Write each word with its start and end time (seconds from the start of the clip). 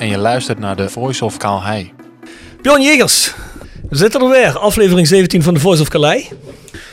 En 0.00 0.08
je 0.08 0.18
luistert 0.18 0.58
naar 0.58 0.76
de 0.76 0.88
Voice 0.88 1.24
of 1.24 1.36
Kaalhei. 1.36 1.92
Bjorn 2.62 2.82
Jegers, 2.82 3.34
we 3.88 3.96
zitten 3.96 4.20
er 4.20 4.28
weer. 4.28 4.58
Aflevering 4.58 5.06
17 5.06 5.42
van 5.42 5.54
The 5.54 5.60
Voice 5.60 5.82
of 5.82 5.88
Calais. 5.88 6.30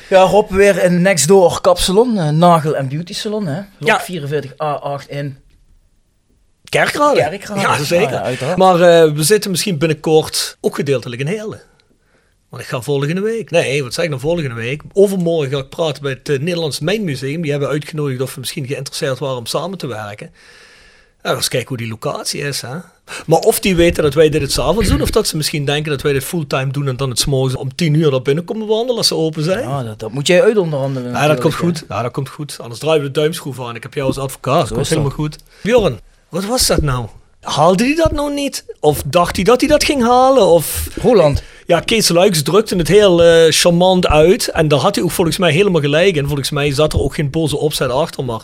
Ja, 0.09 0.21
Rob 0.21 0.49
weer 0.51 0.83
in 0.83 1.01
Next 1.01 1.27
Door 1.27 1.61
Kapsalon, 1.61 2.17
eh, 2.17 2.29
Nagel 2.29 2.75
en 2.75 2.87
Beauty 2.87 3.13
Salon, 3.13 3.47
hè? 3.47 3.61
Ja. 3.79 4.01
44A8 4.01 5.09
in. 5.09 5.37
Kerkrade. 6.63 7.19
Kerkrade. 7.29 7.59
Ja, 7.61 7.83
zeker. 7.83 8.11
Ja, 8.11 8.21
uiteraard. 8.21 8.57
maar 8.57 8.81
eh, 8.81 9.11
we 9.11 9.23
zitten 9.23 9.51
misschien 9.51 9.77
binnenkort 9.77 10.57
ook 10.61 10.75
gedeeltelijk 10.75 11.21
in 11.21 11.27
Heerlen. 11.27 11.61
Want 12.49 12.61
ik 12.61 12.67
ga 12.67 12.81
volgende 12.81 13.21
week, 13.21 13.51
nee, 13.51 13.83
wat 13.83 13.93
zeg 13.93 14.03
ik 14.03 14.09
nou 14.09 14.21
volgende 14.21 14.53
week? 14.53 14.81
Overmorgen 14.93 15.51
ga 15.51 15.57
ik 15.57 15.69
praten 15.69 16.01
bij 16.01 16.11
het 16.11 16.29
eh, 16.29 16.39
Nederlands 16.39 16.79
Mijnmuseum. 16.79 17.41
Die 17.41 17.51
hebben 17.51 17.69
uitgenodigd 17.69 18.21
of 18.21 18.33
we 18.33 18.39
misschien 18.39 18.67
geïnteresseerd 18.67 19.19
waren 19.19 19.37
om 19.37 19.45
samen 19.45 19.77
te 19.77 19.87
werken. 19.87 20.31
Ja, 21.27 21.35
eens 21.35 21.47
kijken 21.47 21.67
hoe 21.67 21.77
die 21.77 21.87
locatie 21.87 22.41
is. 22.41 22.61
Hè? 22.61 22.75
Maar 23.25 23.39
of 23.39 23.59
die 23.59 23.75
weten 23.75 24.03
dat 24.03 24.13
wij 24.13 24.29
dit 24.29 24.41
het 24.41 24.51
s'avonds 24.51 24.89
doen, 24.89 25.01
of 25.01 25.09
dat 25.09 25.27
ze 25.27 25.37
misschien 25.37 25.65
denken 25.65 25.91
dat 25.91 26.01
wij 26.01 26.13
dit 26.13 26.23
fulltime 26.23 26.71
doen 26.71 26.87
en 26.87 26.97
dan 26.97 27.09
het 27.09 27.19
's 27.19 27.25
morgens 27.25 27.55
om 27.55 27.75
10 27.75 27.93
uur 27.93 28.11
naar 28.11 28.21
binnen 28.21 28.43
komen 28.43 28.67
wandelen 28.67 28.97
als 28.97 29.07
ze 29.07 29.15
open 29.15 29.43
zijn. 29.43 29.59
Ja, 29.59 29.83
dat, 29.83 29.99
dat 29.99 30.11
moet 30.11 30.27
jij 30.27 30.43
uit 30.43 30.57
onderhandelen. 30.57 31.11
Ja, 31.11 31.27
dat 31.27 31.39
komt 31.39 31.53
goed. 31.55 31.85
Ja, 31.89 32.01
dat 32.01 32.11
komt 32.11 32.29
goed. 32.29 32.57
Anders 32.61 32.79
draaien 32.79 33.01
we 33.01 33.11
de 33.11 33.19
duimschroef 33.19 33.61
aan. 33.61 33.75
Ik 33.75 33.83
heb 33.83 33.93
jou 33.93 34.07
als 34.07 34.17
advocaat. 34.17 34.59
Dat 34.59 34.67
komt 34.67 34.81
is 34.81 34.89
dat. 34.89 34.97
helemaal 34.97 35.17
goed. 35.17 35.37
Bjorn, 35.63 35.99
wat 36.29 36.45
was 36.45 36.67
dat 36.67 36.81
nou? 36.81 37.05
Haalde 37.41 37.83
hij 37.83 37.95
dat 37.95 38.11
nou 38.11 38.33
niet? 38.33 38.65
Of 38.79 39.01
dacht 39.05 39.35
hij 39.35 39.45
dat 39.45 39.59
hij 39.59 39.69
dat 39.69 39.83
ging 39.83 40.01
halen? 40.03 40.45
Of... 40.45 40.87
Roland, 41.01 41.43
Ja, 41.65 41.79
Kees 41.79 42.09
Luiks 42.09 42.41
drukte 42.43 42.75
het 42.75 42.87
heel 42.87 43.23
eh, 43.23 43.51
charmant 43.51 44.07
uit. 44.07 44.47
En 44.47 44.67
daar 44.67 44.79
had 44.79 44.95
hij 44.95 45.03
ook 45.03 45.11
volgens 45.11 45.37
mij 45.37 45.51
helemaal 45.51 45.81
gelijk 45.81 46.15
in. 46.15 46.25
Volgens 46.27 46.49
mij 46.49 46.73
zat 46.73 46.93
er 46.93 46.99
ook 47.01 47.13
geen 47.15 47.29
boze 47.29 47.57
opzet 47.57 47.89
achter. 47.89 48.23
Maar 48.25 48.41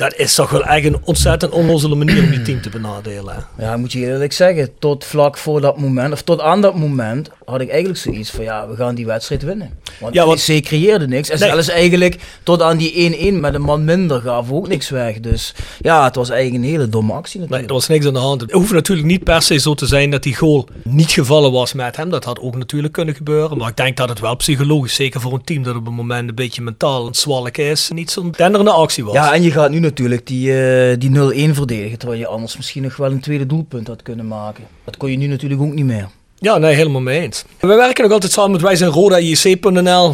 dat 0.00 0.14
is 0.16 0.34
toch 0.34 0.50
wel 0.50 0.64
echt 0.64 0.84
een 0.86 0.98
ontzettend 1.04 1.52
onnozele 1.52 1.94
manier 1.94 2.22
om 2.22 2.32
je 2.32 2.42
team 2.42 2.60
te 2.62 2.68
benadelen. 2.68 3.46
hè? 3.56 3.64
ja, 3.64 3.76
moet 3.76 3.92
je 3.92 3.98
eerlijk 3.98 4.32
zeggen, 4.32 4.68
tot 4.78 5.04
vlak 5.04 5.36
voor 5.38 5.60
dat 5.60 5.78
moment, 5.78 6.12
of 6.12 6.22
tot 6.22 6.40
aan 6.40 6.60
dat 6.60 6.74
moment, 6.74 7.30
had 7.44 7.60
ik 7.60 7.68
eigenlijk 7.68 7.98
zoiets 8.00 8.30
van, 8.30 8.44
ja, 8.44 8.68
we 8.68 8.76
gaan 8.76 8.94
die 8.94 9.06
wedstrijd 9.06 9.42
winnen. 9.42 9.70
Want 10.00 10.14
Ja, 10.14 10.26
want- 10.26 10.40
ze 10.40 10.60
creëerde 10.60 11.06
niks. 11.08 11.28
En 11.28 11.38
Nee. 11.38 11.48
zelfs 11.50 11.68
eigenlijk 11.68 12.16
tot 12.42 12.62
aan 12.62 12.76
die 12.76 12.92
1-1 12.94 13.40
met 13.40 13.54
een 13.54 13.62
man 13.62 13.84
minder 13.84 14.20
gaven 14.20 14.54
ook 14.54 14.68
niks 14.68 14.88
weg. 14.90 15.20
Dus 15.20 15.54
ja, 15.80 16.04
het 16.04 16.14
was 16.16 16.30
eigenlijk 16.30 16.64
een 16.64 16.70
hele 16.70 16.88
domme 16.88 17.12
actie 17.12 17.38
Nee, 17.40 17.48
natuurlijk. 17.48 17.68
er 17.68 17.74
was 17.74 17.88
niks 17.88 18.06
aan 18.06 18.12
de 18.12 18.18
hand. 18.18 18.40
Het 18.40 18.50
hoeft 18.50 18.72
natuurlijk 18.72 19.08
niet 19.08 19.24
per 19.24 19.42
se 19.42 19.58
zo 19.58 19.74
te 19.74 19.86
zijn 19.86 20.10
dat 20.10 20.22
die 20.22 20.36
goal 20.36 20.68
niet 20.82 21.10
gevallen 21.10 21.52
was 21.52 21.72
met 21.72 21.96
hem. 21.96 22.10
Dat 22.10 22.24
had 22.24 22.40
ook 22.40 22.56
natuurlijk 22.56 22.92
kunnen 22.92 23.14
gebeuren. 23.14 23.58
Maar 23.58 23.68
ik 23.68 23.76
denk 23.76 23.96
dat 23.96 24.08
het 24.08 24.20
wel 24.20 24.34
psychologisch, 24.36 24.94
zeker 24.94 25.20
voor 25.20 25.32
een 25.32 25.44
team 25.44 25.62
dat 25.62 25.76
op 25.76 25.84
het 25.86 25.94
moment 25.94 26.28
een 26.28 26.34
beetje 26.34 26.62
mentaal 26.62 27.00
aan 27.00 27.06
het 27.06 27.16
zwalken 27.16 27.64
is, 27.64 27.90
niet 27.94 28.10
zo'n 28.10 28.30
denderende 28.36 28.70
actie 28.72 29.04
was. 29.04 29.14
Ja, 29.14 29.34
en 29.34 29.42
je 29.42 29.50
gaat 29.50 29.70
nu 29.70 29.78
natuurlijk 29.90 30.26
die, 30.26 30.62
eh, 30.62 30.98
die 30.98 31.10
0-1 31.10 31.54
verdedigen, 31.54 31.98
terwijl 31.98 32.20
je 32.20 32.26
anders 32.26 32.56
misschien 32.56 32.82
nog 32.82 32.96
wel 32.96 33.10
een 33.10 33.20
tweede 33.20 33.46
doelpunt 33.46 33.86
had 33.86 34.02
kunnen 34.02 34.26
maken. 34.26 34.64
Dat 34.84 34.96
kon 34.96 35.10
je 35.10 35.16
nu 35.16 35.26
natuurlijk 35.26 35.60
ook 35.60 35.72
niet 35.72 35.84
meer. 35.84 36.08
Ja, 36.38 36.58
nee, 36.58 36.74
helemaal 36.74 37.00
mee 37.00 37.20
eens. 37.20 37.44
We 37.60 37.66
werken 37.66 38.04
nog 38.04 38.12
altijd 38.12 38.32
samen 38.32 38.50
met 38.50 38.60
wij 38.60 38.76
zijn 38.76 38.92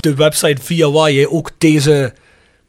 de 0.00 0.14
website 0.14 0.62
via 0.62 0.90
waar 0.90 1.10
je 1.10 1.30
ook 1.30 1.50
deze 1.58 2.12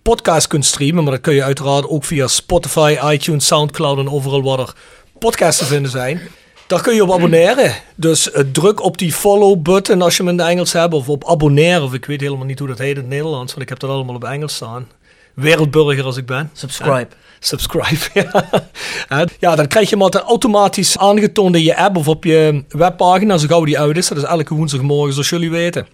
podcast 0.01 0.47
kunt 0.47 0.65
streamen. 0.65 1.03
Maar 1.03 1.13
dat 1.13 1.21
kun 1.21 1.33
je 1.33 1.43
uiteraard 1.43 1.87
ook 1.87 2.03
via 2.03 2.27
Spotify, 2.27 2.97
iTunes, 3.11 3.45
Soundcloud 3.45 3.97
en 3.97 4.09
overal 4.09 4.43
waar 4.43 4.59
er 4.59 4.73
podcasts 5.19 5.59
te 5.59 5.65
vinden 5.65 5.91
zijn. 5.91 6.21
Daar 6.67 6.81
kun 6.81 6.95
je 6.95 7.03
op 7.03 7.11
abonneren. 7.11 7.73
Dus 7.95 8.31
eh, 8.31 8.43
druk 8.51 8.83
op 8.83 8.97
die 8.97 9.13
follow-button 9.13 10.01
als 10.01 10.17
je 10.17 10.23
hem 10.23 10.31
in 10.31 10.39
het 10.39 10.47
Engels 10.47 10.73
hebt. 10.73 10.93
Of 10.93 11.09
op 11.09 11.29
abonneren. 11.29 11.83
Of 11.83 11.93
ik 11.93 12.05
weet 12.05 12.21
helemaal 12.21 12.45
niet 12.45 12.59
hoe 12.59 12.67
dat 12.67 12.77
heet 12.77 12.95
in 12.95 13.01
het 13.01 13.07
Nederlands. 13.07 13.51
Want 13.51 13.63
ik 13.63 13.69
heb 13.69 13.79
dat 13.79 13.89
allemaal 13.89 14.15
op 14.15 14.23
Engels 14.23 14.55
staan. 14.55 14.87
Wereldburger 15.37 16.03
als 16.05 16.17
ik 16.17 16.25
ben. 16.25 16.49
Subscribe. 16.53 17.07
Subscribe, 17.39 17.97
ja. 19.39 19.55
Dan 19.55 19.67
krijg 19.67 19.89
je 19.89 19.95
hem 19.95 20.01
altijd 20.03 20.23
automatisch 20.23 20.97
aangetoond 20.97 21.55
in 21.55 21.63
je 21.63 21.77
app 21.77 21.97
of 21.97 22.07
op 22.07 22.23
je 22.23 22.63
webpagina, 22.69 23.37
zo 23.37 23.47
gauw 23.47 23.63
die 23.65 23.79
uit 23.79 23.97
is. 23.97 24.07
Dat 24.07 24.17
is 24.17 24.23
elke 24.23 24.53
woensdagmorgen, 24.53 25.13
zoals 25.13 25.29
jullie 25.29 25.49
weten. 25.49 25.87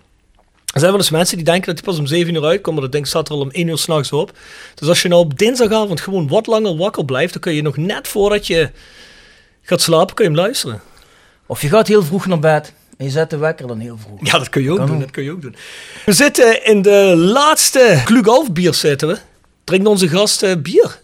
Er 0.73 0.79
zijn 0.79 0.91
wel 0.91 0.99
eens 0.99 1.09
mensen 1.09 1.35
die 1.35 1.45
denken 1.45 1.65
dat 1.65 1.75
hij 1.75 1.83
pas 1.93 1.99
om 1.99 2.05
7 2.07 2.35
uur 2.35 2.43
uitkomt, 2.45 2.73
maar 2.75 2.83
dat 2.83 2.91
ding 2.93 3.07
staat 3.07 3.27
er 3.29 3.33
al 3.33 3.39
om 3.41 3.49
1 3.51 3.67
uur 3.67 3.77
s'nachts 3.77 4.11
op. 4.11 4.31
Dus 4.75 4.87
als 4.87 5.01
je 5.01 5.07
nou 5.07 5.21
op 5.21 5.37
dinsdagavond 5.39 6.01
gewoon 6.01 6.27
wat 6.27 6.47
langer 6.47 6.77
wakker 6.77 7.05
blijft, 7.05 7.33
dan 7.33 7.41
kun 7.41 7.53
je 7.53 7.61
nog 7.61 7.77
net 7.77 8.07
voordat 8.07 8.47
je 8.47 8.69
gaat 9.61 9.81
slapen, 9.81 10.15
kun 10.15 10.25
je 10.25 10.31
hem 10.31 10.39
luisteren. 10.39 10.81
Of 11.45 11.61
je 11.61 11.67
gaat 11.69 11.87
heel 11.87 12.03
vroeg 12.03 12.25
naar 12.25 12.39
bed 12.39 12.73
en 12.97 13.05
je 13.05 13.11
zet 13.11 13.29
de 13.29 13.37
wekker 13.37 13.67
dan 13.67 13.79
heel 13.79 13.97
vroeg. 13.97 14.19
Ja, 14.31 14.37
dat 14.37 14.49
kun 14.49 14.61
je 14.63 14.71
ook 14.71 14.77
Kan 14.77 14.85
doen. 14.85 14.95
ook. 14.95 15.01
Dat 15.01 15.11
kun 15.11 15.23
je 15.23 15.31
ook 15.31 15.41
doen. 15.41 15.55
We 16.05 16.13
zitten 16.13 16.65
in 16.65 16.81
de 16.81 17.13
laatste 17.15 18.01
Glück 18.05 18.53
bier 18.53 18.73
zitten 18.73 19.07
we. 19.07 19.17
Drinkt 19.63 19.87
onze 19.87 20.07
gast 20.07 20.43
eh, 20.43 20.55
bier? 20.57 21.01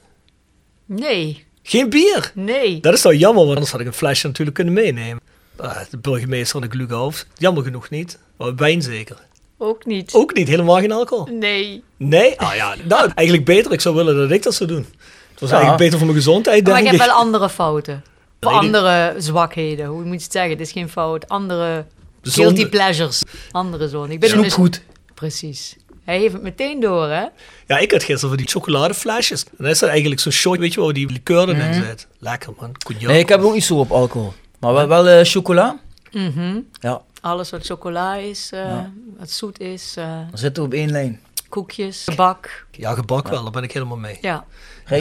Nee, 0.86 1.46
Geen 1.64 1.90
bier? 1.90 2.32
nee. 2.36 2.80
Dat 2.80 2.94
is 2.94 3.02
nou 3.02 3.16
jammer, 3.16 3.42
want 3.44 3.54
anders 3.54 3.72
had 3.72 3.80
ik 3.82 3.88
een 3.88 3.94
flesje 3.94 4.28
natuurlijk 4.28 4.56
kunnen 4.56 4.74
meenemen. 4.74 5.22
Ah, 5.58 5.78
de 5.90 5.98
burgemeester 5.98 6.60
van 6.62 6.70
de 6.70 6.76
Glüghof. 6.78 7.26
Jammer 7.38 7.64
genoeg 7.64 7.90
niet. 7.90 8.20
Maar 8.38 8.56
wijn 8.56 8.82
zeker. 8.82 9.18
Ook 9.58 9.86
niet. 9.86 10.14
Ook 10.14 10.34
niet, 10.34 10.48
helemaal 10.48 10.76
geen 10.80 10.92
alcohol. 10.92 11.26
Nee. 11.34 11.84
Nee? 11.98 12.40
Ah 12.40 12.56
ja, 12.56 12.76
nou, 12.88 13.12
eigenlijk 13.16 13.48
beter. 13.48 13.72
Ik 13.72 13.82
zou 13.82 13.96
willen 13.96 14.16
dat 14.16 14.32
ik 14.32 14.44
dat 14.44 14.54
zou 14.54 14.70
doen. 14.70 14.86
Het 15.32 15.40
was 15.40 15.50
Ja. 15.50 15.56
eigenlijk 15.56 15.84
beter 15.84 15.98
voor 15.98 16.08
mijn 16.08 16.20
gezondheid, 16.20 16.64
Maar 16.64 16.74
denk 16.74 16.88
ik 16.88 16.94
ik. 16.94 17.00
heb 17.00 17.08
wel 17.08 17.18
andere 17.18 17.50
fouten. 17.50 18.04
Of 18.42 18.52
andere 18.54 19.16
zwakheden. 19.18 19.86
Hoe 19.86 20.04
moet 20.04 20.18
je 20.18 20.24
het 20.24 20.32
zeggen? 20.32 20.52
Het 20.52 20.60
is 20.62 20.72
geen 20.72 20.90
fout. 20.90 21.28
Andere 21.28 21.86
Zonde. 22.22 22.42
guilty 22.56 22.70
pleasures. 22.70 23.22
Andere 23.52 23.88
zone. 23.88 24.14
Ik 24.14 24.20
ben 24.20 24.32
een 24.32 24.40
mis- 24.40 24.54
Snoepgoed. 24.54 24.82
Precies. 25.14 25.76
Hij 26.10 26.20
heeft 26.20 26.34
het 26.34 26.42
meteen 26.42 26.80
door, 26.80 27.08
hè? 27.08 27.26
Ja, 27.68 27.78
ik 27.78 27.92
had 27.92 28.04
gisteren 28.04 28.30
van 28.30 28.38
die 28.38 28.48
chocoladeflesjes. 28.48 29.44
En 29.44 29.52
dat 29.58 29.68
is 29.72 29.80
dan 29.80 29.90
eigenlijk 29.90 30.22
zo'n 30.22 30.32
shot, 30.32 30.58
weet 30.58 30.70
je 30.70 30.76
wel, 30.76 30.86
waar 30.86 30.94
die 30.94 31.12
liqueur 31.12 31.50
erin 31.50 31.74
zit. 31.74 32.08
Lekker 32.20 32.54
man, 32.60 32.72
cognac. 32.86 33.08
Nee, 33.10 33.20
ik 33.20 33.30
heb 33.30 33.42
ook 33.42 33.54
niet 33.54 33.64
zo 33.64 33.76
op 33.80 33.92
alcohol. 33.92 34.34
Maar 34.60 34.74
wel, 34.74 34.88
wel 34.88 35.08
eh, 35.08 35.26
chocola. 35.26 35.80
Mhm. 36.12 36.60
Ja, 36.80 37.02
Alles 37.22 37.50
wat 37.50 37.66
chocola 37.66 38.16
is, 38.16 38.50
eh, 38.54 38.60
Ja. 38.60 38.92
wat 39.20 39.30
zoet 39.30 39.60
is. 39.60 39.94
eh. 39.98 40.06
dan 40.06 40.38
zitten 40.38 40.64
we 40.64 40.70
op 40.70 40.76
één 40.76 40.92
lijn. 40.92 41.20
koekjes, 41.50 42.04
gebak. 42.10 42.66
Ja, 42.72 42.94
gebak 42.94 43.28
wel, 43.28 43.42
daar 43.44 43.52
ben 43.52 43.64
ik 43.64 43.72
helemaal 43.72 43.98
mee. 43.98 44.18
Ja. 44.22 44.46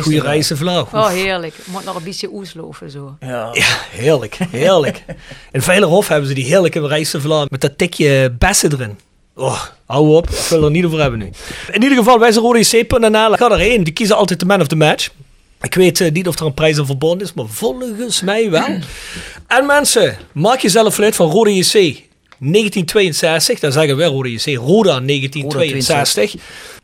Goede 0.00 0.20
rijstenvlaag. 0.20 0.94
Oh, 0.94 1.08
heerlijk. 1.08 1.54
Moet 1.66 1.84
nog 1.84 1.96
een 1.96 2.02
beetje 2.04 2.28
oesloven 2.32 2.90
zo. 2.90 3.16
Ja. 3.20 3.48
Ja, 3.52 3.78
heerlijk, 3.90 4.34
heerlijk. 4.50 5.04
In 5.52 5.62
Veilerhof 5.62 6.08
hebben 6.08 6.28
ze 6.28 6.34
die 6.34 6.44
heerlijke 6.44 6.86
rijstenvlaag 6.86 7.50
met 7.50 7.60
dat 7.60 7.78
tikje 7.78 8.30
bessen 8.38 8.72
erin. 8.72 8.98
Oh, 9.38 9.62
hou 9.86 10.16
op, 10.16 10.30
ik 10.30 10.46
wil 10.48 10.64
er 10.64 10.70
niet 10.70 10.84
over 10.84 11.00
hebben 11.00 11.18
nu. 11.18 11.30
In 11.72 11.82
ieder 11.82 11.98
geval, 11.98 12.18
wij 12.18 12.32
zijn 12.32 12.44
rodec.nl. 12.44 13.32
Ga 13.32 13.50
erheen, 13.50 13.84
die 13.84 13.92
kiezen 13.92 14.16
altijd 14.16 14.40
de 14.40 14.46
man 14.46 14.60
of 14.60 14.66
the 14.66 14.76
match. 14.76 15.10
Ik 15.60 15.74
weet 15.74 16.00
eh, 16.00 16.12
niet 16.12 16.28
of 16.28 16.38
er 16.38 16.46
een 16.46 16.54
prijs 16.54 16.78
aan 16.78 16.86
verbonden 16.86 17.26
is, 17.26 17.32
maar 17.32 17.46
volgens 17.48 18.22
mij 18.22 18.50
wel. 18.50 18.66
en 19.56 19.66
mensen, 19.66 20.16
maak 20.32 20.60
jezelf 20.60 20.98
lid 20.98 21.16
van 21.16 21.30
Rode 21.30 21.54
JC 21.54 21.72
1962. 21.72 23.60
Dan 23.60 23.72
zeggen 23.72 23.96
wij 23.96 24.06
Rode 24.06 24.32
JC, 24.32 24.44
Roda 24.44 25.00
1962. 25.00 26.34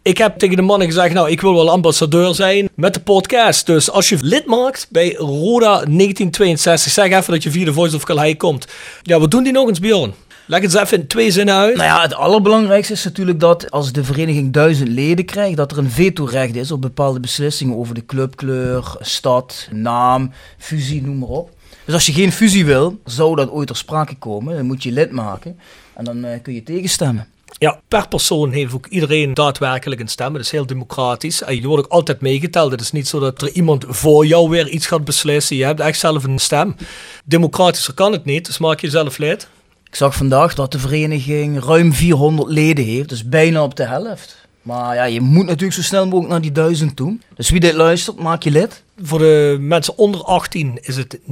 Ik 0.03 0.19
heb 0.19 0.39
tegen 0.39 0.57
de 0.57 0.63
mannen 0.63 0.87
gezegd, 0.87 1.15
nou, 1.15 1.31
ik 1.31 1.41
wil 1.41 1.55
wel 1.55 1.71
ambassadeur 1.71 2.35
zijn 2.35 2.69
met 2.75 2.95
de 2.95 3.01
podcast. 3.01 3.67
Dus 3.67 3.91
als 3.91 4.09
je 4.09 4.19
lid 4.21 4.47
maakt 4.47 4.87
bij 4.91 5.13
Roda 5.13 5.71
1962, 5.71 6.93
zeg 6.93 7.05
even 7.07 7.33
dat 7.33 7.43
je 7.43 7.51
via 7.51 7.65
de 7.65 7.73
Voice 7.73 7.97
of 7.97 8.05
Calais 8.05 8.37
komt. 8.37 8.67
Ja, 9.03 9.19
wat 9.19 9.31
doen 9.31 9.43
die 9.43 9.53
nog 9.53 9.69
eens, 9.69 9.81
Bjorn? 9.81 10.15
Leg 10.47 10.61
het 10.63 10.75
eens 10.75 10.83
even 10.83 11.01
in 11.01 11.07
twee 11.07 11.31
zinnen 11.31 11.55
uit. 11.55 11.77
Nou 11.77 11.89
ja, 11.89 12.03
het 12.03 12.15
allerbelangrijkste 12.15 12.93
is 12.93 13.05
natuurlijk 13.05 13.41
dat 13.41 13.71
als 13.71 13.93
de 13.93 14.05
vereniging 14.05 14.53
duizend 14.53 14.89
leden 14.89 15.25
krijgt, 15.25 15.57
dat 15.57 15.73
er 15.73 15.79
een 15.79 15.91
vetorecht 15.91 16.55
is 16.55 16.73
op 16.73 16.81
bepaalde 16.81 17.21
beslissingen 17.21 17.77
over 17.77 17.95
de 17.95 18.07
clubkleur, 18.07 18.97
stad, 19.01 19.69
naam, 19.73 20.33
fusie, 20.59 21.03
noem 21.03 21.19
maar 21.19 21.29
op. 21.29 21.51
Dus 21.85 21.95
als 21.95 22.07
je 22.07 22.13
geen 22.13 22.33
fusie 22.33 22.65
wil, 22.65 23.01
zou 23.05 23.37
dat 23.37 23.51
ooit 23.51 23.67
ter 23.67 23.77
sprake 23.77 24.17
komen, 24.17 24.57
dan 24.57 24.67
moet 24.67 24.83
je 24.83 24.93
lid 24.93 25.11
maken 25.11 25.59
en 25.95 26.05
dan 26.05 26.25
eh, 26.25 26.43
kun 26.43 26.55
je 26.55 26.63
tegenstemmen. 26.63 27.29
Ja, 27.59 27.81
per 27.89 28.09
persoon 28.09 28.53
heeft 28.53 28.75
ook 28.75 28.87
iedereen 28.87 29.35
daadwerkelijk 29.35 30.01
een 30.01 30.09
stem. 30.09 30.33
Dat 30.33 30.43
is 30.43 30.51
heel 30.51 30.67
democratisch. 30.67 31.43
En 31.43 31.55
je 31.55 31.67
wordt 31.67 31.85
ook 31.85 31.93
altijd 31.93 32.21
meegeteld. 32.21 32.71
Het 32.71 32.81
is 32.81 32.93
niet 32.93 33.09
zo 33.09 33.19
dat 33.21 33.43
er 33.43 33.51
iemand 33.51 33.85
voor 33.89 34.27
jou 34.27 34.49
weer 34.49 34.69
iets 34.69 34.87
gaat 34.87 35.05
beslissen. 35.05 35.57
Je 35.57 35.65
hebt 35.65 35.81
echt 35.81 35.99
zelf 35.99 36.25
een 36.25 36.39
stem. 36.39 36.77
Democratischer 37.25 37.95
kan 37.95 38.13
het 38.13 38.25
niet, 38.25 38.47
dus 38.47 38.59
maak 38.59 38.81
jezelf 38.81 39.19
lid. 39.19 39.49
Ik 39.95 40.01
zag 40.01 40.17
vandaag 40.17 40.55
dat 40.55 40.73
de 40.73 40.79
vereniging 40.79 41.65
ruim 41.65 41.93
400 41.93 42.49
leden 42.49 42.85
heeft, 42.85 43.09
dus 43.09 43.29
bijna 43.29 43.63
op 43.63 43.77
de 43.77 43.85
helft. 43.85 44.47
Maar 44.63 44.95
ja, 44.95 45.05
je 45.05 45.21
moet 45.21 45.47
natuurlijk 45.47 45.73
zo 45.73 45.83
snel 45.83 46.05
mogelijk 46.05 46.29
naar 46.29 46.41
die 46.41 46.53
duizend 46.53 46.97
toe. 46.97 47.19
Dus 47.35 47.51
wie 47.51 47.61
dit 47.61 47.75
luistert, 47.75 48.19
maak 48.19 48.43
je 48.43 48.51
lid. 48.51 48.83
Voor 49.03 49.19
de 49.19 49.57
mensen 49.61 49.99
onder 49.99 50.25
18 50.25 50.79
is 50.81 50.97
het 50.97 51.19
19,62 51.19 51.25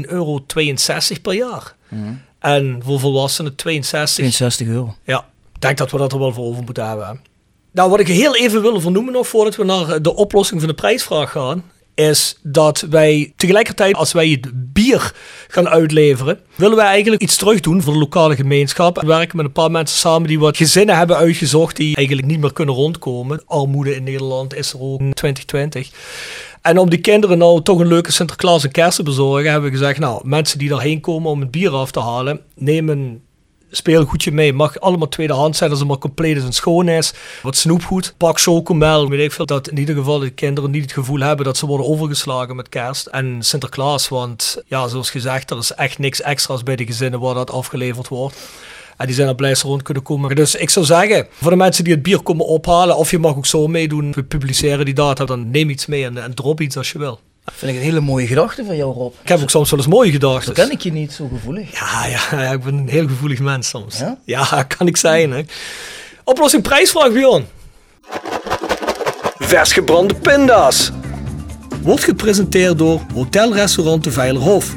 euro 0.00 0.40
per 1.22 1.34
jaar. 1.34 1.74
En 2.38 2.80
voor 2.84 3.00
volwassenen 3.00 3.54
62. 3.54 4.24
62 4.24 4.66
euro. 4.66 4.94
Ja, 5.04 5.26
ik 5.54 5.60
denk 5.60 5.78
dat 5.78 5.90
we 5.90 5.98
dat 5.98 6.12
er 6.12 6.18
wel 6.18 6.32
voor 6.32 6.44
over 6.44 6.62
moeten 6.62 6.88
hebben. 6.88 7.20
Nou, 7.70 7.90
wat 7.90 8.00
ik 8.00 8.08
heel 8.08 8.36
even 8.36 8.62
wil 8.62 8.80
vernoemen 8.80 9.12
nog 9.12 9.28
voordat 9.28 9.56
we 9.56 9.64
naar 9.64 10.02
de 10.02 10.14
oplossing 10.14 10.60
van 10.60 10.68
de 10.68 10.74
prijsvraag 10.74 11.30
gaan, 11.30 11.64
is 12.00 12.38
dat 12.42 12.86
wij 12.90 13.32
tegelijkertijd, 13.36 13.94
als 13.94 14.12
wij 14.12 14.28
het 14.28 14.72
bier 14.72 15.12
gaan 15.48 15.68
uitleveren, 15.68 16.40
willen 16.54 16.76
wij 16.76 16.86
eigenlijk 16.86 17.22
iets 17.22 17.36
terug 17.36 17.60
doen 17.60 17.82
voor 17.82 17.92
de 17.92 17.98
lokale 17.98 18.36
gemeenschap. 18.36 19.00
We 19.00 19.06
werken 19.06 19.36
met 19.36 19.46
een 19.46 19.52
paar 19.52 19.70
mensen 19.70 19.98
samen 19.98 20.28
die 20.28 20.38
wat 20.38 20.56
gezinnen 20.56 20.96
hebben 20.96 21.16
uitgezocht 21.16 21.76
die 21.76 21.96
eigenlijk 21.96 22.26
niet 22.26 22.40
meer 22.40 22.52
kunnen 22.52 22.74
rondkomen. 22.74 23.42
Armoede 23.46 23.94
in 23.94 24.02
Nederland 24.02 24.54
is 24.54 24.72
er 24.72 24.80
ook 24.80 25.00
in 25.00 25.12
2020. 25.12 25.90
En 26.62 26.78
om 26.78 26.90
die 26.90 27.00
kinderen 27.00 27.38
nou 27.38 27.62
toch 27.62 27.78
een 27.78 27.86
leuke 27.86 28.12
Sinterklaas 28.12 28.64
en 28.64 28.70
kerst 28.70 28.96
te 28.96 29.02
bezorgen, 29.02 29.50
hebben 29.50 29.70
we 29.70 29.76
gezegd, 29.76 29.98
nou, 29.98 30.28
mensen 30.28 30.58
die 30.58 30.68
daarheen 30.68 31.00
komen 31.00 31.30
om 31.30 31.40
het 31.40 31.50
bier 31.50 31.70
af 31.70 31.90
te 31.90 32.00
halen, 32.00 32.40
neem 32.54 32.88
een 32.88 33.22
speelgoedje 33.70 34.32
mee. 34.32 34.52
Mag 34.52 34.80
allemaal 34.80 35.08
tweedehands 35.08 35.58
zijn 35.58 35.70
als 35.70 35.78
het 35.78 35.88
maar 35.88 35.98
compleet 35.98 36.36
is 36.36 36.44
en 36.44 36.52
schoon 36.52 36.88
is. 36.88 37.12
Wat 37.42 37.56
snoepgoed, 37.56 38.14
pak 38.16 38.40
chocomel. 38.40 39.08
Weet 39.08 39.20
ik 39.20 39.32
veel 39.32 39.46
dat 39.46 39.68
in 39.68 39.78
ieder 39.78 39.94
geval 39.94 40.18
de 40.18 40.30
kinderen 40.30 40.70
niet 40.70 40.82
het 40.82 40.92
gevoel 40.92 41.20
hebben 41.20 41.44
dat 41.44 41.56
ze 41.56 41.66
worden 41.66 41.86
overgeslagen 41.86 42.56
met 42.56 42.68
kerst 42.68 43.06
en 43.06 43.36
Sinterklaas. 43.42 44.08
Want 44.08 44.62
ja, 44.66 44.88
zoals 44.88 45.10
gezegd, 45.10 45.50
er 45.50 45.58
is 45.58 45.72
echt 45.72 45.98
niks 45.98 46.22
extra's 46.22 46.62
bij 46.62 46.76
de 46.76 46.86
gezinnen 46.86 47.20
waar 47.20 47.34
dat 47.34 47.50
afgeleverd 47.50 48.08
wordt. 48.08 48.36
En 48.96 49.06
die 49.06 49.14
zijn 49.14 49.28
er 49.28 49.34
blij 49.34 49.56
rond 49.62 49.82
kunnen 49.82 50.02
komen. 50.02 50.36
Dus 50.36 50.54
ik 50.54 50.70
zou 50.70 50.86
zeggen, 50.86 51.26
voor 51.30 51.50
de 51.50 51.56
mensen 51.56 51.84
die 51.84 51.92
het 51.92 52.02
bier 52.02 52.22
komen 52.22 52.46
ophalen, 52.46 52.96
of 52.96 53.10
je 53.10 53.18
mag 53.18 53.36
ook 53.36 53.46
zo 53.46 53.66
meedoen, 53.66 54.12
we 54.12 54.24
publiceren 54.24 54.84
die 54.84 54.94
data, 54.94 55.24
dan 55.24 55.50
neem 55.50 55.70
iets 55.70 55.86
mee 55.86 56.04
en 56.04 56.34
drop 56.34 56.60
iets 56.60 56.76
als 56.76 56.92
je 56.92 56.98
wil. 56.98 57.20
Vind 57.44 57.72
ik 57.72 57.78
een 57.78 57.84
hele 57.84 58.00
mooie 58.00 58.26
gedachte 58.26 58.64
van 58.64 58.76
jou, 58.76 58.94
Rob. 58.94 59.14
Ik 59.22 59.28
heb 59.28 59.40
ook 59.40 59.50
soms 59.50 59.70
wel 59.70 59.78
eens 59.78 59.88
mooie 59.88 60.10
gedachten. 60.10 60.56
Zo 60.56 60.62
ken 60.62 60.70
ik 60.70 60.80
je 60.80 60.92
niet, 60.92 61.12
zo 61.12 61.28
gevoelig. 61.32 61.72
Ja, 61.72 62.06
ja, 62.06 62.42
ja, 62.42 62.52
ik 62.52 62.62
ben 62.62 62.74
een 62.74 62.88
heel 62.88 63.08
gevoelig 63.08 63.38
mens 63.38 63.68
soms. 63.68 63.98
Ja? 63.98 64.18
Ja, 64.24 64.62
kan 64.76 64.86
ik 64.86 64.96
zijn. 64.96 65.30
Hè. 65.30 65.42
Oplossing 66.24 66.62
prijsvraag, 66.62 67.12
Bjorn. 67.12 67.46
Vers 69.38 69.72
gebrande 69.72 70.14
pinda's. 70.14 70.90
Wordt 71.82 72.04
gepresenteerd 72.04 72.78
door 72.78 73.00
Hotelrestaurant 73.14 74.04
de 74.04 74.10
Veilerhof. 74.10 74.76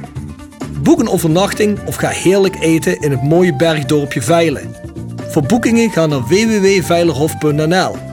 Boek 0.81 0.99
een 0.99 1.09
overnachting 1.09 1.79
of 1.85 1.95
ga 1.95 2.09
heerlijk 2.09 2.55
eten 2.59 3.01
in 3.01 3.11
het 3.11 3.23
mooie 3.23 3.55
bergdorpje 3.55 4.21
Veilen. 4.21 4.75
Voor 5.29 5.43
boekingen 5.43 5.91
ga 5.91 6.05
naar 6.05 6.23
www.veilerhof.nl. 6.27 8.12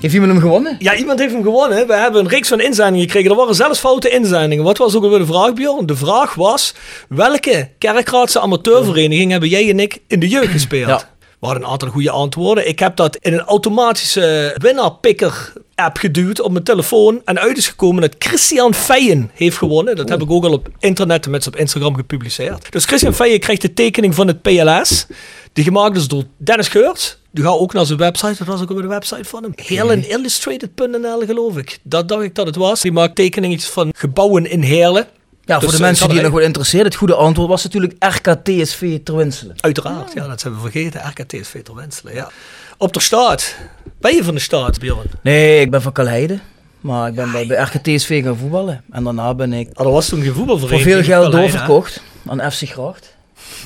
Heeft 0.00 0.14
iemand 0.14 0.32
hem 0.32 0.40
gewonnen? 0.40 0.76
Ja, 0.78 0.96
iemand 0.96 1.18
heeft 1.18 1.32
hem 1.32 1.42
gewonnen. 1.42 1.86
We 1.86 1.94
hebben 1.94 2.20
een 2.20 2.28
reeks 2.28 2.48
van 2.48 2.60
inzendingen 2.60 3.06
gekregen. 3.06 3.30
Er 3.30 3.36
waren 3.36 3.54
zelfs 3.54 3.78
foute 3.78 4.08
inzendingen. 4.08 4.64
Wat 4.64 4.78
was 4.78 4.94
ook 4.94 5.02
alweer 5.02 5.18
de 5.18 5.26
vraag, 5.26 5.52
Bjorn? 5.52 5.86
De 5.86 5.96
vraag 5.96 6.34
was, 6.34 6.74
welke 7.08 7.70
kerkraadse 7.78 8.40
amateurvereniging 8.40 9.30
hebben 9.30 9.48
jij 9.48 9.70
en 9.70 9.80
ik 9.80 9.98
in 10.06 10.20
de 10.20 10.28
jeugd 10.28 10.52
gespeeld? 10.52 10.88
Ja. 10.88 11.11
We 11.42 11.48
hadden 11.48 11.66
een 11.66 11.72
aantal 11.72 11.88
goede 11.88 12.10
antwoorden. 12.10 12.68
Ik 12.68 12.78
heb 12.78 12.96
dat 12.96 13.16
in 13.16 13.32
een 13.32 13.40
automatische 13.40 14.54
winnaarpicker 14.58 15.52
app 15.74 15.96
geduwd 15.96 16.40
op 16.40 16.52
mijn 16.52 16.64
telefoon. 16.64 17.20
En 17.24 17.40
uit 17.40 17.56
is 17.56 17.68
gekomen 17.68 18.00
dat 18.02 18.14
Christian 18.18 18.74
Feijen 18.74 19.30
heeft 19.34 19.56
gewonnen. 19.56 19.96
Dat 19.96 20.08
heb 20.08 20.22
ik 20.22 20.30
ook 20.30 20.44
al 20.44 20.52
op 20.52 20.68
internet 20.78 21.24
en 21.24 21.30
met 21.30 21.46
op 21.46 21.56
Instagram 21.56 21.94
gepubliceerd. 21.94 22.72
Dus 22.72 22.84
Christian 22.84 23.14
Feijen 23.14 23.40
krijgt 23.40 23.62
de 23.62 23.72
tekening 23.72 24.14
van 24.14 24.26
het 24.26 24.42
PLS. 24.42 25.06
Die 25.52 25.64
gemaakt 25.64 25.96
is 25.96 26.08
door 26.08 26.24
Dennis 26.36 26.68
Geurts. 26.68 27.18
Die 27.30 27.44
gaat 27.44 27.58
ook 27.58 27.72
naar 27.72 27.86
zijn 27.86 27.98
website. 27.98 28.34
Dat 28.38 28.46
was 28.46 28.62
ook 28.62 28.70
op 28.70 28.80
de 28.80 28.86
website 28.86 29.24
van 29.24 29.42
hem. 29.42 29.52
Heerlenillustrated.nl 29.56 31.20
geloof 31.26 31.56
ik. 31.56 31.78
Dat 31.82 32.08
dacht 32.08 32.22
ik 32.22 32.34
dat 32.34 32.46
het 32.46 32.56
was. 32.56 32.80
Die 32.80 32.92
maakt 32.92 33.14
tekeningetjes 33.14 33.70
van 33.70 33.90
gebouwen 33.96 34.50
in 34.50 34.62
Heerlen. 34.62 35.06
Ja, 35.44 35.54
Dus, 35.58 35.62
voor 35.62 35.70
de 35.70 35.76
eh, 35.76 35.82
mensen 35.82 36.08
die 36.08 36.16
er 36.18 36.22
nog 36.24 36.32
wel 36.32 36.42
interesseert, 36.42 36.84
het 36.84 36.94
goede 36.94 37.14
antwoord 37.14 37.48
was 37.48 37.62
natuurlijk 37.64 37.94
RKTSV 37.98 38.98
Terwinselen. 39.04 39.56
Uiteraard, 39.60 40.12
ja, 40.12 40.26
dat 40.26 40.40
zijn 40.40 40.54
we 40.54 40.60
vergeten. 40.60 41.00
RKTSV 41.08 41.62
ter 41.62 41.74
Wenselen, 41.74 42.14
ja. 42.14 42.30
Op 42.76 42.92
de 42.92 43.00
staat. 43.00 43.56
Ben 44.00 44.14
je 44.14 44.24
van 44.24 44.34
de 44.34 44.40
staat, 44.40 44.78
Bjorn? 44.78 45.06
Nee, 45.22 45.60
ik 45.60 45.70
ben 45.70 45.82
van 45.82 45.92
Kalheide. 45.92 46.38
Maar 46.80 47.08
ik 47.08 47.14
ben 47.14 47.32
bij, 47.32 47.46
bij 47.46 47.62
RKTSV 47.62 48.22
gaan 48.24 48.36
voetballen. 48.36 48.84
En 48.90 49.04
daarna 49.04 49.34
ben 49.34 49.52
ik 49.52 49.68
Ah, 49.74 49.86
er 49.86 49.92
was 49.92 50.08
toen 50.08 50.18
geen 50.22 50.26
voor 50.28 50.36
voetbalvereniging. 50.36 50.94
veel 50.94 51.02
geld 51.04 51.32
doorverkocht 51.32 52.02
aan 52.26 52.52
FC 52.52 52.62
Gracht. 52.68 53.11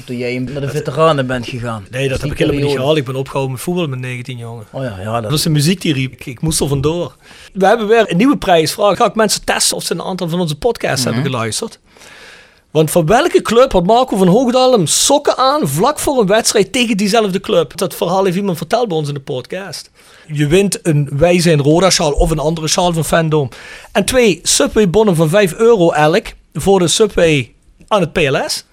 Toen 0.05 0.17
jij 0.17 0.39
naar 0.39 0.61
de 0.61 0.69
veteranen 0.69 1.27
bent 1.27 1.49
gegaan. 1.49 1.87
Nee, 1.91 2.09
dat 2.09 2.21
heb 2.21 2.31
ik 2.31 2.39
helemaal 2.39 2.63
niet 2.63 2.77
gehaald. 2.77 2.97
Ik 2.97 3.05
ben 3.05 3.15
opgehouden 3.17 3.53
met 3.53 3.63
voetballen 3.63 3.91
met 3.91 3.99
19 3.99 4.39
jongen. 4.39 4.67
Oh 4.71 4.83
ja, 4.83 4.99
ja 5.01 5.13
Dat 5.13 5.23
dat 5.23 5.31
was 5.31 5.43
de 5.43 5.51
muziek 5.51 5.81
die 5.81 5.93
riep. 5.93 6.13
Ik, 6.13 6.27
ik 6.27 6.41
moest 6.41 6.61
er 6.61 6.69
vandoor. 6.69 7.17
We 7.53 7.67
hebben 7.67 7.87
weer 7.87 8.11
een 8.11 8.17
nieuwe 8.17 8.37
prijsvraag. 8.37 8.97
Ga 8.97 9.07
ik 9.07 9.15
mensen 9.15 9.45
testen 9.45 9.77
of 9.77 9.83
ze 9.83 9.93
een 9.93 10.03
aantal 10.03 10.29
van 10.29 10.41
onze 10.41 10.57
podcasts 10.57 11.05
hebben 11.05 11.23
geluisterd. 11.23 11.79
Want 12.77 12.91
van 12.91 13.07
welke 13.07 13.43
club 13.43 13.73
had 13.73 13.87
Marco 13.87 14.17
van 14.17 14.29
Hoogdalem 14.29 14.87
sokken 14.87 15.37
aan 15.37 15.69
vlak 15.69 15.99
voor 15.99 16.21
een 16.21 16.27
wedstrijd 16.27 16.73
tegen 16.73 16.97
diezelfde 16.97 17.41
club? 17.41 17.77
Dat 17.77 17.95
verhaal 17.95 18.25
heeft 18.25 18.37
iemand 18.37 18.57
verteld 18.57 18.89
bij 18.89 18.97
ons 18.97 19.09
in 19.09 19.15
de 19.15 19.21
podcast. 19.21 19.91
Je 20.27 20.47
wint 20.47 20.79
een 20.83 21.09
Wij 21.13 21.41
zijn 21.41 21.61
Roda 21.63 21.91
sjaal 21.91 22.13
of 22.13 22.31
een 22.31 22.39
andere 22.39 22.69
sjaal 22.69 22.93
van 22.93 23.05
Fandom. 23.05 23.49
En 23.93 24.05
twee 24.05 24.41
Subway 24.43 24.91
bonnen 24.91 25.17
van 25.17 25.29
5 25.29 25.55
euro 25.55 25.91
elk 25.91 26.27
voor 26.53 26.79
de 26.79 26.89
Subway 26.89 27.53
aan 27.89 28.01
het 28.01 28.13
PLS. 28.13 28.65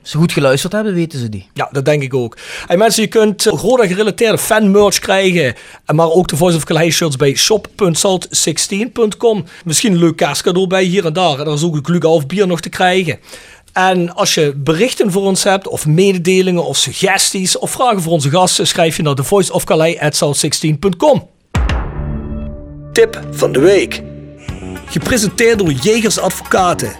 Als 0.00 0.10
ze 0.10 0.16
goed 0.16 0.32
geluisterd 0.32 0.72
hebben, 0.72 0.94
weten 0.94 1.18
ze 1.18 1.28
die. 1.28 1.48
Ja, 1.54 1.68
dat 1.72 1.84
denk 1.84 2.02
ik 2.02 2.14
ook. 2.14 2.36
En 2.66 2.78
mensen, 2.78 3.02
je 3.02 3.08
kunt 3.08 3.46
eh, 3.46 3.52
Roda 3.52 3.86
gerelateerde 3.86 4.38
fanmerch 4.38 4.98
krijgen. 4.98 5.54
En 5.84 5.94
Maar 5.94 6.10
ook 6.10 6.28
de 6.28 6.36
Voice 6.36 6.56
of 6.56 6.64
Calais 6.64 6.94
shirts 6.94 7.16
bij 7.16 7.34
shop.salt16.com. 7.34 9.44
Misschien 9.64 9.92
een 9.92 9.98
leuk 9.98 10.16
kerstcadeau 10.16 10.66
bij 10.66 10.84
hier 10.84 11.06
en 11.06 11.12
daar. 11.12 11.40
En 11.40 11.46
er 11.46 11.52
is 11.52 11.64
ook 11.64 11.74
een 11.74 11.84
Glück 11.84 12.04
of 12.04 12.26
bier 12.26 12.46
nog 12.46 12.60
te 12.60 12.68
krijgen. 12.68 13.18
En 13.72 14.14
als 14.14 14.34
je 14.34 14.52
berichten 14.56 15.12
voor 15.12 15.22
ons 15.22 15.44
hebt, 15.44 15.68
of 15.68 15.86
mededelingen, 15.86 16.64
of 16.64 16.76
suggesties, 16.76 17.58
of 17.58 17.70
vragen 17.70 18.02
voor 18.02 18.12
onze 18.12 18.30
gasten, 18.30 18.66
schrijf 18.66 18.96
je 18.96 19.02
naar 19.02 19.14
thevoiceofcalais.salt16.com. 19.14 21.28
Tip 22.92 23.20
van 23.30 23.52
de 23.52 23.60
week. 23.60 24.02
Gepresenteerd 24.86 25.58
door 25.58 25.72
Jegers 25.72 26.18
Advocaten. 26.18 26.92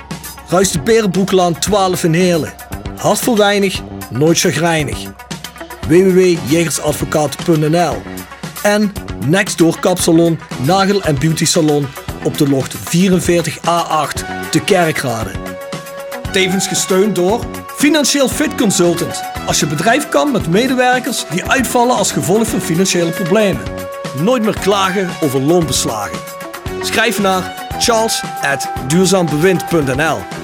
Ruist 0.48 0.72
de 0.72 0.80
Berenbroeklaan 0.80 1.58
12 1.58 2.04
in 2.04 2.14
Heerlen. 2.14 2.63
Weinig, 3.36 3.80
nooit 4.10 4.38
chagrijnig. 4.38 4.98
www.jegersadvocaten.nl 5.88 8.02
En 8.62 8.92
Nextdoor 9.26 9.80
Kapsalon, 9.80 10.38
Nagel 10.62 11.02
en 11.02 11.18
Beauty 11.18 11.44
Salon 11.44 11.86
op 12.24 12.38
de 12.38 12.48
locht 12.48 12.74
44A8 12.74 12.78
te 14.50 14.60
Kerkrade. 14.64 15.30
Tevens 16.32 16.66
gesteund 16.66 17.14
door 17.14 17.44
Financieel 17.76 18.28
Fit 18.28 18.54
Consultant. 18.54 19.22
Als 19.46 19.60
je 19.60 19.66
bedrijf 19.66 20.08
kan 20.08 20.30
met 20.30 20.48
medewerkers 20.48 21.24
die 21.30 21.44
uitvallen 21.44 21.96
als 21.96 22.12
gevolg 22.12 22.48
van 22.48 22.60
financiële 22.60 23.10
problemen. 23.10 23.62
Nooit 24.20 24.42
meer 24.42 24.58
klagen 24.58 25.08
over 25.22 25.40
loonbeslagen. 25.40 26.18
Schrijf 26.80 27.20
naar 27.20 27.68
charles.duurzaambewind.nl 27.78 30.43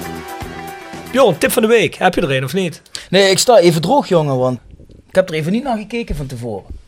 Bjorn, 1.11 1.37
tip 1.37 1.51
van 1.51 1.61
de 1.61 1.67
week. 1.67 1.95
Heb 1.95 2.15
je 2.15 2.21
er 2.21 2.31
een 2.31 2.43
of 2.43 2.53
niet? 2.53 2.81
Nee, 3.09 3.29
ik 3.29 3.37
sta 3.37 3.57
even 3.59 3.81
droog, 3.81 4.07
jongen, 4.07 4.37
want 4.37 4.59
ik 5.09 5.15
heb 5.15 5.29
er 5.29 5.35
even 5.35 5.51
niet 5.51 5.63
naar 5.63 5.77
gekeken 5.77 6.15
van 6.15 6.25
tevoren. 6.25 6.79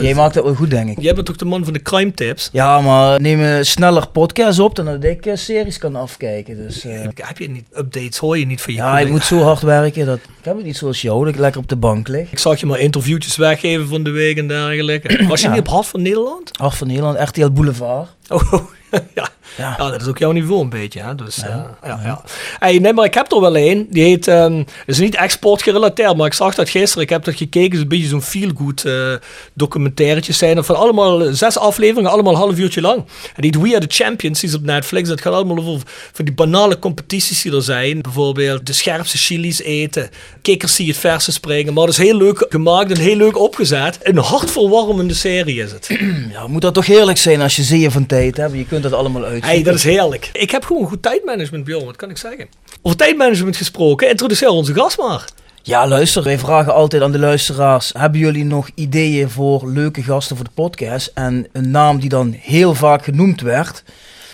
Jij 0.00 0.14
maakt 0.14 0.34
dat 0.34 0.44
wel 0.44 0.54
goed, 0.54 0.70
denk 0.70 0.90
ik. 0.90 1.00
Jij 1.00 1.14
bent 1.14 1.26
toch 1.26 1.36
de 1.36 1.44
man 1.44 1.64
van 1.64 1.72
de 1.72 1.82
crime 1.82 2.12
tips? 2.12 2.48
Ja, 2.52 2.80
maar 2.80 3.20
neem 3.20 3.40
een 3.40 3.66
sneller 3.66 4.08
podcast 4.08 4.58
op 4.58 4.74
dan 4.76 4.84
dat 4.84 5.04
ik 5.04 5.26
eh, 5.26 5.36
series 5.36 5.78
kan 5.78 5.96
afkijken. 5.96 6.56
Dus, 6.56 6.84
eh, 6.84 7.00
Heb 7.14 7.38
je 7.38 7.50
niet 7.50 7.64
updates? 7.76 8.16
Hoor 8.18 8.38
je 8.38 8.46
niet 8.46 8.60
van 8.62 8.72
je 8.72 8.78
ja, 8.78 8.98
ik 8.98 9.08
moet 9.08 9.24
zo 9.24 9.38
hard 9.42 9.60
werken. 9.62 10.06
Dat, 10.06 10.16
ik 10.16 10.44
heb 10.44 10.56
het 10.56 10.64
niet 10.64 10.76
zoals 10.76 11.02
jou, 11.02 11.24
dat 11.24 11.34
ik 11.34 11.40
lekker 11.40 11.60
op 11.60 11.68
de 11.68 11.76
bank 11.76 12.08
lig. 12.08 12.32
Ik 12.32 12.38
zag 12.38 12.60
je 12.60 12.66
maar 12.66 12.78
interviewtjes 12.78 13.36
weggeven 13.36 13.88
van 13.88 14.02
de 14.02 14.10
week 14.10 14.36
en 14.38 14.48
dergelijke. 14.48 15.26
Was 15.26 15.40
je 15.40 15.46
Ja. 15.46 15.52
niet 15.54 15.62
op 15.62 15.68
Hart 15.68 15.86
van 15.86 16.02
Nederland? 16.02 16.50
Hart 16.58 16.74
van 16.76 16.86
Nederland, 16.86 17.18
RTL 17.28 17.48
Boulevard. 17.50 18.08
Oh, 18.28 18.52
ja. 19.14 19.28
Ja. 19.56 19.74
Ja, 19.78 19.90
dat 19.90 20.00
is 20.00 20.06
ook 20.06 20.18
jouw 20.18 20.32
niveau 20.32 20.60
een 20.62 20.68
beetje. 20.68 21.00
Hè? 21.00 21.14
Dus, 21.14 21.36
ja. 21.36 21.76
ja, 21.84 22.00
ja. 22.04 22.22
Hey, 22.58 22.78
nee, 22.78 22.92
maar 22.92 23.04
ik 23.04 23.14
heb 23.14 23.32
er 23.32 23.40
wel 23.40 23.56
een. 23.56 23.86
Die 23.90 24.02
heet, 24.02 24.28
ehm 24.28 24.62
is 24.86 24.98
niet 24.98 25.14
export 25.14 25.62
gerelateerd, 25.62 26.16
maar 26.16 26.26
ik 26.26 26.32
zag 26.32 26.54
dat 26.54 26.68
gisteren. 26.68 27.02
Ik 27.02 27.08
heb 27.08 27.24
dat 27.24 27.34
gekeken. 27.34 27.62
Het 27.62 27.72
is 27.72 27.80
een 27.80 27.88
beetje 27.88 28.06
zo'n 28.08 28.22
feel-good 28.22 28.84
eh 28.84 29.14
documentairetje 29.52 30.32
zijn. 30.32 30.56
er 30.56 30.64
Van 30.64 30.76
allemaal 30.76 31.24
eh, 31.24 31.32
zes 31.32 31.58
afleveringen, 31.58 32.10
allemaal 32.10 32.32
een 32.32 32.38
half 32.38 32.58
uurtje 32.58 32.80
lang. 32.80 33.04
En 33.34 33.42
die 33.42 33.50
We 33.60 33.76
Are 33.76 33.86
The 33.86 34.04
Champions, 34.04 34.40
die 34.40 34.48
is 34.48 34.54
op 34.54 34.62
Netflix. 34.62 35.08
Dat 35.08 35.20
gaat 35.20 35.32
allemaal 35.32 35.58
over 35.58 35.82
van 36.12 36.24
die 36.24 36.34
banale 36.34 36.78
competities 36.78 37.42
die 37.42 37.52
er 37.52 37.62
zijn. 37.62 38.02
Bijvoorbeeld 38.02 38.66
de 38.66 38.72
scherpste 38.72 39.18
chilies 39.18 39.62
eten, 39.62 40.08
kikkers 40.42 40.76
die 40.76 40.88
het 40.88 40.96
verse 40.96 41.32
springen. 41.32 41.74
Maar 41.74 41.86
dat 41.86 41.98
is 41.98 42.04
heel 42.04 42.16
leuk 42.16 42.46
gemaakt 42.48 42.90
en 42.90 42.98
heel 42.98 43.16
leuk 43.16 43.38
opgezet. 43.38 43.98
Een 44.02 44.18
hartverwarmende 44.18 45.14
serie 45.14 45.62
is 45.62 45.72
het. 45.72 45.98
Ja, 46.32 46.46
moet 46.46 46.62
dat 46.62 46.74
toch 46.74 46.86
heerlijk 46.86 47.18
zijn 47.18 47.40
als 47.40 47.56
je 47.56 47.62
zeeën 47.62 47.90
van 47.90 48.06
tijd 48.06 48.36
hebt. 48.36 48.54
Je 48.54 48.66
kunt 48.66 48.82
dat 48.82 48.92
allemaal 48.92 49.22
uitzoeken. 49.22 49.43
Hey, 49.44 49.62
dat 49.62 49.74
is 49.74 49.84
heerlijk. 49.84 50.30
Ik 50.32 50.50
heb 50.50 50.64
gewoon 50.64 50.86
goed 50.86 51.02
tijdmanagement, 51.02 51.64
Bjorn. 51.64 51.84
Wat 51.84 51.96
kan 51.96 52.10
ik 52.10 52.16
zeggen? 52.16 52.48
Over 52.82 52.98
tijdmanagement 52.98 53.56
gesproken, 53.56 54.08
introduceer 54.08 54.48
onze 54.48 54.74
gast 54.74 54.98
maar. 54.98 55.28
Ja, 55.62 55.88
luister, 55.88 56.22
wij 56.22 56.38
vragen 56.38 56.74
altijd 56.74 57.02
aan 57.02 57.12
de 57.12 57.18
luisteraars: 57.18 57.92
hebben 57.96 58.20
jullie 58.20 58.44
nog 58.44 58.70
ideeën 58.74 59.30
voor 59.30 59.70
leuke 59.70 60.02
gasten 60.02 60.36
voor 60.36 60.44
de 60.44 60.50
podcast? 60.54 61.10
En 61.14 61.46
een 61.52 61.70
naam 61.70 62.00
die 62.00 62.08
dan 62.08 62.32
heel 62.32 62.74
vaak 62.74 63.04
genoemd 63.04 63.40
werd, 63.40 63.84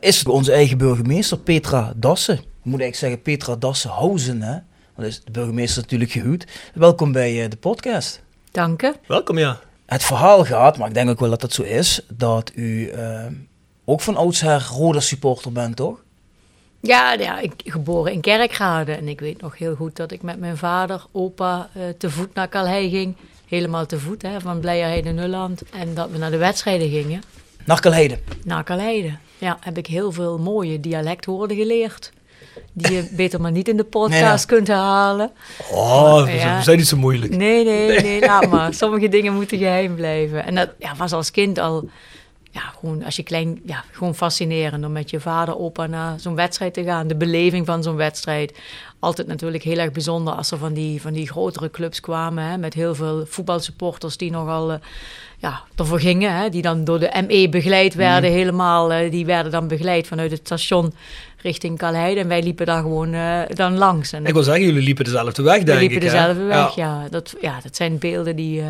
is 0.00 0.24
onze 0.24 0.52
eigen 0.52 0.78
burgemeester 0.78 1.38
Petra 1.38 1.92
Dassen. 1.96 2.34
Ik 2.34 2.44
moet 2.62 2.80
eigenlijk 2.80 2.96
zeggen 2.96 3.22
Petra 3.22 3.56
Dassenhausen, 3.56 4.42
hè? 4.42 4.58
Want 4.94 5.08
is 5.08 5.20
de 5.24 5.30
burgemeester 5.30 5.82
natuurlijk 5.82 6.10
gehuwd. 6.10 6.46
Welkom 6.74 7.12
bij 7.12 7.42
eh, 7.44 7.50
de 7.50 7.56
podcast. 7.56 8.22
Dank 8.50 8.80
je. 8.80 8.94
Welkom, 9.06 9.38
ja. 9.38 9.60
Het 9.86 10.04
verhaal 10.04 10.44
gaat, 10.44 10.78
maar 10.78 10.88
ik 10.88 10.94
denk 10.94 11.10
ook 11.10 11.20
wel 11.20 11.30
dat 11.30 11.40
dat 11.40 11.52
zo 11.52 11.62
is, 11.62 12.00
dat 12.08 12.52
u 12.54 12.88
eh, 12.88 13.24
ook 13.90 14.00
van 14.00 14.16
oudsher 14.16 14.66
Roda 14.70 15.00
supporter 15.00 15.52
bent, 15.52 15.76
toch? 15.76 15.98
Ja, 16.80 17.12
ja, 17.12 17.38
ik 17.38 17.52
geboren 17.64 18.12
in 18.12 18.20
Kerkrade. 18.20 18.92
En 18.92 19.08
ik 19.08 19.20
weet 19.20 19.40
nog 19.40 19.58
heel 19.58 19.74
goed 19.74 19.96
dat 19.96 20.12
ik 20.12 20.22
met 20.22 20.38
mijn 20.38 20.56
vader, 20.56 21.04
opa, 21.12 21.68
eh, 21.74 21.82
te 21.98 22.10
voet 22.10 22.34
naar 22.34 22.48
Calhei 22.48 22.90
ging. 22.90 23.14
Helemaal 23.48 23.86
te 23.86 23.98
voet, 23.98 24.22
hè, 24.22 24.40
van 24.40 24.60
Blijerheide 24.60 25.10
Nulland. 25.10 25.62
En 25.70 25.94
dat 25.94 26.10
we 26.10 26.18
naar 26.18 26.30
de 26.30 26.36
wedstrijden 26.36 26.88
gingen. 26.90 27.22
Narkelheide. 27.64 28.18
Naar 28.44 28.64
Calheide. 28.64 29.16
Ja, 29.38 29.58
heb 29.60 29.78
ik 29.78 29.86
heel 29.86 30.12
veel 30.12 30.38
mooie 30.38 30.80
dialectwoorden 30.80 31.56
geleerd. 31.56 32.12
Die 32.72 32.92
je 32.92 33.08
beter 33.16 33.40
maar 33.40 33.50
niet 33.52 33.68
in 33.68 33.76
de 33.76 33.84
podcast 33.84 34.46
kunt 34.46 34.66
herhalen. 34.66 35.30
Oh, 35.72 36.22
Ja. 36.26 36.56
we 36.56 36.62
zijn 36.62 36.76
niet 36.76 36.86
zo 36.86 36.96
moeilijk. 36.96 37.36
Nee, 37.36 37.64
nee, 37.64 38.00
nee, 38.00 38.20
laat 38.26 38.46
maar. 38.50 38.74
Sommige 38.74 39.08
dingen 39.08 39.34
moeten 39.34 39.58
geheim 39.58 39.94
blijven. 39.94 40.44
En 40.44 40.54
dat 40.54 40.68
ja, 40.78 40.96
was 40.96 41.12
als 41.12 41.30
kind 41.30 41.58
al, 41.58 41.88
ja, 42.50 42.60
gewoon 42.80 43.04
als 43.04 43.16
je 43.16 43.22
klein, 43.22 43.60
ja, 43.64 43.84
gewoon 43.92 44.14
fascinerend 44.14 44.84
om 44.84 44.92
met 44.92 45.10
je 45.10 45.20
vader, 45.20 45.58
opa 45.58 45.86
naar 45.86 46.20
zo'n 46.20 46.34
wedstrijd 46.34 46.74
te 46.74 46.84
gaan. 46.84 47.06
De 47.06 47.16
beleving 47.16 47.66
van 47.66 47.82
zo'n 47.82 47.96
wedstrijd. 47.96 48.58
Altijd 48.98 49.26
natuurlijk 49.26 49.62
heel 49.62 49.78
erg 49.78 49.92
bijzonder 49.92 50.34
als 50.34 50.50
er 50.50 50.58
van 50.58 50.72
die, 50.72 51.00
van 51.00 51.12
die 51.12 51.28
grotere 51.28 51.70
clubs 51.70 52.00
kwamen. 52.00 52.44
Hè, 52.44 52.56
met 52.58 52.74
heel 52.74 52.94
veel 52.94 53.26
voetbalsupporters 53.26 54.16
die 54.16 54.30
nogal, 54.30 54.72
eh, 54.72 54.78
ja, 55.38 55.60
ervoor 55.76 56.00
gingen. 56.00 56.34
Hè, 56.36 56.48
die 56.48 56.62
dan 56.62 56.84
door 56.84 56.98
de 56.98 57.22
ME 57.28 57.48
begeleid 57.48 57.94
werden 57.94 58.30
helemaal. 58.30 58.92
eh, 58.92 59.10
die 59.10 59.26
werden 59.26 59.52
dan 59.52 59.68
begeleid 59.68 60.06
vanuit 60.06 60.30
het 60.30 60.40
station 60.44 60.92
richting 61.42 61.78
Calheide. 61.78 62.20
En 62.20 62.28
wij 62.28 62.42
liepen 62.42 62.66
daar 62.66 62.82
gewoon 62.82 63.12
eh, 63.14 63.40
dan 63.54 63.76
langs. 63.78 64.12
En 64.12 64.26
Ik 64.26 64.32
wil 64.32 64.42
zeggen, 64.42 64.64
jullie 64.64 64.82
liepen 64.82 65.04
dezelfde 65.04 65.42
weg, 65.42 65.58
we 65.58 65.64
denk 65.64 65.78
liepen 65.80 65.96
ik. 65.96 66.02
hè? 66.02 66.08
dezelfde 66.10 66.42
weg, 66.44 66.74
Ja. 66.74 67.00
ja. 67.02 67.08
Dat, 67.10 67.34
ja, 67.40 67.58
dat 67.62 67.76
zijn 67.76 67.98
beelden 67.98 68.36
die, 68.36 68.62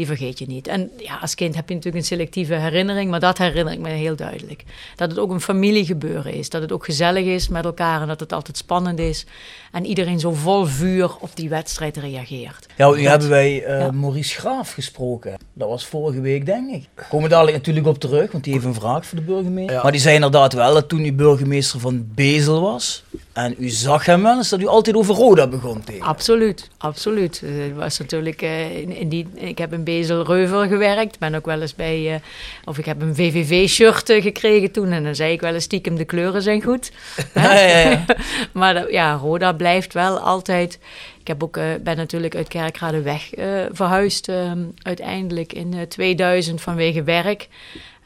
die 0.00 0.16
vergeet 0.16 0.38
je 0.38 0.46
niet. 0.46 0.68
En 0.68 0.90
ja, 0.98 1.18
als 1.20 1.34
kind 1.34 1.54
heb 1.54 1.68
je 1.68 1.74
natuurlijk 1.74 2.02
een 2.02 2.08
selectieve 2.08 2.54
herinnering, 2.54 3.10
maar 3.10 3.20
dat 3.20 3.38
herinner 3.38 3.72
ik 3.72 3.78
me 3.78 3.88
heel 3.88 4.16
duidelijk. 4.16 4.64
Dat 4.96 5.10
het 5.10 5.18
ook 5.18 5.30
een 5.30 5.40
familiegebeuren 5.40 6.32
is, 6.32 6.48
dat 6.48 6.62
het 6.62 6.72
ook 6.72 6.84
gezellig 6.84 7.24
is 7.24 7.48
met 7.48 7.64
elkaar 7.64 8.00
en 8.00 8.08
dat 8.08 8.20
het 8.20 8.32
altijd 8.32 8.56
spannend 8.56 8.98
is. 8.98 9.26
En 9.72 9.86
iedereen 9.86 10.20
zo 10.20 10.32
vol 10.32 10.64
vuur 10.64 11.16
op 11.18 11.30
die 11.34 11.48
wedstrijd 11.48 11.96
reageert. 11.96 12.66
Ja, 12.76 12.90
nu 12.90 13.06
hebben 13.06 13.28
wij 13.28 13.64
eh, 13.64 13.78
ja. 13.78 13.90
Maurice 13.90 14.38
Graaf 14.38 14.72
gesproken. 14.72 15.38
Dat 15.52 15.68
was 15.68 15.86
vorige 15.86 16.20
week, 16.20 16.46
denk 16.46 16.70
ik. 16.70 16.88
Komen 17.08 17.28
we 17.28 17.34
dadelijk 17.34 17.56
natuurlijk 17.56 17.86
op 17.86 17.98
terug, 17.98 18.32
want 18.32 18.44
die 18.44 18.52
heeft 18.52 18.64
een 18.64 18.74
vraag 18.74 19.06
voor 19.06 19.18
de 19.18 19.24
burgemeester. 19.24 19.76
Ja. 19.76 19.82
Maar 19.82 19.92
die 19.92 20.00
zei 20.00 20.14
inderdaad 20.14 20.52
wel 20.52 20.74
dat 20.74 20.88
toen 20.88 21.04
u 21.04 21.12
burgemeester 21.12 21.80
van 21.80 22.08
Bezel 22.14 22.60
was, 22.60 23.04
en 23.44 23.54
u 23.58 23.68
zag 23.68 24.06
hem 24.06 24.22
wel 24.22 24.36
eens, 24.36 24.48
dat 24.48 24.60
u 24.60 24.66
altijd 24.66 24.96
over 24.96 25.14
Roda 25.14 25.46
begon 25.46 25.84
tegen. 25.84 26.02
Absoluut, 26.06 26.68
absoluut. 26.78 27.42
Eh, 27.44 27.50
Het 27.50 27.74
was 27.76 27.98
natuurlijk 27.98 28.42
eh, 28.42 28.78
in, 28.78 28.96
in 28.96 29.08
die, 29.08 29.26
ik 29.34 29.58
heb 29.58 29.72
in 29.72 29.84
Bezel-Reuver 29.84 30.66
gewerkt. 30.66 31.18
Ben 31.18 31.34
ook 31.34 31.46
wel 31.46 31.60
eens 31.60 31.74
bij, 31.74 32.14
eh, 32.14 32.20
of 32.64 32.78
ik 32.78 32.84
heb 32.84 33.02
een 33.02 33.14
VVV-shirt 33.14 34.08
eh, 34.08 34.22
gekregen 34.22 34.70
toen. 34.70 34.90
En 34.92 35.04
dan 35.04 35.14
zei 35.14 35.32
ik 35.32 35.40
wel 35.40 35.54
eens 35.54 35.64
stiekem, 35.64 35.96
de 35.96 36.04
kleuren 36.04 36.42
zijn 36.42 36.62
goed. 36.62 36.90
Ja, 37.34 37.52
ja, 37.60 37.78
ja. 37.90 38.04
maar 38.52 38.92
ja, 38.92 39.12
Roda 39.14 39.52
blijft 39.52 39.92
wel 39.92 40.18
altijd... 40.18 40.78
Ik 41.20 41.26
heb 41.26 41.42
ook, 41.42 41.56
eh, 41.56 41.64
ben 41.82 41.96
natuurlijk 41.96 42.36
uit 42.36 42.48
Kerkrade 42.48 43.02
weg 43.02 43.34
eh, 43.34 43.46
verhuisd 43.72 44.28
eh, 44.28 44.52
uiteindelijk 44.82 45.52
in 45.52 45.74
eh, 45.74 45.80
2000 45.82 46.60
vanwege 46.60 47.02
werk. 47.02 47.48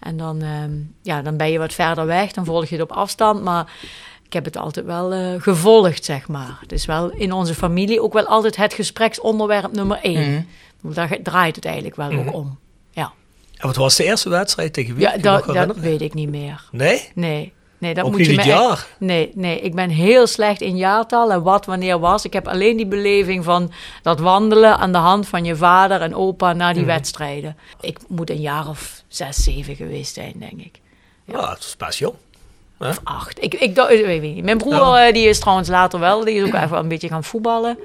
En 0.01 0.17
dan, 0.17 0.43
ehm, 0.43 0.73
ja, 1.03 1.23
dan 1.23 1.37
ben 1.37 1.51
je 1.51 1.59
wat 1.59 1.73
verder 1.75 2.07
weg, 2.07 2.33
dan 2.33 2.45
volg 2.45 2.67
je 2.67 2.75
het 2.75 2.85
op 2.85 2.93
afstand. 2.93 3.43
Maar 3.43 3.67
ik 4.27 4.33
heb 4.33 4.45
het 4.45 4.57
altijd 4.57 4.87
wel 4.87 5.13
eh, 5.13 5.43
gevolgd, 5.43 6.05
zeg 6.05 6.29
maar. 6.29 6.59
Het 6.61 6.73
is 6.73 6.87
wel 6.87 7.11
in 7.11 7.33
onze 7.33 7.55
familie 7.55 8.03
ook 8.03 8.13
wel 8.13 8.27
altijd 8.27 8.57
het 8.57 8.75
gespreksonderwerp 8.75 9.73
nummer 9.73 9.99
één. 10.03 10.47
Mhm. 10.83 10.93
Daar 10.95 11.19
draait 11.23 11.57
het 11.57 11.65
eigenlijk 11.65 11.97
wel 11.97 12.13
ook 12.13 12.33
om. 12.35 12.59
Ja, 12.91 13.13
En 13.57 13.67
wat 13.67 13.77
was 13.77 13.97
de 13.97 14.05
eerste 14.05 14.29
wedstrijd 14.29 14.73
tegen 14.73 14.95
wie? 14.95 15.05
ja 15.05 15.17
dat, 15.17 15.47
dat 15.47 15.77
weet 15.77 16.01
ik 16.01 16.15
niet 16.15 16.29
meer. 16.29 16.65
Nee? 16.73 17.11
Nee, 17.15 17.53
nee 17.79 17.95
dat 17.95 18.05
Ook 18.05 18.11
moet 18.11 18.27
je 18.27 18.43
jaar? 18.43 18.87
Nee, 18.99 19.31
nee, 19.35 19.61
ik 19.61 19.75
ben 19.75 19.91
heel 19.91 20.27
slecht 20.27 20.61
in 20.61 20.77
jaartal 20.77 21.33
en 21.33 21.43
wat 21.43 21.67
wanneer 21.67 21.99
was. 21.99 22.25
Ik 22.25 22.33
heb 22.33 22.49
alleen 22.49 22.77
die 22.77 22.87
beleving 22.87 23.45
van 23.45 23.73
dat 24.03 24.21
wandelen 24.21 24.79
aan 24.79 24.93
de 24.93 24.99
hand 24.99 25.29
van 25.29 25.45
je 25.45 25.57
vader 25.57 26.01
en 26.01 26.15
opa 26.15 26.53
naar 26.53 26.69
Mhm. 26.69 26.77
die 26.79 26.87
wedstrijden. 26.87 27.57
Ik 27.81 27.99
moet 28.09 28.31
een 28.31 28.41
jaar 28.41 28.69
of 28.69 29.03
zes, 29.09 29.43
zeven 29.45 29.77
geweest 29.77 30.15
zijn, 30.15 30.35
denk 30.39 30.61
ik. 30.61 30.81
Ja, 31.25 31.51
het 31.51 31.59
is 31.59 31.77
best 31.77 31.99
jong. 31.99 32.15
Of 32.85 33.01
acht. 33.05 33.43
Ik, 33.43 33.55
ik, 33.55 33.77
ik 33.79 34.05
weet 34.05 34.23
niet. 34.23 34.45
Mijn 34.45 34.59
broer 34.59 34.75
Ja. 34.75 35.07
eh, 35.07 35.13
die 35.15 35.29
is 35.29 35.39
trouwens 35.39 35.69
later 35.69 36.01
wel, 36.01 36.25
die 36.25 36.35
is 36.35 36.43
ook 36.47 36.55
even 36.55 36.79
een 36.79 36.89
beetje 36.89 37.09
gaan 37.09 37.25
voetballen. 37.25 37.79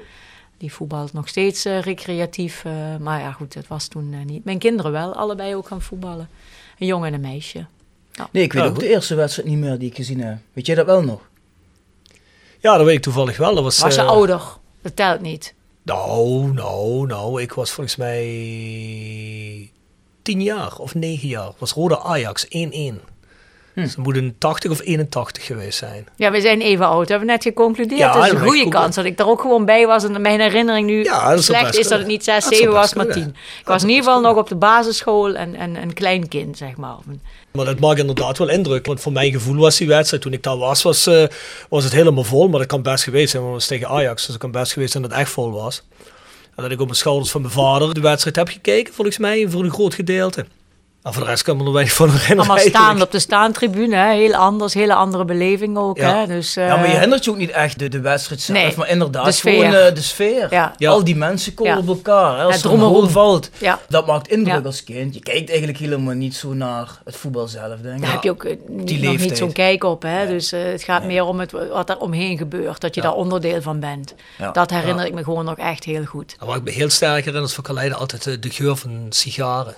Die 0.58 0.72
voetbalt 0.72 1.12
nog 1.12 1.28
steeds 1.28 1.64
eh, 1.64 1.80
recreatief. 1.80 2.62
eh, 2.64 2.72
maar 3.00 3.20
ja, 3.20 3.32
goed, 3.32 3.54
dat 3.54 3.66
was 3.66 3.88
toen 3.88 4.24
niet. 4.26 4.44
Mijn 4.44 4.58
kinderen 4.58 4.92
wel, 4.92 5.14
allebei 5.14 5.54
ook 5.54 5.66
gaan 5.66 5.82
voetballen. 5.82 6.28
Een 6.78 6.86
jongen 6.86 7.08
en 7.08 7.14
een 7.14 7.20
meisje. 7.20 7.66
Nee, 8.32 8.42
ik 8.42 8.52
weet 8.52 8.62
Ja, 8.62 8.68
ook 8.68 8.74
goed. 8.74 8.80
de 8.84 8.88
eerste 8.88 9.14
wedstrijd 9.14 9.48
niet 9.48 9.58
meer 9.58 9.78
die 9.78 9.88
ik 9.90 9.96
gezien 9.96 10.20
heb. 10.20 10.36
Weet 10.52 10.66
jij 10.66 10.74
dat 10.74 10.86
wel 10.86 11.02
nog? 11.02 11.20
Ja, 12.58 12.76
dat 12.76 12.86
weet 12.86 12.96
ik 12.96 13.02
toevallig 13.02 13.36
wel. 13.36 13.54
Dat 13.54 13.62
was, 13.64 13.78
Was 13.78 13.94
je 13.94 14.02
ouder? 14.02 14.42
Dat 14.82 14.96
telt 14.96 15.20
niet. 15.20 15.54
Nou, 15.82 16.52
nou, 16.52 17.06
nou. 17.06 17.42
Ik 17.42 17.52
was 17.52 17.70
volgens 17.70 17.96
mij 17.96 19.70
tien 20.22 20.42
jaar 20.42 20.76
of 20.76 20.94
negen 20.94 21.28
jaar. 21.28 21.52
Was 21.58 21.72
Rode 21.72 22.00
Ajax 22.00 22.46
1-1. 22.46 22.48
Hm. 23.74 23.86
Ze 23.86 24.00
moeten 24.00 24.34
80 24.38 24.70
of 24.70 24.80
81 24.80 25.44
geweest 25.44 25.78
zijn. 25.78 26.06
Ja, 26.16 26.30
we 26.30 26.40
zijn 26.40 26.60
even 26.60 26.86
oud. 26.86 27.04
We 27.04 27.10
hebben 27.10 27.28
net 27.28 27.42
geconcludeerd. 27.42 28.00
Ja, 28.00 28.12
dat 28.12 28.24
is 28.24 28.30
een 28.30 28.40
goede 28.40 28.68
kans 28.68 28.94
dat 28.94 29.04
ik 29.04 29.18
er 29.18 29.28
ook 29.28 29.40
gewoon 29.40 29.64
bij 29.64 29.86
was. 29.86 30.04
En 30.04 30.20
mijn 30.20 30.40
herinnering 30.40 30.86
nu 30.86 31.04
Ja, 31.04 31.20
zou 31.28 31.40
slecht 31.40 31.78
is 31.78 31.88
dat 31.88 31.98
het 31.98 32.08
niet 32.08 32.24
6, 32.24 32.34
Dat 32.34 32.42
zou 32.42 32.54
7 32.54 32.72
was, 32.72 32.94
maar 32.94 33.06
kunnen. 33.06 33.24
10. 33.24 33.36
Ik 33.60 33.66
was 33.66 33.82
in 33.82 33.88
ieder 33.88 34.04
geval 34.04 34.20
nog 34.20 34.36
op 34.36 34.48
de 34.48 34.54
basisschool 34.54 35.34
en, 35.34 35.54
en 35.54 35.82
een 35.82 35.92
klein 35.92 36.28
kind, 36.28 36.56
zeg 36.56 36.76
maar. 36.76 36.96
Maar 37.50 37.64
dat 37.64 37.80
maakt 37.80 37.98
inderdaad 37.98 38.38
wel 38.38 38.48
indruk. 38.48 38.86
Want 38.86 39.00
voor 39.00 39.12
mijn 39.12 39.32
gevoel 39.32 39.56
was 39.56 39.76
die 39.76 39.88
wedstrijd, 39.88 40.22
toen 40.22 40.32
ik 40.32 40.42
daar 40.42 40.56
was, 40.56 40.82
was, 40.82 41.06
eh, 41.06 41.24
was 41.68 41.84
het 41.84 41.92
helemaal 41.92 42.24
vol. 42.24 42.48
Maar 42.48 42.58
dat 42.58 42.68
kan 42.68 42.82
best 42.82 43.04
geweest 43.04 43.30
zijn, 43.30 43.42
want 43.42 43.54
het 43.54 43.68
was 43.68 43.78
tegen 43.78 43.94
Ajax. 43.96 44.20
Dus 44.20 44.30
het 44.30 44.38
kan 44.42 44.50
best 44.50 44.72
geweest 44.72 44.92
zijn 44.92 45.02
dat 45.02 45.12
het 45.12 45.20
echt 45.20 45.30
vol 45.30 45.52
was. 45.52 45.82
En 46.56 46.62
dat 46.62 46.70
ik 46.70 46.80
op 46.80 46.86
mijn 46.86 46.98
schouders 46.98 47.30
van 47.30 47.40
mijn 47.40 47.52
vader 47.52 47.94
de 47.94 48.00
wedstrijd 48.00 48.36
heb 48.36 48.48
gekeken, 48.48 48.94
volgens 48.94 49.18
mij, 49.18 49.46
voor 49.48 49.64
een 49.64 49.72
groot 49.72 49.94
gedeelte. 49.94 50.46
Maar 51.02 51.12
voor 51.12 51.22
de 51.22 51.28
rest 51.28 51.42
kan 51.42 51.54
ik 51.54 51.60
me 51.60 51.66
er 51.66 51.72
weinig 51.72 51.94
van 51.94 52.06
herinneren. 52.06 52.36
Allemaal 52.36 52.56
eigenlijk. 52.56 52.84
staand 52.86 53.02
op 53.02 53.10
de 53.12 53.18
staantribune, 53.18 53.96
hè. 53.96 54.12
heel 54.12 54.34
anders, 54.34 54.74
hele 54.74 54.94
andere 54.94 55.24
beleving 55.24 55.76
ook. 55.78 55.96
Ja. 55.96 56.14
Hè? 56.18 56.26
Dus, 56.26 56.54
Ja, 56.54 56.66
maar 56.66 56.78
je 56.78 56.84
eh, 56.86 56.92
herinnert 56.92 57.24
je 57.24 57.30
ook 57.30 57.36
niet 57.36 57.50
echt 57.50 57.78
de, 57.78 57.88
de 57.88 58.00
wedstrijd 58.00 58.40
zelf, 58.40 58.58
Nee, 58.58 58.72
maar 58.76 58.88
inderdaad 58.88 59.24
de 59.24 59.32
sfeer. 59.32 59.64
gewoon 59.64 59.74
eh, 59.86 59.94
de 59.94 60.00
sfeer. 60.02 60.46
Ja. 60.50 60.74
Ja. 60.76 60.90
Al 60.90 61.04
die 61.04 61.16
mensen 61.16 61.54
komen 61.54 61.72
Ja. 61.72 61.78
op 61.78 61.88
elkaar. 61.88 62.36
Hè, 62.38 62.42
als 62.44 62.54
Het 62.54 62.64
er 62.64 62.72
een 62.72 63.10
valt, 63.10 63.50
Ja. 63.58 63.78
dat 63.88 64.06
maakt 64.06 64.28
indruk 64.28 64.54
Ja. 64.60 64.66
als 64.66 64.84
kind. 64.84 65.14
Je 65.14 65.20
kijkt 65.20 65.48
eigenlijk 65.48 65.78
helemaal 65.78 66.14
niet 66.14 66.34
zo 66.34 66.52
naar 66.52 66.88
het 67.04 67.16
voetbal 67.16 67.48
zelf, 67.48 67.80
denk 67.80 67.96
ik. 67.96 68.02
Daar 68.02 68.12
heb 68.12 68.22
je 68.22 68.30
ook 68.30 68.44
eh, 68.44 68.56
niet, 68.68 68.86
Die 68.88 69.02
nog 69.02 69.18
niet 69.18 69.36
zo'n 69.38 69.52
kijk 69.52 69.84
op. 69.84 70.02
Hè? 70.02 70.26
Dus 70.26 70.52
eh, 70.52 70.62
het 70.62 70.82
gaat 70.82 71.04
meer 71.04 71.24
om 71.24 71.40
het, 71.40 71.52
wat 71.72 71.90
er 71.90 71.98
omheen 71.98 72.36
gebeurt. 72.38 72.80
Dat 72.80 72.94
je 72.94 73.00
daar 73.00 73.14
onderdeel 73.14 73.62
van 73.62 73.80
bent. 73.80 74.14
Ja. 74.38 74.50
Dat 74.50 74.70
herinner 74.70 75.06
ik 75.06 75.14
me 75.14 75.24
gewoon 75.24 75.44
nog 75.44 75.56
echt 75.58 75.84
heel 75.84 76.04
goed. 76.04 76.36
En 76.40 76.46
Wat 76.46 76.56
ik 76.56 76.62
me 76.62 76.70
heel 76.70 76.90
sterk 76.90 77.24
herinner 77.24 77.42
is 77.48 77.54
van 77.54 77.64
Carlijden 77.64 77.98
altijd 77.98 78.26
eh, 78.26 78.34
de 78.40 78.50
geur 78.50 78.76
van 78.76 79.06
sigaren. 79.08 79.74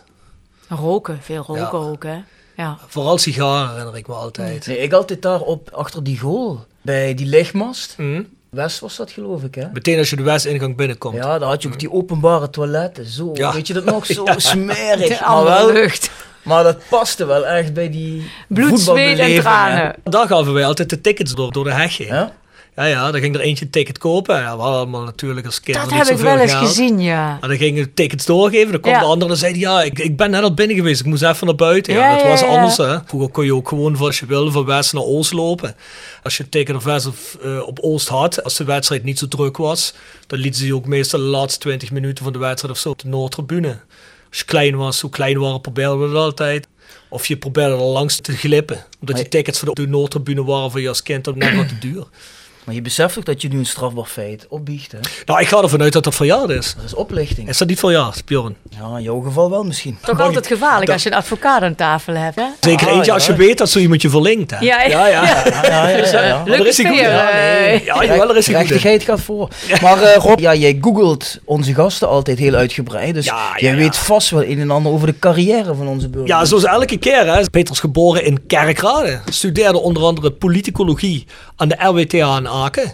Roken, 0.76 1.18
veel 1.22 1.44
roken 1.46 1.62
Ja. 1.62 1.68
ook. 1.86 2.02
Hè? 2.04 2.16
Ja. 2.56 2.78
Vooral 2.86 3.18
sigaren 3.18 3.68
herinner 3.70 3.96
ik 3.96 4.06
me 4.06 4.14
altijd. 4.14 4.66
Nee, 4.66 4.78
ik 4.78 4.92
altijd 4.92 5.22
daar 5.22 5.40
op, 5.40 5.70
achter 5.72 6.04
die 6.04 6.18
goal, 6.18 6.64
bij 6.82 7.14
die 7.14 7.26
lichtmast. 7.26 7.94
Mhm. 7.98 8.22
West 8.50 8.80
was 8.80 8.96
dat 8.96 9.10
geloof 9.10 9.42
ik, 9.42 9.54
hè? 9.54 9.66
Meteen 9.72 9.98
als 9.98 10.10
je 10.10 10.16
de 10.16 10.22
Westingang 10.22 10.76
binnenkomt. 10.76 11.14
Ja, 11.16 11.38
daar 11.38 11.48
had 11.48 11.62
je 11.62 11.68
ook 11.68 11.78
die 11.78 11.92
openbare 11.92 12.50
toiletten. 12.50 13.06
Zo, 13.06 13.30
Ja. 13.34 13.52
weet 13.52 13.66
je 13.66 13.72
dat 13.72 13.84
nog? 13.84 14.06
Zo 14.06 14.24
Ja. 14.26 14.38
smerig. 14.38 15.18
De 15.18 15.24
Maar, 15.28 15.44
wel, 15.44 15.72
lucht. 15.72 16.10
maar 16.42 16.64
dat 16.64 16.76
paste 16.88 17.24
wel 17.24 17.46
echt 17.46 17.72
bij 17.74 17.90
die 17.90 18.30
Bloed, 18.48 18.80
zweet 18.80 19.18
en 19.18 19.40
tranen. 19.40 19.94
Daar 20.04 20.26
gaven 20.26 20.52
wij 20.52 20.64
altijd 20.66 20.90
de 20.90 21.00
tickets 21.00 21.34
door, 21.34 21.52
door 21.52 21.64
de 21.64 21.72
heg 21.72 21.96
heen. 21.96 22.06
Ja? 22.06 22.32
Ja, 22.76 22.84
ja, 22.84 23.10
dan 23.10 23.20
ging 23.20 23.34
er 23.34 23.40
eentje 23.40 23.64
een 23.64 23.70
ticket 23.70 23.98
kopen. 23.98 24.36
Ja, 24.36 24.56
we 24.56 24.62
hadden 24.62 24.78
allemaal 24.80 25.02
natuurlijk 25.04 25.46
als 25.46 25.60
kinderen 25.60 25.88
Dat 25.88 25.98
niet 25.98 26.08
heb 26.08 26.16
ik 26.18 26.22
wel 26.24 26.38
eens 26.38 26.52
geld. 26.52 26.66
gezien, 26.66 27.00
ja. 27.00 27.38
En 27.40 27.48
dan 27.48 27.56
gingen 27.58 27.84
we 27.84 27.94
tickets 27.94 28.24
doorgeven. 28.26 28.72
Dan 28.72 28.80
kwam 28.80 28.94
Ja. 28.94 29.00
de 29.00 29.06
andere 29.06 29.30
en 29.30 29.36
zei 29.36 29.50
hij, 29.52 29.60
ja, 29.60 29.82
ik, 29.82 29.98
ik 29.98 30.16
ben 30.16 30.30
net 30.30 30.42
al 30.42 30.54
binnen 30.54 30.76
geweest. 30.76 31.00
Ik 31.00 31.06
moest 31.06 31.22
even 31.22 31.46
naar 31.46 31.54
buiten. 31.54 31.92
Ja, 31.92 32.00
Ja, 32.08 32.12
dat 32.14 32.22
ja, 32.22 32.28
was 32.28 32.40
ja. 32.40 32.46
anders, 32.46 32.76
hè. 32.76 32.98
Vroeger 33.06 33.30
kon 33.30 33.44
je 33.44 33.54
ook 33.54 33.68
gewoon, 33.68 33.96
voor 33.96 34.06
als 34.06 34.18
je 34.20 34.26
wilde, 34.26 34.50
van 34.50 34.64
West 34.64 34.92
naar 34.92 35.02
Oost 35.02 35.32
lopen. 35.32 35.76
Als 36.22 36.36
je 36.36 36.42
een 36.42 36.48
ticket 36.48 36.76
of 36.76 36.84
West 36.84 37.06
of 37.06 37.36
eh, 37.42 37.66
op 37.66 37.78
Oost 37.80 38.08
had, 38.08 38.44
als 38.44 38.56
de 38.56 38.64
wedstrijd 38.64 39.04
niet 39.04 39.18
zo 39.18 39.28
druk 39.28 39.56
was, 39.56 39.94
dan 40.26 40.38
lieten 40.38 40.60
ze 40.60 40.66
je 40.66 40.74
ook 40.74 40.86
meestal 40.86 41.18
de 41.20 41.24
laatste 41.26 41.60
20 41.60 41.90
minuten 41.90 42.24
van 42.24 42.32
de 42.32 42.38
wedstrijd 42.38 42.74
of 42.74 42.80
zo 42.80 42.88
op 42.90 43.02
de 43.02 43.08
Noordtribune. 43.08 43.78
Als 44.28 44.38
je 44.38 44.44
klein 44.44 44.76
was, 44.76 45.00
hoe 45.00 45.10
klein 45.10 45.38
waren, 45.38 45.60
probeerden 45.60 46.00
we 46.00 46.06
dat 46.14 46.22
altijd. 46.24 46.66
Of 47.08 47.26
je 47.26 47.36
probeerde 47.36 47.74
er 47.74 47.80
langs 47.80 48.16
te 48.16 48.32
glippen. 48.36 48.76
Omdat 48.76 48.86
die 49.00 49.14
Maar- 49.14 49.28
tickets 49.28 49.58
voor 49.58 49.74
de 49.74 49.86
Noordtribune 49.88 50.44
waren 50.44 50.70
voor 50.70 50.80
je 50.80 50.88
als 50.88 51.02
kind 51.02 51.34
net 51.34 51.56
wat 51.56 51.68
te 51.68 51.78
duur. 51.78 52.06
Maar 52.64 52.74
je 52.74 52.82
beseft 52.82 53.18
ook 53.18 53.24
dat 53.24 53.42
je 53.42 53.48
nu 53.48 53.58
een 53.58 53.66
strafbaar 53.66 54.04
feit 54.04 54.46
opbiecht, 54.48 54.92
hè? 54.92 54.98
Nou, 55.26 55.40
ik 55.40 55.48
ga 55.48 55.62
ervan 55.62 55.82
uit 55.82 55.92
dat 55.92 56.04
dat 56.04 56.14
verjaard 56.14 56.48
is. 56.50 56.74
Dat 56.76 56.84
is 56.84 56.94
oplichting. 56.94 57.48
Is 57.48 57.58
dat 57.58 57.68
niet 57.68 57.78
verjaard, 57.78 58.24
Bjorn? 58.24 58.56
Ja, 58.80 58.96
in 58.96 59.02
jouw 59.02 59.20
geval 59.20 59.50
wel 59.50 59.64
misschien. 59.64 59.98
Toch 60.02 60.16
Mag 60.16 60.26
altijd 60.26 60.46
gevaarlijk 60.46 60.84
dat- 60.84 60.94
als 60.94 61.02
je 61.02 61.10
een 61.10 61.16
advocaat 61.16 61.62
aan 61.62 61.74
tafel 61.74 62.14
hebt, 62.14 62.36
hè? 62.36 62.44
Zeker 62.60 62.88
Ah, 62.88 62.94
eentje 62.96 63.12
als 63.12 63.26
je 63.26 63.32
ja. 63.32 63.38
weet 63.38 63.58
dat 63.58 63.70
zo 63.70 63.78
iemand 63.78 64.02
je 64.02 64.10
verlinkt. 64.10 64.50
Hè? 64.50 64.58
Ja, 64.60 64.82
ja. 64.82 65.06
ja. 65.06 65.22
Ja, 65.24 65.44
ja, 65.44 65.88
ja, 65.88 65.96
ja, 66.06 66.22
ja. 66.24 66.42
Maar 66.46 66.56
daar 66.56 66.66
is 66.66 66.76
hij 66.76 66.86
goed. 66.90 66.98
Ja, 67.84 68.04
jawel, 68.04 68.26
daar 68.26 68.36
is 68.36 68.46
hij 68.46 68.66
goed 68.66 69.02
gaat 69.02 69.20
voor. 69.20 69.48
Maar 69.82 70.02
eh, 70.02 70.16
Rob, 70.16 70.38
ja, 70.40 70.54
jij 70.54 70.78
googelt 70.80 71.38
onze 71.44 71.74
gasten 71.74 72.08
altijd 72.08 72.38
heel 72.38 72.54
uitgebreid. 72.54 73.14
Dus 73.14 73.24
Ja, 73.24 73.34
ja, 73.34 73.52
jij 73.60 73.70
ja. 73.70 73.76
weet 73.76 73.96
vast 73.96 74.30
wel 74.30 74.44
een 74.44 74.60
en 74.60 74.70
ander 74.70 74.92
over 74.92 75.06
de 75.06 75.18
carrière 75.18 75.74
van 75.74 75.86
onze 75.88 76.08
burgers. 76.08 76.30
Ja, 76.30 76.44
zoals 76.44 76.64
elke 76.64 76.96
keer. 76.96 77.34
Hè. 77.34 77.50
Peter 77.50 77.74
is 77.74 77.80
geboren 77.80 78.24
in 78.24 78.46
Kerkrade. 78.46 79.20
Studeerde 79.30 79.78
onder 79.78 80.02
andere 80.02 80.30
politicologie 80.30 81.26
aan 81.56 81.68
de 81.68 81.76
RWTH 81.78 82.50
Aken. 82.52 82.92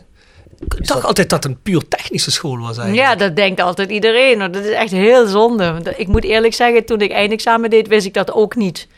Ik 0.77 0.87
dacht 0.87 1.05
altijd 1.05 1.31
dat 1.31 1.43
het 1.43 1.53
een 1.53 1.63
puur 1.63 1.89
technische 1.89 2.31
school 2.31 2.59
was 2.59 2.79
eigenlijk. 2.79 3.09
Ja, 3.09 3.15
dat 3.15 3.37
denkt 3.37 3.61
altijd 3.61 3.91
iedereen. 3.91 4.39
Dat 4.39 4.65
is 4.65 4.71
echt 4.71 4.91
heel 4.91 5.27
zonde. 5.27 5.95
Ik 5.97 6.09
moet 6.09 6.25
eerlijk 6.25 6.55
zeggen, 6.55 6.85
toen 6.85 7.01
ik 7.01 7.11
eindexamen 7.11 7.71
deed, 7.71 7.89
wist 7.89 8.07
ik 8.07 8.15
dat 8.15 8.33
ook 8.33 8.57
niet. 8.57 8.89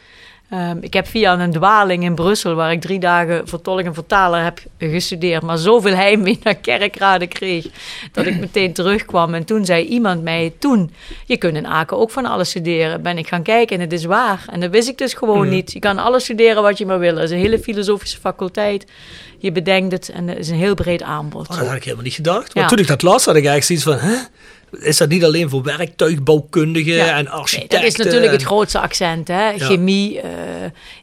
Ehm, 0.51 0.77
ik 0.81 0.93
heb 0.93 1.07
via 1.07 1.39
een 1.39 1.51
dwaling 1.53 2.03
in 2.05 2.15
Brussel, 2.15 2.55
waar 2.55 2.73
ik 2.73 2.81
drie 2.81 2.99
dagen 2.99 3.49
vertolk 3.49 3.81
en 3.81 3.95
vertaler 3.95 4.43
heb 4.45 4.61
gestudeerd, 4.79 5.43
maar 5.43 5.59
zoveel 5.59 5.95
heimwee 6.05 6.39
naar 6.43 6.55
Kerkrade 6.55 7.27
kreeg, 7.27 7.67
dat 8.13 8.27
ik 8.27 8.41
meteen 8.41 8.73
terugkwam. 8.73 9.35
En 9.35 9.45
toen 9.45 9.65
zei 9.65 9.85
iemand 9.85 10.23
mij, 10.23 10.53
toen, 10.59 10.93
je 11.27 11.37
kunt 11.37 11.57
in 11.57 11.67
Aken 11.67 11.97
ook 11.99 12.11
van 12.11 12.27
alles 12.27 12.49
studeren. 12.49 13.03
Ben 13.03 13.19
ik 13.19 13.29
gaan 13.29 13.43
kijken 13.43 13.77
en 13.77 13.83
het 13.83 13.93
is 13.93 14.05
waar. 14.05 14.45
En 14.51 14.61
dat 14.61 14.71
wist 14.71 14.89
ik 14.89 14.99
dus 14.99 15.15
gewoon 15.15 15.49
niet. 15.49 15.73
Je 15.73 15.79
kan 15.79 15.99
alles 15.99 16.25
studeren 16.25 16.63
wat 16.63 16.79
je 16.79 16.87
maar 16.87 16.99
wil. 16.99 17.15
Het 17.15 17.25
is 17.25 17.31
een 17.31 17.39
hele 17.39 17.59
filosofische 17.59 18.19
faculteit. 18.21 18.87
Je 19.39 19.53
bedenkt 19.53 19.93
het 19.93 20.09
en 20.09 20.29
het 20.29 20.39
is 20.39 20.49
een 20.49 20.57
heel 20.57 20.75
breed 20.75 21.03
aanbod. 21.03 21.49
Oh, 21.49 21.57
dat 21.59 21.67
had 21.67 21.77
ik 21.77 21.83
helemaal 21.85 22.05
niet 22.05 22.15
gedacht. 22.15 22.53
Want 22.53 22.55
Ja. 22.55 22.67
toen 22.67 22.79
ik 22.79 22.87
dat 22.87 23.03
las, 23.03 23.25
had 23.25 23.37
ik 23.37 23.47
eigenlijk 23.47 23.83
zoiets 23.83 23.85
van... 24.03 24.11
Hè? 24.11 24.17
Is 24.79 24.97
dat 24.97 25.09
niet 25.09 25.25
alleen 25.25 25.49
voor 25.49 25.63
werktuigbouwkundigen 25.63 26.95
Ja. 26.95 27.17
en 27.17 27.25
Nee, 27.25 27.33
architecten? 27.33 27.81
dat 27.81 27.89
is 27.89 27.97
natuurlijk 27.97 28.33
het 28.33 28.43
grootste 28.43 28.81
accent. 28.81 29.29
Hè? 29.29 29.59
Chemie, 29.59 30.21
eh, 30.21 30.31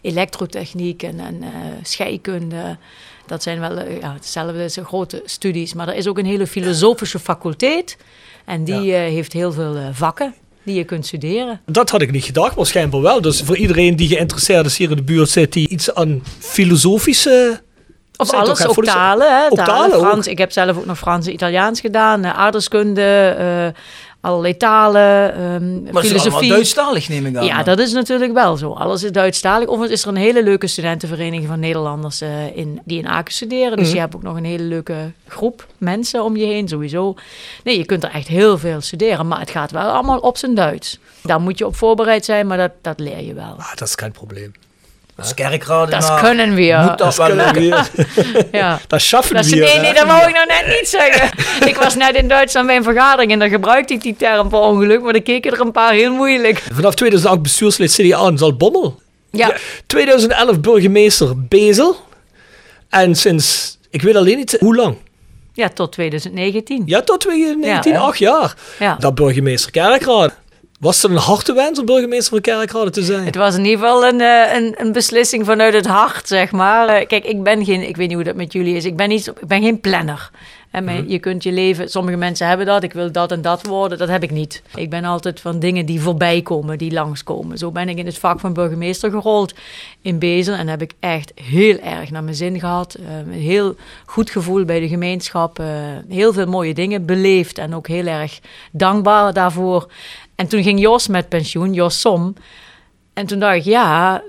elektrotechniek 0.01 1.03
en, 1.03 1.19
en 1.19 1.41
eh, 1.41 1.49
scheikunde. 1.83 2.77
Dat 3.25 3.43
zijn 3.43 3.59
wel 3.59 3.77
eh, 3.77 3.99
ja, 3.99 4.13
hetzelfde, 4.13 4.59
het 4.59 4.73
zijn 4.73 4.85
grote 4.85 5.21
studies. 5.25 5.73
Maar 5.73 5.87
er 5.87 5.95
is 5.95 6.07
ook 6.07 6.17
een 6.17 6.25
hele 6.25 6.47
filosofische 6.47 7.19
faculteit. 7.19 7.97
En 8.45 8.63
die 8.63 8.93
heeft 8.93 9.33
heel 9.33 9.51
veel 9.51 9.75
vakken 9.93 10.33
die 10.63 10.75
je 10.75 10.83
kunt 10.83 11.05
studeren. 11.05 11.61
Dat 11.65 11.89
had 11.89 12.01
ik 12.01 12.11
niet 12.11 12.23
gedacht, 12.23 12.55
maar 12.55 12.65
schijnbaar 12.65 13.01
wel. 13.01 13.21
Dus 13.21 13.41
voor 13.41 13.57
iedereen 13.57 13.95
die 13.95 14.07
geïnteresseerd 14.07 14.65
is 14.65 14.77
hier 14.77 14.89
in 14.89 14.95
de 14.95 15.03
buurt 15.03 15.29
zit, 15.29 15.53
die 15.53 15.69
iets 15.69 15.93
aan 15.93 16.23
filosofische... 16.39 17.61
Of 18.17 18.33
alles, 18.33 18.67
ook 18.67 18.83
talen. 18.85 19.37
Hè? 19.39 19.45
ook 19.45 19.55
talen, 19.55 19.65
talen 19.75 19.97
ook. 19.97 20.03
Frans. 20.05 20.27
Ik 20.27 20.37
heb 20.37 20.51
zelf 20.51 20.77
ook 20.77 20.85
nog 20.85 20.97
Frans 20.97 21.27
en 21.27 21.33
Italiaans 21.33 21.79
gedaan. 21.79 22.23
eh, 22.23 22.37
aardrijkskunde, 22.39 23.35
eh, 23.37 23.81
allerlei 24.21 24.57
talen, 24.57 25.33
ehm, 25.33 25.91
maar 25.91 26.03
filosofie. 26.03 26.49
Duitsstalig, 26.49 27.09
neem 27.09 27.25
ik 27.25 27.35
aan. 27.37 27.45
Ja, 27.45 27.63
dat 27.63 27.79
is 27.79 27.91
natuurlijk 27.93 28.33
wel 28.33 28.57
zo. 28.57 28.71
Alles 28.71 29.03
is 29.03 29.11
Duitsstalig. 29.11 29.67
Overigens 29.67 29.99
is 29.99 30.03
er 30.03 30.09
een 30.09 30.15
hele 30.21 30.43
leuke 30.43 30.67
studentenvereniging 30.67 31.47
van 31.47 31.59
Nederlanders 31.59 32.21
eh, 32.21 32.57
in, 32.57 32.81
die 32.85 32.97
in 32.99 33.07
Aken 33.07 33.33
studeren. 33.33 33.77
Dus 33.77 33.85
Mhm. 33.85 33.95
je 33.95 34.01
hebt 34.01 34.15
ook 34.15 34.23
nog 34.23 34.35
een 34.37 34.45
hele 34.45 34.63
leuke 34.63 34.95
groep 35.27 35.67
mensen 35.77 36.23
om 36.23 36.37
je 36.37 36.45
heen, 36.45 36.67
sowieso. 36.67 37.15
Nee, 37.63 37.77
je 37.77 37.85
kunt 37.85 38.03
er 38.03 38.09
echt 38.11 38.27
heel 38.27 38.57
veel 38.57 38.81
studeren, 38.81 39.27
maar 39.27 39.39
het 39.39 39.49
gaat 39.49 39.71
wel 39.71 39.89
allemaal 39.89 40.19
op 40.19 40.37
zijn 40.37 40.55
Duits. 40.55 40.99
Daar 41.23 41.41
moet 41.41 41.57
je 41.57 41.65
op 41.65 41.75
voorbereid 41.75 42.25
zijn, 42.25 42.47
maar 42.47 42.57
dat, 42.57 42.71
dat 42.81 42.99
leer 42.99 43.21
je 43.23 43.33
wel. 43.33 43.55
Ah, 43.57 43.75
dat 43.75 43.87
is 43.87 43.95
geen 43.95 44.11
probleem. 44.11 44.51
Als 45.17 45.33
kerkraden 45.33 45.99
Dat 45.99 46.19
kunnen 46.19 46.53
we. 46.55 46.61
ja. 46.63 46.83
Moet 46.83 46.97
dat 46.97 47.15
wel 47.15 47.27
Kunnen 47.27 47.53
lukken. 47.53 47.85
we- 47.95 48.47
Ja. 48.51 48.79
Dat 48.87 49.01
schaffen 49.01 49.35
is, 49.35 49.49
we. 49.49 49.55
nee, 49.55 49.69
hè? 49.69 49.81
nee, 49.81 49.93
dat 49.93 50.05
wou 50.07 50.27
ik 50.27 50.33
nou 50.33 50.45
net 50.47 50.65
niet 50.67 50.87
zeggen. 50.89 51.29
Ik 51.69 51.75
was 51.75 51.95
net 51.95 52.15
in 52.15 52.27
Duitsland 52.27 52.67
bij 52.67 52.75
een 52.75 52.83
vergadering 52.83 53.31
en 53.31 53.39
dan 53.39 53.49
gebruikte 53.49 53.93
ik 53.93 54.01
die 54.01 54.15
term 54.15 54.49
per 54.49 54.59
ongeluk, 54.59 55.01
maar 55.01 55.13
dan 55.13 55.23
keken 55.23 55.51
er 55.51 55.59
een 55.61 55.71
paar 55.71 55.93
heel 55.93 56.11
moeilijk. 56.13 56.63
Vanaf 56.73 56.95
2008 56.95 57.41
bestuurslid 57.41 57.91
CDA 57.93 58.27
in 58.27 58.37
Zaltbommel. 58.37 58.99
Ja, 59.31 59.51
2011 59.87 60.59
burgemeester 60.59 61.45
Bezel. 61.47 61.95
En 62.89 63.15
sinds, 63.15 63.77
ik 63.89 64.01
weet 64.01 64.15
alleen 64.15 64.37
niet 64.37 64.57
hoe 64.59 64.75
lang. 64.75 64.95
ja 65.53 65.69
tot 65.69 65.91
2019. 65.91 66.83
Ja, 66.85 67.01
tot 67.01 67.19
2019, 67.19 67.91
Ja. 67.91 67.99
acht 67.99 68.17
jaar. 68.17 68.53
Ja. 68.79 68.95
Dat 68.99 69.15
burgemeester 69.15 69.71
Kerkrade. 69.71 70.33
Was 70.77 71.01
het 71.01 71.11
een 71.11 71.17
harte 71.17 71.53
wens 71.53 71.79
om 71.79 71.85
burgemeester 71.85 72.29
van 72.29 72.41
Kerkrade 72.41 72.89
te 72.89 73.01
zijn? 73.03 73.25
Het 73.25 73.35
was 73.35 73.55
in 73.55 73.65
ieder 73.65 73.79
geval 73.79 74.05
een, 74.07 74.21
eh, 74.21 74.55
een, 74.55 74.73
een 74.77 74.91
beslissing 74.91 75.45
vanuit 75.45 75.73
het 75.73 75.85
hart, 75.85 76.27
zeg 76.27 76.51
maar. 76.51 76.87
Eh, 76.87 77.07
Kijk, 77.07 77.25
ik 77.25 77.43
ben 77.43 77.65
geen, 77.65 77.87
ik 77.87 77.95
weet 77.97 78.07
niet 78.07 78.15
hoe 78.15 78.25
dat 78.25 78.35
met 78.35 78.53
jullie 78.53 78.75
is, 78.75 78.85
ik 78.85 78.95
ben, 78.95 79.09
niet, 79.09 79.27
ik 79.27 79.47
ben 79.47 79.61
geen 79.61 79.79
planner. 79.79 80.29
En 80.71 80.83
Mhm. 80.83 81.03
Je 81.07 81.19
kunt 81.19 81.43
je 81.43 81.51
leven, 81.51 81.89
sommige 81.89 82.17
mensen 82.17 82.47
hebben 82.47 82.65
dat, 82.65 82.83
ik 82.83 82.93
wil 82.93 83.11
dat 83.11 83.31
en 83.31 83.41
dat 83.41 83.65
worden, 83.65 83.97
dat 83.97 84.07
heb 84.07 84.23
ik 84.23 84.31
niet. 84.31 84.61
Ik 84.75 84.89
ben 84.89 85.05
altijd 85.05 85.39
van 85.39 85.59
dingen 85.59 85.85
die 85.85 86.01
voorbij 86.01 86.41
komen, 86.41 86.77
die 86.77 86.91
langskomen. 86.91 87.57
Zo 87.57 87.71
ben 87.71 87.89
ik 87.89 87.97
in 87.97 88.05
het 88.05 88.17
vak 88.17 88.39
van 88.39 88.53
burgemeester 88.53 89.11
gerold 89.11 89.53
in 90.01 90.19
Bezel 90.19 90.53
en 90.53 90.67
heb 90.67 90.81
ik 90.81 90.91
echt 90.99 91.31
heel 91.35 91.77
erg 91.79 92.11
naar 92.11 92.23
mijn 92.23 92.35
zin 92.35 92.59
gehad. 92.59 92.93
Eh, 92.93 93.17
een 93.17 93.31
heel 93.31 93.75
goed 94.05 94.29
gevoel 94.29 94.65
bij 94.65 94.79
de 94.79 94.87
gemeenschap, 94.87 95.59
heel 96.09 96.33
veel 96.33 96.47
mooie 96.47 96.73
dingen 96.73 97.05
beleefd 97.05 97.57
en 97.57 97.75
ook 97.75 97.87
heel 97.87 98.05
erg 98.05 98.39
dankbaar 98.71 99.33
daarvoor. 99.33 99.87
En 100.37 100.47
toen 100.47 100.63
ging 100.63 100.79
Jos 100.79 101.07
met 101.07 101.29
pensioen, 101.29 101.73
Jos 101.73 102.01
Som. 102.01 102.35
En 103.13 103.25
toen 103.25 103.39
dacht 103.39 103.55
ik, 103.55 103.63
ja, 103.63 104.21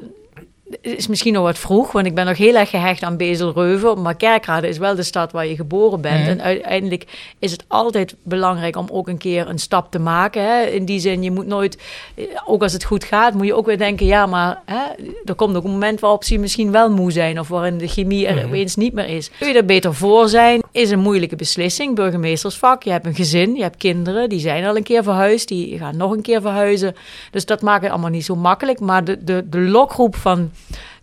is 0.81 1.07
misschien 1.07 1.33
nog 1.33 1.42
wat 1.42 1.59
vroeg, 1.59 1.92
want 1.92 2.07
ik 2.07 2.14
ben 2.14 2.26
nog 2.26 2.37
heel 2.37 2.54
erg 2.54 2.70
gehecht 2.70 3.02
aan 3.02 3.16
Bezelreuven. 3.16 4.02
Maar 4.02 4.14
Kerkrade 4.16 4.68
is 4.68 4.78
wel 4.78 4.94
de 4.94 5.02
stad 5.02 5.33
waar 5.33 5.46
je 5.46 5.54
geboren 5.54 6.00
bent. 6.00 6.20
Mhm. 6.20 6.28
En 6.28 6.42
uiteindelijk 6.42 7.04
is 7.38 7.50
het 7.52 7.64
altijd 7.66 8.14
belangrijk 8.22 8.76
om 8.76 8.87
ook 8.90 9.09
een 9.09 9.18
keer 9.18 9.48
een 9.48 9.59
stap 9.59 9.90
te 9.90 9.98
maken. 9.98 10.42
Hè? 10.42 10.62
In 10.62 10.85
die 10.85 11.00
zin, 11.00 11.22
je 11.22 11.31
moet 11.31 11.46
nooit, 11.46 11.78
eh, 12.14 12.24
ook 12.46 12.62
als 12.62 12.72
het 12.72 12.85
goed 12.85 13.04
gaat, 13.04 13.35
moet 13.35 13.46
je 13.46 13.54
ook 13.54 13.66
weer 13.66 13.78
denken: 13.78 14.07
ja, 14.07 14.26
maar 14.26 14.62
hè, 14.64 14.81
er 15.24 15.35
komt 15.35 15.57
ook 15.57 15.64
een 15.64 15.70
moment 15.70 16.00
waarop 16.00 16.24
ze 16.24 16.38
misschien 16.38 16.70
wel 16.72 16.90
moe 16.90 17.12
zijn. 17.12 17.40
Of 17.40 17.48
waarin 17.48 17.78
de 17.78 17.88
chemie 17.88 18.26
er 18.26 18.35
Mhm. 18.37 18.46
opeens 18.46 18.76
niet 18.76 18.92
meer 18.92 19.09
is. 19.09 19.31
Kun 19.38 19.48
je 19.48 19.54
er 19.54 19.64
beter 19.64 19.94
voor 19.94 20.28
zijn? 20.28 20.62
Is 20.72 20.90
een 20.90 20.98
moeilijke 20.98 21.37
beslissing. 21.37 21.94
Burgemeestersvak, 21.94 22.83
je 22.83 22.90
hebt 22.90 23.07
een 23.07 23.14
gezin, 23.14 23.54
je 23.54 23.62
hebt 23.62 23.76
kinderen, 23.76 24.28
die 24.28 24.40
zijn 24.40 24.64
al 24.64 24.76
een 24.76 24.83
keer 24.83 25.02
verhuisd, 25.02 25.48
die 25.48 25.78
gaan 25.78 25.96
nog 25.96 26.11
een 26.12 26.22
keer 26.22 26.40
verhuizen. 26.40 26.96
Dus 27.31 27.46
dat 27.46 27.62
maakt 27.62 27.83
het 27.83 27.90
allemaal 27.90 28.11
niet 28.11 28.24
zo 28.24 28.37
makkelijk. 28.37 28.81
Maar 28.81 29.04
de, 29.04 29.24
de, 29.24 29.48
de 29.48 29.61
lokroep 29.61 30.16
van 30.16 30.50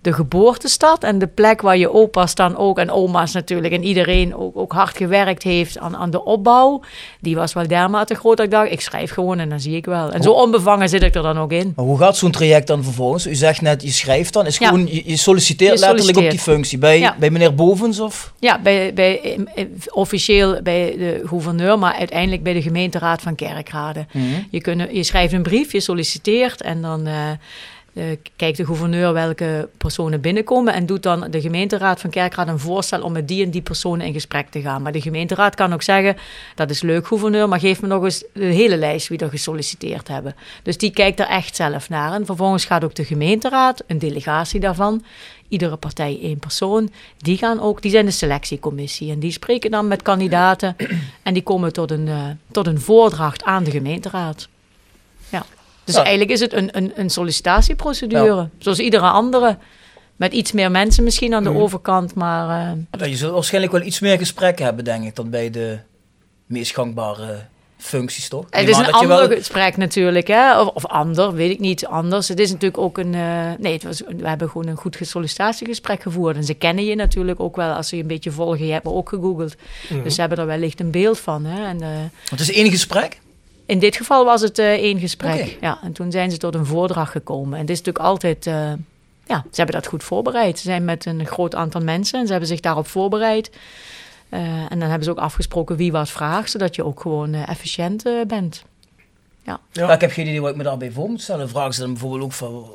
de 0.06 0.14
geboortestad 0.14 1.04
en 1.04 1.20
de 1.20 1.28
plek 1.28 1.62
waar 1.62 1.78
je 1.78 1.92
opa's 1.94 2.36
dan 2.36 2.58
ook 2.58 2.80
en 2.80 2.92
oma's 2.92 3.34
natuurlijk 3.34 3.74
en 3.74 3.84
iedereen 3.84 4.36
ook, 4.36 4.58
ook 4.58 4.72
hard 4.72 4.98
gewerkt 4.98 5.44
heeft 5.44 5.78
aan, 5.78 5.96
aan 5.96 6.10
de 6.10 6.24
opbouw, 6.24 6.82
die 7.20 7.36
was 7.36 7.54
wel 7.54 7.68
dermate 7.68 8.16
groot 8.16 8.38
dat 8.38 8.46
ik 8.46 8.52
dacht, 8.52 8.72
ik 8.72 8.82
schrijf 8.82 9.12
gewoon 9.12 9.40
en 9.40 9.50
dan 9.50 9.60
zie 9.60 9.76
ik 9.76 9.86
wel. 9.86 10.12
En 10.12 10.24
zo 10.24 10.32
onbevangen 10.32 10.90
zit 10.90 11.02
ik 11.04 11.16
er 11.16 11.22
dan 11.22 11.38
ook 11.38 11.52
in. 11.52 11.74
Maar 11.76 11.86
hoe 11.86 11.98
gaat 11.98 12.18
zo'n 12.18 12.32
traject 12.32 12.68
dan 12.68 12.84
vervolgens? 12.84 13.28
U 13.28 13.36
zegt 13.36 13.62
net, 13.62 13.82
je 13.82 13.92
schrijft 13.92 14.34
dan. 14.34 14.46
Is 14.46 14.58
Ja. 14.58 14.68
gewoon, 14.68 14.88
je, 14.88 15.02
je 15.06 15.18
solliciteert 15.18 15.80
Je 15.80 15.86
letterlijk 15.86 16.18
op 16.18 16.30
die 16.30 16.40
functie. 16.40 16.78
Bij, 16.78 17.00
Ja. 17.00 17.16
bij 17.20 17.30
meneer 17.30 17.56
Bovens 17.56 18.00
of? 18.00 18.34
Ja, 18.40 18.60
bij, 18.60 18.94
bij, 18.94 19.22
eh, 19.22 19.34
eh, 19.56 19.68
officieel 19.90 20.62
bij 20.62 20.96
de 20.98 21.22
gouverneur, 21.26 21.80
maar 21.80 21.94
uiteindelijk 21.94 22.44
bij 22.44 22.54
de 22.54 22.62
gemeenteraad 22.62 23.22
van 23.22 23.36
Kerkrade. 23.36 24.06
Je, 24.50 24.62
kunnen, 24.62 24.96
je 24.96 25.04
schrijft 25.04 25.34
een 25.34 25.44
brief, 25.44 25.72
je 25.72 25.80
solliciteert 25.80 26.62
en 26.62 26.82
dan 26.82 27.08
eh, 27.08 27.14
kijkt 28.36 28.58
de 28.58 28.66
gouverneur 28.66 29.14
welke 29.14 29.70
personen 29.78 30.22
binnenkomen 30.22 30.74
en 30.74 30.86
doet 30.86 31.04
dan 31.04 31.28
de 31.30 31.42
gemeenteraad 31.42 32.02
van 32.02 32.10
Kerkrade 32.10 32.52
een 32.52 32.60
voorstel 32.60 33.02
om 33.02 33.12
met 33.12 33.28
die 33.28 33.44
en 33.44 33.50
die 33.50 33.62
personen 33.62 34.06
in 34.06 34.14
gesprek 34.14 34.50
te 34.50 34.62
gaan. 34.62 34.82
Maar 34.82 34.92
de 34.92 35.02
gemeenteraad 35.02 35.56
kan 35.56 35.74
ook 35.74 35.82
zeggen, 35.82 36.18
dat 36.56 36.70
is 36.70 36.82
leuk 36.82 37.08
gouverneur, 37.08 37.48
maar 37.48 37.60
geef 37.60 37.82
me 37.82 37.88
nog 37.88 38.04
eens 38.04 38.24
de 38.34 38.46
hele 38.46 38.78
lijst 38.78 39.08
wie 39.08 39.18
er 39.18 39.30
gesolliciteerd 39.30 40.08
hebben. 40.08 40.36
Dus 40.64 40.78
die 40.78 40.92
kijkt 40.92 41.20
er 41.20 41.28
echt 41.28 41.56
zelf 41.56 41.90
naar. 41.90 42.14
En 42.14 42.26
vervolgens 42.26 42.66
gaat 42.66 42.84
ook 42.84 42.96
de 42.96 43.06
gemeenteraad, 43.06 43.84
een 43.88 44.00
delegatie 44.00 44.60
daarvan, 44.60 45.04
iedere 45.48 45.76
partij 45.76 46.20
één 46.22 46.40
persoon, 46.40 46.92
die, 47.18 47.38
gaan 47.38 47.60
ook, 47.60 47.82
die 47.82 47.92
zijn 47.92 48.06
de 48.06 48.12
selectiecommissie. 48.12 49.12
En 49.12 49.20
die 49.20 49.32
spreken 49.32 49.72
dan 49.72 49.88
met 49.88 50.02
kandidaten 50.02 50.76
en 51.24 51.34
die 51.34 51.44
komen 51.44 51.74
tot 51.74 51.92
een, 51.92 52.08
eh, 52.08 52.24
tot 52.52 52.68
een 52.68 52.80
voordracht 52.80 53.44
aan 53.44 53.64
de 53.64 53.72
gemeenteraad. 53.72 54.48
Ja. 55.30 55.46
Dus 55.86 55.96
Ja. 55.96 56.02
eigenlijk 56.02 56.32
is 56.32 56.40
het 56.40 56.54
een, 56.54 56.70
een, 56.78 56.92
een 56.96 57.10
sollicitatieprocedure, 57.10 58.50
zoals 58.58 58.80
iedere 58.80 59.08
andere. 59.10 59.58
Met 60.16 60.34
iets 60.34 60.52
meer 60.52 60.72
mensen 60.72 61.04
misschien 61.04 61.34
aan 61.34 61.44
de 61.44 61.50
Mhm. 61.50 61.60
overkant, 61.60 62.14
maar... 62.16 62.76
Ja, 62.92 63.06
je 63.06 63.16
zult 63.16 63.34
waarschijnlijk 63.34 63.74
wel 63.74 63.82
iets 63.82 64.00
meer 64.00 64.18
gesprekken 64.18 64.66
hebben, 64.66 64.84
denk 64.84 65.04
ik, 65.06 65.16
dan 65.16 65.30
bij 65.30 65.50
de 65.50 65.78
meest 66.46 66.74
gangbare 66.74 67.40
functies, 67.78 68.28
toch? 68.30 68.46
Het 68.50 68.70
is 68.70 68.78
een 68.78 68.92
ander 68.92 69.18
wel- 69.18 69.28
gesprek 69.38 69.78
natuurlijk, 69.78 70.28
hè? 70.28 70.60
Of, 70.62 70.68
of 70.68 70.86
ander, 70.86 71.34
weet 71.34 71.52
ik 71.52 71.60
niet, 71.60 71.86
anders. 71.86 72.28
Het 72.28 72.40
is 72.40 72.52
natuurlijk 72.52 72.82
ook 72.82 72.98
een... 72.98 73.14
eh, 73.14 73.52
nee, 73.58 73.74
het 73.74 73.84
was, 73.84 74.02
we 74.18 74.28
hebben 74.28 74.50
gewoon 74.50 74.68
een 74.68 74.76
goed 74.78 74.98
sollicitatiegesprek 75.02 76.02
gevoerd. 76.02 76.36
En 76.36 76.44
ze 76.44 76.54
kennen 76.54 76.86
je 76.86 76.96
natuurlijk 76.96 77.40
ook 77.40 77.56
wel 77.56 77.74
als 77.74 77.88
ze 77.88 77.96
je 77.96 78.02
een 78.02 78.08
beetje 78.08 78.32
volgen. 78.32 78.66
Je 78.66 78.72
hebt 78.72 78.86
me 78.86 78.92
ook 78.92 79.10
gegoogeld. 79.10 79.56
Mhm. 79.90 80.04
Dus 80.04 80.14
ze 80.16 80.20
hebben 80.20 80.38
er 80.40 80.46
wellicht 80.46 80.80
een 80.80 80.92
beeld 80.92 81.20
van. 81.20 81.46
Hè? 81.46 81.66
En, 81.68 81.82
eh, 81.82 81.88
Het 82.30 82.40
is 82.40 82.52
één 82.52 82.70
gesprek? 82.72 83.20
In 83.66 83.80
dit 83.80 83.96
geval 83.96 84.26
was 84.26 84.42
het 84.42 84.60
eh, 84.60 84.72
één 84.72 85.00
gesprek. 85.00 85.58
Ja, 85.62 85.80
en 85.84 85.92
toen 85.92 86.12
zijn 86.12 86.32
ze 86.32 86.38
tot 86.38 86.56
een 86.56 86.66
voordracht 86.66 87.12
gekomen. 87.12 87.54
En 87.54 87.62
het 87.62 87.70
is 87.70 87.78
natuurlijk 87.78 88.06
altijd... 88.06 88.48
eh, 88.48 88.74
ja, 89.26 89.42
ze 89.52 89.56
hebben 89.56 89.76
dat 89.76 89.88
goed 89.88 90.04
voorbereid. 90.04 90.60
Ze 90.60 90.64
zijn 90.64 90.86
met 90.86 91.06
een 91.06 91.26
groot 91.26 91.56
aantal 91.56 91.82
mensen 91.82 92.20
en 92.20 92.26
ze 92.26 92.32
hebben 92.32 92.50
zich 92.50 92.60
daarop 92.60 92.88
voorbereid. 92.88 93.52
Eh, 94.30 94.40
en 94.42 94.80
dan 94.80 94.90
hebben 94.90 95.04
ze 95.04 95.10
ook 95.10 95.18
afgesproken 95.18 95.76
wie 95.76 95.92
wat 95.92 96.10
vraagt, 96.10 96.52
zodat 96.52 96.76
je 96.76 96.86
ook 96.86 97.02
gewoon 97.02 97.34
efficiënt 97.34 98.04
bent. 98.28 98.64
Ja. 99.46 99.60
Ja. 99.72 99.94
ik 99.94 100.02
heb 100.02 100.12
geen 100.12 100.28
idee 100.28 100.42
wat 100.42 100.50
ik 100.50 100.56
me 100.56 100.64
daarbij 100.64 100.92
voor 100.92 101.10
moet 101.10 101.22
stellen. 101.22 101.50
Vragen 101.50 101.74
ze 101.74 101.80
dan 101.82 101.92
bijvoorbeeld 101.92 102.24
ook 102.24 102.32
van 102.32 102.66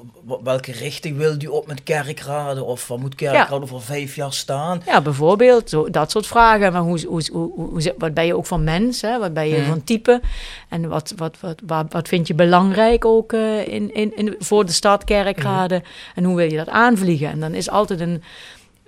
welke 0.42 0.72
richting 0.72 1.16
wil 1.16 1.34
u 1.42 1.46
op 1.46 1.66
met 1.66 1.82
kerkraden? 1.82 2.66
Of 2.66 2.88
wat 2.88 2.98
moet 2.98 3.14
kerkraden 3.14 3.62
over 3.62 3.82
vijf 3.82 4.14
jaar 4.14 4.32
staan? 4.32 4.82
Ja, 4.86 5.00
bijvoorbeeld, 5.00 5.70
zo, 5.70 5.90
dat 5.90 6.10
soort 6.10 6.26
vragen. 6.26 6.72
Maar 6.72 6.82
hoe, 6.82 7.06
hoe, 7.06 7.22
hoe, 7.32 7.52
hoe, 7.54 7.94
wat 7.98 8.14
ben 8.14 8.26
je 8.26 8.36
ook 8.36 8.46
van 8.46 8.64
mens? 8.64 9.00
Hè? 9.00 9.18
Wat 9.18 9.34
ben 9.34 9.48
je 9.48 9.56
Mhm. 9.58 9.68
van 9.68 9.84
type? 9.84 10.20
En 10.68 10.88
wat, 10.88 11.12
wat, 11.16 11.36
wat, 11.40 11.60
wat, 11.66 11.86
wat 11.88 12.08
vind 12.08 12.26
je 12.26 12.34
belangrijk 12.34 13.04
ook 13.04 13.32
eh, 13.32 13.68
in, 13.68 13.94
in, 13.94 14.16
in, 14.16 14.34
voor 14.38 14.66
de 14.66 14.72
stad 14.72 15.04
Kerkrade? 15.04 15.82
En 16.14 16.24
hoe 16.24 16.36
wil 16.36 16.50
je 16.50 16.56
dat 16.56 16.68
aanvliegen? 16.68 17.30
En 17.30 17.40
dan 17.40 17.54
is 17.54 17.70
altijd 17.70 18.00
een... 18.00 18.22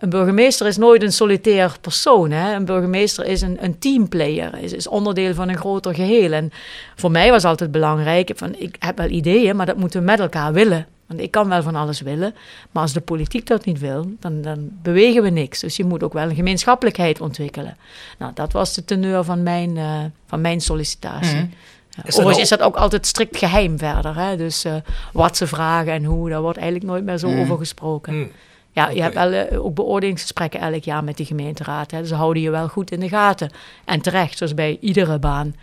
Een 0.03 0.11
burgemeester 0.11 0.67
is 0.67 0.77
nooit 0.77 1.03
een 1.03 1.13
solitair 1.13 1.77
persoon. 1.81 2.31
Hè? 2.31 2.55
Een 2.55 2.65
burgemeester 2.65 3.25
is 3.27 3.41
een, 3.41 3.65
een 3.65 3.79
teamplayer, 3.79 4.59
is, 4.59 4.73
is 4.73 4.89
onderdeel 4.89 5.35
van 5.35 5.49
een 5.49 5.57
groter 5.57 5.95
geheel. 5.95 6.33
En 6.33 6.51
voor 6.97 7.11
mij 7.11 7.31
was 7.31 7.45
altijd 7.45 7.71
belangrijk, 7.71 8.31
van, 8.35 8.55
ik 8.59 8.77
heb 8.79 8.97
wel 8.99 9.09
ideeën, 9.09 9.57
maar 9.57 9.67
dat 9.67 9.77
moeten 9.77 10.01
we 10.01 10.07
met 10.07 10.21
elkaar 10.21 10.53
willen. 10.53 10.87
Want 11.07 11.21
ik 11.21 11.31
kan 11.31 11.49
wel 11.49 11.63
van 11.63 11.75
alles 11.77 12.01
willen, 12.01 12.35
maar 12.71 12.83
als 12.83 12.93
de 12.93 13.01
politiek 13.01 13.47
dat 13.47 13.65
niet 13.65 13.79
wil, 13.79 14.13
dan, 14.21 14.43
dan 14.43 14.69
bewegen 14.83 15.23
we 15.23 15.29
niks. 15.31 15.61
Dus 15.61 15.77
je 15.77 15.85
moet 15.85 16.03
ook 16.03 16.13
wel 16.13 16.29
een 16.29 16.35
gemeenschappelijkheid 16.35 17.21
ontwikkelen. 17.21 17.77
Nou, 18.19 18.33
dat 18.35 18.53
was 18.53 18.75
de 18.75 18.85
teneur 18.85 19.25
van 19.25 19.43
mijn, 19.43 19.77
eh, 19.77 19.99
van 20.27 20.41
mijn 20.41 20.61
sollicitatie. 20.61 21.35
Mhm. 21.37 21.47
Ja, 21.91 22.03
Is 22.05 22.15
dat 22.15 22.25
overigens 22.25 22.37
ook- 22.37 22.43
is 22.43 22.49
dat 22.49 22.61
ook 22.63 22.77
altijd 22.77 23.07
strikt 23.07 23.37
geheim 23.37 23.79
verder. 23.79 24.17
Hè? 24.19 24.37
Dus 24.37 24.65
eh, 24.65 24.75
wat 25.13 25.37
ze 25.37 25.47
vragen 25.47 25.93
en 25.93 26.05
hoe, 26.05 26.29
daar 26.31 26.41
wordt 26.43 26.59
eigenlijk 26.59 26.91
nooit 26.91 27.05
meer 27.05 27.19
zo 27.19 27.29
Mhm. 27.29 27.41
over 27.41 27.57
gesproken. 27.59 28.13
Hmm. 28.13 28.31
Ja, 28.73 28.89
je 28.89 29.03
hebt 29.03 29.15
wel 29.15 29.33
eh, 29.33 29.65
ook 29.65 29.75
beoordelingsgesprekken 29.75 30.61
elk 30.61 30.85
jaar 30.85 31.05
met 31.05 31.17
de 31.17 31.25
gemeenteraad. 31.25 31.91
Hè. 31.91 31.99
Dus 31.99 32.09
ze 32.09 32.15
houden 32.15 32.43
je 32.43 32.51
wel 32.51 32.69
goed 32.69 32.91
in 32.91 33.01
de 33.01 33.09
gaten. 33.09 33.51
En 33.85 34.01
terecht, 34.01 34.37
zoals 34.39 34.55
bij 34.55 34.79
iedere 34.81 35.19
baan, 35.19 35.55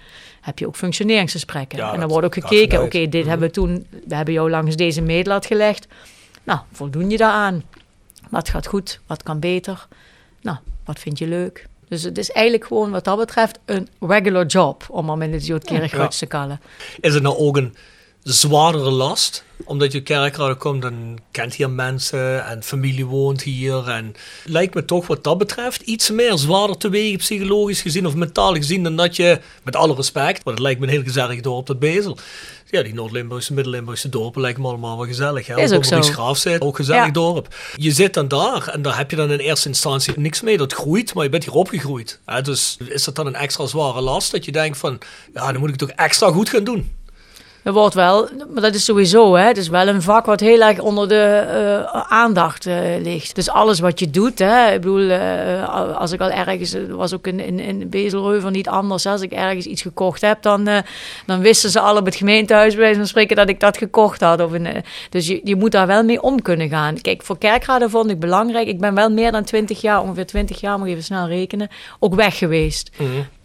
heb 0.41 0.59
je 0.59 0.67
ook 0.67 0.75
functioneringsgesprekken. 0.75 1.77
Ja, 1.77 1.93
en 1.93 1.99
dan 1.99 2.09
wordt 2.09 2.25
ook 2.25 2.33
gekeken, 2.33 2.81
oké, 2.83 2.99
dit 3.07 3.13
Mhm. 3.21 3.29
hebben 3.29 3.47
we 3.47 3.53
toen, 3.53 3.87
we 4.07 4.15
hebben 4.15 4.33
jou 4.33 4.49
langs 4.49 4.75
deze 4.75 5.01
meetlat 5.01 5.45
gelegd. 5.45 5.87
Nou, 6.43 6.59
voldoen 6.71 7.09
je 7.09 7.17
daaraan? 7.17 7.63
Wat 8.29 8.49
gaat 8.49 8.67
goed? 8.67 8.99
Wat 9.07 9.23
kan 9.23 9.39
beter? 9.39 9.87
Nou, 10.41 10.57
wat 10.85 10.99
vind 10.99 11.17
je 11.17 11.27
leuk? 11.27 11.65
Dus 11.87 12.03
het 12.03 12.17
is 12.17 12.31
eigenlijk 12.31 12.65
gewoon 12.67 12.91
wat 12.91 13.03
dat 13.03 13.17
betreft 13.17 13.59
een 13.65 13.87
regular 13.99 14.45
job, 14.45 14.85
om 14.89 15.05
maar 15.05 15.17
met 15.17 15.31
het 15.31 15.45
Joodkerk 15.45 15.91
Ja. 15.91 16.07
te 16.07 16.25
kallen. 16.25 16.61
Is 16.99 17.13
het 17.13 17.23
nou 17.23 17.37
ook 17.37 17.57
een 17.57 17.75
zwaardere 18.33 18.89
last? 18.91 19.43
Omdat 19.65 19.91
je 19.91 20.01
kerkraden 20.01 20.57
komt, 20.57 20.81
dan 20.81 21.19
kent 21.31 21.53
hier 21.55 21.69
mensen 21.69 22.45
en 22.45 22.63
familie 22.63 23.05
woont 23.05 23.41
hier. 23.41 23.87
En 23.87 24.15
lijkt 24.45 24.73
me 24.73 24.85
toch 24.85 25.07
wat 25.07 25.23
dat 25.23 25.37
betreft 25.37 25.81
iets 25.81 26.09
meer 26.09 26.37
zwaarder 26.37 26.77
te 26.77 26.89
wegen 26.89 27.17
psychologisch 27.17 27.81
gezien 27.81 28.05
of 28.05 28.15
mentaal 28.15 28.53
gezien 28.53 28.83
dan 28.83 28.95
dat 28.95 29.15
je, 29.15 29.39
met 29.63 29.75
alle 29.75 29.95
respect, 29.95 30.43
want 30.43 30.57
het 30.57 30.59
lijkt 30.59 30.79
me 30.79 30.85
een 30.85 30.91
heel 30.91 31.03
gezellig 31.03 31.41
dorp, 31.41 31.65
dat 31.67 31.79
Bezel. 31.79 32.17
Ja, 32.71 32.83
die 32.83 32.93
Noord-Limburgse, 32.93 33.53
Midden-Limburgse 33.53 34.09
dorpen 34.09 34.41
lijken 34.41 34.61
me 34.61 34.67
allemaal 34.67 34.97
wel 34.97 35.05
gezellig. 35.05 35.47
Hè? 35.47 35.59
Is 35.61 35.71
ook 35.71 35.85
zo. 35.85 36.01
Graaf 36.01 36.37
zit, 36.37 36.61
ook 36.61 36.75
gezellig 36.75 37.05
Ja. 37.05 37.11
dorp. 37.11 37.55
Je 37.75 37.91
zit 37.91 38.13
dan 38.13 38.27
daar 38.27 38.67
en 38.67 38.81
daar 38.81 38.97
heb 38.97 39.09
je 39.09 39.15
dan 39.15 39.31
in 39.31 39.39
eerste 39.39 39.67
instantie 39.67 40.13
niks 40.17 40.41
mee. 40.41 40.57
Dat 40.57 40.73
groeit, 40.73 41.13
maar 41.13 41.23
je 41.23 41.29
bent 41.29 41.43
hier 41.43 41.53
opgegroeid. 41.53 42.19
Hè? 42.25 42.41
Dus 42.41 42.77
is 42.87 43.03
dat 43.03 43.15
dan 43.15 43.25
een 43.27 43.35
extra 43.35 43.65
zware 43.65 44.01
last 44.01 44.31
dat 44.31 44.45
je 44.45 44.51
denkt 44.51 44.77
van, 44.77 44.97
ja, 45.33 45.51
dan 45.51 45.61
moet 45.61 45.69
ik 45.69 45.75
toch 45.75 45.89
extra 45.89 46.31
goed 46.31 46.49
gaan 46.49 46.63
doen. 46.63 46.91
Er 47.63 47.73
wordt 47.73 47.95
wel, 47.95 48.29
maar 48.53 48.61
dat 48.61 48.75
is 48.75 48.83
sowieso, 48.83 49.35
hè, 49.35 49.45
het 49.45 49.57
is 49.57 49.67
wel 49.67 49.87
een 49.87 50.01
vak 50.01 50.25
wat 50.25 50.39
heel 50.39 50.61
erg 50.61 50.79
onder 50.79 51.07
de 51.07 51.23
eh, 51.23 52.01
aandacht 52.07 52.65
eh, 52.65 52.75
ligt. 53.01 53.35
Dus 53.35 53.49
alles 53.49 53.79
wat 53.79 53.99
je 53.99 54.09
doet, 54.09 54.39
hè, 54.39 54.73
ik 54.73 54.81
bedoel, 54.81 55.09
eh, 55.09 55.97
als 55.99 56.11
ik 56.11 56.21
al 56.21 56.29
ergens, 56.29 56.73
er 56.73 56.95
was 56.95 57.13
ook 57.13 57.27
in, 57.27 57.39
in, 57.39 57.59
in 57.59 57.89
niet 58.51 58.67
anders, 58.67 59.05
als 59.05 59.21
ik 59.21 59.31
ergens 59.31 59.65
iets 59.65 59.81
gekocht 59.81 60.21
heb, 60.21 60.41
dan, 60.41 60.69
dan 61.25 61.39
wisten 61.39 61.69
ze 61.69 61.79
al 61.79 61.97
op 61.97 62.05
het 62.05 62.15
gemeentehuis 62.15 62.73
bij 62.73 62.83
wijze 62.83 62.99
van 62.99 63.07
spreken 63.07 63.35
dat 63.35 63.49
ik 63.49 63.59
dat 63.59 63.77
gekocht 63.77 64.21
had. 64.21 64.41
Of 64.41 64.53
eh, 64.53 64.75
dus 65.09 65.27
je, 65.27 65.41
je 65.43 65.55
moet 65.55 65.71
daar 65.71 65.87
wel 65.87 66.03
mee 66.03 66.21
om 66.21 66.41
kunnen 66.41 66.69
gaan. 66.69 67.01
Kijk, 67.01 67.23
voor 67.23 67.37
kerkraden 67.37 67.89
vond 67.89 68.09
ik 68.09 68.19
belangrijk, 68.19 68.67
ik 68.67 68.79
ben 68.79 68.95
wel 68.95 69.09
meer 69.09 69.31
dan 69.31 69.43
20 69.43 69.81
jaar, 69.81 70.01
ongeveer 70.01 70.25
20 70.25 70.59
jaar, 70.61 70.77
moet 70.77 70.87
ik 70.87 70.91
even 70.91 71.03
snel 71.03 71.27
rekenen, 71.27 71.69
ook 71.99 72.15
weg 72.15 72.37
geweest 72.37 72.91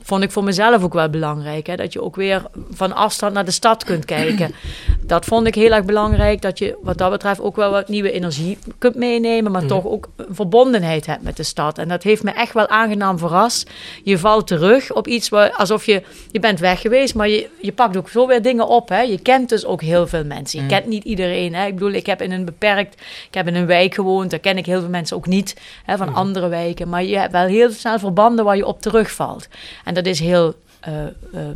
vond 0.05 0.23
ik 0.23 0.31
voor 0.31 0.45
mezelf 0.45 0.83
ook 0.83 0.93
wel 0.93 1.09
belangrijk. 1.09 1.67
Hè? 1.67 1.77
Dat 1.77 1.93
je 1.93 2.03
ook 2.03 2.17
weer 2.17 2.43
van 2.71 2.95
afstand 2.95 3.33
naar 3.33 3.45
de 3.45 3.51
stad 3.51 3.85
kunt 3.85 4.05
kijken. 4.05 4.55
Dat 5.07 5.25
vond 5.25 5.47
ik 5.47 5.55
heel 5.55 5.71
erg 5.71 5.85
belangrijk. 5.85 6.43
Dat 6.43 6.59
je 6.59 6.79
wat 6.83 6.99
dat 6.99 7.11
betreft 7.11 7.41
ook 7.41 7.57
wel 7.57 7.71
wat 7.71 7.89
nieuwe 7.89 8.13
energie 8.13 8.59
kunt 8.79 8.95
meenemen. 8.95 9.53
Maar 9.53 9.67
toch 9.67 9.87
ook 9.87 10.09
een 10.17 10.35
verbondenheid 10.35 11.07
hebt 11.07 11.23
met 11.23 11.37
de 11.37 11.43
stad. 11.43 11.79
En 11.79 11.89
dat 11.89 12.03
heeft 12.03 12.23
me 12.23 12.31
echt 12.31 12.53
wel 12.53 12.69
aangenaam 12.69 13.19
verrast. 13.19 13.71
Je 14.03 14.19
valt 14.19 14.47
terug 14.47 14.93
op 14.93 15.07
iets 15.07 15.29
waar, 15.29 15.53
alsof 15.53 15.87
je... 15.87 16.03
Je 16.31 16.41
bent 16.41 16.61
weg 16.61 16.81
geweest, 16.81 17.15
maar 17.15 17.29
je, 17.29 17.49
je 17.61 17.73
pakt 17.73 17.97
ook 17.97 18.09
zo 18.09 18.27
weer 18.27 18.43
dingen 18.43 18.69
op. 18.69 18.89
Hè? 18.89 19.01
Je 19.01 19.19
kent 19.19 19.49
dus 19.49 19.65
ook 19.65 19.83
heel 19.83 20.07
veel 20.07 20.25
mensen. 20.25 20.61
Je 20.61 20.67
kent 20.67 20.87
niet 20.87 21.05
iedereen. 21.05 21.55
Hè? 21.55 21.67
Ik 21.67 21.75
bedoel, 21.75 21.93
ik 21.93 22.07
heb 22.07 22.23
in 22.23 22.33
een 22.33 22.45
beperkt... 22.45 23.01
Ik 23.29 23.35
heb 23.35 23.47
in 23.47 23.55
een 23.55 23.67
wijk 23.67 23.95
gewoond. 23.95 24.31
Daar 24.31 24.41
ken 24.41 24.59
ik 24.59 24.67
heel 24.67 24.81
veel 24.81 24.89
mensen 24.89 25.17
ook 25.17 25.27
niet. 25.27 25.57
Hè, 25.85 25.97
van 25.97 26.15
andere 26.15 26.49
wijken. 26.49 26.89
Maar 26.89 27.05
je 27.05 27.19
hebt 27.19 27.33
wel 27.33 27.47
heel 27.47 27.71
snel 27.71 27.99
verbanden 27.99 28.45
waar 28.45 28.57
je 28.57 28.67
op 28.67 28.81
terugvalt. 28.81 29.49
En 29.85 29.94
dat 29.95 30.07
is 30.07 30.21
heel 30.21 30.55
eh, 30.81 31.05
eh, 31.07 31.11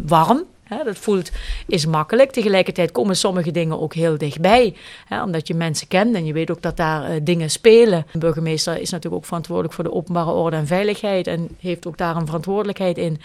warm, 0.07 0.45
Hè, 0.69 0.85
dat 0.85 0.99
voelt, 0.99 1.31
is 1.67 1.87
makkelijk. 1.87 2.31
Tegelijkertijd 2.31 2.93
komen 2.93 3.17
sommige 3.17 3.51
dingen 3.51 3.81
ook 3.81 3.95
heel 3.95 4.19
dichtbij. 4.19 4.75
Hè, 5.07 5.23
omdat 5.23 5.49
je 5.49 5.55
mensen 5.55 5.89
kent 5.89 6.15
en 6.15 6.25
je 6.25 6.33
weet 6.33 6.51
ook 6.51 6.63
dat 6.63 6.77
daar 6.77 7.05
eh, 7.05 7.21
dingen 7.23 7.51
spelen. 7.51 8.07
Een 8.13 8.21
burgemeester 8.21 8.81
is 8.81 8.91
natuurlijk 8.91 9.23
ook 9.23 9.29
verantwoordelijk 9.29 9.75
voor 9.75 9.85
de 9.85 9.93
openbare 9.93 10.31
orde 10.31 10.57
en 10.57 10.67
veiligheid. 10.67 11.27
En 11.27 11.49
heeft 11.61 11.87
ook 11.87 11.99
daar 11.99 12.17
een 12.17 12.27
verantwoordelijkheid 12.27 12.99
in. 12.99 13.21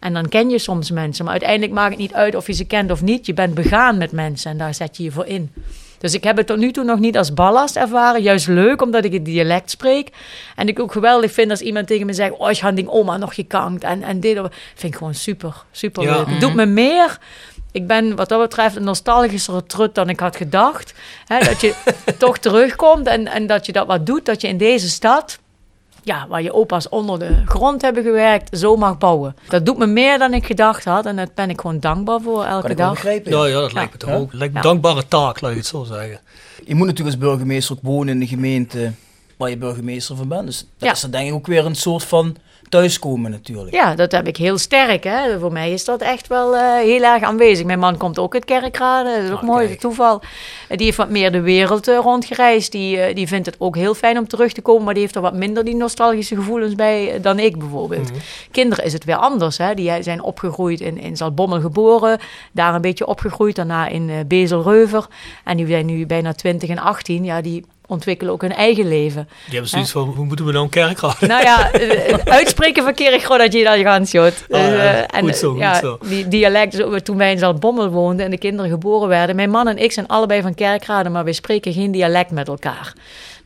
En 0.00 0.14
dan 0.14 0.28
ken 0.28 0.50
je 0.50 0.58
soms 0.58 0.90
mensen. 0.90 1.24
Maar 1.24 1.32
uiteindelijk 1.32 1.72
maakt 1.72 1.90
het 1.90 1.98
niet 1.98 2.12
uit 2.12 2.34
of 2.34 2.46
je 2.46 2.52
ze 2.52 2.64
kent 2.64 2.90
of 2.90 3.02
niet. 3.02 3.26
Je 3.26 3.34
bent 3.34 3.54
begaan 3.54 3.98
met 3.98 4.12
mensen 4.12 4.50
en 4.50 4.58
daar 4.58 4.74
zet 4.74 4.96
je 4.96 5.02
je 5.02 5.12
voor 5.12 5.26
in. 5.26 5.50
Dus 6.06 6.14
ik 6.14 6.24
heb 6.24 6.36
het 6.36 6.46
tot 6.46 6.56
nu 6.58 6.72
toe 6.72 6.84
nog 6.84 6.98
niet 6.98 7.16
als 7.18 7.34
ballast 7.34 7.76
ervaren. 7.76 8.22
Juist 8.22 8.46
leuk, 8.46 8.82
omdat 8.82 9.04
ik 9.04 9.12
het 9.12 9.24
dialect 9.24 9.70
spreek. 9.70 10.08
En 10.56 10.68
ik 10.68 10.80
ook 10.80 10.92
geweldig 10.92 11.32
vind 11.32 11.50
als 11.50 11.60
iemand 11.60 11.86
tegen 11.86 12.06
me 12.06 12.12
zegt... 12.12 12.32
Oh, 12.36 12.50
ik 12.50 12.58
had 12.58 12.76
ding 12.76 12.88
oma 12.88 13.16
nog 13.16 13.34
gekankt. 13.34 13.84
En, 13.84 14.02
en 14.02 14.20
dit 14.20 14.38
vind 14.74 14.92
ik 14.92 14.98
gewoon 14.98 15.14
super, 15.14 15.64
super 15.70 16.02
Ja. 16.02 16.16
leuk. 16.16 16.26
Het 16.26 16.40
doet 16.40 16.54
me 16.54 16.66
meer... 16.66 17.18
Ik 17.72 17.86
ben 17.86 18.16
wat 18.16 18.28
dat 18.28 18.40
betreft 18.40 18.76
een 18.76 18.84
nostalgischere 18.84 19.66
trut 19.66 19.94
dan 19.94 20.08
ik 20.08 20.20
had 20.20 20.36
gedacht. 20.36 20.94
Hè, 21.26 21.38
dat 21.38 21.60
je 21.60 21.74
toch 22.18 22.38
terugkomt 22.38 23.06
en, 23.06 23.26
en 23.26 23.46
dat 23.46 23.66
je 23.66 23.72
dat 23.72 23.86
wat 23.86 24.06
doet. 24.06 24.24
Dat 24.24 24.40
je 24.40 24.48
in 24.48 24.56
deze 24.56 24.88
stad, 24.88 25.38
ja, 26.06 26.26
waar 26.28 26.42
je 26.42 26.52
opa's 26.52 26.88
onder 26.88 27.18
de 27.18 27.42
grond 27.44 27.82
hebben 27.82 28.02
gewerkt, 28.02 28.58
zo 28.58 28.76
mag 28.76 28.98
bouwen. 28.98 29.36
Dat 29.48 29.66
doet 29.66 29.78
me 29.78 29.86
meer 29.86 30.18
dan 30.18 30.34
ik 30.34 30.46
gedacht 30.46 30.84
had. 30.84 31.06
En 31.06 31.16
daar 31.16 31.28
ben 31.34 31.50
ik 31.50 31.60
gewoon 31.60 31.80
dankbaar 31.80 32.20
voor 32.20 32.44
elke 32.44 32.60
Kan 32.62 32.70
ik 32.70 32.76
dag. 32.76 32.90
begrijpen. 32.92 33.32
Ja, 33.38 33.46
ja, 33.46 33.60
dat 33.60 33.72
lijkt 33.72 33.92
me 33.92 33.98
toch 33.98 34.10
Ja. 34.10 34.16
ook. 34.16 34.32
Lijkt 34.32 34.54
me 34.54 34.60
Ja. 34.60 34.64
een 34.66 34.70
dankbare 34.80 35.08
taak, 35.08 35.40
laat 35.40 35.50
ik 35.50 35.56
het 35.56 35.66
zo 35.66 35.84
zeggen. 35.84 36.20
Je 36.64 36.74
moet 36.74 36.86
natuurlijk 36.86 37.16
als 37.16 37.24
burgemeester 37.28 37.76
ook 37.76 37.82
wonen 37.82 38.14
in 38.14 38.20
de 38.20 38.26
gemeente 38.26 38.92
waar 39.36 39.50
je 39.50 39.56
burgemeester 39.56 40.16
van 40.16 40.28
bent. 40.28 40.46
Dus 40.46 40.58
dat 40.58 40.68
Ja. 40.88 40.92
is 40.92 41.00
dan 41.00 41.10
denk 41.10 41.28
ik 41.28 41.34
ook 41.34 41.46
weer 41.46 41.66
een 41.66 41.74
soort 41.74 42.04
van 42.04 42.36
thuiskomen 42.68 43.30
natuurlijk. 43.30 43.74
Ja, 43.74 43.94
dat 43.94 44.12
heb 44.12 44.26
ik 44.26 44.36
heel 44.36 44.58
sterk. 44.58 45.04
Hè. 45.04 45.38
Voor 45.38 45.52
mij 45.52 45.72
is 45.72 45.84
dat 45.84 46.00
echt 46.00 46.26
wel 46.26 46.56
eh, 46.56 46.74
heel 46.74 47.02
erg 47.02 47.22
aanwezig. 47.22 47.66
Mijn 47.66 47.78
man 47.78 47.96
komt 47.96 48.18
ook 48.18 48.34
uit 48.34 48.44
Kerkrade, 48.44 49.10
dat 49.14 49.22
is 49.22 49.30
ook 49.30 49.36
Ah, 49.38 49.42
mooi, 49.42 49.66
kijk. 49.66 49.80
toeval. 49.80 50.20
Eh, 50.68 50.76
Die 50.76 50.86
heeft 50.86 50.96
wat 50.98 51.10
meer 51.10 51.32
de 51.32 51.40
wereld 51.40 51.88
eh, 51.88 51.98
rondgereisd. 51.98 52.72
Die, 52.72 53.14
die 53.14 53.26
vindt 53.28 53.46
het 53.46 53.56
ook 53.58 53.76
heel 53.76 53.94
fijn 53.94 54.18
om 54.18 54.28
terug 54.28 54.52
te 54.52 54.60
komen, 54.62 54.84
maar 54.84 54.94
die 54.94 55.02
heeft 55.02 55.14
er 55.16 55.20
wat 55.22 55.34
minder 55.34 55.64
die 55.64 55.76
nostalgische 55.76 56.34
gevoelens 56.34 56.74
bij 56.74 57.18
dan 57.20 57.38
ik 57.38 57.58
bijvoorbeeld. 57.58 58.10
Mhm. 58.10 58.20
Kinderen 58.50 58.84
is 58.84 58.92
het 58.92 59.04
weer 59.04 59.16
anders. 59.16 59.58
Hè. 59.58 59.74
Die 59.74 60.02
zijn 60.02 60.22
opgegroeid 60.22 60.80
in, 60.80 60.98
in 60.98 61.16
Zaltbommel 61.16 61.60
geboren, 61.60 62.18
daar 62.52 62.74
een 62.74 62.80
beetje 62.80 63.06
opgegroeid, 63.06 63.56
daarna 63.56 63.88
in 63.88 64.24
Bezel-Reuver. 64.28 65.06
En 65.44 65.56
die 65.56 65.66
zijn 65.66 65.86
nu 65.86 66.06
bijna 66.06 66.32
20 66.32 66.68
en 66.68 66.78
18. 66.78 67.24
Ja, 67.24 67.40
die 67.40 67.64
ontwikkelen 67.86 68.32
ook 68.32 68.40
hun 68.40 68.52
eigen 68.52 68.88
leven. 68.88 69.28
Die 69.44 69.52
hebben 69.52 69.70
zoiets 69.70 69.90
van, 69.90 70.08
hoe 70.08 70.24
moeten 70.24 70.44
we 70.44 70.52
nou 70.52 70.64
een 70.64 70.70
kerk 70.70 70.98
houden? 70.98 71.28
Nou 71.28 71.42
ja, 71.42 71.70
eh, 71.72 72.12
het 72.12 72.28
uitspreken 72.28 72.82
verkeer 72.84 73.12
ik 73.12 73.22
gewoon 73.22 73.38
dat 73.38 73.52
je 73.52 73.64
dat 73.64 73.78
gaat. 73.78 74.14
Ah, 74.50 74.60
ja, 74.60 75.06
eh, 75.06 75.20
goed 75.20 75.28
en, 75.28 75.34
zo, 75.34 75.50
goed 75.50 75.60
ja, 75.60 75.80
zo. 75.80 75.98
Die 76.02 76.28
dialect, 76.28 77.04
toen 77.04 77.16
wij 77.16 77.32
in 77.32 77.38
Zaltbommel 77.38 77.88
woonden 77.88 78.24
en 78.24 78.30
de 78.30 78.38
kinderen 78.38 78.70
geboren 78.70 79.08
werden. 79.08 79.36
Mijn 79.36 79.50
man 79.50 79.68
en 79.68 79.78
ik 79.78 79.92
zijn 79.92 80.06
allebei 80.06 80.42
van 80.42 80.54
Kerkrade, 80.54 81.08
maar 81.08 81.24
we 81.24 81.32
spreken 81.32 81.72
geen 81.72 81.90
dialect 81.90 82.30
met 82.30 82.48
elkaar. 82.48 82.92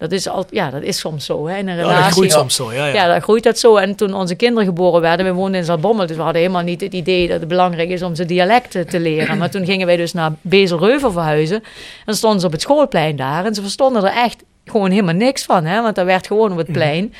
Dat 0.01 0.13
is, 0.13 0.29
al, 0.29 0.45
ja, 0.51 0.71
dat 0.71 0.83
is 0.83 0.99
soms 0.99 1.25
zo 1.25 1.47
hè, 1.47 1.57
in 1.57 1.69
een 1.69 1.77
Ja, 1.77 1.83
relatie. 1.83 2.03
dat 2.05 2.13
groeit 2.13 2.33
soms 2.33 2.55
zo, 2.55 2.73
ja. 2.73 2.87
ja. 2.87 2.95
Ja, 2.95 3.07
dan 3.07 3.23
groeit 3.23 3.43
dat 3.43 3.59
zo. 3.59 3.77
En 3.77 3.95
toen 3.95 4.15
onze 4.15 4.35
kinderen 4.35 4.65
geboren 4.65 5.01
werden, 5.01 5.27
we 5.27 5.33
woonden 5.33 5.61
in 5.61 5.65
Zaltbommel, 5.67 6.07
dus 6.07 6.17
we 6.17 6.23
hadden 6.23 6.41
helemaal 6.41 6.63
niet 6.63 6.81
het 6.81 6.93
idee 6.93 7.29
dat 7.29 7.41
het 7.41 7.49
belangrijk 7.49 7.89
is 7.89 8.03
om 8.03 8.15
ze 8.15 8.25
dialecten 8.25 8.89
te 8.89 9.01
leren. 9.01 9.39
Maar 9.39 9.51
toen 9.51 9.65
gingen 9.65 9.87
wij 9.87 9.97
dus 9.97 10.13
naar 10.13 10.33
Bezelreuver 10.41 11.13
verhuizen. 11.13 11.63
En 12.07 12.15
stonden 12.15 12.41
ze 12.41 12.47
op 12.47 12.53
het 12.53 12.61
schoolplein 12.61 13.17
daar 13.17 13.45
en 13.45 13.55
ze 13.55 13.63
verstonden 13.63 14.05
er 14.05 14.13
echt 14.13 14.43
gewoon 14.65 14.91
helemaal 14.91 15.15
niks 15.15 15.45
van, 15.45 15.65
hè, 15.65 15.83
want 15.83 15.95
dat 15.95 16.05
werd 16.07 16.27
gewoon 16.27 16.53
op 16.53 16.59
het 16.59 16.73
plein. 16.73 17.15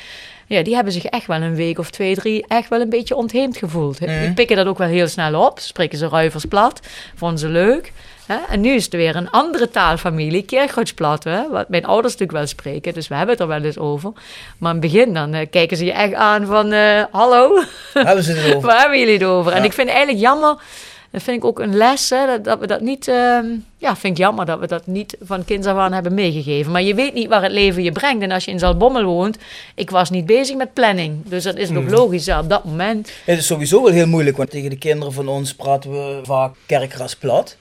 Ja, 0.47 0.63
die 0.63 0.75
hebben 0.75 0.93
zich 0.93 1.05
echt 1.05 1.27
wel 1.27 1.41
een 1.41 1.55
week 1.55 1.79
of 1.79 1.89
twee, 1.89 2.15
drie 2.15 2.45
echt 2.47 2.69
wel 2.69 2.81
een 2.81 2.89
beetje 2.89 3.15
ontheemd 3.15 3.57
gevoeld. 3.57 3.97
Die 3.99 4.33
pikken 4.33 4.55
dat 4.55 4.65
ook 4.67 4.77
wel 4.77 4.87
heel 4.87 5.07
snel 5.07 5.45
op. 5.45 5.59
Spreken 5.59 5.97
ze 5.97 6.07
ruivers 6.07 6.45
plat. 6.45 6.79
Vonden 7.15 7.39
ze 7.39 7.47
leuk. 7.47 7.91
Hè? 8.31 8.37
En 8.49 8.61
nu 8.61 8.73
is 8.73 8.83
het 8.83 8.93
weer 8.93 9.15
een 9.15 9.29
andere 9.29 9.69
taalfamilie, 9.69 10.43
Kerkhoutsplat, 10.43 11.23
hè? 11.23 11.49
wat 11.49 11.69
mijn 11.69 11.85
ouders 11.85 12.13
natuurlijk 12.13 12.39
wel 12.39 12.47
spreken. 12.47 12.93
Dus 12.93 13.07
we 13.07 13.15
hebben 13.15 13.33
het 13.33 13.43
er 13.43 13.49
wel 13.49 13.63
eens 13.63 13.77
over. 13.77 14.11
Maar 14.57 14.75
in 14.75 14.81
het 14.81 14.91
begin 14.91 15.13
dan 15.13 15.33
eh, 15.33 15.47
kijken 15.49 15.77
ze 15.77 15.85
je 15.85 15.91
echt 15.91 16.13
aan 16.13 16.45
van, 16.45 16.71
eh, 16.71 17.03
hallo, 17.11 17.63
Hebben 17.93 18.23
ze 18.23 18.31
het 18.31 18.55
over? 18.55 18.67
waar 18.69 18.79
hebben 18.79 18.99
jullie 18.99 19.13
het 19.13 19.23
over? 19.23 19.51
En 19.51 19.63
ik 19.63 19.73
vind 19.73 19.87
het 19.87 19.95
eigenlijk 19.95 20.25
jammer, 20.25 20.55
dat 21.11 21.23
vind 21.23 21.37
ik 21.37 21.45
ook 21.45 21.59
een 21.59 21.77
les, 21.77 22.09
hè, 22.09 22.25
dat, 22.25 22.43
dat 22.43 22.59
we 22.59 22.67
dat 22.67 22.81
niet, 22.81 23.07
ehm, 23.07 23.45
ja, 23.77 23.95
vind 23.95 24.13
ik 24.13 24.23
jammer 24.23 24.45
dat 24.45 24.59
we 24.59 24.67
dat 24.67 24.87
niet 24.87 25.17
van 25.21 25.45
kinds 25.45 25.67
af 25.67 25.77
aan 25.77 25.93
hebben 25.93 26.13
meegegeven. 26.13 26.71
Maar 26.71 26.81
je 26.81 26.95
weet 26.95 27.13
niet 27.13 27.27
waar 27.27 27.43
het 27.43 27.51
leven 27.51 27.83
je 27.83 27.91
brengt. 27.91 28.23
En 28.23 28.31
als 28.31 28.45
je 28.45 28.51
in 28.51 28.59
Zaltbommel 28.59 29.03
woont, 29.03 29.37
ik 29.75 29.89
was 29.89 30.09
niet 30.09 30.25
bezig 30.25 30.55
met 30.55 30.73
planning. 30.73 31.21
Dus 31.25 31.43
dat 31.43 31.55
is 31.57 31.75
ook 31.75 31.89
logisch, 31.89 32.25
ja, 32.25 32.39
op 32.39 32.49
dat 32.49 32.63
moment. 32.63 33.11
Het 33.25 33.37
is 33.37 33.45
sowieso 33.45 33.83
wel 33.83 33.93
heel 33.93 34.07
moeilijk, 34.07 34.37
want 34.37 34.49
tegen 34.49 34.69
de 34.69 34.77
kinderen 34.77 35.13
van 35.13 35.27
ons 35.27 35.53
praten 35.53 35.91
we 35.91 36.19
vaak 36.23 36.55
kerkras 36.65 37.15
plat. 37.15 37.57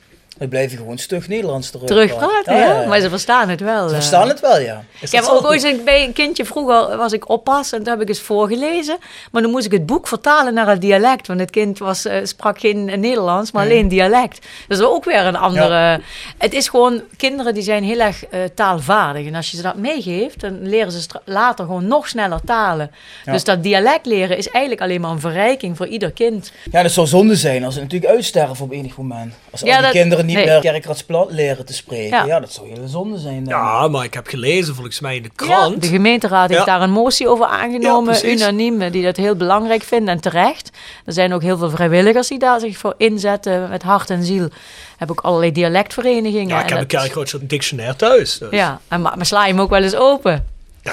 Blijf 0.49 0.71
je 0.71 0.77
gewoon 0.77 0.99
stug 0.99 1.29
Nederlands 1.29 1.71
terug. 1.71 1.87
Terugpraten, 1.87 2.57
ja, 2.57 2.87
maar 2.87 3.01
ze 3.01 3.09
verstaan 3.09 3.49
het 3.49 3.61
wel. 3.61 3.89
Ze 3.89 3.95
eh. 3.95 4.01
verstaan 4.01 4.29
het 4.29 4.41
wel, 4.41 4.61
ja. 4.61 4.85
Ik 5.01 5.11
heb 5.11 5.25
ook 5.25 5.45
ooit 5.45 5.63
een, 5.63 5.81
bij 5.85 6.05
een 6.05 6.13
kindje 6.13 6.45
vroeger 6.45 6.97
was 6.97 7.13
ik 7.13 7.29
oppas 7.29 7.73
en 7.73 7.79
toen 7.79 7.93
heb 7.93 8.01
ik 8.01 8.09
eens 8.09 8.21
voorgelezen. 8.21 8.97
Maar 9.31 9.43
dan 9.43 9.51
moest 9.51 9.67
ik 9.67 9.73
het 9.73 9.87
boek 9.87 10.09
vertalen 10.09 10.55
naar 10.55 10.69
het 10.69 10.81
dialect. 10.81 11.27
Want 11.27 11.41
het 11.41 11.51
kind 11.51 11.79
was, 11.79 12.05
eh, 12.05 12.17
sprak 12.23 12.61
geen 12.61 12.85
Nederlands, 12.85 13.53
maar 13.53 13.65
alleen 13.65 13.89
dialect. 13.89 14.47
Dat 14.69 14.79
is 14.79 14.85
ook 14.85 15.05
weer 15.05 15.27
een 15.27 15.37
andere. 15.37 16.01
Het 16.39 16.53
is 16.53 16.69
gewoon, 16.69 17.03
kinderen 17.17 17.55
die 17.55 17.63
zijn 17.63 17.85
heel 17.85 18.01
erg 18.01 18.27
eh, 18.27 18.41
taalvaardig. 18.55 19.27
En 19.27 19.35
als 19.35 19.51
je 19.51 19.57
ze 19.57 19.63
dat 19.63 19.77
meegeeft, 19.77 20.41
dan 20.41 20.69
leren 20.69 20.93
ze 20.93 21.07
later 21.25 21.65
gewoon 21.65 21.87
nog 21.87 22.09
sneller 22.09 22.41
talen. 22.45 22.91
Dus 23.25 23.45
dat 23.45 23.63
dialect 23.63 24.07
leren 24.07 24.37
is 24.37 24.49
eigenlijk 24.49 24.83
alleen 24.83 25.01
maar 25.01 25.11
een 25.11 25.21
verrijking 25.21 25.77
voor 25.77 25.87
ieder 25.87 26.13
kind. 26.13 26.53
Ja, 26.73 26.83
dat 26.83 26.93
zou 26.93 27.07
zonde 27.07 27.37
zijn 27.37 27.65
als 27.65 27.75
ze 27.75 27.81
natuurlijk 27.81 28.13
uitsterven 28.13 28.65
op 28.65 28.73
enig 28.73 28.97
moment. 28.97 29.35
Als 29.51 29.63
al 29.63 29.69
die 29.69 29.81
dat- 29.81 29.91
kinderen 29.91 30.27
niet 30.37 30.47
nee. 30.47 30.83
meer 31.13 31.27
leren 31.29 31.67
te 31.67 31.73
spreken. 31.75 32.17
Ja. 32.17 32.25
Ja. 32.25 32.41
dat 32.41 32.53
zou 32.53 32.69
heel 32.69 32.89
zonde 32.89 33.19
zijn. 33.19 33.45
Ja, 33.47 33.89
maar 33.89 34.05
ik 34.05 34.15
heb 34.15 34.27
gelezen, 34.27 34.75
volgens 34.75 35.01
mij 35.01 35.17
in 35.17 35.23
de 35.23 35.31
Ja, 35.37 35.47
krant. 35.47 35.83
de 35.83 35.89
gemeenteraad 35.89 36.49
heeft 36.49 36.61
Ja. 36.65 36.67
daar 36.67 36.83
een 36.83 36.91
motie 36.91 37.29
over 37.29 37.47
aangenomen, 37.47 38.27
unaniem, 38.31 38.91
die 38.91 39.03
dat 39.05 39.17
heel 39.17 39.35
belangrijk 39.37 39.83
vinden 39.83 40.15
en 40.15 40.21
terecht. 40.21 40.71
Er 41.05 41.13
zijn 41.13 41.33
ook 41.33 41.43
heel 41.43 41.59
veel 41.59 41.71
vrijwilligers 41.71 42.29
die 42.29 42.39
daar 42.39 42.61
zich 42.61 42.77
voor 42.79 42.95
inzetten 42.97 43.69
met 43.69 43.83
hart 43.83 44.11
en 44.11 44.25
ziel. 44.25 44.49
Heb 44.97 45.11
ook 45.11 45.21
allerlei 45.21 45.53
dialectverenigingen. 45.53 46.49
ja, 46.49 46.63
ik 46.63 46.69
heb 46.69 46.79
een 46.79 46.87
kerkgrootse 46.87 47.47
dictionair 47.47 47.97
thuis. 47.97 48.39
Dus. 48.39 48.51
Ja, 48.51 48.81
en 48.89 49.01
maar, 49.03 49.17
maar 49.17 49.27
sla 49.27 49.47
je 49.47 49.53
hem 49.53 49.61
ook 49.61 49.71
wel 49.71 49.83
eens 49.83 49.95
open. 49.97 50.47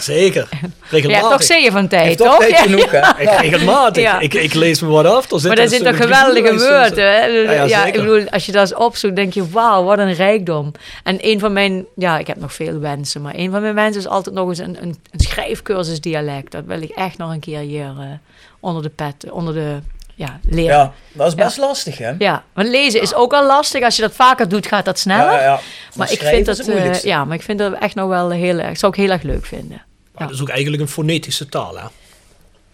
Jazeker. 0.06 0.48
Ja, 0.62 0.68
Regelmatig. 0.90 1.30
toch 1.30 1.44
zeeën 1.44 1.72
van 1.72 1.88
tijd, 1.88 2.18
toch 2.18 2.38
tijd 2.38 2.52
Ja. 2.52 2.58
genoeg, 2.58 2.92
hè? 2.92 3.22
Ik 3.22 3.30
regelmatig. 3.40 4.04
Ja. 4.04 4.20
Ik, 4.20 4.34
ik 4.34 4.54
lees 4.54 4.82
me 4.82 4.88
wat 4.88 5.06
af. 5.06 5.26
Zit 5.30 5.44
Maar 5.44 5.56
daar 5.56 5.66
een 5.66 5.70
zitten 5.72 5.96
toch 5.96 6.02
geweldige 6.02 6.52
woorden. 6.52 7.12
Hè? 7.12 7.26
Ja, 7.26 7.52
ja, 7.52 7.64
Ja, 7.64 7.86
ik 7.86 7.94
bedoel, 7.94 8.30
als 8.30 8.46
je 8.46 8.52
dat 8.52 8.62
eens 8.62 8.76
opzoekt, 8.80 9.16
denk 9.16 9.34
je, 9.34 9.50
wauw, 9.50 9.84
wat 9.84 9.98
een 10.00 10.14
rijkdom. 10.14 10.72
En 11.04 11.18
een 11.22 11.40
van 11.40 11.54
mijn, 11.54 11.86
ja, 11.96 12.18
ik 12.18 12.28
heb 12.28 12.38
nog 12.38 12.54
veel 12.54 12.80
wensen, 12.80 13.22
maar 13.22 13.34
een 13.36 13.52
van 13.52 13.62
mijn 13.62 13.76
wensen 13.76 14.02
is 14.02 14.08
altijd 14.08 14.36
nog 14.36 14.50
eens 14.50 14.60
een, 14.60 14.78
een, 14.82 14.96
een 15.12 15.20
schrijfcursus 15.20 16.02
dialect. 16.02 16.52
Dat 16.52 16.64
wil 16.66 16.82
ik 16.82 16.90
echt 16.90 17.18
nog 17.18 17.32
een 17.32 17.40
keer 17.40 17.60
hier 17.60 17.94
eh, 18.00 18.06
onder 18.60 18.84
de 18.84 18.90
pet, 18.90 19.32
onder 19.32 19.54
de, 19.54 19.76
ja, 20.16 20.40
leren. 20.50 20.76
Ja, 20.78 20.94
dat 21.12 21.28
is 21.28 21.36
best 21.36 21.58
lastig, 21.58 21.98
hè? 21.98 22.12
Ja, 22.18 22.44
want 22.54 22.68
lezen 22.68 23.02
is 23.02 23.14
ook 23.14 23.34
al 23.34 23.46
lastig. 23.46 23.84
Als 23.84 23.96
je 23.96 24.02
dat 24.02 24.14
vaker 24.14 24.50
doet, 24.50 24.68
gaat 24.68 24.86
dat 24.86 25.00
sneller. 25.00 25.32
Ja, 25.32 25.38
ja, 25.40 25.44
ja. 25.44 25.60
Maar 25.96 26.12
ik 26.12 26.20
vind 26.22 26.46
dat, 26.46 26.60
eh, 26.60 27.02
ja, 27.02 27.26
maar 27.26 27.36
ik 27.36 27.42
vind 27.44 27.60
dat 27.60 27.74
echt 27.74 27.96
nog 27.96 28.08
wel 28.10 28.30
heel 28.30 28.60
erg, 28.60 28.78
zou 28.78 28.92
ik 28.92 28.98
heel 29.00 29.10
erg 29.12 29.22
leuk 29.22 29.46
vinden. 29.46 29.82
Maar 30.18 30.28
dat 30.28 30.36
is 30.36 30.42
ook 30.42 30.50
eigenlijk 30.50 30.82
een 30.82 30.88
fonetische 30.88 31.50
taal, 31.50 31.78
hè? 31.78 31.86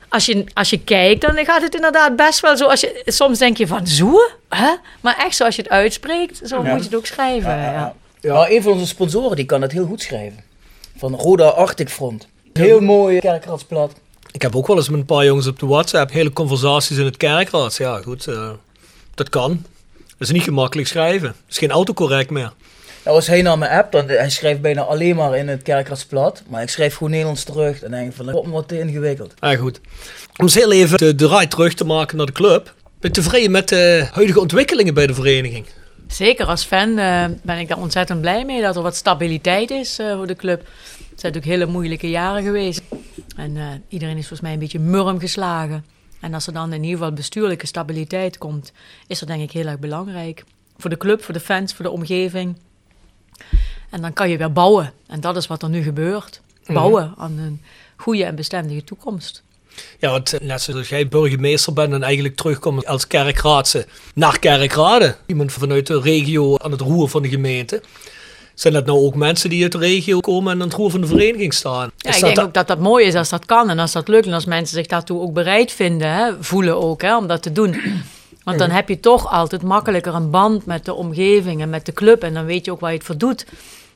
Als 0.10 0.26
je, 0.26 0.46
als 0.54 0.70
je 0.70 0.80
kijkt, 0.80 1.22
dan 1.22 1.46
gaat 1.46 1.62
het 1.62 1.76
inderdaad 1.76 2.16
best 2.16 2.40
wel 2.40 2.58
zo. 2.58 2.66
Als 2.66 2.80
je, 2.80 3.02
soms 3.06 3.40
denk 3.40 3.58
je 3.58 3.68
van 3.68 3.88
zoe, 3.88 4.32
hè? 4.50 4.76
Maar 5.02 5.18
echt 5.18 5.36
zoals 5.36 5.56
je 5.56 5.62
het 5.62 5.72
uitspreekt, 5.72 6.42
zo 6.44 6.58
moet 6.58 6.78
je 6.78 6.84
het 6.84 6.96
ook 6.96 7.06
schrijven. 7.06 7.50
Ja, 7.50 7.56
Ja, 7.58 7.64
ja, 7.64 7.72
ja. 7.72 7.94
Ja, 8.22 8.50
een 8.50 8.62
van 8.62 8.72
onze 8.72 8.88
sponsoren 8.88 9.36
die 9.36 9.46
kan 9.46 9.62
het 9.62 9.72
heel 9.72 9.86
goed 9.86 10.02
schrijven. 10.02 10.44
Van 10.98 11.16
Roda 11.16 11.48
Arctic 11.48 11.90
Front. 11.90 12.28
Heel 12.54 12.80
mooi 12.80 13.20
kerkradsblad. 13.20 13.94
Ik 14.32 14.42
heb 14.42 14.56
ook 14.56 14.68
wel 14.68 14.76
eens 14.76 14.90
met 14.90 15.00
een 15.00 15.06
paar 15.06 15.26
jongens 15.26 15.48
op 15.48 15.60
de 15.60 15.66
WhatsApp 15.66 16.12
hele 16.12 16.34
conversaties 16.34 16.98
in 16.98 17.06
het 17.06 17.18
kerkraad. 17.18 17.76
Ja, 17.76 18.02
goed, 18.02 18.28
eh, 18.28 18.50
dat 19.16 19.30
kan. 19.30 19.66
Dat 19.98 20.28
is 20.28 20.32
niet 20.32 20.44
gemakkelijk 20.44 20.88
schrijven. 20.88 21.28
Dat 21.28 21.36
is 21.50 21.58
geen 21.58 21.72
autocorrect 21.72 22.30
meer. 22.30 22.54
Nou, 23.04 23.16
als 23.16 23.28
hij 23.28 23.42
naar 23.42 23.58
mijn 23.58 23.72
app, 23.72 23.92
dan 23.92 24.08
hij 24.08 24.30
schrijft 24.30 24.62
bijna 24.62 24.82
alleen 24.82 25.16
maar 25.16 25.38
in 25.38 25.48
het 25.48 25.62
kerkradsblad. 25.62 26.44
Maar 26.48 26.62
ik 26.62 26.70
schrijf 26.70 26.94
gewoon 26.94 27.10
Nederlands 27.10 27.44
terug. 27.44 27.82
En 27.82 27.92
denk 27.92 28.10
ik 28.10 28.16
van, 28.16 28.26
dat 28.26 28.34
wordt 28.34 28.50
wat 28.50 28.68
te 28.68 28.80
ingewikkeld. 28.80 29.34
Ah, 29.40 29.60
goed. 29.60 29.80
Om 30.38 30.46
eens 30.46 30.56
heel 30.56 30.72
even 30.72 31.18
de, 31.18 31.28
ride 31.28 31.48
terug 31.48 31.74
te 31.74 31.86
maken 31.86 32.18
naar 32.18 32.26
de 32.26 32.32
club. 32.32 32.64
Ben 32.84 33.12
je 33.12 33.22
tevreden 33.22 33.52
met 33.52 33.70
de 33.70 34.08
huidige 34.12 34.40
ontwikkelingen 34.40 34.94
bij 34.94 35.08
de 35.08 35.14
vereniging? 35.14 35.66
Zeker 36.08 36.46
als 36.46 36.64
fan 36.64 36.98
eh, 36.98 37.26
ben 37.42 37.58
ik 37.58 37.68
daar 37.68 37.78
ontzettend 37.78 38.22
blij 38.22 38.46
mee 38.46 38.62
dat 38.62 38.76
er 38.76 38.82
wat 38.82 38.96
stabiliteit 38.96 39.72
is 39.72 40.00
eh, 40.00 40.16
voor 40.16 40.28
de 40.28 40.36
club. 40.36 40.60
Het 40.60 41.22
zijn 41.22 41.34
natuurlijk 41.34 41.46
hele 41.46 41.66
moeilijke 41.66 42.10
jaren 42.10 42.44
geweest. 42.44 42.82
En 43.36 43.58
eh, 43.58 43.68
iedereen 43.88 44.18
is 44.18 44.28
volgens 44.28 44.42
mij 44.42 44.54
een 44.54 44.60
beetje 44.60 44.80
murm 44.80 45.20
geslagen. 45.20 45.86
En 46.22 46.34
als 46.34 46.48
er 46.48 46.54
dan 46.54 46.74
in 46.74 46.84
ieder 46.84 46.98
geval 46.98 47.14
bestuurlijke 47.14 47.68
stabiliteit 47.68 48.38
komt, 48.38 48.72
is 49.08 49.20
dat 49.20 49.28
denk 49.28 49.42
ik 49.42 49.52
heel 49.52 49.66
erg 49.66 49.80
belangrijk. 49.80 50.44
Voor 50.78 50.90
de 50.90 50.98
club, 50.98 51.24
voor 51.24 51.34
de 51.34 51.40
fans, 51.40 51.74
voor 51.74 51.86
de 51.86 51.92
omgeving. 51.92 52.58
En 53.90 54.02
dan 54.02 54.14
kan 54.14 54.30
je 54.30 54.38
weer 54.38 54.52
bouwen. 54.52 54.94
En 55.08 55.22
dat 55.22 55.36
is 55.36 55.48
wat 55.48 55.64
er 55.64 55.70
nu 55.70 55.84
gebeurt. 55.84 56.42
Bouwen 56.66 57.14
aan 57.18 57.38
een 57.38 57.62
goede 57.96 58.24
en 58.24 58.36
bestendige 58.36 58.84
toekomst. 58.84 59.44
Ja, 60.00 60.10
want 60.10 60.34
net 60.42 60.62
zoals 60.62 60.90
jij 60.90 61.08
burgemeester 61.08 61.74
bent 61.74 61.94
en 61.94 62.04
eigenlijk 62.04 62.36
terugkomt 62.36 62.88
als 62.88 63.08
kerkraadse 63.08 63.86
naar 64.16 64.40
kerkraden. 64.40 65.16
Iemand 65.26 65.52
vanuit 65.52 65.88
de 65.88 66.00
regio 66.00 66.58
aan 66.58 66.72
het 66.72 66.82
roer 66.82 67.10
van 67.10 67.22
de 67.22 67.30
gemeente. 67.30 67.82
Zijn 68.54 68.74
dat 68.74 68.86
nou 68.86 68.98
ook 69.00 69.16
mensen 69.16 69.50
die 69.50 69.64
uit 69.64 69.72
de 69.72 69.78
regio 69.78 70.20
komen 70.20 70.52
en 70.54 70.62
aan 70.62 70.68
het 70.68 70.78
roer 70.78 70.92
van 70.92 71.02
de 71.02 71.08
vereniging 71.08 71.54
staan? 71.54 71.92
Ja, 71.98 72.10
Is 72.10 72.16
ik 72.16 72.24
denk 72.24 72.40
ook 72.40 72.54
dat 72.54 72.68
dat 72.68 72.80
mooi 72.80 73.06
is 73.06 73.16
als 73.16 73.30
dat 73.30 73.46
kan 73.46 73.70
en 73.70 73.80
als 73.80 73.92
dat 73.92 74.08
lukt. 74.08 74.26
En 74.26 74.34
als 74.34 74.46
mensen 74.46 74.78
zich 74.78 74.88
daartoe 74.88 75.22
ook 75.22 75.34
bereid 75.34 75.72
vinden, 75.72 76.14
hè, 76.14 76.44
voelen 76.44 76.82
ook, 76.82 77.02
hè, 77.02 77.18
om 77.18 77.28
dat 77.28 77.42
te 77.42 77.52
doen. 77.52 77.82
Want 78.44 78.60
dan 78.60 78.70
heb 78.70 78.90
je 78.90 79.00
toch 79.00 79.32
altijd 79.32 79.62
makkelijker 79.62 80.14
een 80.14 80.30
band 80.30 80.66
met 80.66 80.86
de 80.86 80.94
omgeving 80.94 81.62
en 81.62 81.70
met 81.70 81.86
de 81.86 81.94
club. 81.94 82.24
En 82.24 82.34
dan 82.34 82.46
weet 82.46 82.66
je 82.66 82.72
ook 82.72 82.80
waar 82.80 82.92
je 82.92 82.98
het 82.98 83.06
voor 83.06 83.18
doet. 83.18 83.46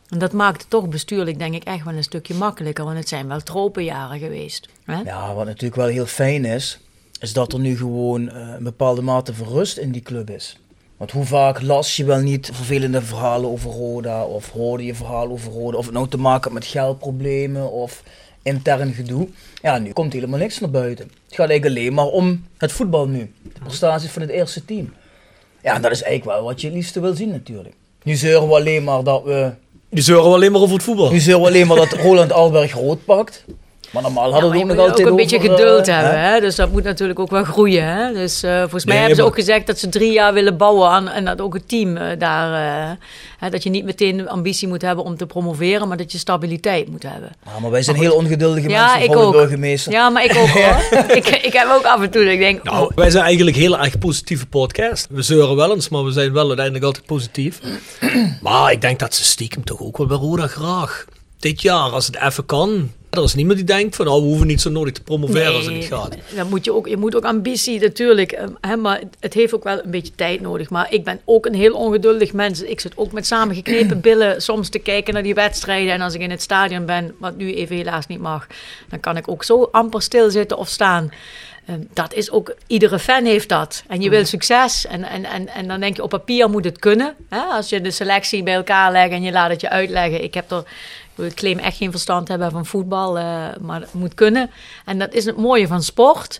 En 0.10 0.20
dat 0.20 0.32
maakt 0.32 0.62
het 0.62 0.70
toch 0.70 0.90
bestuurlijk, 0.90 1.40
denk 1.40 1.54
ik, 1.54 1.64
echt 1.64 1.84
wel 1.84 1.94
een 1.94 2.04
stukje 2.04 2.34
makkelijker. 2.34 2.86
Want 2.86 2.98
het 2.98 3.08
zijn 3.08 3.28
wel 3.28 3.42
tropenjaren 3.42 4.20
geweest. 4.20 4.70
Hè? 4.86 5.02
Ja, 5.02 5.34
wat 5.34 5.46
natuurlijk 5.46 5.76
wel 5.76 5.88
heel 5.88 6.06
fijn 6.06 6.46
is, 6.46 6.80
is 7.20 7.34
dat 7.34 7.54
er 7.54 7.60
nu 7.60 7.78
gewoon 7.78 8.30
eh, 8.30 8.54
een 8.58 8.64
bepaalde 8.64 9.02
mate 9.02 9.34
van 9.34 9.48
rust 9.48 9.78
in 9.78 9.92
die 9.92 10.02
club 10.02 10.30
is. 10.30 10.58
Want 10.98 11.12
hoe 11.12 11.26
vaak 11.26 11.62
las 11.62 11.96
je 11.96 12.06
wel 12.06 12.20
niet 12.20 12.50
vervelende 12.54 13.02
verhalen 13.02 13.50
over 13.50 13.72
Roda, 13.72 14.24
of 14.24 14.52
hoorde 14.52 14.86
je 14.86 14.96
verhalen 14.96 15.32
over 15.32 15.52
Roda, 15.52 15.78
of 15.78 15.86
het 15.86 15.94
nou 15.94 16.08
te 16.08 16.18
maken 16.18 16.44
had 16.44 16.60
met 16.60 16.66
geldproblemen 16.66 17.72
of 17.72 18.04
intern 18.48 18.94
gedoe. 18.94 19.28
Ja, 19.62 19.78
nu 19.78 19.92
komt 19.92 20.14
helemaal 20.14 20.40
niks 20.40 20.60
naar 20.60 20.70
buiten. 20.70 21.06
Het 21.06 21.36
gaat 21.36 21.50
eigenlijk 21.50 21.66
alleen 21.80 21.94
maar 21.94 22.06
om 22.06 22.46
het 22.58 22.72
voetbal 22.72 23.08
nu, 23.08 23.32
de 23.54 23.60
prestaties 23.64 24.10
van 24.10 24.22
het 24.22 24.32
eerste 24.32 24.66
team. 24.66 24.94
Ja, 25.64 25.80
dat 25.80 25.92
is 25.92 26.04
eigenlijk 26.04 26.38
wel 26.38 26.48
wat 26.48 26.62
je 26.62 26.68
het 26.68 26.76
liefste 26.76 27.00
wil 27.00 27.16
zien 27.16 27.30
natuurlijk. 27.30 27.76
Nu 28.04 28.16
zeuren 28.16 28.48
we 28.48 28.54
alleen 28.56 28.84
maar 28.84 29.04
dat 29.04 29.24
we 29.24 29.52
Die 29.90 30.04
zeuren 30.04 30.30
we 30.30 30.36
alleen 30.36 30.52
maar 30.52 30.62
over 30.62 30.74
het 30.76 30.84
voetbal. 30.84 31.12
nu 31.12 31.20
zeuren 31.20 31.42
we 31.42 31.48
alleen 31.48 31.68
maar 31.68 31.78
dat 31.78 31.92
Roland 32.04 32.32
Alberg 32.32 32.74
rood 32.74 33.06
pakt. 33.06 33.46
Maar 33.92 34.02
normaal 34.02 34.26
Ja, 34.26 34.32
hadden 34.32 34.50
maar 34.50 34.60
we 34.60 34.72
ook 34.82 34.88
nog 34.88 35.00
ook 35.00 35.06
een 35.06 35.16
beetje 35.16 35.38
over, 35.38 35.50
geduld 35.50 35.88
eh, 35.88 35.96
hebben, 35.96 36.20
hè? 36.22 36.40
dus 36.40 36.56
dat 36.56 36.72
moet 36.72 36.84
natuurlijk 36.84 37.20
ook 37.20 37.30
wel 37.30 37.44
groeien. 37.44 37.84
Hè? 37.84 38.14
Dus 38.14 38.44
eh, 38.44 38.60
volgens 38.60 38.86
mij 38.86 38.94
Nee, 38.94 39.04
hebben 39.04 39.24
ze 39.24 39.30
ook 39.30 39.36
gezegd 39.36 39.68
dat 39.68 39.80
ze 39.80 39.90
drie 39.90 40.12
jaar 40.12 40.34
willen 40.34 40.58
bouwen 40.58 40.90
aan, 40.90 41.10
en 41.10 41.26
dat 41.26 41.42
ook 41.42 41.54
het 41.54 41.68
team 41.70 41.98
eh, 41.98 42.20
daar, 42.20 42.54
eh, 42.54 42.92
hè, 43.38 43.50
dat 43.50 43.64
je 43.64 43.70
niet 43.70 43.86
meteen 43.86 44.30
ambitie 44.30 44.68
moet 44.68 44.82
hebben 44.82 45.04
om 45.06 45.18
te 45.18 45.26
promoveren, 45.26 45.88
maar 45.88 45.98
dat 45.98 46.12
je 46.12 46.18
stabiliteit 46.18 46.90
moet 46.90 47.04
hebben. 47.04 47.32
Ja, 47.46 47.60
maar 47.62 47.72
wij 47.72 47.82
zijn 47.82 47.96
heel 47.98 48.16
ongeduldige 48.16 48.70
Ja, 48.70 48.86
mensen, 48.86 49.10
ik 49.10 49.16
ook. 49.18 49.32
burgemeester. 49.32 49.92
Ja, 49.92 50.10
maar 50.10 50.24
ik 50.24 50.36
ook 50.38 50.48
hoor. 50.58 51.16
ik, 51.16 51.28
ik 51.28 51.54
heb 51.54 51.68
ook 51.72 51.84
af 51.86 52.02
en 52.02 52.10
toe 52.10 52.24
dat 52.24 52.34
ik 52.34 52.40
denk, 52.40 52.64
Nou, 52.64 52.86
oh, 52.86 52.92
wij 52.96 53.10
zijn 53.10 53.24
eigenlijk 53.24 53.58
heel 53.58 53.78
erg 53.80 53.98
positieve 53.98 54.46
podcast. 54.46 55.08
We 55.10 55.22
zeuren 55.22 55.56
wel 55.56 55.74
eens, 55.74 55.90
maar 55.90 56.04
we 56.04 56.12
zijn 56.12 56.34
wel 56.34 56.48
uiteindelijk 56.48 56.86
altijd 56.86 57.06
positief. 57.06 57.60
maar 58.42 58.72
ik 58.72 58.82
denk 58.82 59.00
dat 59.00 59.16
ze 59.16 59.24
stiekem 59.24 59.64
toch 59.64 59.82
ook 59.82 59.98
wel 59.98 60.08
bij 60.08 60.18
Roda 60.18 60.48
graag. 60.48 61.06
Dit 61.40 61.62
jaar, 61.62 61.90
als 61.92 62.06
het 62.06 62.18
even 62.22 62.46
kan. 62.46 62.92
Er 63.18 63.24
is 63.24 63.36
niemand 63.36 63.58
die 63.58 63.66
denkt 63.66 63.96
van, 63.96 64.08
oh, 64.08 64.22
we 64.22 64.28
hoeven 64.28 64.48
niet 64.48 64.62
zo 64.62 64.70
nodig 64.70 64.94
te 64.94 65.02
promoveren 65.02 65.54
als 65.56 65.66
het 65.66 65.74
niet 65.74 65.86
gaat. 65.86 66.16
Dan 66.36 66.50
moet 66.50 66.66
je, 66.66 66.74
ook, 66.74 66.88
je 66.88 66.98
moet 66.98 67.16
ook 67.16 67.26
ambitie 67.26 67.80
natuurlijk, 67.80 68.32
eh, 68.32 68.46
hè, 68.62 68.76
maar 68.76 69.02
het 69.20 69.34
heeft 69.34 69.54
ook 69.56 69.64
wel 69.64 69.84
een 69.84 69.92
beetje 69.92 70.16
tijd 70.16 70.42
nodig. 70.42 70.70
Maar 70.70 70.94
ik 70.94 71.04
ben 71.04 71.20
ook 71.26 71.46
een 71.46 71.54
heel 71.56 71.74
ongeduldig 71.74 72.34
mens. 72.34 72.62
Ik 72.62 72.80
zit 72.80 72.98
ook 72.98 73.12
met 73.12 73.26
samengeknepen 73.26 74.02
billen 74.02 74.42
soms 74.42 74.70
te 74.70 74.80
kijken 74.80 75.14
naar 75.14 75.24
die 75.24 75.34
wedstrijden. 75.34 75.94
En 75.94 76.02
als 76.02 76.14
ik 76.14 76.22
in 76.22 76.32
het 76.32 76.42
stadion 76.42 76.86
ben, 76.86 77.16
wat 77.20 77.38
nu 77.38 77.54
even 77.54 77.76
helaas 77.76 78.08
niet 78.08 78.20
mag, 78.20 78.48
dan 78.90 79.00
kan 79.00 79.18
ik 79.18 79.28
ook 79.28 79.44
zo 79.44 79.70
amper 79.72 80.02
stilzitten 80.02 80.58
of 80.58 80.68
staan. 80.68 81.12
Eh, 81.66 81.76
Dat 81.94 82.14
is 82.14 82.32
ook, 82.32 82.56
iedere 82.68 83.00
fan 83.00 83.26
heeft 83.26 83.50
dat. 83.50 83.84
En 83.88 84.02
je 84.02 84.10
wil 84.10 84.26
succes. 84.26 84.86
En, 84.86 85.04
en, 85.04 85.26
en, 85.26 85.48
en 85.48 85.68
dan 85.68 85.80
denk 85.80 85.96
je, 85.96 86.04
op 86.04 86.10
papier 86.10 86.50
moet 86.50 86.66
het 86.66 86.80
kunnen. 86.80 87.16
Hè? 87.30 87.40
Als 87.40 87.70
je 87.70 87.82
de 87.82 87.92
selectie 87.92 88.44
bij 88.44 88.54
elkaar 88.54 88.92
legt 88.92 89.12
en 89.12 89.22
je 89.22 89.32
laat 89.32 89.50
het 89.50 89.62
je 89.62 89.70
uitleggen. 89.70 90.24
Ik 90.24 90.34
heb 90.34 90.52
er, 90.52 90.64
ik 91.26 91.34
claim 91.34 91.58
echt 91.58 91.78
geen 91.78 91.92
verstand 91.92 92.28
hebben 92.28 92.52
van 92.52 92.66
voetbal, 92.66 93.18
eh, 93.18 93.46
maar 93.62 93.82
het 93.82 93.94
moet 93.94 94.14
kunnen. 94.14 94.50
En 94.86 95.00
dat 95.00 95.14
is 95.14 95.26
het 95.26 95.38
mooie 95.38 95.68
van 95.68 95.84
sport. 95.84 96.40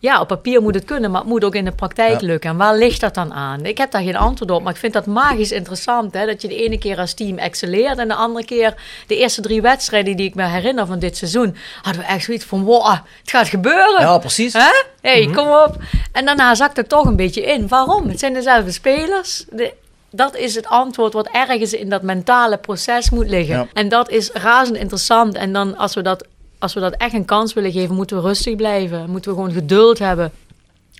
Ja, 0.00 0.20
op 0.20 0.28
papier 0.28 0.62
moet 0.62 0.74
het 0.74 0.84
kunnen, 0.84 1.10
maar 1.10 1.20
het 1.20 1.28
moet 1.28 1.44
ook 1.44 1.54
in 1.54 1.64
de 1.64 1.72
praktijk 1.72 2.20
lukken. 2.20 2.50
En 2.50 2.56
waar 2.56 2.76
ligt 2.76 3.00
dat 3.00 3.14
dan 3.14 3.32
aan? 3.32 3.64
Ik 3.64 3.78
heb 3.78 3.90
daar 3.90 4.02
geen 4.02 4.16
antwoord 4.16 4.50
op, 4.50 4.62
maar 4.62 4.72
ik 4.72 4.78
vind 4.78 4.92
dat 4.92 5.06
magisch 5.06 5.52
interessant. 5.52 6.14
Hè? 6.14 6.26
Dat 6.26 6.42
je 6.42 6.48
de 6.48 6.62
ene 6.64 6.78
keer 6.78 6.98
als 6.98 7.14
team 7.14 7.38
excelleert 7.38 7.98
en 7.98 8.08
de 8.08 8.14
andere 8.14 8.44
keer 8.44 8.74
de 9.06 9.16
eerste 9.16 9.40
drie 9.40 9.62
wedstrijden 9.62 10.16
die 10.16 10.26
ik 10.26 10.34
me 10.34 10.46
herinner 10.46 10.86
van 10.86 10.98
dit 10.98 11.16
seizoen, 11.16 11.56
hadden 11.82 12.02
we 12.02 12.08
echt 12.08 12.24
zoiets 12.24 12.44
van, 12.44 12.62
wow, 12.62 12.86
het 13.20 13.30
gaat 13.30 13.48
gebeuren. 13.48 14.00
Ja, 14.00 14.18
precies. 14.18 14.52
Hè? 14.52 14.70
hey, 15.00 15.30
kom 15.34 15.48
op. 15.48 15.76
En 16.12 16.24
daarna 16.24 16.54
zakt 16.54 16.76
het 16.76 16.88
toch 16.88 17.04
een 17.04 17.16
beetje 17.16 17.42
in. 17.42 17.68
Waarom? 17.68 18.08
Het 18.08 18.18
zijn 18.18 18.32
dezelfde 18.32 18.72
spelers. 18.72 19.44
De, 19.50 19.72
dat 20.10 20.36
is 20.36 20.54
het 20.54 20.66
antwoord 20.66 21.12
wat 21.12 21.28
ergens 21.32 21.72
in 21.72 21.88
dat 21.88 22.02
mentale 22.02 22.56
proces 22.56 23.10
moet 23.10 23.28
liggen. 23.28 23.56
Ja. 23.56 23.66
En 23.72 23.88
dat 23.88 24.10
is 24.10 24.30
razend 24.30 24.76
interessant. 24.76 25.34
En 25.34 25.52
dan 25.52 25.76
als 25.76 25.94
we, 25.94 26.02
dat, 26.02 26.26
als 26.58 26.74
we 26.74 26.80
dat 26.80 26.94
echt 26.96 27.14
een 27.14 27.24
kans 27.24 27.52
willen 27.52 27.72
geven, 27.72 27.94
moeten 27.94 28.16
we 28.16 28.22
rustig 28.22 28.56
blijven. 28.56 29.10
Moeten 29.10 29.30
we 29.30 29.36
gewoon 29.36 29.52
geduld 29.52 29.98
hebben. 29.98 30.32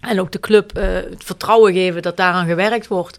En 0.01 0.21
ook 0.21 0.33
de 0.33 0.41
club 0.41 0.77
eh, 0.77 0.85
het 0.95 1.25
vertrouwen 1.25 1.73
geven 1.73 2.03
dat 2.03 2.17
daaraan 2.17 2.47
gewerkt 2.47 2.87
wordt. 2.87 3.19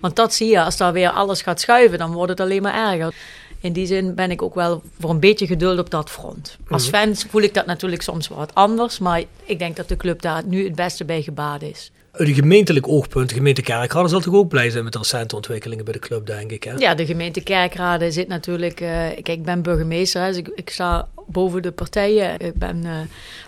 Want 0.00 0.16
dat 0.16 0.34
zie 0.34 0.50
je, 0.50 0.62
als 0.62 0.76
daar 0.76 0.92
weer 0.92 1.10
alles 1.10 1.42
gaat 1.42 1.60
schuiven, 1.60 1.98
dan 1.98 2.12
wordt 2.12 2.30
het 2.30 2.40
alleen 2.40 2.62
maar 2.62 2.90
erger. 2.90 3.14
In 3.60 3.72
die 3.72 3.86
zin 3.86 4.14
ben 4.14 4.30
ik 4.30 4.42
ook 4.42 4.54
wel 4.54 4.82
voor 5.00 5.10
een 5.10 5.20
beetje 5.20 5.46
geduld 5.46 5.78
op 5.78 5.90
dat 5.90 6.10
front. 6.10 6.56
Als 6.68 6.88
fans 6.88 7.24
voel 7.28 7.42
ik 7.42 7.54
dat 7.54 7.66
natuurlijk 7.66 8.02
soms 8.02 8.28
wat 8.28 8.54
anders. 8.54 8.98
Maar 8.98 9.22
ik 9.44 9.58
denk 9.58 9.76
dat 9.76 9.88
de 9.88 9.96
club 9.96 10.22
daar 10.22 10.42
nu 10.44 10.64
het 10.64 10.74
beste 10.74 11.04
bij 11.04 11.22
gebaat 11.22 11.62
is. 11.62 11.90
Uit 12.12 12.28
een 12.28 12.34
gemeentelijk 12.34 12.88
oogpunt, 12.88 13.28
de 13.28 13.34
gemeente 13.34 13.62
Kerkrade 13.62 14.08
zal 14.08 14.20
toch 14.20 14.34
ook 14.34 14.48
blij 14.48 14.70
zijn 14.70 14.84
met 14.84 14.92
de 14.92 14.98
recente 14.98 15.36
ontwikkelingen 15.36 15.84
bij 15.84 15.92
de 15.92 15.98
club, 15.98 16.26
denk 16.26 16.50
ik. 16.50 16.64
Hè? 16.64 16.72
Ja, 16.72 16.94
de 16.94 17.06
gemeente 17.06 17.42
Kerkrade 17.42 18.10
zit 18.10 18.28
natuurlijk... 18.28 18.80
eh, 18.80 18.88
kijk, 18.88 19.28
ik 19.28 19.42
ben 19.42 19.62
burgemeester, 19.62 20.26
dus 20.26 20.36
ik, 20.36 20.48
ik 20.48 20.70
sta 20.70 21.08
boven 21.26 21.62
de 21.62 21.72
partijen. 21.72 22.40
Ik 22.40 22.54
ben 22.54 22.84
eh, 22.84 22.92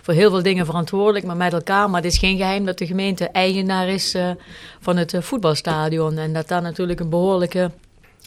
voor 0.02 0.14
heel 0.14 0.30
veel 0.30 0.42
dingen 0.42 0.66
verantwoordelijk, 0.66 1.24
maar 1.24 1.36
met 1.36 1.52
elkaar. 1.52 1.90
Maar 1.90 2.02
het 2.02 2.12
is 2.12 2.18
geen 2.18 2.36
geheim 2.36 2.64
dat 2.64 2.78
de 2.78 2.86
gemeente 2.86 3.28
eigenaar 3.28 3.88
is 3.88 4.14
eh, 4.14 4.30
van 4.80 4.96
het 4.96 5.16
voetbalstadion. 5.20 6.18
En 6.18 6.32
dat 6.32 6.48
daar 6.48 6.62
natuurlijk 6.62 7.00
een 7.00 7.10
behoorlijke 7.10 7.70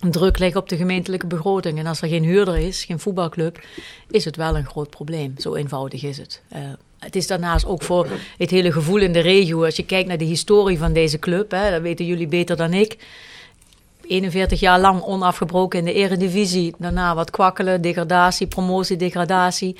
druk 0.09 0.39
ligt 0.39 0.55
op 0.55 0.69
de 0.69 0.77
gemeentelijke 0.77 1.27
begroting. 1.27 1.79
En 1.79 1.85
als 1.85 2.01
er 2.01 2.09
geen 2.09 2.23
huurder 2.23 2.57
is, 2.57 2.83
geen 2.85 2.99
voetbalclub, 2.99 3.59
is 4.09 4.25
het 4.25 4.35
wel 4.35 4.57
een 4.57 4.65
groot 4.65 4.89
probleem. 4.89 5.33
Zo 5.37 5.55
eenvoudig 5.55 6.03
is 6.03 6.17
het. 6.17 6.41
Het 6.99 7.15
is 7.15 7.27
daarnaast 7.27 7.65
ook 7.65 7.83
voor 7.83 8.07
het 8.37 8.49
hele 8.49 8.71
gevoel 8.71 8.99
in 8.99 9.13
de 9.13 9.19
regio. 9.19 9.65
Als 9.65 9.75
je 9.75 9.85
kijkt 9.85 10.07
naar 10.07 10.17
de 10.17 10.25
historie 10.25 10.77
van 10.77 10.93
deze 10.93 11.19
club, 11.19 11.51
hè, 11.51 11.71
dat 11.71 11.81
weten 11.81 12.05
jullie 12.05 12.27
beter 12.27 12.57
dan 12.57 12.73
ik. 12.73 12.97
41 14.07 14.59
jaar 14.59 14.79
lang 14.79 15.01
onafgebroken 15.01 15.79
in 15.79 15.85
de 15.85 15.93
eredivisie. 15.93 16.73
Daarna 16.77 17.15
wat 17.15 17.29
kwakkelen, 17.29 17.81
degradatie, 17.81 18.47
promotie, 18.47 18.97
degradatie. 18.97 19.75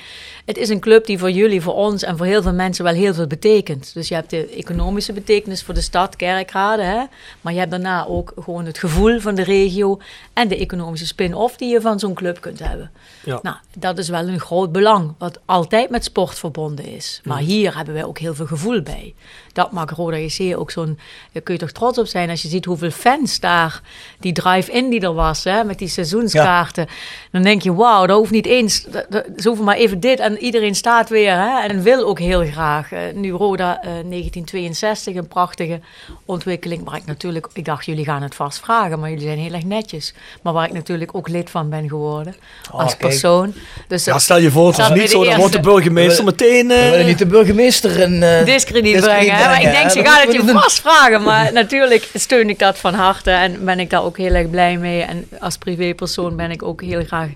Het 0.46 0.58
is 0.58 0.70
een 0.70 0.80
club 0.80 1.06
die 1.06 1.18
voor 1.18 1.32
jullie, 1.32 1.62
voor 1.62 1.74
ons 1.74 2.04
en 2.04 2.18
voor 2.18 2.26
heel 2.26 2.42
veel 2.42 2.54
mensen 2.54 2.84
wel 2.84 2.94
heel 2.94 3.14
veel 3.14 3.28
betekent. 3.28 3.94
Dus 3.94 4.08
je 4.08 4.14
hebt 4.16 4.30
de 4.30 4.48
economische 4.48 5.14
betekenis 5.14 5.64
voor 5.64 5.74
de 5.74 5.82
stad, 5.82 6.16
Kerkrade. 6.16 6.84
Hè? 6.84 7.04
Maar 7.42 7.54
je 7.54 7.60
hebt 7.60 7.72
daarna 7.72 8.06
ook 8.06 8.32
gewoon 8.40 8.66
het 8.66 8.78
gevoel 8.78 9.20
van 9.20 9.36
de 9.36 9.44
regio 9.44 10.00
en 10.34 10.48
de 10.48 10.58
economische 10.58 11.08
spin-off 11.08 11.56
die 11.58 11.70
je 11.70 11.82
van 11.82 12.00
zo'n 12.00 12.14
club 12.14 12.42
kunt 12.42 12.60
hebben. 12.60 12.92
Ja. 13.28 13.40
Nou, 13.42 13.56
dat 13.78 13.98
is 13.98 14.10
wel 14.10 14.28
een 14.28 14.40
groot 14.40 14.72
belang, 14.72 15.14
wat 15.18 15.40
altijd 15.46 15.90
met 15.90 16.04
sport 16.04 16.40
verbonden 16.40 16.86
is. 16.86 17.22
Maar 17.24 17.38
hier 17.40 17.76
hebben 17.76 17.94
wij 17.94 18.04
ook 18.06 18.18
heel 18.20 18.36
veel 18.36 18.46
gevoel 18.46 18.82
bij. 18.82 19.14
Dat 19.54 19.72
maakt 19.72 19.92
Roda 19.92 20.18
JC 20.18 20.58
ook 20.58 20.72
zo'n... 20.72 21.00
Daar 21.32 21.42
kun 21.44 21.54
je 21.54 21.60
toch 21.60 21.72
trots 21.72 21.98
op 21.98 22.06
zijn 22.06 22.30
als 22.30 22.42
je 22.42 22.48
ziet 22.48 22.66
hoeveel 22.66 22.92
fans 22.92 23.40
daar... 23.40 23.82
Die 24.20 24.34
drive-in 24.34 24.90
die 24.90 25.00
er 25.02 25.14
was, 25.14 25.44
hè, 25.44 25.64
met 25.64 25.80
die 25.80 25.88
seizoenskaarten. 25.88 26.88
Dan 27.32 27.42
denk 27.42 27.62
je, 27.62 27.74
wauw, 27.74 28.06
dat 28.06 28.18
hoeft 28.18 28.32
niet 28.32 28.46
eens... 28.46 28.84
dat- 28.84 29.06
dat- 29.10 29.26
Ze 29.38 29.48
hoeven 29.48 29.66
maar 29.66 29.76
even 29.76 30.00
dit 30.00 30.20
en 30.20 30.38
iedereen 30.38 30.76
staat 30.76 31.10
weer. 31.10 31.32
Hè, 31.38 31.60
en 31.68 31.82
wil 31.82 32.06
ook 32.06 32.20
heel 32.20 32.46
graag. 32.46 32.92
Eh, 32.92 33.00
nu 33.14 33.32
Roda 33.32 33.76
eh, 33.76 33.84
1962, 33.84 35.16
een 35.16 35.28
prachtige 35.28 35.80
ontwikkeling. 36.26 36.84
Waar 36.84 36.96
ik 36.96 37.06
natuurlijk... 37.06 37.48
Ik 37.54 37.66
dacht, 37.66 37.86
jullie 37.86 38.06
gaan 38.06 38.22
het 38.22 38.36
vast 38.36 38.60
vragen, 38.60 39.00
maar 39.00 39.10
jullie 39.10 39.26
zijn 39.26 39.38
heel 39.40 39.54
erg 39.54 39.64
netjes. 39.66 40.14
Maar 40.42 40.54
waar 40.54 40.66
ik 40.68 40.74
natuurlijk 40.74 41.16
ook 41.16 41.28
lid 41.28 41.50
van 41.50 41.70
ben 41.70 41.88
geworden. 41.90 42.36
als 42.72 42.98
kijk. 42.98 43.12
Persoon. 43.20 43.54
Dus 43.88 44.06
Ja, 44.06 44.20
stel 44.20 44.38
je 44.38 44.52
voor, 44.52 44.68
het 44.68 44.88
we 44.88 44.94
niet 44.94 45.02
de 45.02 45.08
zo, 45.08 45.24
dan 45.24 45.38
wordt 45.38 45.54
de 45.54 45.60
burgemeester 45.60 46.24
meteen... 46.24 46.68
We 46.68 46.74
eh, 46.74 46.90
willen 46.90 47.06
niet 47.06 47.18
de 47.18 47.26
burgemeester 47.26 48.02
een 48.02 48.24
eh, 48.24 48.46
discrediet 48.46 49.00
brengen. 49.00 49.34
Maar 49.34 49.62
ik 49.62 49.72
denk, 49.72 49.90
ze 49.90 50.02
Dat 50.02 50.22
het 50.22 50.34
je 50.34 50.54
vast 50.54 50.80
vragen. 50.80 51.24
Maar 51.24 51.54
natuurlijk 51.64 52.10
steun 52.14 52.50
ik 52.50 52.60
dat 52.60 52.78
van 52.78 52.94
harte 52.94 53.32
en 53.32 53.66
ben 53.66 53.80
ik 53.80 53.90
daar 53.90 54.04
ook 54.04 54.18
heel 54.18 54.34
erg 54.34 54.50
blij 54.50 54.78
mee. 54.78 55.02
En 55.02 55.28
als 55.40 55.58
privépersoon 55.58 56.36
ben 56.36 56.52
ik 56.52 56.64
ook 56.64 56.82
heel 56.82 57.04
graag 57.06 57.30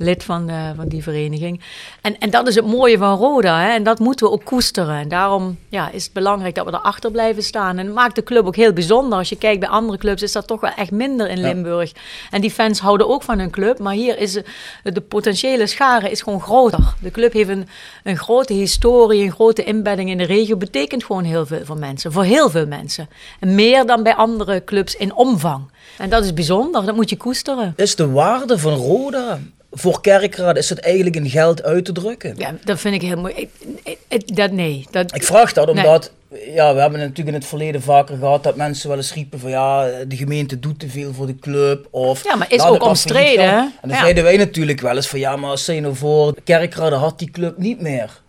lid 0.00 0.24
van, 0.24 0.48
eh, 0.48 0.70
van 0.76 0.88
die 0.88 1.02
vereniging. 1.02 1.60
En, 2.00 2.18
en 2.18 2.30
dat 2.30 2.48
is 2.48 2.54
het 2.54 2.66
mooie 2.66 2.98
van 2.98 3.16
Roda. 3.16 3.60
Hè? 3.60 3.72
En 3.72 3.82
dat 3.82 3.98
moeten 3.98 4.26
we 4.26 4.32
ook 4.32 4.44
koesteren. 4.44 4.98
En 4.98 5.08
daarom 5.08 5.58
ja, 5.68 5.90
is 5.90 6.04
het 6.04 6.12
belangrijk 6.12 6.54
dat 6.54 6.64
we 6.64 6.72
erachter 6.72 7.10
blijven 7.10 7.42
staan. 7.42 7.78
En 7.78 7.86
het 7.86 7.94
maakt 7.94 8.14
de 8.14 8.22
club 8.22 8.46
ook 8.46 8.56
heel 8.56 8.72
bijzonder. 8.72 9.18
Als 9.18 9.28
je 9.28 9.36
kijkt 9.36 9.60
bij 9.60 9.68
andere 9.68 9.98
clubs 9.98 10.22
is 10.22 10.32
dat 10.32 10.46
toch 10.46 10.60
wel 10.60 10.70
echt 10.76 10.90
minder 10.90 11.28
in 11.28 11.40
Limburg. 11.40 11.92
En 12.30 12.40
die 12.40 12.50
fans 12.50 12.80
houden 12.80 13.08
ook 13.08 13.22
van 13.22 13.38
hun 13.38 13.50
club. 13.50 13.78
Maar 13.78 13.94
hier 13.94 14.18
is 14.18 14.32
de, 14.32 14.44
de 14.82 15.00
potentiële 15.00 15.66
schare 15.66 16.10
is 16.10 16.22
gewoon 16.22 16.40
groter. 16.40 16.94
De 17.00 17.10
club 17.10 17.32
heeft 17.32 17.48
een, 17.48 17.68
een 18.04 18.16
grote 18.16 18.52
historie, 18.52 19.24
een 19.24 19.32
grote 19.32 19.64
inbedding 19.64 20.10
in 20.10 20.18
de 20.18 20.24
regio. 20.24 20.56
Betekent 20.56 21.04
gewoon 21.04 21.24
heel 21.24 21.46
veel 21.46 21.64
voor 21.64 21.78
mensen. 21.78 22.12
Voor 22.12 22.24
heel 22.24 22.50
veel 22.50 22.66
mensen. 22.66 23.08
En 23.40 23.54
meer 23.54 23.86
dan 23.86 24.02
bij 24.02 24.14
andere 24.14 24.64
clubs 24.64 24.96
in 24.96 25.14
omvang. 25.14 25.70
En 25.98 26.10
dat 26.10 26.24
is 26.24 26.34
bijzonder. 26.34 26.86
Dat 26.86 26.94
moet 26.94 27.10
je 27.10 27.16
koesteren. 27.16 27.72
Is 27.76 27.96
de 27.96 28.10
waarde 28.10 28.58
van 28.58 28.72
Roda 28.72 29.38
voor 29.70 30.00
kerkraad 30.00 30.56
is 30.56 30.68
het 30.68 30.80
eigenlijk 30.80 31.16
in 31.16 31.30
geld 31.30 31.62
uit 31.62 31.84
te 31.84 31.92
drukken. 31.92 32.34
Ja, 32.36 32.54
dat 32.64 32.80
vind 32.80 32.94
ik 32.94 33.02
heel 33.02 33.16
mooi. 33.16 33.48
Dat, 34.24 34.50
nee, 34.50 34.86
dat, 34.90 35.14
Ik 35.14 35.24
vraag 35.24 35.52
dat 35.52 35.66
Nee. 35.66 35.76
omdat, 35.84 36.12
ja, 36.54 36.74
we 36.74 36.80
hebben 36.80 36.98
natuurlijk 36.98 37.28
in 37.28 37.34
het 37.34 37.46
verleden 37.46 37.82
vaker 37.82 38.16
gehad 38.16 38.42
dat 38.44 38.56
mensen 38.56 38.88
wel 38.88 38.96
eens 38.96 39.14
riepen 39.14 39.40
van 39.40 39.50
ja, 39.50 39.88
de 40.08 40.16
gemeente 40.16 40.58
doet 40.58 40.78
te 40.78 40.88
veel 40.88 41.12
voor 41.12 41.26
de 41.26 41.38
club. 41.38 41.86
Of 41.90 42.24
Ja, 42.24 42.34
maar 42.36 42.52
is 42.52 42.62
ook 42.62 42.82
omstreden? 42.82 43.44
En 43.54 43.72
dan 43.80 43.90
Ja. 43.90 44.00
zeiden 44.00 44.24
wij 44.24 44.36
natuurlijk 44.36 44.80
wel 44.80 44.96
eens 44.96 45.08
van 45.08 45.18
ja, 45.18 45.36
maar 45.36 45.50
als 45.50 45.64
zij 45.64 45.80
nou 45.80 45.96
voor 45.96 46.34
kerkraden 46.44 46.98
had 46.98 47.18
die 47.18 47.30
club 47.30 47.58
niet 47.58 47.80
meer. 47.80 48.20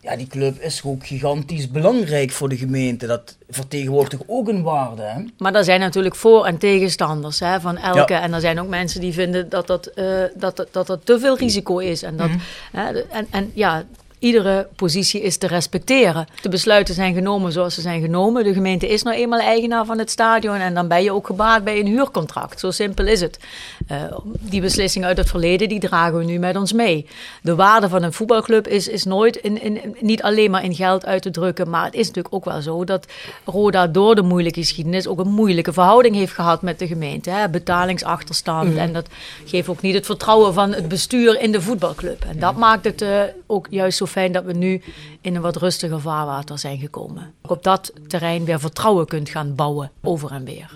Ja, 0.00 0.16
die 0.16 0.26
club 0.26 0.60
is 0.60 0.82
ook 0.84 1.06
gigantisch 1.06 1.70
belangrijk 1.70 2.30
voor 2.30 2.48
de 2.48 2.56
gemeente. 2.56 3.06
Dat 3.06 3.36
vertegenwoordigt 3.50 4.22
ook 4.26 4.48
een 4.48 4.62
waarde. 4.62 5.02
Hè? 5.02 5.24
Maar 5.38 5.54
er 5.54 5.64
zijn 5.64 5.80
natuurlijk 5.80 6.14
voor- 6.14 6.44
en 6.46 6.58
tegenstanders 6.58 7.40
hè, 7.40 7.60
van 7.60 7.76
elke. 7.76 8.12
Ja. 8.12 8.20
En 8.20 8.32
er 8.32 8.40
zijn 8.40 8.60
ook 8.60 8.68
mensen 8.68 9.00
die 9.00 9.12
vinden 9.12 9.48
dat 9.48 9.66
dat, 9.66 9.86
eh, 9.86 10.04
dat, 10.34 10.66
dat, 10.70 10.86
dat 10.86 11.00
te 11.04 11.18
veel 11.18 11.36
risico 11.38 11.78
is. 11.78 12.02
En, 12.02 12.16
dat, 12.16 12.28
Mhm. 12.28 12.38
hè, 12.72 13.00
en, 13.00 13.26
en 13.30 13.50
ja, 13.54 13.84
iedere 14.18 14.68
positie 14.76 15.22
is 15.22 15.36
te 15.36 15.46
respecteren. 15.46 16.26
De 16.42 16.48
besluiten 16.48 16.94
zijn 16.94 17.14
genomen 17.14 17.52
zoals 17.52 17.74
ze 17.74 17.80
zijn 17.80 18.00
genomen. 18.00 18.44
De 18.44 18.52
gemeente 18.52 18.88
is 18.88 19.02
nou 19.02 19.16
eenmaal 19.16 19.40
eigenaar 19.40 19.84
van 19.84 19.98
het 19.98 20.10
stadion. 20.10 20.56
En 20.56 20.74
dan 20.74 20.88
ben 20.88 21.02
je 21.02 21.12
ook 21.12 21.26
gebaat 21.26 21.64
bij 21.64 21.80
een 21.80 21.86
huurcontract. 21.86 22.60
Zo 22.60 22.70
simpel 22.70 23.06
is 23.06 23.20
het. 23.20 23.38
Eh, 23.86 24.02
die 24.24 24.60
beslissingen 24.60 25.08
uit 25.08 25.16
het 25.16 25.28
verleden, 25.28 25.68
die 25.68 25.80
dragen 25.80 26.18
we 26.18 26.24
nu 26.24 26.38
met 26.38 26.56
ons 26.56 26.72
mee. 26.72 27.06
De 27.42 27.54
waarde 27.54 27.88
van 27.88 28.02
een 28.02 28.12
voetbalclub 28.12 28.68
is, 28.68 28.88
is 28.88 29.04
nooit 29.04 29.36
in, 29.36 29.62
in, 29.62 29.96
niet 30.00 30.22
alleen 30.22 30.50
maar 30.50 30.64
in 30.64 30.74
geld 30.74 31.06
uit 31.06 31.22
te 31.22 31.30
drukken. 31.30 31.70
Maar 31.70 31.84
het 31.84 31.94
is 31.94 32.06
natuurlijk 32.06 32.34
ook 32.34 32.44
wel 32.44 32.62
zo 32.62 32.84
dat 32.84 33.06
Roda 33.44 33.86
door 33.86 34.14
de 34.14 34.22
moeilijke 34.22 34.60
geschiedenis 34.60 35.06
ook 35.06 35.18
een 35.18 35.32
moeilijke 35.32 35.72
verhouding 35.72 36.14
heeft 36.14 36.32
gehad 36.32 36.62
met 36.62 36.78
de 36.78 36.86
gemeente. 36.86 37.30
Hè? 37.30 37.48
Betalingsachterstand. 37.48 38.70
Mhm. 38.70 38.78
En 38.78 38.92
dat 38.92 39.06
geeft 39.44 39.68
ook 39.68 39.80
niet 39.80 39.94
het 39.94 40.06
vertrouwen 40.06 40.54
van 40.54 40.72
het 40.72 40.88
bestuur 40.88 41.40
in 41.40 41.52
de 41.52 41.60
voetbalclub. 41.60 42.24
En 42.24 42.38
dat 42.38 42.56
maakt 42.56 42.84
het 42.84 43.02
eh, 43.02 43.20
ook 43.46 43.66
juist 43.70 43.98
zo 43.98 44.04
fijn 44.08 44.32
dat 44.32 44.44
we 44.44 44.52
nu 44.52 44.82
in 45.20 45.34
een 45.34 45.42
wat 45.42 45.56
rustiger 45.56 46.00
vaarwater 46.00 46.58
zijn 46.58 46.78
gekomen. 46.78 47.34
Op 47.42 47.62
dat 47.62 47.92
terrein 48.06 48.44
weer 48.44 48.60
vertrouwen 48.60 49.06
kunt 49.06 49.28
gaan 49.28 49.54
bouwen, 49.54 49.90
over 50.02 50.30
en 50.30 50.44
weer. 50.44 50.70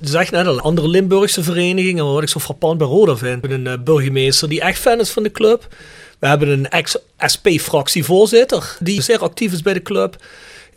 zeg 0.00 0.30
net 0.30 0.46
al, 0.46 0.60
andere 0.60 0.88
Limburgse 0.88 1.42
verenigingen, 1.42 2.12
wat 2.12 2.22
ik 2.22 2.28
zo 2.28 2.40
frappant 2.40 2.78
bij 2.78 2.86
Roda 2.86 3.16
vind. 3.16 3.42
We 3.42 3.48
hebben 3.48 3.66
een 3.66 3.78
eh, 3.78 3.84
burgemeester 3.84 4.48
die 4.48 4.60
echt 4.60 4.78
fan 4.78 5.00
is 5.00 5.10
van 5.10 5.22
de 5.22 5.30
club. 5.30 5.74
We 6.18 6.26
hebben 6.26 6.48
een 6.48 6.68
ex-SP-fractievoorzitter 6.68 8.76
die 8.80 9.02
zeer 9.02 9.18
actief 9.18 9.52
is 9.52 9.62
bij 9.62 9.72
de 9.72 9.82
club. 9.82 10.16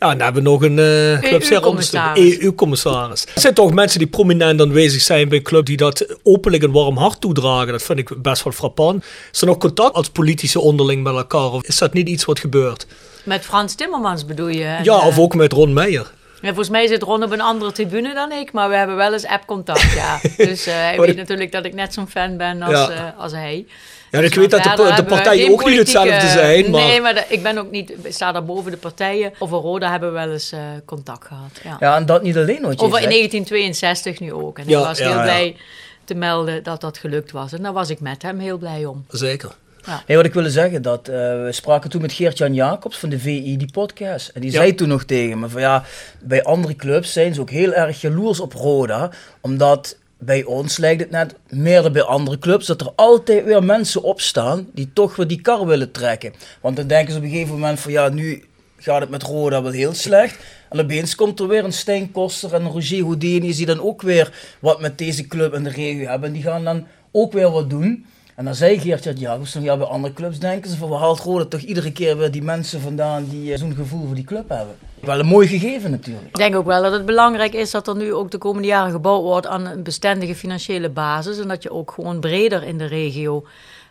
Ja, 0.04 0.10
en 0.10 0.18
dan 0.18 0.24
hebben 0.24 0.42
we 0.42 0.48
nog 0.48 0.62
een 0.62 0.78
eh 0.78 1.28
club 1.28 1.42
zeer 1.42 2.42
EU-commissaris. 2.42 3.26
Er 3.34 3.40
zijn 3.40 3.54
toch 3.54 3.72
mensen 3.72 3.98
die 3.98 4.08
prominent 4.08 4.60
aanwezig 4.60 5.00
zijn 5.00 5.28
bij 5.28 5.38
een 5.38 5.44
club 5.44 5.66
die 5.66 5.76
dat 5.76 6.06
openlijk 6.22 6.62
een 6.62 6.72
warm 6.72 6.96
hart 6.96 7.20
toedragen. 7.20 7.72
Dat 7.72 7.82
vind 7.82 7.98
ik 7.98 8.22
best 8.22 8.44
wel 8.44 8.52
frappant. 8.52 9.04
Is 9.32 9.40
er 9.40 9.46
nog 9.46 9.58
contact 9.58 9.94
als 9.94 10.08
politici 10.08 10.58
onderling 10.58 11.02
met 11.02 11.14
elkaar? 11.14 11.50
Of 11.50 11.62
is 11.62 11.78
dat 11.78 11.92
niet 11.92 12.08
iets 12.08 12.24
wat 12.24 12.38
gebeurt? 12.38 12.86
Met 13.22 13.44
Frans 13.44 13.74
Timmermans 13.74 14.26
bedoel 14.26 14.48
je? 14.48 14.64
En, 14.64 14.84
ja, 14.84 15.00
eh, 15.00 15.06
of 15.06 15.18
ook 15.18 15.34
met 15.34 15.52
Ron 15.52 15.72
Meijer. 15.72 16.12
Ja, 16.44 16.48
volgens 16.50 16.68
mij 16.68 16.86
zit 16.86 17.02
Ron 17.02 17.22
op 17.22 17.30
een 17.32 17.40
andere 17.40 17.72
tribune 17.72 18.14
dan 18.14 18.32
ik, 18.32 18.52
maar 18.52 18.68
we 18.68 18.74
hebben 18.76 18.96
wel 18.96 19.12
eens 19.12 19.26
app-contact, 19.26 19.92
ja. 19.92 20.20
Dus 20.46 20.66
eh, 20.66 20.74
hij 20.74 21.00
weet 21.00 21.16
natuurlijk 21.16 21.52
dat 21.52 21.64
ik 21.64 21.74
net 21.74 21.94
zo'n 21.94 22.08
fan 22.08 22.36
ben 22.36 22.62
als, 22.62 22.72
Ja. 22.72 22.90
eh, 22.90 23.20
als 23.20 23.32
hij. 23.32 23.66
Ja, 24.10 24.20
Dus 24.20 24.28
ik 24.28 24.34
weet 24.34 24.50
dat 24.50 24.62
de, 24.62 25.04
partijen 25.08 25.50
ook 25.52 25.64
niet 25.66 25.78
hetzelfde 25.78 26.28
zijn. 26.28 26.70
Maar... 26.70 26.80
Nee, 26.80 27.00
maar 27.00 27.14
de- 27.14 27.24
ik 27.28 27.42
ben 27.42 27.58
ook 27.58 27.70
niet, 27.70 27.90
ik 28.02 28.12
sta 28.12 28.32
daar 28.32 28.44
boven 28.44 28.70
de 28.70 28.76
partijen. 28.76 29.32
Over 29.38 29.58
Roda 29.58 29.90
hebben 29.90 30.08
we 30.12 30.14
wel 30.18 30.32
eens 30.32 30.52
eh, 30.52 30.60
contact 30.84 31.26
gehad. 31.26 31.60
Ja. 31.64 31.76
Ja, 31.80 31.96
en 31.96 32.06
dat 32.06 32.22
niet 32.22 32.36
alleen 32.36 32.60
je 32.60 32.66
Over 32.66 32.84
in 32.84 32.90
zegt. 32.90 33.10
1962 33.10 34.20
nu 34.20 34.32
ook. 34.32 34.58
En 34.58 34.64
Ja, 34.66 34.78
ik 34.80 34.84
was 34.84 34.98
ja, 34.98 35.06
heel 35.08 35.16
ja. 35.16 35.22
blij 35.22 35.56
te 36.04 36.14
melden 36.14 36.62
dat 36.62 36.80
dat 36.80 36.98
gelukt 36.98 37.30
was. 37.32 37.52
En 37.52 37.62
daar 37.62 37.72
was 37.72 37.90
ik 37.90 38.00
met 38.00 38.22
hem 38.22 38.38
heel 38.38 38.58
blij 38.58 38.84
om. 38.84 39.04
Zeker. 39.08 39.50
Hey, 39.84 40.16
wat 40.16 40.24
ik 40.24 40.32
wilde 40.34 40.50
zeggen, 40.50 40.82
dat 40.82 41.08
eh, 41.08 41.14
we 41.16 41.48
spraken 41.50 41.90
toen 41.90 42.00
met 42.00 42.12
Geert-Jan 42.12 42.54
Jacobs 42.54 42.98
van 42.98 43.08
de 43.08 43.18
VI, 43.18 43.56
die 43.56 43.70
podcast. 43.72 44.28
En 44.28 44.40
die 44.40 44.50
Ja. 44.50 44.56
zei 44.58 44.74
toen 44.74 44.88
nog 44.88 45.04
tegen 45.04 45.38
me 45.38 45.48
van 45.48 45.60
ja, 45.60 45.84
bij 46.22 46.42
andere 46.42 46.76
clubs 46.76 47.12
zijn 47.12 47.34
ze 47.34 47.40
ook 47.40 47.50
heel 47.50 47.72
erg 47.72 48.00
jaloers 48.00 48.40
op 48.40 48.52
Roda. 48.52 49.10
Omdat 49.40 49.98
bij 50.18 50.44
ons 50.44 50.76
lijkt 50.76 51.00
het 51.00 51.10
net 51.10 51.34
meer 51.48 51.82
dan 51.82 51.92
bij 51.92 52.02
andere 52.02 52.38
clubs 52.38 52.66
dat 52.66 52.80
er 52.80 52.92
altijd 52.96 53.44
weer 53.44 53.64
mensen 53.64 54.02
opstaan 54.02 54.66
die 54.72 54.90
toch 54.92 55.16
weer 55.16 55.26
die 55.26 55.40
kar 55.40 55.66
willen 55.66 55.90
trekken. 55.92 56.32
Want 56.60 56.76
dan 56.76 56.86
denken 56.86 57.12
ze 57.12 57.18
op 57.18 57.24
een 57.24 57.30
gegeven 57.30 57.54
moment 57.54 57.80
van 57.80 57.92
ja, 57.92 58.08
nu 58.08 58.44
gaat 58.78 59.00
het 59.00 59.10
met 59.10 59.22
Roda 59.22 59.62
wel 59.62 59.72
heel 59.72 59.94
slecht. 59.94 60.36
En 60.70 60.80
opeens 60.80 61.14
komt 61.14 61.40
er 61.40 61.48
weer 61.48 61.64
een 61.64 61.72
Stijn 61.72 62.10
Koster 62.12 62.54
en 62.54 62.64
een 62.64 62.70
Roger 62.70 63.02
Houdini's 63.02 63.56
die 63.56 63.66
dan 63.66 63.80
ook 63.80 64.02
weer 64.02 64.56
wat 64.60 64.80
met 64.80 64.98
deze 64.98 65.26
club 65.26 65.54
in 65.54 65.64
de 65.64 65.70
regio 65.70 66.08
hebben. 66.08 66.28
En 66.28 66.34
die 66.34 66.42
gaan 66.42 66.64
dan 66.64 66.86
ook 67.12 67.32
weer 67.32 67.50
wat 67.50 67.70
doen. 67.70 68.06
En 68.34 68.44
dan 68.44 68.54
zei 68.54 68.78
Geert-Jan 68.78 69.14
Jacobs, 69.14 69.52
ja, 69.60 69.76
bij 69.76 69.86
andere 69.86 70.14
clubs 70.14 70.38
denken 70.38 70.70
ze 70.70 70.76
van, 70.76 70.88
we 70.88 70.94
haalt 70.94 71.20
Roda 71.20 71.44
toch 71.44 71.60
iedere 71.60 71.92
keer 71.92 72.16
weer 72.16 72.30
die 72.30 72.42
mensen 72.42 72.80
vandaan 72.80 73.26
die 73.28 73.52
eh, 73.52 73.58
zo'n 73.58 73.74
gevoel 73.74 74.06
voor 74.06 74.14
die 74.14 74.24
club 74.24 74.48
hebben. 74.48 74.76
Wel 75.00 75.18
een 75.18 75.26
mooi 75.26 75.48
gegeven 75.48 75.90
natuurlijk. 75.90 76.26
Ik 76.26 76.36
denk 76.36 76.56
ook 76.56 76.66
wel 76.66 76.82
dat 76.82 76.92
het 76.92 77.06
belangrijk 77.06 77.52
is 77.52 77.70
dat 77.70 77.88
er 77.88 77.96
nu 77.96 78.14
ook 78.14 78.30
de 78.30 78.38
komende 78.38 78.68
jaren 78.68 78.92
gebouwd 78.92 79.22
wordt 79.22 79.46
aan 79.46 79.66
een 79.66 79.82
bestendige 79.82 80.34
financiële 80.34 80.88
basis. 80.88 81.38
En 81.38 81.48
dat 81.48 81.62
je 81.62 81.70
ook 81.70 81.90
gewoon 81.90 82.20
breder 82.20 82.62
in 82.62 82.78
de 82.78 82.86
regio 82.86 83.44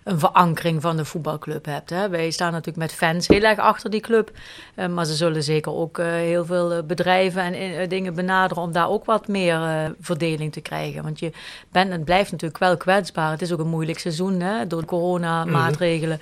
een 0.04 0.20
verankering 0.20 0.82
van 0.82 0.98
de 0.98 1.06
voetbalclub 1.06 1.66
hebt. 1.66 1.90
Hè. 1.90 2.10
Wij 2.10 2.32
staan 2.32 2.52
natuurlijk 2.52 2.78
met 2.78 2.94
fans 2.94 3.28
heel 3.28 3.42
erg 3.42 3.60
achter 3.60 3.90
die 3.90 4.02
club. 4.02 4.32
Eh, 4.76 4.88
maar 4.88 5.06
ze 5.06 5.14
zullen 5.14 5.44
zeker 5.44 5.74
ook 5.74 5.98
eh, 5.98 6.06
heel 6.06 6.46
veel 6.46 6.74
eh, 6.74 6.84
bedrijven 6.84 7.54
en 7.54 7.90
dingen 7.90 8.14
benaderen 8.14 8.64
om 8.64 8.72
daar 8.72 8.90
ook 8.90 9.06
wat 9.06 9.28
meer 9.28 9.94
verdeling 10.00 10.52
te 10.52 10.62
krijgen. 10.62 11.04
Want 11.04 11.20
je 11.20 11.32
bent 11.72 11.92
en 11.92 12.04
blijft 12.04 12.32
natuurlijk 12.32 12.60
wel 12.60 12.78
kwetsbaar. 12.78 13.32
Het 13.32 13.42
is 13.42 13.52
ook 13.52 13.60
een 13.60 13.68
moeilijk 13.68 14.00
seizoen 14.00 14.40
hè, 14.40 14.68
door 14.68 14.82
de 14.82 14.88
coronamaatregelen. 14.88 16.20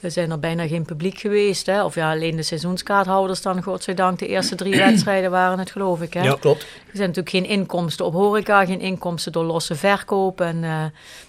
Er 0.00 0.10
zijn 0.10 0.30
er 0.30 0.38
bijna 0.38 0.66
geen 0.66 0.84
publiek 0.84 1.18
geweest. 1.18 1.66
Hè? 1.66 1.84
Of 1.84 1.94
ja, 1.94 2.10
alleen 2.10 2.36
de 2.36 2.42
seizoenskaarthouders 2.42 3.42
dan, 3.42 3.62
godzijdank. 3.62 4.18
De 4.18 4.26
eerste 4.26 4.54
drie 4.54 4.76
wedstrijden 4.84 5.30
waren 5.30 5.58
het, 5.58 5.70
geloof 5.70 6.02
ik. 6.02 6.14
Hè? 6.14 6.22
Ja, 6.22 6.36
klopt. 6.40 6.62
Er 6.62 6.96
zijn 7.02 7.08
natuurlijk 7.08 7.36
geen 7.36 7.58
inkomsten 7.58 8.06
op 8.06 8.12
horeca, 8.12 8.64
geen 8.64 8.80
inkomsten 8.80 9.32
door 9.32 9.44
losse 9.44 9.74
verkoop. 9.74 10.40
En 10.40 10.64
eh, 10.64 10.84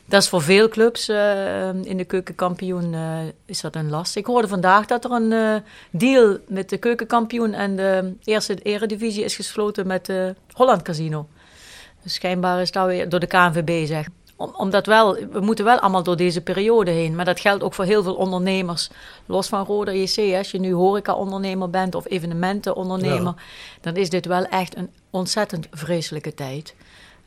dat 0.05 0.21
is 0.21 0.29
voor 0.29 0.41
veel 0.41 0.69
clubs 0.69 1.09
eh, 1.09 1.67
in 1.83 1.97
de 1.97 2.05
keukenkampioen 2.05 2.93
eh, 2.93 3.17
is 3.45 3.61
dat 3.61 3.75
een 3.75 3.89
last. 3.89 4.15
Ik 4.15 4.25
hoorde 4.25 4.47
vandaag 4.47 4.85
dat 4.85 5.05
er 5.05 5.11
een 5.11 5.63
deal 5.91 6.37
met 6.47 6.69
de 6.69 6.77
keukenkampioen 6.77 7.53
en 7.53 7.75
de 7.75 8.13
eerste 8.23 8.55
eredivisie 8.55 9.23
is 9.23 9.35
gesloten 9.35 9.87
met 9.87 10.11
Holland 10.51 10.81
Casino. 10.81 11.27
Dus 12.03 12.13
schijnbaar 12.13 12.61
is 12.61 12.71
dat 12.71 12.85
weer 12.85 13.09
door 13.09 13.19
de 13.19 13.27
KNVB 13.27 13.87
zeg. 13.87 14.07
Om, 14.39 14.53
omdat 14.57 14.85
wel, 14.85 15.13
we 15.31 15.39
moeten 15.39 15.65
wel 15.65 15.79
allemaal 15.79 16.03
door 16.03 16.17
deze 16.17 16.41
periode 16.41 16.91
heen. 16.91 17.15
Maar 17.15 17.25
dat 17.25 17.39
geldt 17.39 17.63
ook 17.63 17.73
voor 17.73 17.85
heel 17.85 18.03
veel 18.03 18.15
ondernemers. 18.15 18.89
Los 19.25 19.47
van 19.47 19.65
Roda 19.65 19.91
JC, 19.91 20.35
als 20.37 20.51
je 20.51 20.59
nu 20.59 20.73
horeca-ondernemer 20.73 21.69
bent 21.69 21.95
of 21.95 22.05
evenementenondernemer, 22.09 23.33
dan 23.81 23.95
is 23.95 24.09
dit 24.09 24.25
wel 24.25 24.45
echt 24.45 24.77
een 24.77 24.89
ontzettend 25.09 25.67
vreselijke 25.71 26.33
tijd. 26.33 26.75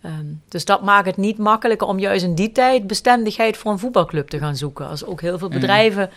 Ehm, 0.02 0.24
dus 0.48 0.64
dat 0.64 0.82
maakt 0.82 1.06
het 1.06 1.16
niet 1.16 1.38
makkelijker 1.38 1.86
om 1.86 1.98
juist 1.98 2.24
in 2.24 2.34
die 2.34 2.52
tijd 2.52 2.86
bestendigheid 2.86 3.56
voor 3.56 3.72
een 3.72 3.78
voetbalclub 3.78 4.28
te 4.28 4.38
gaan 4.38 4.56
zoeken. 4.56 4.88
Als 4.88 5.04
ook 5.04 5.20
heel 5.20 5.38
veel 5.38 5.48
bedrijven 5.48 6.10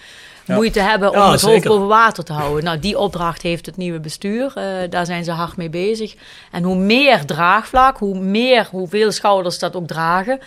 Ja. 0.46 0.56
moeite 0.56 0.80
hebben 0.80 1.10
om 1.10 1.16
Ja, 1.18 1.32
het 1.32 1.42
hoofd 1.42 1.64
boven 1.68 1.88
water 1.88 2.24
te 2.24 2.34
houden. 2.34 2.64
Nou, 2.64 2.80
die 2.80 2.98
opdracht 3.00 3.42
heeft 3.42 3.66
het 3.66 3.78
nieuwe 3.78 4.00
bestuur. 4.00 4.52
Eh, 4.56 4.90
daar 4.90 5.06
zijn 5.06 5.24
ze 5.24 5.32
hard 5.32 5.58
mee 5.58 5.70
bezig. 5.70 6.16
En 6.52 6.64
hoe 6.64 6.76
meer 6.76 7.26
draagvlak, 7.26 7.98
hoe 7.98 8.20
meer, 8.20 8.68
hoeveel 8.72 9.12
schouders 9.12 9.60
dat 9.60 9.76
ook 9.76 9.88
dragen, 9.88 10.40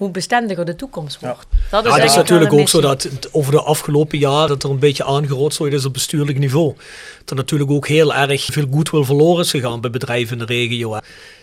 hoe 0.00 0.10
bestendiger 0.10 0.64
de 0.64 0.76
toekomst 0.76 1.20
wordt. 1.20 1.46
Dat 1.70 1.84
Ja, 1.84 1.90
het 1.90 1.96
denk 1.96 2.08
is 2.08 2.16
natuurlijk 2.16 2.52
ook 2.52 2.68
zo 2.68 2.80
dat 2.80 3.28
over 3.32 3.52
de 3.52 3.60
afgelopen 3.60 4.18
jaren 4.18 4.48
dat 4.48 4.62
er 4.62 4.70
een 4.70 4.78
beetje 4.78 5.04
aangerotzoid 5.04 5.72
is 5.72 5.84
op 5.84 5.92
bestuurlijk 5.92 6.38
niveau. 6.38 6.74
Dat 7.18 7.30
er 7.30 7.36
natuurlijk 7.36 7.70
ook 7.70 7.86
heel 7.88 8.14
erg 8.14 8.44
veel 8.44 8.66
goodwill 8.70 9.04
verloren 9.04 9.44
is 9.44 9.50
gegaan 9.50 9.80
bij 9.80 9.90
bedrijven 9.90 10.38
in 10.38 10.46
de 10.46 10.52
regio. 10.52 10.92
hè. 10.92 10.98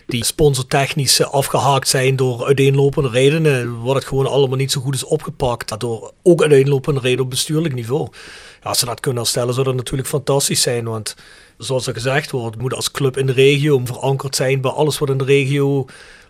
Die 0.06 0.24
sponsortechnisch 0.24 1.20
eh, 1.20 1.30
afgehaakt 1.30 1.88
zijn 1.88 2.16
door 2.16 2.46
uiteenlopende 2.46 3.08
redenen. 3.08 3.82
Waar 3.82 3.94
het 3.94 4.04
gewoon 4.04 4.26
allemaal 4.26 4.56
niet 4.56 4.72
zo 4.72 4.80
goed 4.80 4.94
is 4.94 5.04
opgepakt. 5.04 5.80
Door 5.80 6.12
ook 6.22 6.42
uiteenlopende 6.42 7.00
redenen 7.00 7.24
op 7.24 7.30
bestuurlijk 7.30 7.74
niveau. 7.74 8.08
Ja, 8.62 8.68
als 8.68 8.78
ze 8.78 8.84
dat 8.84 9.00
kunnen 9.00 9.22
herstellen 9.22 9.54
zou 9.54 9.66
dat 9.66 9.74
natuurlijk 9.74 10.08
fantastisch 10.08 10.62
zijn. 10.62 10.84
Want 10.84 11.14
zoals 11.58 11.86
er 11.86 11.94
gezegd 11.94 12.30
wordt, 12.30 12.58
moet 12.58 12.74
als 12.74 12.90
club 12.90 13.16
in 13.16 13.26
de 13.26 13.32
regio 13.32 13.80
verankerd 13.84 14.36
zijn 14.36 14.60
bij 14.60 14.70
alles 14.70 14.98
wat 14.98 15.08
in 15.08 15.18
de 15.18 15.24
regio 15.24 15.86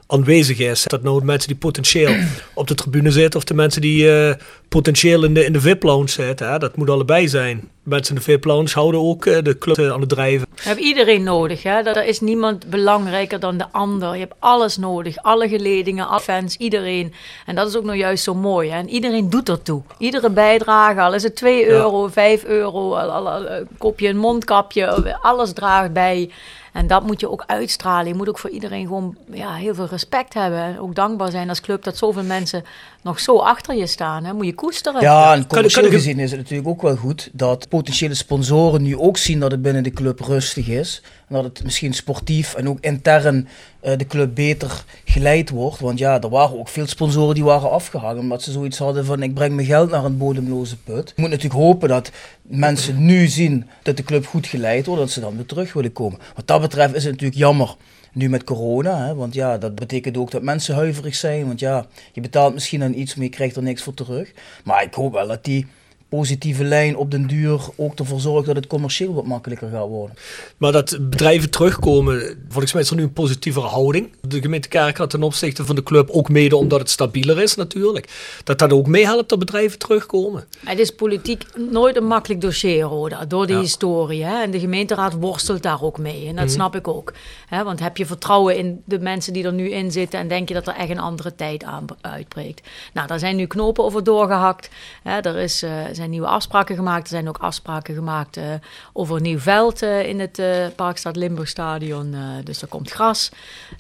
aanwezig 0.09 0.59
is. 0.59 0.84
Dat 0.84 1.02
nou 1.02 1.18
de 1.18 1.24
mensen 1.24 1.48
die 1.48 1.56
potentieel 1.56 2.14
op 2.54 2.66
de 2.66 2.74
tribune 2.74 3.11
zitten 3.11 3.40
of 3.40 3.46
de 3.46 3.54
mensen 3.54 3.80
die 3.80 4.12
eh, 4.12 4.34
potentieel 4.68 5.24
in 5.24 5.34
de, 5.34 5.44
in 5.44 5.52
de 5.52 5.61
VIP-lounge 5.61 6.09
zitten. 6.09 6.50
Hè? 6.50 6.59
Dat 6.59 6.76
moet 6.76 6.90
allebei 6.90 7.28
zijn. 7.28 7.68
Mensen 7.82 8.14
in 8.14 8.20
de 8.20 8.30
VIP-lounge 8.30 8.70
houden 8.72 9.00
ook 9.00 9.26
eh, 9.26 9.42
de 9.42 9.59
club 9.59 9.78
eh, 9.78 9.92
aan 9.92 10.00
het 10.00 10.09
drijven. 10.09 10.46
Je 10.54 10.68
hebt 10.68 10.80
iedereen 10.80 11.22
nodig. 11.22 11.62
Hè? 11.62 11.80
Er 11.80 12.04
is 12.04 12.20
niemand 12.20 12.70
belangrijker 12.70 13.40
dan 13.40 13.59
de 13.59 13.66
ander. 13.70 14.12
Je 14.12 14.18
hebt 14.18 14.34
alles 14.38 14.76
nodig. 14.76 15.16
Alle 15.16 15.48
geledingen, 15.48 16.09
alle 16.09 16.20
fans, 16.20 16.56
iedereen. 16.56 17.12
En 17.46 17.54
dat 17.54 17.68
is 17.68 17.76
ook 17.76 17.84
nou 17.84 17.96
juist 17.96 18.24
zo 18.24 18.34
mooi. 18.34 18.70
Hè? 18.70 18.78
En 18.78 18.88
iedereen 18.88 19.30
doet 19.30 19.48
ertoe. 19.48 19.82
Iedere 19.98 20.30
bijdrage, 20.30 21.00
al 21.00 21.14
is 21.14 21.22
het 21.22 21.36
2 21.36 21.68
euro, 21.68 22.09
5 22.09 22.44
euro, 22.44 22.94
al, 22.94 23.11
al, 23.11 23.28
al, 23.28 23.46
eh, 23.46 23.64
koop 23.78 24.00
je 24.00 24.09
een 24.09 24.18
mondkapje, 24.18 25.16
alles 25.20 25.52
draagt 25.52 25.92
bij. 25.92 26.30
En 26.72 26.86
dat 26.86 27.06
moet 27.06 27.20
je 27.20 27.30
ook 27.30 27.44
uitstralen. 27.46 28.08
Je 28.08 28.14
moet 28.14 28.28
ook 28.28 28.38
voor 28.38 28.50
iedereen 28.50 28.86
gewoon 28.86 29.16
ja, 29.30 29.54
heel 29.54 29.74
veel 29.74 29.86
respect 29.86 30.34
hebben. 30.34 30.58
En 30.58 30.80
ook 30.80 30.94
dankbaar 30.94 31.30
zijn 31.30 31.48
als 31.48 31.60
club 31.60 31.82
dat 31.82 31.96
zoveel 31.96 32.22
mensen 32.22 32.64
nog 33.03 33.20
zo 33.20 33.36
achter 33.36 33.74
je 33.74 33.86
staan. 33.86 34.24
Hè. 34.24 34.32
Moet 34.32 34.46
je 34.46 34.55
koesteren. 34.55 35.01
Ja, 35.01 35.32
en 35.32 35.38
kan 35.38 35.49
commercieel 35.49 35.90
gezien 35.90 36.18
is 36.18 36.30
het 36.30 36.40
natuurlijk 36.40 36.68
ook 36.68 36.82
wel 36.82 36.96
goed 36.96 37.30
dat 37.32 37.68
potentiële 37.68 38.14
sponsoren 38.14 38.82
nu 38.82 38.99
ook 38.99 39.16
zien 39.16 39.40
dat 39.40 39.51
het 39.51 39.62
binnen 39.62 39.82
de 39.82 39.90
club 39.90 40.20
rustig 40.20 40.68
is. 40.68 41.03
En 41.28 41.34
dat 41.34 41.44
het 41.44 41.64
misschien 41.64 41.92
sportief 41.92 42.55
en 42.55 42.68
ook 42.68 42.78
intern 42.80 43.49
eh, 43.80 43.96
de 43.96 44.07
club 44.07 44.34
beter 44.34 44.84
geleid 45.05 45.51
wordt. 45.51 45.80
Want 45.80 45.99
ja, 45.99 46.20
er 46.20 46.28
waren 46.28 46.59
ook 46.59 46.68
veel 46.68 46.86
sponsoren 46.86 47.34
die 47.34 47.44
waren 47.44 47.70
afgehangen 47.70 48.20
omdat 48.20 48.42
ze 48.42 48.53
zoiets 48.53 48.78
hadden 48.78 49.05
van 49.05 49.22
ik 49.22 49.34
breng 49.34 49.55
mijn 49.55 49.66
geld 49.66 49.90
naar 49.90 50.05
een 50.05 50.18
bodemloze 50.18 50.76
put. 50.76 51.12
Je 51.16 51.20
moet 51.22 51.30
natuurlijk 51.30 51.61
hopen 51.61 51.88
dat 51.88 52.11
mensen 52.42 53.05
nu 53.05 53.26
zien 53.26 53.66
dat 53.82 53.96
de 53.96 54.03
club 54.03 54.26
goed 54.26 54.46
geleid 54.46 54.86
wordt, 54.86 55.01
dat 55.01 55.11
ze 55.11 55.20
dan 55.20 55.36
weer 55.36 55.46
terug 55.46 55.72
willen 55.72 55.92
komen. 55.92 56.18
Wat 56.34 56.46
dat 56.46 56.61
betreft 56.61 56.94
is 56.94 57.03
het 57.03 57.12
natuurlijk 57.12 57.38
jammer. 57.38 57.76
Nu 58.12 58.28
met 58.28 58.44
corona, 58.44 59.14
want 59.14 59.34
ja, 59.34 59.59
dat 59.59 59.74
betekent 59.74 60.16
ook 60.16 60.30
dat 60.30 60.42
mensen 60.42 60.74
huiverig 60.74 61.14
zijn. 61.14 61.46
Want 61.46 61.61
ja, 61.61 61.86
je 62.12 62.20
betaalt 62.20 62.54
misschien 62.54 62.82
aan 62.82 62.94
iets, 62.94 63.14
maar 63.14 63.24
je 63.24 63.30
krijgt 63.30 63.56
er 63.56 63.62
niks 63.62 63.82
voor 63.82 63.94
terug. 63.94 64.32
Maar 64.64 64.82
ik 64.82 64.94
hoop 64.94 65.12
wel 65.12 65.26
dat 65.26 65.44
die 65.44 65.66
positieve 66.09 66.64
lijn 66.64 66.96
op 66.96 67.11
den 67.11 67.26
duur 67.26 67.61
ook 67.76 67.98
ervoor 67.98 68.20
zorgt 68.20 68.46
dat 68.46 68.56
het 68.56 68.66
commercieel 68.66 69.14
wat 69.14 69.26
makkelijker 69.26 69.68
gaat 69.68 69.86
worden. 69.88 70.16
Maar 70.56 70.72
dat 70.72 70.98
bedrijven 71.00 71.50
terugkomen, 71.50 72.38
volgens 72.48 72.72
mij 72.72 72.82
is 72.82 72.90
er 72.90 72.96
nu 72.96 73.02
een 73.02 73.12
positievere 73.12 73.66
houding. 73.66 74.12
De 74.20 74.40
gemeente 74.40 74.68
Kerkrade 74.68 75.11
ten 75.11 75.22
opzichte 75.22 75.64
van 75.64 75.74
de 75.74 75.82
club, 75.82 76.11
ook 76.11 76.28
mede 76.28 76.56
omdat 76.56 76.78
het 76.80 76.90
stabieler 76.90 77.42
is 77.42 77.54
natuurlijk. 77.54 78.09
Dat 78.44 78.59
dat 78.59 78.72
ook 78.72 78.86
meehelpt 78.86 79.28
dat 79.28 79.38
bedrijven 79.38 79.78
terugkomen. 79.78 80.44
Het 80.64 80.78
is 80.78 80.90
politiek 80.90 81.44
nooit 81.70 81.96
een 81.96 82.06
makkelijk 82.06 82.40
dossier, 82.40 82.82
Roda, 82.82 83.24
door 83.24 83.46
de 83.46 83.52
Ja. 83.52 83.61
historie. 83.61 84.24
Hè? 84.24 84.42
En 84.42 84.50
de 84.50 84.61
gemeenteraad 84.61 85.12
worstelt 85.20 85.62
daar 85.62 85.82
ook 85.82 85.98
mee. 85.98 86.26
En 86.26 86.34
dat 86.36 86.44
Mhm. 86.44 86.54
snap 86.54 86.74
ik 86.76 86.88
ook. 86.88 87.12
Hè? 87.46 87.64
Want 87.64 87.80
heb 87.80 87.96
je 87.96 88.06
vertrouwen 88.06 88.56
in 88.56 88.82
de 88.84 88.98
mensen 88.98 89.32
die 89.32 89.44
er 89.44 89.52
nu 89.52 89.70
in 89.70 89.92
zitten 89.92 90.18
en 90.20 90.28
denk 90.28 90.48
je 90.48 90.54
dat 90.54 90.66
er 90.66 90.74
echt 90.74 90.90
een 90.90 90.98
andere 90.98 91.34
tijd 91.34 91.64
aan 91.64 91.84
uitbreekt. 92.00 92.68
Nou, 92.92 93.06
daar 93.06 93.18
zijn 93.18 93.36
nu 93.36 93.46
knopen 93.46 93.84
over 93.84 94.04
doorgehakt. 94.04 94.68
Hè? 95.02 95.18
Er 95.20 95.36
is, 95.36 95.62
eh, 95.62 95.70
zijn 95.99 96.11
nieuwe 96.11 96.26
afspraken 96.26 96.76
gemaakt. 96.76 97.03
Er 97.03 97.09
zijn 97.09 97.28
ook 97.28 97.38
afspraken 97.38 97.94
gemaakt 97.94 98.36
eh, 98.36 98.44
over 98.92 99.16
een 99.16 99.22
nieuw 99.22 99.38
veld 99.38 99.82
eh, 99.82 100.07
in 100.09 100.20
het 100.20 100.38
eh 100.38 100.46
Parkstad 100.76 101.16
Limburg 101.16 101.49
Stadion. 101.49 102.14
dus 102.44 102.62
er 102.62 102.68
komt 102.68 102.90
gras. 102.90 103.30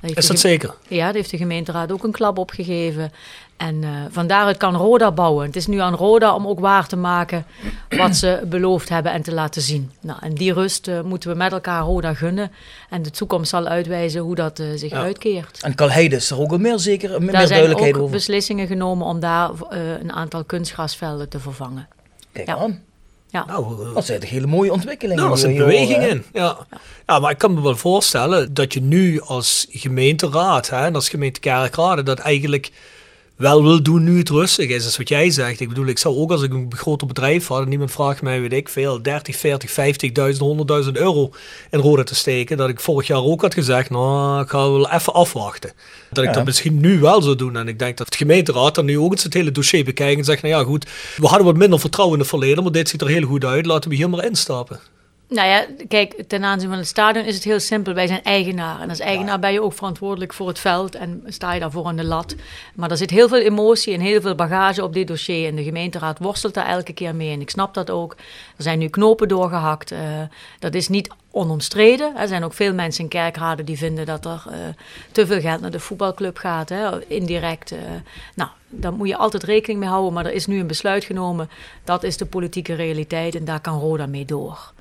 Is 0.00 0.26
dat 0.26 0.38
zeker? 0.38 0.74
ja, 0.88 1.04
daar 1.04 1.14
heeft 1.14 1.30
de 1.30 1.36
gemeenteraad 1.36 1.92
ook 1.92 2.04
een 2.04 2.12
klap 2.12 2.38
op 2.38 2.50
gegeven. 2.50 3.12
En 3.56 3.84
eh 3.84 3.90
van 4.10 4.26
daaruit 4.26 4.56
kan 4.56 4.76
Roda 4.76 5.12
bouwen. 5.12 5.46
Het 5.46 5.56
is 5.56 5.66
nu 5.66 5.78
aan 5.80 5.94
Roda 5.94 6.34
om 6.34 6.46
ook 6.46 6.60
waar 6.60 6.86
te 6.86 6.96
maken 6.96 7.46
wat 7.88 8.16
ze 8.16 8.42
beloofd 8.46 8.88
hebben 8.88 9.12
en 9.12 9.22
te 9.22 9.32
laten 9.32 9.62
zien. 9.62 9.90
Nou, 10.00 10.18
en 10.22 10.34
die 10.34 10.52
rust 10.52 10.90
moeten 11.04 11.30
we 11.30 11.36
met 11.36 11.52
elkaar 11.52 11.82
Roda 11.82 12.14
gunnen. 12.14 12.52
En 12.90 13.02
de 13.02 13.10
toekomst 13.10 13.50
zal 13.50 13.66
uitwijzen 13.66 14.20
hoe 14.20 14.34
dat 14.34 14.62
zich 14.74 14.90
Ja. 14.90 15.00
uitkeert. 15.02 15.62
En 15.62 15.74
Kalheide 15.74 16.16
is 16.16 16.30
er 16.30 16.40
ook 16.40 16.50
al 16.50 16.58
meer 16.58 16.78
zeker, 16.78 17.08
meer 17.22 17.32
Daar 17.32 17.36
zijn 17.36 17.48
duidelijkheid 17.48 17.94
ook 17.94 18.00
over. 18.00 18.12
beslissingen 18.14 18.66
genomen 18.66 19.06
om 19.06 19.20
daar 19.20 19.50
een 20.00 20.12
aantal 20.12 20.44
kunstgrasvelden 20.44 21.28
te 21.28 21.40
vervangen. 21.40 21.88
Kijk 22.44 22.58
Ja. 22.58 22.64
aan. 22.64 22.82
Ja. 23.30 23.44
Nou, 23.46 23.86
eh, 23.88 23.94
Dat 23.94 24.06
zijn 24.06 24.20
toch 24.20 24.30
hele 24.30 24.46
mooie 24.46 24.72
ontwikkelingen. 24.72 25.22
Nou, 25.22 25.34
er 25.36 25.38
die 25.38 25.46
zit 25.48 25.56
we 25.56 25.64
hier 25.64 25.78
beweging 25.78 25.98
horen, 26.02 26.10
in. 26.16 26.24
Ja. 26.32 26.66
ja, 27.06 27.18
maar 27.18 27.30
ik 27.30 27.38
kan 27.38 27.54
me 27.54 27.62
wel 27.62 27.76
voorstellen 27.76 28.54
dat 28.54 28.72
je 28.72 28.80
nu 28.80 29.20
als 29.20 29.66
gemeenteraad 29.70 30.68
hè, 30.68 30.84
en 30.84 30.94
als 30.94 31.08
gemeente 31.08 31.40
Kerkrade 31.40 32.02
dat 32.02 32.18
eigenlijk 32.18 32.70
wel 33.38 33.62
wil 33.62 33.82
doen 33.82 34.04
nu 34.04 34.18
het 34.18 34.28
rustig 34.28 34.68
is. 34.68 34.82
Dat 34.82 34.90
is 34.90 34.96
wat 34.96 35.08
jij 35.08 35.30
zegt. 35.30 35.60
Ik 35.60 35.68
bedoel, 35.68 35.86
ik 35.86 35.98
zou 35.98 36.16
ook 36.16 36.30
als 36.30 36.42
ik 36.42 36.52
een 36.52 36.72
groter 36.76 37.06
bedrijf 37.06 37.46
had 37.46 37.64
en 37.64 37.72
iemand 37.72 37.90
vraagt 37.90 38.22
mij, 38.22 38.40
weet 38.40 38.52
ik 38.52 38.68
veel, 38.68 39.02
30, 39.02 39.36
40, 39.36 39.70
50.000, 39.70 40.84
100.000 40.86 40.92
euro 40.92 41.30
in 41.70 41.78
rode 41.78 42.04
te 42.04 42.14
steken, 42.14 42.56
dat 42.56 42.68
ik 42.68 42.80
vorig 42.80 43.06
jaar 43.06 43.22
ook 43.22 43.40
had 43.40 43.54
gezegd, 43.54 43.90
nou, 43.90 44.42
ik 44.42 44.48
ga 44.48 44.58
wel 44.70 44.90
even 44.90 45.12
afwachten. 45.14 45.72
Dat 46.10 46.24
ik 46.24 46.30
Ja. 46.30 46.36
dat 46.36 46.44
misschien 46.44 46.80
nu 46.80 46.98
wel 47.00 47.22
zou 47.22 47.36
doen. 47.36 47.56
En 47.56 47.68
ik 47.68 47.78
denk 47.78 47.96
dat 47.96 48.06
het 48.06 48.16
gemeenteraad 48.16 48.74
dan 48.74 48.84
nu 48.84 48.98
ook 48.98 49.12
eens 49.12 49.22
het 49.22 49.34
hele 49.34 49.52
dossier 49.52 49.84
bekijkt 49.84 50.18
en 50.18 50.24
zegt, 50.24 50.42
nou 50.42 50.54
ja, 50.54 50.62
goed, 50.62 50.86
we 51.16 51.26
hadden 51.26 51.46
wat 51.46 51.56
minder 51.56 51.80
vertrouwen 51.80 52.16
in 52.16 52.22
het 52.22 52.30
verleden, 52.30 52.62
maar 52.62 52.72
dit 52.72 52.88
ziet 52.88 53.00
er 53.00 53.08
heel 53.08 53.26
goed 53.26 53.44
uit, 53.44 53.66
laten 53.66 53.90
we 53.90 53.96
hier 53.96 54.10
maar 54.10 54.24
instappen. 54.24 54.80
Nou 55.30 55.48
ja, 55.48 55.66
kijk, 55.88 56.22
ten 56.26 56.44
aanzien 56.44 56.68
van 56.68 56.78
het 56.78 56.86
stadion 56.86 57.24
is 57.24 57.34
het 57.34 57.44
heel 57.44 57.60
simpel. 57.60 57.94
Wij 57.94 58.06
zijn 58.06 58.22
eigenaar. 58.22 58.80
En 58.80 58.88
als 58.88 58.98
eigenaar 58.98 59.38
ben 59.38 59.52
je 59.52 59.62
ook 59.62 59.72
verantwoordelijk 59.72 60.32
voor 60.32 60.48
het 60.48 60.58
veld 60.58 60.94
en 60.94 61.22
sta 61.26 61.52
je 61.54 61.60
daarvoor 61.60 61.86
aan 61.86 61.96
de 61.96 62.04
lat. 62.04 62.34
Maar 62.74 62.90
er 62.90 62.96
zit 62.96 63.10
heel 63.10 63.28
veel 63.28 63.40
emotie 63.40 63.94
en 63.94 64.00
heel 64.00 64.20
veel 64.20 64.34
bagage 64.34 64.82
op 64.82 64.92
dit 64.92 65.06
dossier. 65.06 65.48
En 65.48 65.56
de 65.56 65.62
gemeenteraad 65.62 66.18
worstelt 66.18 66.54
daar 66.54 66.66
elke 66.66 66.92
keer 66.92 67.14
mee. 67.14 67.32
En 67.32 67.40
ik 67.40 67.50
snap 67.50 67.74
dat 67.74 67.90
ook. 67.90 68.12
Er 68.56 68.62
zijn 68.62 68.78
nu 68.78 68.88
knopen 68.88 69.28
doorgehakt. 69.28 69.90
Eh, 69.90 70.00
dat 70.58 70.74
is 70.74 70.88
niet 70.88 71.10
onomstreden. 71.30 72.16
Er 72.16 72.28
zijn 72.28 72.44
ook 72.44 72.54
veel 72.54 72.74
mensen 72.74 73.02
in 73.04 73.10
kerkraden 73.10 73.64
die 73.64 73.78
vinden 73.78 74.06
dat 74.06 74.24
er 74.24 74.42
eh, 74.50 74.58
te 75.12 75.26
veel 75.26 75.40
geld 75.40 75.60
naar 75.60 75.70
de 75.70 75.80
voetbalclub 75.80 76.36
gaat. 76.36 76.68
Hè, 76.68 77.06
indirect. 77.06 77.72
eh. 77.72 77.78
nou, 78.34 78.50
daar 78.68 78.92
moet 78.92 79.08
je 79.08 79.16
altijd 79.16 79.42
rekening 79.42 79.80
mee 79.80 79.88
houden. 79.88 80.12
Maar 80.12 80.26
er 80.26 80.32
is 80.32 80.46
nu 80.46 80.60
een 80.60 80.66
besluit 80.66 81.04
genomen. 81.04 81.50
Dat 81.84 82.02
is 82.02 82.16
de 82.16 82.26
politieke 82.26 82.74
realiteit 82.74 83.34
en 83.34 83.44
daar 83.44 83.60
kan 83.60 83.78
Roda 83.78 84.06
mee 84.06 84.24
door. 84.24 84.72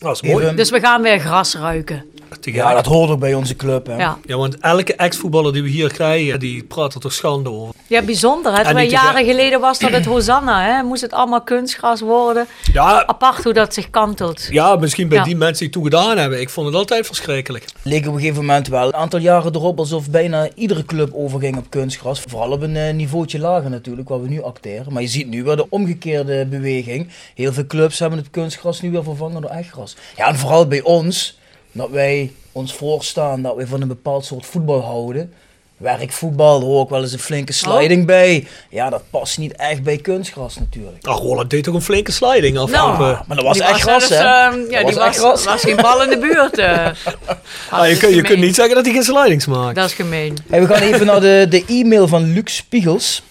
Dat 0.00 0.14
is 0.14 0.22
mooi. 0.22 0.44
Even- 0.44 0.56
Dus 0.56 0.70
we 0.70 0.80
gaan 0.80 1.02
weer 1.02 1.18
gras 1.18 1.54
ruiken. 1.54 2.04
Ja, 2.40 2.74
dat 2.74 2.86
hoort 2.86 3.10
ook 3.10 3.18
bij 3.18 3.34
onze 3.34 3.56
club. 3.56 3.86
Hè. 3.86 3.96
Ja, 3.96 4.18
Ja, 4.26 4.36
want 4.36 4.58
elke 4.58 4.94
ex-voetballer 4.94 5.52
die 5.52 5.62
we 5.62 5.68
hier 5.68 5.92
krijgen, 5.92 6.40
die 6.40 6.64
praat 6.64 6.94
er 6.94 7.00
toch 7.00 7.12
schande 7.12 7.50
over. 7.50 7.74
ja 7.86 8.02
bijzonder. 8.02 8.52
Hè? 8.56 8.64
Terwijl 8.64 8.86
te 8.88 8.92
jaren 8.94 9.24
geleden 9.24 9.60
was 9.60 9.78
dat 9.78 9.90
het 9.90 10.04
Hosanna. 10.04 10.62
Hè? 10.64 10.82
Moest 10.82 11.02
het 11.02 11.12
allemaal 11.12 11.42
kunstgras 11.42 12.00
worden. 12.00 12.46
Ja, 12.72 13.06
Apart 13.06 13.44
hoe 13.44 13.52
dat 13.52 13.74
zich 13.74 13.90
kantelt. 13.90 14.46
ja 14.50 14.76
misschien 14.76 15.08
bij 15.08 15.18
Ja. 15.18 15.24
die 15.24 15.36
mensen 15.36 15.56
die 15.58 15.66
het 15.66 15.72
toen 15.76 15.84
gedaan 15.84 16.18
hebben. 16.18 16.40
Ik 16.40 16.50
vond 16.50 16.66
het 16.66 16.76
altijd 16.76 17.06
verschrikkelijk. 17.06 17.64
leek 17.82 18.06
op 18.06 18.14
een 18.14 18.20
gegeven 18.20 18.40
moment 18.44 18.68
wel 18.68 18.86
een 18.86 18.94
aantal 18.94 19.20
jaren 19.20 19.54
erop 19.54 19.78
alsof 19.78 20.10
bijna 20.10 20.48
iedere 20.54 20.84
club 20.84 21.10
overging 21.14 21.56
op 21.56 21.66
kunstgras. 21.68 22.20
Vooral 22.20 22.50
op 22.50 22.62
een 22.62 22.76
eh, 22.76 22.94
niveautje 22.94 23.38
lager 23.38 23.70
natuurlijk, 23.70 24.08
waar 24.08 24.22
we 24.22 24.28
nu 24.28 24.42
acteren. 24.42 24.92
Maar 24.92 25.02
je 25.02 25.08
ziet 25.08 25.28
nu 25.28 25.44
weer 25.44 25.56
de 25.56 25.66
omgekeerde 25.70 26.46
beweging. 26.46 27.08
Heel 27.34 27.52
veel 27.52 27.66
clubs 27.66 27.98
hebben 27.98 28.18
het 28.18 28.30
kunstgras 28.30 28.80
nu 28.80 28.90
weer 28.90 29.04
vervangen 29.04 29.40
door 29.42 29.50
echt 29.50 29.70
gras. 29.70 29.89
Ja, 30.16 30.26
en 30.28 30.36
vooral 30.36 30.66
bij 30.66 30.82
ons, 30.82 31.38
dat 31.72 31.90
wij 31.90 32.32
ons 32.52 32.72
voorstaan 32.74 33.42
dat 33.42 33.56
wij 33.56 33.66
van 33.66 33.80
een 33.80 33.88
bepaald 33.88 34.24
soort 34.24 34.46
voetbal 34.46 34.80
houden. 34.82 35.32
Werkvoetbal, 35.76 36.58
er 36.60 36.66
hoort 36.66 36.80
ook 36.82 36.90
wel 36.90 37.02
eens 37.02 37.12
een 37.12 37.18
flinke 37.18 37.52
sliding 37.52 38.06
bij. 38.06 38.46
Ja, 38.70 38.90
dat 38.90 39.02
past 39.10 39.38
niet 39.38 39.52
echt 39.56 39.82
bij 39.82 39.96
kunstgras 39.96 40.56
natuurlijk. 40.58 41.06
Ach, 41.06 41.18
Roland 41.18 41.50
deed 41.50 41.64
toch 41.64 41.74
een 41.74 41.82
flinke 41.82 42.12
sliding 42.12 42.58
af. 42.58 42.70
Nou, 42.70 42.92
eh, 42.92 43.20
Maar 43.26 43.36
dat 43.36 43.44
was 43.46 43.56
Die 43.56 43.66
echt 43.66 43.80
gras, 43.80 44.08
hè? 44.08 44.14
ehm, 44.16 44.60
Dat 44.60 44.70
ja, 44.70 44.76
die 44.76 44.86
was 44.86 44.94
was, 44.94 45.06
echt 45.06 45.16
gras. 45.18 45.44
was 45.44 45.60
geen 45.62 45.76
bal 45.76 46.02
in 46.02 46.08
de 46.08 46.18
buurt. 46.18 46.58
eh. 46.58 46.86
ah, 47.80 47.88
je, 47.88 47.96
kun, 47.96 48.14
je 48.14 48.22
kunt 48.22 48.40
niet 48.40 48.54
zeggen 48.54 48.74
dat 48.74 48.84
hij 48.84 48.94
geen 48.94 49.02
slidings 49.02 49.46
maakt. 49.46 49.74
Dat 49.76 49.84
is 49.88 49.94
gemeen. 49.94 50.36
Hey, 50.50 50.60
we 50.60 50.74
gaan 50.74 50.82
even 50.82 51.06
naar 51.06 51.20
de, 51.20 51.46
de 51.48 51.64
e-mail 51.68 52.08
van 52.08 52.32
Luc 52.32 52.54
Spiegels. 52.56 53.22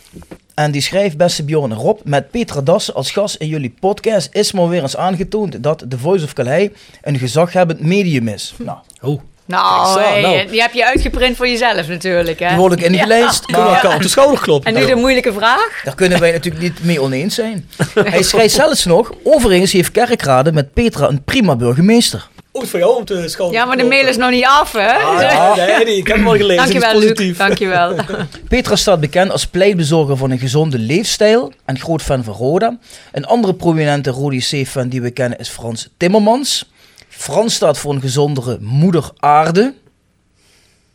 En 0.60 0.72
die 0.72 0.82
schrijft, 0.82 1.18
beste 1.18 1.44
Bjorn 1.44 1.74
Rob, 1.74 2.00
met 2.04 2.32
Petra 2.32 2.62
Dassen 2.62 2.94
als 2.94 3.12
gast 3.12 3.36
in 3.36 3.48
jullie 3.48 3.74
podcast 3.80 4.30
is 4.32 4.52
maar 4.52 4.70
weer 4.70 4.82
eens 4.82 4.98
aangetoond 4.98 5.64
dat 5.64 5.86
The 5.90 5.98
Voice 5.98 6.26
of 6.26 6.34
Calais 6.34 6.70
een 7.02 7.18
gezaghebbend 7.18 7.80
medium 7.80 8.28
is. 8.28 8.54
Nou, 8.58 8.78
Oh, 9.02 9.22
Nou, 9.46 9.84
Kijk 9.84 10.06
zo, 10.06 10.12
hey, 10.12 10.22
nou. 10.22 10.48
die 10.50 10.62
heb 10.62 10.74
je 10.74 10.86
uitgeprint 10.86 11.38
voor 11.38 11.48
jezelf 11.48 11.88
natuurlijk. 11.88 12.40
Hè? 12.40 12.48
die 12.48 12.58
word 12.58 12.74
ik 12.74 12.82
ingelijst, 12.82 13.46
we 13.46 13.52
maar 13.52 13.76
elkaar 13.76 13.96
op 13.96 14.02
de 14.02 14.08
schouder 14.08 14.40
kloppen. 14.40 14.76
En 14.76 14.80
nu 14.82 14.88
de 14.88 14.96
moeilijke 14.96 15.34
vraag. 15.34 15.82
daar 15.84 15.96
kunnen 15.96 16.20
wij 16.20 16.32
natuurlijk 16.32 16.64
niet 16.64 16.84
mee 16.84 17.02
oneens 17.02 17.36
zijn. 17.36 17.70
Hij 17.94 18.24
schrijft 18.24 18.54
zelfs 18.54 18.86
nog, 18.86 19.12
overigens 19.24 19.72
heeft 19.72 19.92
Kerkrade 19.92 20.52
met 20.52 20.74
Petra 20.74 21.08
een 21.10 21.24
prima 21.24 21.56
burgemeester. 21.56 22.28
Ook 22.52 22.66
voor 22.66 22.80
jou 22.80 22.96
om 22.98 23.06
te 23.06 23.28
schouder 23.28 23.60
Ja, 23.60 23.66
maar 23.66 23.78
de 23.78 23.84
mail 23.84 24.08
is 24.08 24.18
nog 24.18 24.30
niet 24.30 24.46
af, 24.46 24.72
hè? 24.72 24.92
Ah, 24.94 25.22
ja, 25.22 25.56
nee, 25.84 25.98
ik 25.98 26.08
heb 26.08 26.16
hem 26.18 26.28
al 26.28 26.36
gelezen. 26.36 26.56
Dankjewel, 26.58 26.94
dat 26.94 27.02
is 27.02 27.08
Luc. 27.08 27.14
positief. 27.14 27.38
Dankjewel. 27.38 27.96
Petra 28.50 28.76
staat 28.76 29.00
bekend 29.00 29.32
als 29.32 29.48
pleitbezorger 29.48 30.18
van 30.18 30.32
een 30.32 30.40
gezonde 30.40 30.80
leefstijl 30.80 31.54
en 31.66 31.80
groot 31.80 32.02
fan 32.02 32.24
van 32.24 32.34
Roda. 32.34 32.78
Een 33.12 33.26
andere 33.26 33.54
prominente 33.54 34.10
Rodi 34.10 34.40
C-fan 34.40 34.90
die 34.90 35.02
we 35.02 35.12
kennen 35.12 35.40
is 35.40 35.50
Frans 35.50 35.90
Timmermans. 35.98 36.72
Frans 37.10 37.54
staat 37.54 37.78
voor 37.78 37.94
een 37.94 38.02
gezondere 38.02 38.58
moeder 38.62 39.10
aarde. 39.18 39.74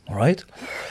Alright. 0.07 0.45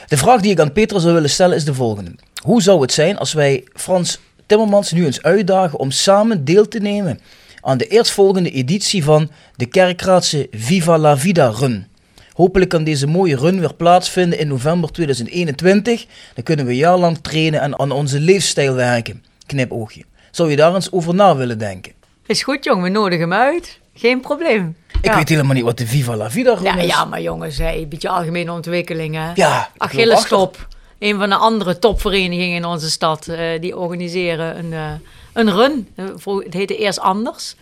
De 0.08 0.18
vraag 0.18 0.42
die 0.42 0.52
ik 0.52 0.60
aan 0.60 0.74
Petra 0.74 1.00
zou 1.00 1.14
willen 1.14 1.30
stellen 1.30 1.56
is 1.56 1.66
de 1.66 1.74
volgende. 1.74 2.12
Hoe 2.44 2.62
zou 2.62 2.82
het 2.82 2.94
zijn 2.94 3.18
als 3.18 3.34
wij 3.34 3.64
Frans 3.74 4.20
Timmermans 4.46 4.92
nu 4.92 5.06
eens 5.06 5.22
uitdagen 5.22 5.80
om 5.80 5.92
samen 5.92 6.46
deel 6.46 6.68
te 6.68 6.80
nemen 6.80 7.20
aan 7.64 7.78
de 7.78 7.88
eerstvolgende 7.88 8.50
editie 8.52 9.04
van 9.04 9.30
de 9.56 9.66
Kerkraadse 9.66 10.48
Viva 10.52 10.98
la 10.98 11.18
Vida 11.18 11.48
Run? 11.50 11.88
Hopelijk 12.34 12.70
kan 12.70 12.84
deze 12.84 13.08
mooie 13.08 13.36
run 13.36 13.60
weer 13.60 13.74
plaatsvinden 13.74 14.40
in 14.40 14.48
november 14.48 14.92
2021. 14.92 16.06
Dan 16.34 16.44
kunnen 16.44 16.66
we 16.66 16.72
een 16.72 16.78
jaar 16.78 16.98
lang 16.98 17.18
trainen 17.22 17.62
en 17.62 17.80
aan 17.80 17.92
onze 17.92 18.20
leefstijl 18.20 18.74
werken. 18.74 19.24
Knipoogje. 19.46 20.04
Zou 20.32 20.50
je 20.50 20.56
daar 20.56 20.76
eens 20.76 20.92
over 20.92 21.16
na 21.16 21.36
willen 21.36 21.58
denken? 21.58 21.92
Is 22.26 22.44
goed, 22.44 22.64
jong. 22.64 22.82
We 22.84 22.90
nodigen 22.90 23.30
hem 23.30 23.34
uit. 23.34 23.80
Geen 23.94 24.20
probleem. 24.22 24.76
Ik 25.02 25.10
ja. 25.10 25.16
weet 25.16 25.30
helemaal 25.30 25.54
niet 25.54 25.64
wat 25.64 25.78
de 25.78 25.88
Viva 25.88 26.16
la 26.16 26.30
Vida 26.32 26.54
run 26.54 26.64
Ja, 26.64 26.76
is. 26.78 26.86
ja, 26.88 27.06
maar 27.06 27.22
jongens, 27.22 27.58
hey, 27.58 27.78
een 27.82 27.90
beetje 27.90 28.10
algemene 28.10 28.52
ontwikkelingen. 28.52 29.32
Ja, 29.36 29.70
Achilles. 29.78 30.28
Top. 30.28 30.68
Een 31.00 31.18
van 31.18 31.30
de 31.30 31.36
andere 31.36 31.80
topverenigingen 31.80 32.56
in 32.56 32.66
onze 32.66 32.90
stad. 32.90 33.28
eh, 33.28 33.62
die 33.62 33.78
organiseren 33.78 34.58
een, 34.60 34.74
eh, 34.74 34.92
een 35.34 35.52
run. 35.52 35.88
Eh, 35.96 36.06
Het 36.44 36.54
heette 36.54 36.78
eerst 36.78 37.00
anders. 37.00 37.56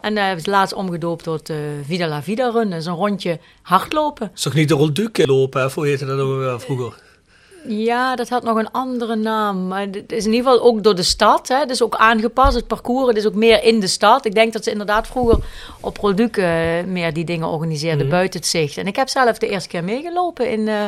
En 0.00 0.16
hij 0.16 0.34
is 0.34 0.46
laatst 0.46 0.74
omgedoopt 0.74 1.22
tot 1.24 1.50
eh 1.50 1.56
Vida 1.86 2.06
la 2.08 2.22
Vida 2.22 2.48
Run. 2.50 2.70
Dat 2.70 2.78
is 2.78 2.86
een 2.86 2.94
rondje 2.94 3.38
hardlopen. 3.62 4.30
Is 4.34 4.42
toch 4.42 4.54
niet 4.54 4.68
de 4.68 4.74
Rolduc 4.74 5.26
lopen? 5.26 5.70
Hoe 5.74 5.86
heette 5.86 6.04
dat 6.06 6.18
ook 6.20 6.60
vroeger? 6.60 6.94
Ja, 7.68 8.16
dat 8.16 8.28
had 8.28 8.42
nog 8.42 8.56
een 8.58 8.70
andere 8.70 9.16
naam. 9.16 9.66
Maar 9.66 9.80
het 9.80 10.12
is 10.12 10.24
in 10.26 10.32
ieder 10.32 10.50
geval 10.50 10.66
ook 10.66 10.82
door 10.82 10.94
de 10.94 11.02
stad. 11.02 11.48
Hè. 11.48 11.56
Het 11.56 11.70
is 11.70 11.82
ook 11.82 11.94
aangepast, 11.94 12.54
het 12.56 12.66
parcours. 12.66 13.08
Het 13.08 13.16
is 13.16 13.26
ook 13.26 13.34
meer 13.34 13.62
in 13.64 13.80
de 13.80 13.86
stad. 13.86 14.24
Ik 14.24 14.34
denk 14.34 14.52
dat 14.52 14.64
ze 14.64 14.70
inderdaad 14.70 15.06
vroeger 15.06 15.38
op 15.80 15.94
Produc 15.94 16.36
eh, 16.36 16.46
meer 16.86 17.12
die 17.12 17.24
dingen 17.24 17.48
organiseerden 17.48 18.06
Mhm. 18.06 18.14
buiten 18.14 18.40
het 18.40 18.48
zicht. 18.48 18.76
En 18.76 18.86
ik 18.86 18.96
heb 18.96 19.08
zelf 19.08 19.38
de 19.38 19.48
eerste 19.48 19.68
keer 19.68 19.84
meegelopen 19.84 20.50
in... 20.50 20.68
eh 20.68 20.86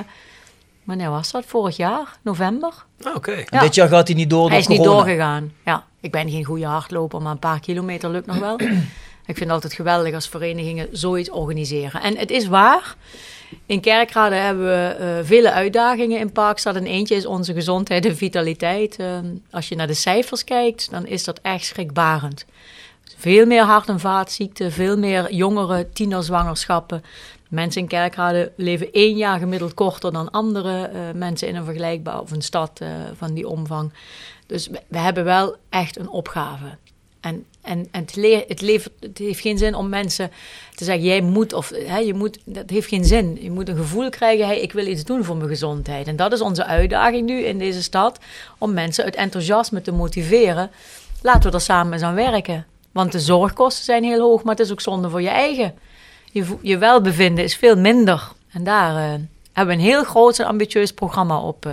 wanneer 0.84 1.10
was 1.10 1.30
dat? 1.30 1.44
Vorig 1.46 1.76
jaar? 1.76 2.18
November? 2.22 2.72
Ah, 3.02 3.14
Oké. 3.16 3.44
Ja. 3.50 3.60
dit 3.60 3.74
jaar 3.74 3.88
gaat 3.88 4.06
hij 4.06 4.16
niet 4.16 4.30
door 4.30 4.48
Hij 4.48 4.58
is 4.58 4.66
niet 4.66 4.82
doorgegaan. 4.82 5.52
Ja, 5.64 5.84
ik 6.00 6.10
ben 6.10 6.30
geen 6.30 6.44
goede 6.44 6.66
hardloper, 6.66 7.22
maar 7.22 7.32
een 7.32 7.38
paar 7.38 7.60
kilometer 7.60 8.10
lukt 8.10 8.26
nog 8.26 8.38
wel. 8.38 8.60
ik 9.30 9.36
vind 9.36 9.38
het 9.40 9.50
altijd 9.50 9.72
geweldig 9.72 10.14
als 10.14 10.28
verenigingen 10.28 10.88
zoiets 10.92 11.30
organiseren. 11.30 12.02
En 12.02 12.16
het 12.16 12.30
is 12.30 12.46
waar. 12.46 12.94
In 13.66 13.80
Kerkrade 13.80 14.34
hebben 14.34 14.64
we 14.64 14.86
eh, 14.98 15.26
vele 15.26 15.52
uitdagingen 15.52 16.18
in 16.18 16.32
Parkstad. 16.32 16.74
En 16.76 16.86
eentje 16.86 17.14
is 17.14 17.26
onze 17.26 17.52
gezondheid 17.52 18.06
en 18.06 18.16
vitaliteit. 18.16 18.96
Eh, 18.96 19.18
als 19.50 19.68
je 19.68 19.76
naar 19.76 19.86
de 19.86 19.94
cijfers 19.94 20.44
kijkt, 20.44 20.90
dan 20.90 21.06
is 21.06 21.24
dat 21.24 21.38
echt 21.42 21.64
schrikbarend. 21.64 22.44
Veel 23.16 23.46
meer 23.46 23.62
hart- 23.62 23.88
en 23.88 24.00
vaatziekten, 24.00 24.72
veel 24.72 24.98
meer 24.98 25.32
jongere 25.34 25.88
tienerzwangerschappen. 25.92 27.04
Mensen 27.50 27.80
in 27.80 27.88
Kerkrade 27.88 28.52
leven 28.56 28.92
één 28.92 29.16
jaar 29.16 29.38
gemiddeld 29.38 29.74
korter 29.74 30.12
dan 30.12 30.30
andere 30.30 30.86
eh, 30.86 31.00
mensen 31.14 31.48
in 31.48 31.56
een 31.56 31.64
vergelijkbaar 31.64 32.20
of 32.20 32.30
een 32.30 32.42
stad 32.42 32.80
eh, 32.80 32.88
van 33.16 33.34
die 33.34 33.48
omvang. 33.48 33.92
Dus 34.46 34.68
we, 34.88 34.98
hebben 34.98 35.24
wel 35.24 35.56
echt 35.68 35.98
een 35.98 36.08
opgave. 36.08 36.76
En, 37.20 37.44
en, 37.62 37.88
en 37.90 38.00
het, 38.00 38.14
het, 38.48 38.60
levert, 38.60 38.92
het 39.00 39.18
heeft 39.18 39.40
geen 39.40 39.58
zin 39.58 39.74
om 39.74 39.88
mensen 39.88 40.30
te 40.74 40.84
zeggen: 40.84 41.04
jij 41.04 41.20
moet 41.20 41.52
of 41.52 41.72
hè, 41.74 41.98
je 41.98 42.14
moet. 42.14 42.38
Dat 42.44 42.70
heeft 42.70 42.88
geen 42.88 43.04
zin. 43.04 43.38
Je 43.40 43.50
moet 43.50 43.68
een 43.68 43.76
gevoel 43.76 44.10
krijgen: 44.10 44.46
hey, 44.46 44.60
ik 44.60 44.72
wil 44.72 44.86
iets 44.86 45.04
doen 45.04 45.24
voor 45.24 45.36
mijn 45.36 45.48
gezondheid. 45.48 46.06
En 46.06 46.16
dat 46.16 46.32
is 46.32 46.40
onze 46.40 46.64
uitdaging 46.64 47.26
nu 47.26 47.42
in 47.42 47.58
deze 47.58 47.82
stad: 47.82 48.18
om 48.58 48.72
mensen 48.72 49.04
uit 49.04 49.16
enthousiasme 49.16 49.82
te 49.82 49.92
motiveren. 49.92 50.70
Laten 51.22 51.50
we 51.50 51.56
er 51.56 51.62
samen 51.62 51.92
eens 51.92 52.02
aan 52.02 52.14
werken. 52.14 52.66
Want 52.92 53.12
de 53.12 53.20
zorgkosten 53.20 53.84
zijn 53.84 54.04
heel 54.04 54.20
hoog, 54.20 54.42
maar 54.42 54.54
het 54.54 54.64
is 54.64 54.72
ook 54.72 54.80
zonde 54.80 55.10
voor 55.10 55.22
je 55.22 55.28
eigen. 55.28 55.74
Je, 56.32 56.78
welbevinden 56.78 57.44
is 57.44 57.56
veel 57.56 57.76
minder. 57.76 58.32
En 58.52 58.64
daar 58.64 58.96
eh, 58.96 59.20
hebben 59.52 59.76
we 59.76 59.82
een 59.82 59.88
heel 59.88 60.04
groot 60.04 60.38
en 60.38 60.46
ambitieus 60.46 60.92
programma 60.92 61.40
op, 61.40 61.66
eh, 61.66 61.72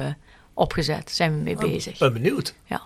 opgezet. 0.53 1.11
Zijn 1.11 1.35
we 1.35 1.41
mee 1.41 1.55
bezig. 1.55 1.93
Ik 1.93 1.99
ben 1.99 2.13
benieuwd. 2.13 2.53
Ja. 2.65 2.81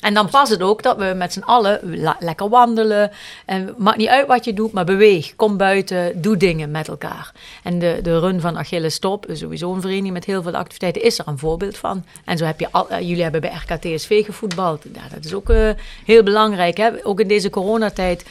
En 0.00 0.14
dan 0.14 0.28
past 0.28 0.50
het 0.50 0.62
ook 0.62 0.82
dat 0.82 0.96
we 0.96 1.12
met 1.16 1.32
z'n 1.32 1.40
allen 1.40 1.80
lekker 2.18 2.48
wandelen. 2.48 3.10
En 3.44 3.74
maakt 3.78 3.96
niet 3.96 4.08
uit 4.08 4.26
wat 4.26 4.44
je 4.44 4.54
doet, 4.54 4.72
maar 4.72 4.84
beweeg. 4.84 5.36
Kom 5.36 5.56
buiten, 5.56 6.22
doe 6.22 6.36
dingen 6.36 6.70
met 6.70 6.88
elkaar. 6.88 7.32
En 7.62 7.78
de, 7.78 7.98
de 8.02 8.18
run 8.18 8.40
van 8.40 8.58
Achilles 8.58 8.94
Stop, 8.94 9.26
sowieso 9.32 9.74
een 9.74 9.80
vereniging 9.80 10.12
met 10.12 10.24
heel 10.24 10.42
veel 10.42 10.54
activiteiten, 10.54 11.02
is 11.02 11.18
er 11.18 11.28
een 11.28 11.38
voorbeeld 11.38 11.76
van. 11.76 12.04
En 12.24 12.38
zo 12.38 12.44
heb 12.44 12.60
je 12.60 12.68
al, 12.70 12.90
eh, 12.90 13.00
jullie 13.00 13.22
hebben 13.22 13.40
bij 13.40 13.52
RKTSV 13.66 14.24
gevoetbald. 14.24 14.84
Ja, 14.94 15.02
dat 15.14 15.24
is 15.24 15.34
ook 15.34 15.52
heel 16.04 16.22
belangrijk. 16.22 16.76
Hè? 16.76 16.90
Ook 17.02 17.20
in 17.20 17.28
deze 17.28 17.50
coronatijd 17.50 18.24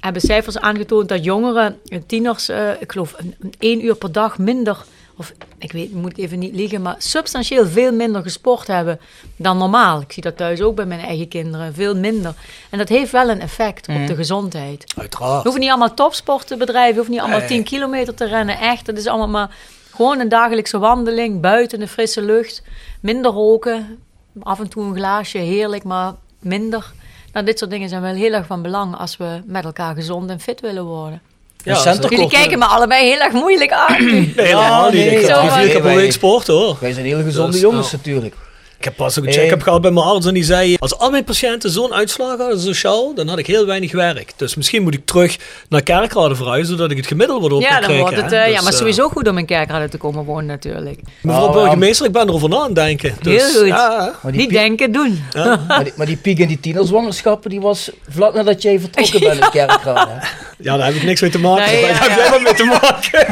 hebben 0.00 0.22
cijfers 0.22 0.58
aangetoond 0.58 1.08
dat 1.08 1.24
jongeren, 1.24 1.78
tieners, 2.06 2.48
eh, 2.48 2.70
ik 2.80 2.92
geloof 2.92 3.14
een, 3.16 3.34
een 3.40 3.54
één 3.58 3.84
uur 3.84 3.94
per 3.94 4.12
dag 4.12 4.38
minder, 4.38 4.84
of 5.16 5.32
ik 5.58 5.72
weet, 5.72 5.92
moet 5.94 6.10
ik 6.10 6.18
even 6.24 6.38
niet 6.38 6.54
liegen, 6.54 6.82
maar 6.82 6.94
substantieel 6.98 7.66
veel 7.66 7.92
minder 7.92 8.22
gesport 8.22 8.66
hebben 8.66 9.00
dan 9.36 9.58
normaal. 9.58 10.00
Ik 10.00 10.12
zie 10.12 10.22
dat 10.22 10.36
thuis 10.36 10.60
ook 10.60 10.74
bij 10.74 10.84
mijn 10.84 11.00
eigen 11.00 11.28
kinderen, 11.28 11.74
veel 11.74 11.96
minder. 11.96 12.34
En 12.70 12.78
dat 12.78 12.88
heeft 12.88 13.12
wel 13.12 13.28
een 13.28 13.40
effect 13.40 13.88
op 13.88 14.06
de 14.06 14.14
gezondheid. 14.14 14.92
We 14.94 15.00
Uiteraard. 15.00 15.42
hoeven 15.42 15.60
niet 15.60 15.70
allemaal 15.70 15.94
topsport 15.94 16.46
te 16.46 16.56
bedrijven, 16.56 16.90
we 16.90 16.94
hoeven 16.94 17.12
niet 17.12 17.20
allemaal 17.22 17.38
Nee. 17.38 17.48
10 17.48 17.64
kilometer 17.64 18.14
te 18.14 18.24
rennen. 18.26 18.58
Echt, 18.58 18.86
dat 18.86 18.96
is 18.96 19.06
allemaal 19.06 19.28
maar 19.28 19.56
gewoon 19.94 20.20
een 20.20 20.28
dagelijkse 20.28 20.78
wandeling, 20.78 21.40
buiten 21.40 21.78
de 21.78 21.88
frisse 21.88 22.22
lucht, 22.22 22.62
minder 23.00 23.30
roken, 23.30 23.98
af 24.42 24.60
en 24.60 24.68
toe 24.68 24.84
een 24.84 24.94
glaasje, 24.96 25.38
heerlijk, 25.38 25.84
maar 25.84 26.14
minder. 26.38 26.92
Nou, 27.32 27.46
dit 27.46 27.58
soort 27.58 27.70
dingen 27.70 27.88
zijn 27.88 28.02
wel 28.02 28.14
heel 28.14 28.32
erg 28.32 28.46
van 28.46 28.62
belang 28.62 28.96
als 28.96 29.16
we 29.16 29.40
met 29.46 29.64
elkaar 29.64 29.94
gezond 29.94 30.30
en 30.30 30.40
fit 30.40 30.60
willen 30.60 30.84
worden. 30.84 31.12
Een 31.64 31.72
Ja, 31.72 31.74
centercourt- 31.74 32.10
Jullie 32.14 32.28
kijken 32.28 32.58
me 32.58 32.64
allebei 32.64 33.06
heel 33.08 33.18
erg 33.20 33.32
moeilijk 33.32 33.72
aan. 33.72 34.04
Nee, 34.04 34.32
helemaal 34.36 34.90
niet. 34.90 35.12
Ik 35.12 35.20
zo 35.26 35.40
heb 35.40 35.54
Nee, 35.56 35.82
week 35.82 35.82
wij- 35.94 36.10
sport 36.10 36.46
hoor. 36.46 36.76
Wij 36.80 36.92
zijn 36.92 37.06
hele 37.06 37.22
gezonde 37.22 37.50
Dus, 37.52 37.60
jongens 37.60 37.90
ja. 37.90 37.96
natuurlijk. 37.96 38.34
Ik 38.80 38.86
heb 38.86 38.96
pas 38.96 39.18
ook 39.18 39.26
een 39.26 39.32
check-up 39.32 39.62
gehad 39.62 39.80
bij 39.80 39.90
mijn 39.90 40.06
arts 40.06 40.26
en 40.26 40.34
die 40.34 40.44
zei... 40.44 40.76
Als 40.78 40.98
al 40.98 41.10
mijn 41.10 41.24
patiënten 41.24 41.70
zo'n 41.70 41.92
uitslag 41.94 42.38
hadden, 42.38 42.60
sociaal, 42.60 43.14
dan 43.14 43.28
had 43.28 43.38
ik 43.38 43.46
heel 43.46 43.66
weinig 43.66 43.92
werk. 43.92 44.32
Dus 44.36 44.54
misschien 44.54 44.82
moet 44.82 44.94
ik 44.94 45.04
terug 45.04 45.36
naar 45.68 45.82
Kerkrade 45.82 46.34
verhuizen, 46.34 46.76
zodat 46.76 46.90
ik 46.90 46.96
het 46.96 47.06
gemiddelde 47.06 47.48
wat 47.48 47.52
op 47.52 47.60
Ja, 47.62 47.70
dan 47.70 47.80
krijgen, 47.80 47.98
wordt 48.00 48.16
het, 48.16 48.32
eh, 48.32 48.38
ja, 48.46 48.54
Dus, 48.54 48.62
maar 48.62 48.72
eh, 48.72 48.78
sowieso 48.78 49.08
goed 49.08 49.28
om 49.28 49.38
in 49.38 49.46
Kerkrade 49.46 49.88
te 49.88 49.96
komen 49.96 50.24
wonen 50.24 50.46
natuurlijk. 50.46 51.00
Mevrouw 51.22 51.42
Nou, 51.48 51.52
burgemeester, 51.60 52.06
ik 52.06 52.12
ben 52.12 52.28
erover 52.28 52.48
na 52.48 52.56
aan 52.56 52.64
het 52.64 52.74
denken. 52.74 53.14
Dus, 53.20 53.42
Heel 53.52 53.60
goed. 53.60 53.68
Ja, 53.68 54.12
Maar 54.22 54.32
die, 54.32 54.48
denken, 54.48 54.92
doen. 54.92 55.24
maar, 55.68 55.84
die, 55.84 55.92
maar 55.96 56.06
die 56.06 56.16
piek 56.16 56.38
in 56.38 56.48
die 56.48 56.60
tienerzwangerschappen, 56.60 57.50
die 57.50 57.60
was 57.60 57.90
vlak 58.08 58.34
nadat 58.34 58.62
jij 58.62 58.80
vertrokken 58.80 59.20
bent 59.20 59.44
in 59.44 59.50
Kerkrade. 59.60 60.10
hè? 60.10 60.26
ja, 60.58 60.76
daar 60.76 60.86
heb 60.86 60.94
ik 60.94 61.02
niks 61.02 61.20
mee 61.20 61.30
te 61.30 61.38
maken. 61.38 61.64
Nee, 61.72 61.80
daar 61.80 61.90
ja, 61.90 61.96
heb 62.08 62.18
jij 62.18 62.30
wat 62.30 62.42
mee 62.42 62.54
te 62.54 62.64
maken. 62.64 63.26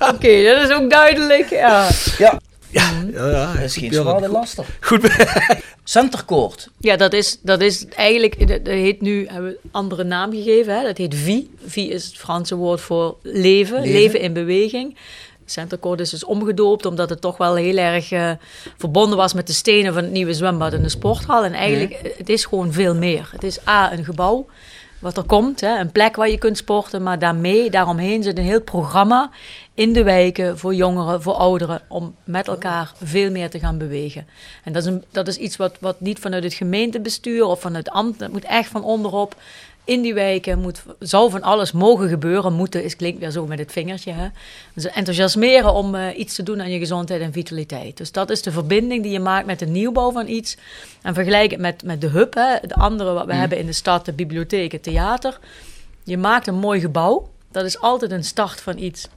Oké, 0.14 0.42
dat 0.54 0.70
is 0.70 0.76
ook 0.76 0.90
duidelijk. 0.90 1.50
Ja, 1.50 1.86
Ja, 2.18 2.38
Ja, 2.70 3.04
ja, 3.12 3.52
dat 3.52 3.62
is 3.62 3.76
geen 3.76 3.90
ja, 3.90 4.00
zware 4.02 4.28
laster. 4.28 4.64
Goed. 4.80 5.10
Centercourt. 5.84 6.68
ja 6.78 6.96
dat, 6.96 7.12
is, 7.12 7.38
dat 7.42 7.60
is 7.60 7.86
eigenlijk, 7.86 8.48
dat, 8.48 8.60
heet 8.66 9.00
nu, 9.00 9.26
hebben 9.26 9.50
we 9.50 9.58
een 9.62 9.70
andere 9.70 10.04
naam 10.04 10.32
gegeven. 10.32 10.76
Hè? 10.76 10.82
Dat 10.82 10.96
heet 10.96 11.14
vie. 11.14 11.50
Vie 11.66 11.88
is 11.90 12.04
het 12.04 12.16
Franse 12.16 12.54
woord 12.54 12.80
voor 12.80 13.16
leven, 13.22 13.80
Leven. 13.80 13.92
leven, 13.92 14.20
in 14.20 14.32
beweging. 14.32 14.96
Centercourt 15.44 16.00
is 16.00 16.10
dus 16.10 16.24
omgedoopt 16.24 16.86
omdat 16.86 17.10
het 17.10 17.20
toch 17.20 17.36
wel 17.36 17.54
heel 17.54 17.76
erg 17.76 18.10
eh, 18.12 18.30
verbonden 18.76 19.16
was 19.16 19.32
met 19.32 19.46
de 19.46 19.52
stenen 19.52 19.94
van 19.94 20.02
het 20.02 20.12
nieuwe 20.12 20.34
zwembad 20.34 20.72
en 20.72 20.82
de 20.82 20.88
sporthal. 20.88 21.44
En 21.44 21.52
eigenlijk, 21.52 21.92
eh, 21.92 22.18
het 22.18 22.28
is 22.28 22.44
gewoon 22.44 22.72
veel 22.72 22.94
meer. 22.94 23.28
Het 23.32 23.42
is 23.42 23.58
A, 23.68 23.92
een 23.92 24.04
gebouw 24.04 24.46
wat 25.00 25.16
er 25.16 25.24
komt, 25.24 25.60
hè, 25.60 25.78
een 25.78 25.92
plek 25.92 26.16
waar 26.16 26.30
je 26.30 26.38
kunt 26.38 26.56
sporten, 26.56 27.02
maar 27.02 27.18
daarmee, 27.18 27.70
daaromheen 27.70 28.22
zit 28.22 28.38
een 28.38 28.44
heel 28.44 28.62
programma 28.62 29.30
in 29.74 29.92
de 29.92 30.02
wijken 30.02 30.58
voor 30.58 30.74
jongeren, 30.74 31.22
voor 31.22 31.34
ouderen, 31.34 31.82
om 31.88 32.14
met 32.24 32.48
elkaar 32.48 32.92
veel 33.02 33.30
meer 33.30 33.50
te 33.50 33.58
gaan 33.58 33.78
bewegen. 33.78 34.26
En 34.64 34.72
dat 34.72 34.82
is, 34.82 34.88
een, 34.88 35.04
dat 35.10 35.28
is 35.28 35.36
iets 35.36 35.56
wat, 35.56 35.76
wat 35.80 36.00
niet 36.00 36.18
vanuit 36.18 36.44
het 36.44 36.54
gemeentebestuur 36.54 37.44
of 37.44 37.60
vanuit 37.60 37.90
ambt, 37.90 38.18
dat 38.18 38.32
moet 38.32 38.44
echt 38.44 38.70
van 38.70 38.84
onderop. 38.84 39.36
In 39.90 40.02
die 40.02 40.14
wijken 40.14 40.58
moet, 40.58 40.82
zou 40.98 41.30
van 41.30 41.42
alles 41.42 41.72
mogen 41.72 42.08
gebeuren. 42.08 42.52
Moeten 42.52 42.84
is, 42.84 42.96
klinkt 42.96 43.20
weer 43.20 43.30
zo 43.30 43.46
met 43.46 43.58
het 43.58 43.72
vingertje. 43.72 44.12
Hè? 44.12 44.28
Dus 44.74 44.86
enthousiasmeren 44.86 45.72
om 45.72 45.94
eh, 45.94 46.18
iets 46.18 46.34
te 46.34 46.42
doen 46.42 46.60
aan 46.60 46.70
je 46.70 46.78
gezondheid 46.78 47.20
en 47.20 47.32
vitaliteit. 47.32 47.96
Dus 47.96 48.12
dat 48.12 48.30
is 48.30 48.42
de 48.42 48.50
verbinding 48.50 49.02
die 49.02 49.12
je 49.12 49.20
maakt 49.20 49.46
met 49.46 49.58
de 49.58 49.66
nieuwbouw 49.66 50.12
van 50.12 50.28
iets. 50.28 50.56
En 51.02 51.14
vergelijk 51.14 51.50
het 51.50 51.60
met, 51.60 51.84
met 51.84 52.00
de 52.00 52.06
hub, 52.06 52.34
hè? 52.34 52.56
de 52.66 52.74
andere 52.74 53.12
wat 53.12 53.26
we 53.26 53.34
hebben 53.34 53.58
in 53.58 53.66
de 53.66 53.72
stad, 53.72 54.04
de 54.04 54.12
bibliotheek, 54.12 54.72
het 54.72 54.82
theater. 54.82 55.38
Je 56.04 56.18
maakt 56.18 56.46
een 56.46 56.58
mooi 56.58 56.80
gebouw. 56.80 57.28
Dat 57.52 57.64
is 57.64 57.80
altijd 57.80 58.10
een 58.10 58.24
start 58.24 58.60
van 58.60 58.78
iets. 58.78 59.08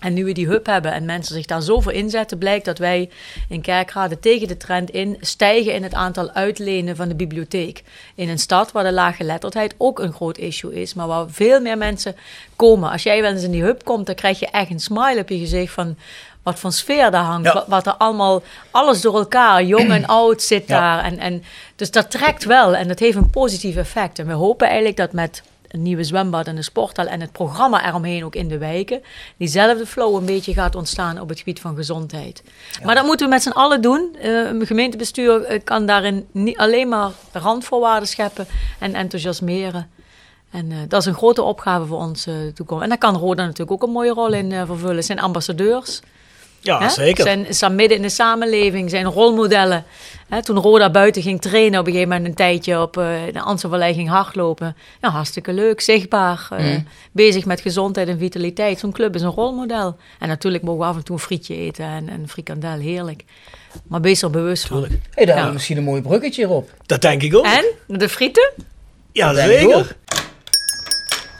En 0.00 0.14
nu 0.14 0.24
we 0.24 0.32
die 0.32 0.46
hub 0.46 0.66
hebben 0.66 0.92
en 0.92 1.04
mensen 1.04 1.34
zich 1.34 1.46
daar 1.46 1.62
zo 1.62 1.80
voor 1.80 1.92
inzetten, 1.92 2.38
blijkt 2.38 2.64
dat 2.64 2.78
wij 2.78 3.10
in 3.48 3.60
Kerkrade 3.60 4.18
tegen 4.20 4.48
de 4.48 4.56
trend 4.56 4.90
in 4.90 5.16
stijgen 5.20 5.74
in 5.74 5.82
het 5.82 5.94
aantal 5.94 6.30
uitlenen 6.30 6.96
van 6.96 7.08
de 7.08 7.14
bibliotheek. 7.14 7.82
In 8.14 8.28
een 8.28 8.38
stad 8.38 8.72
waar 8.72 8.84
de 8.84 8.92
laaggeletterdheid 8.92 9.74
ook 9.78 9.98
een 9.98 10.12
groot 10.12 10.38
issue 10.38 10.80
is, 10.80 10.94
maar 10.94 11.06
waar 11.06 11.24
veel 11.30 11.60
meer 11.60 11.78
mensen 11.78 12.16
komen. 12.56 12.90
Als 12.90 13.02
jij 13.02 13.22
wel 13.22 13.30
eens 13.32 13.42
in 13.42 13.50
die 13.50 13.62
hub 13.62 13.84
komt, 13.84 14.06
dan 14.06 14.14
krijg 14.14 14.38
je 14.38 14.46
echt 14.50 14.70
een 14.70 14.80
smile 14.80 15.20
op 15.20 15.28
je 15.28 15.38
gezicht 15.38 15.72
van 15.72 15.96
wat 16.42 16.58
voor 16.58 16.72
sfeer 16.72 17.10
daar 17.10 17.24
hangt. 17.24 17.52
Ja. 17.52 17.64
Wat, 17.66 17.86
er 17.86 17.92
allemaal, 17.94 18.42
alles 18.70 19.00
door 19.00 19.14
elkaar, 19.18 19.64
jong 19.64 19.90
en 19.90 20.06
oud 20.20 20.42
zit 20.42 20.68
Ja. 20.68 20.80
daar. 20.80 21.04
En, 21.04 21.18
en, 21.18 21.42
dus 21.76 21.90
dat 21.90 22.10
trekt 22.10 22.44
wel 22.44 22.76
en 22.76 22.88
dat 22.88 22.98
heeft 22.98 23.16
een 23.16 23.30
positief 23.30 23.76
effect. 23.76 24.18
En 24.18 24.26
we 24.26 24.32
hopen 24.32 24.66
eigenlijk 24.66 24.96
dat 24.96 25.12
met 25.12 25.42
een 25.72 25.82
nieuwe 25.82 26.04
zwembad 26.04 26.46
en 26.46 26.56
een 26.56 26.64
sporthal 26.64 27.06
en 27.06 27.20
het 27.20 27.32
programma 27.32 27.86
eromheen 27.86 28.24
ook 28.24 28.34
in 28.34 28.48
de 28.48 28.58
wijken, 28.58 29.02
diezelfde 29.36 29.86
flow 29.86 30.14
een 30.14 30.24
beetje 30.24 30.52
gaat 30.52 30.74
ontstaan 30.74 31.20
op 31.20 31.28
het 31.28 31.38
gebied 31.38 31.60
van 31.60 31.76
gezondheid. 31.76 32.42
Maar 32.84 32.94
dat 32.94 33.04
moeten 33.04 33.26
we 33.26 33.32
met 33.32 33.42
z'n 33.42 33.50
allen 33.50 33.82
doen. 33.82 34.16
Eh, 34.20 34.30
een 34.30 34.66
gemeentebestuur 34.66 35.44
eh, 35.44 35.60
kan 35.64 35.86
daarin 35.86 36.26
niet 36.32 36.58
alleen 36.58 36.88
maar 36.88 37.10
randvoorwaarden 37.32 38.08
scheppen 38.08 38.46
en 38.78 38.94
enthousiasmeren. 38.94 39.90
En 40.50 40.72
eh, 40.72 40.78
dat 40.88 41.00
is 41.00 41.06
een 41.06 41.14
grote 41.14 41.42
opgave 41.42 41.86
voor 41.86 41.98
ons 41.98 42.26
eh 42.26 42.34
toekomst. 42.54 42.82
En 42.82 42.88
daar 42.88 42.98
kan 42.98 43.16
Roda 43.16 43.42
natuurlijk 43.42 43.70
ook 43.70 43.82
een 43.82 43.94
mooie 43.94 44.12
rol 44.12 44.32
in 44.32 44.66
vervullen. 44.66 45.04
Zijn 45.04 45.20
ambassadeurs. 45.20 46.00
Ja, 46.62 46.78
Hè? 46.80 46.88
zeker. 46.88 47.24
Zijn, 47.24 47.46
staan 47.48 47.74
midden 47.74 47.96
in 47.96 48.02
de 48.02 48.08
samenleving, 48.08 48.90
zijn 48.90 49.04
rolmodellen. 49.04 49.84
Hè, 50.28 50.42
toen 50.42 50.56
Roda 50.58 50.90
buiten 50.90 51.22
ging 51.22 51.40
trainen 51.40 51.80
op 51.80 51.86
een 51.86 51.92
gegeven 51.92 52.12
moment 52.12 52.28
een 52.28 52.34
tijdje 52.36 52.80
op 52.80 52.96
eh, 52.96 53.06
de 53.32 53.40
Amstelvallei 53.40 53.94
ging 53.94 54.08
hardlopen. 54.08 54.76
Ja, 55.00 55.08
hartstikke 55.10 55.52
leuk, 55.52 55.80
zichtbaar. 55.80 56.48
eh, 56.50 56.64
Mm. 56.64 56.86
Bezig 57.12 57.44
met 57.44 57.60
gezondheid 57.60 58.08
en 58.08 58.18
vitaliteit. 58.18 58.78
Zo'n 58.78 58.92
club 58.92 59.14
is 59.14 59.22
een 59.22 59.30
rolmodel. 59.30 59.96
En 60.18 60.28
natuurlijk 60.28 60.64
mogen 60.64 60.80
we 60.80 60.86
af 60.86 60.96
en 60.96 61.04
toe 61.04 61.16
een 61.16 61.22
frietje 61.22 61.56
eten 61.56 61.84
en 61.84 62.08
een 62.08 62.28
frikandel, 62.28 62.78
heerlijk. 62.78 63.24
Maar 63.88 64.00
wees 64.00 64.22
er 64.22 64.30
bewust 64.30 64.66
van. 64.66 64.80
Tuurlijk. 64.80 65.02
Hey, 65.10 65.10
daar 65.14 65.24
Ja. 65.24 65.30
hebben 65.32 65.46
we 65.46 65.52
misschien 65.52 65.76
een 65.76 65.84
mooi 65.84 66.02
bruggetje 66.02 66.48
op. 66.48 66.70
Dat 66.86 67.00
denk 67.02 67.22
ik 67.22 67.34
ook. 67.36 67.44
En? 67.44 67.64
De 67.86 68.08
frieten? 68.08 68.50
ja, 69.12 69.30
ik 69.30 69.36
zeker. 69.36 69.96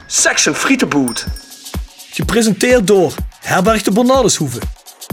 Section 0.07 0.55
Frietenboot. 0.55 1.27
Gepresenteerd 2.11 2.87
door 2.87 3.15
Herberg 3.41 3.83
de 3.83 3.91
Bernardeshoeve. 3.93 4.59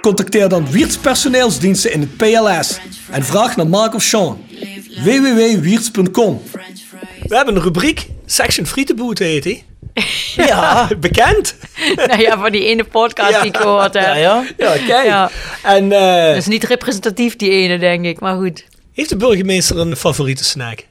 Contacteer 0.00 0.48
dan 0.48 0.70
Wiert's 0.70 0.96
Personeelsdiensten 0.96 1.92
in 1.92 2.00
het 2.00 2.16
PLS 2.16 2.78
en 3.10 3.24
vraag 3.24 3.56
naar 3.56 3.66
Mark 3.68 3.94
of 3.94 4.02
Sean. 4.02 4.44
www.wierts.com 5.04 6.42
We 7.26 7.36
hebben 7.36 7.56
een 7.56 7.62
rubriek, 7.62 8.06
Section 8.26 8.66
Frietenboot 8.66 9.18
heet 9.18 9.42
die. 9.42 9.64
Ja. 10.36 10.88
Bekend. 11.00 11.54
nou 11.96 12.20
ja, 12.20 12.38
van 12.38 12.52
die 12.52 12.64
ene 12.64 12.84
podcast 12.84 13.40
die 13.40 13.50
ik 13.50 13.56
gehoord 13.56 13.94
heb. 13.94 14.02
Ja, 14.02 14.14
ja. 14.14 14.44
Ja, 14.56 14.72
kijk. 14.86 15.06
Ja. 15.06 15.30
En 15.62 15.92
eh, 15.92 16.26
Dat 16.26 16.36
is 16.36 16.46
niet 16.46 16.64
representatief, 16.64 17.36
die 17.36 17.50
ene, 17.50 17.78
denk 17.78 18.04
ik. 18.04 18.20
Maar 18.20 18.36
goed. 18.36 18.64
heeft 18.92 19.08
de 19.08 19.16
burgemeester 19.16 19.78
een 19.78 19.96
favoriete 19.96 20.44
snack? 20.44 20.86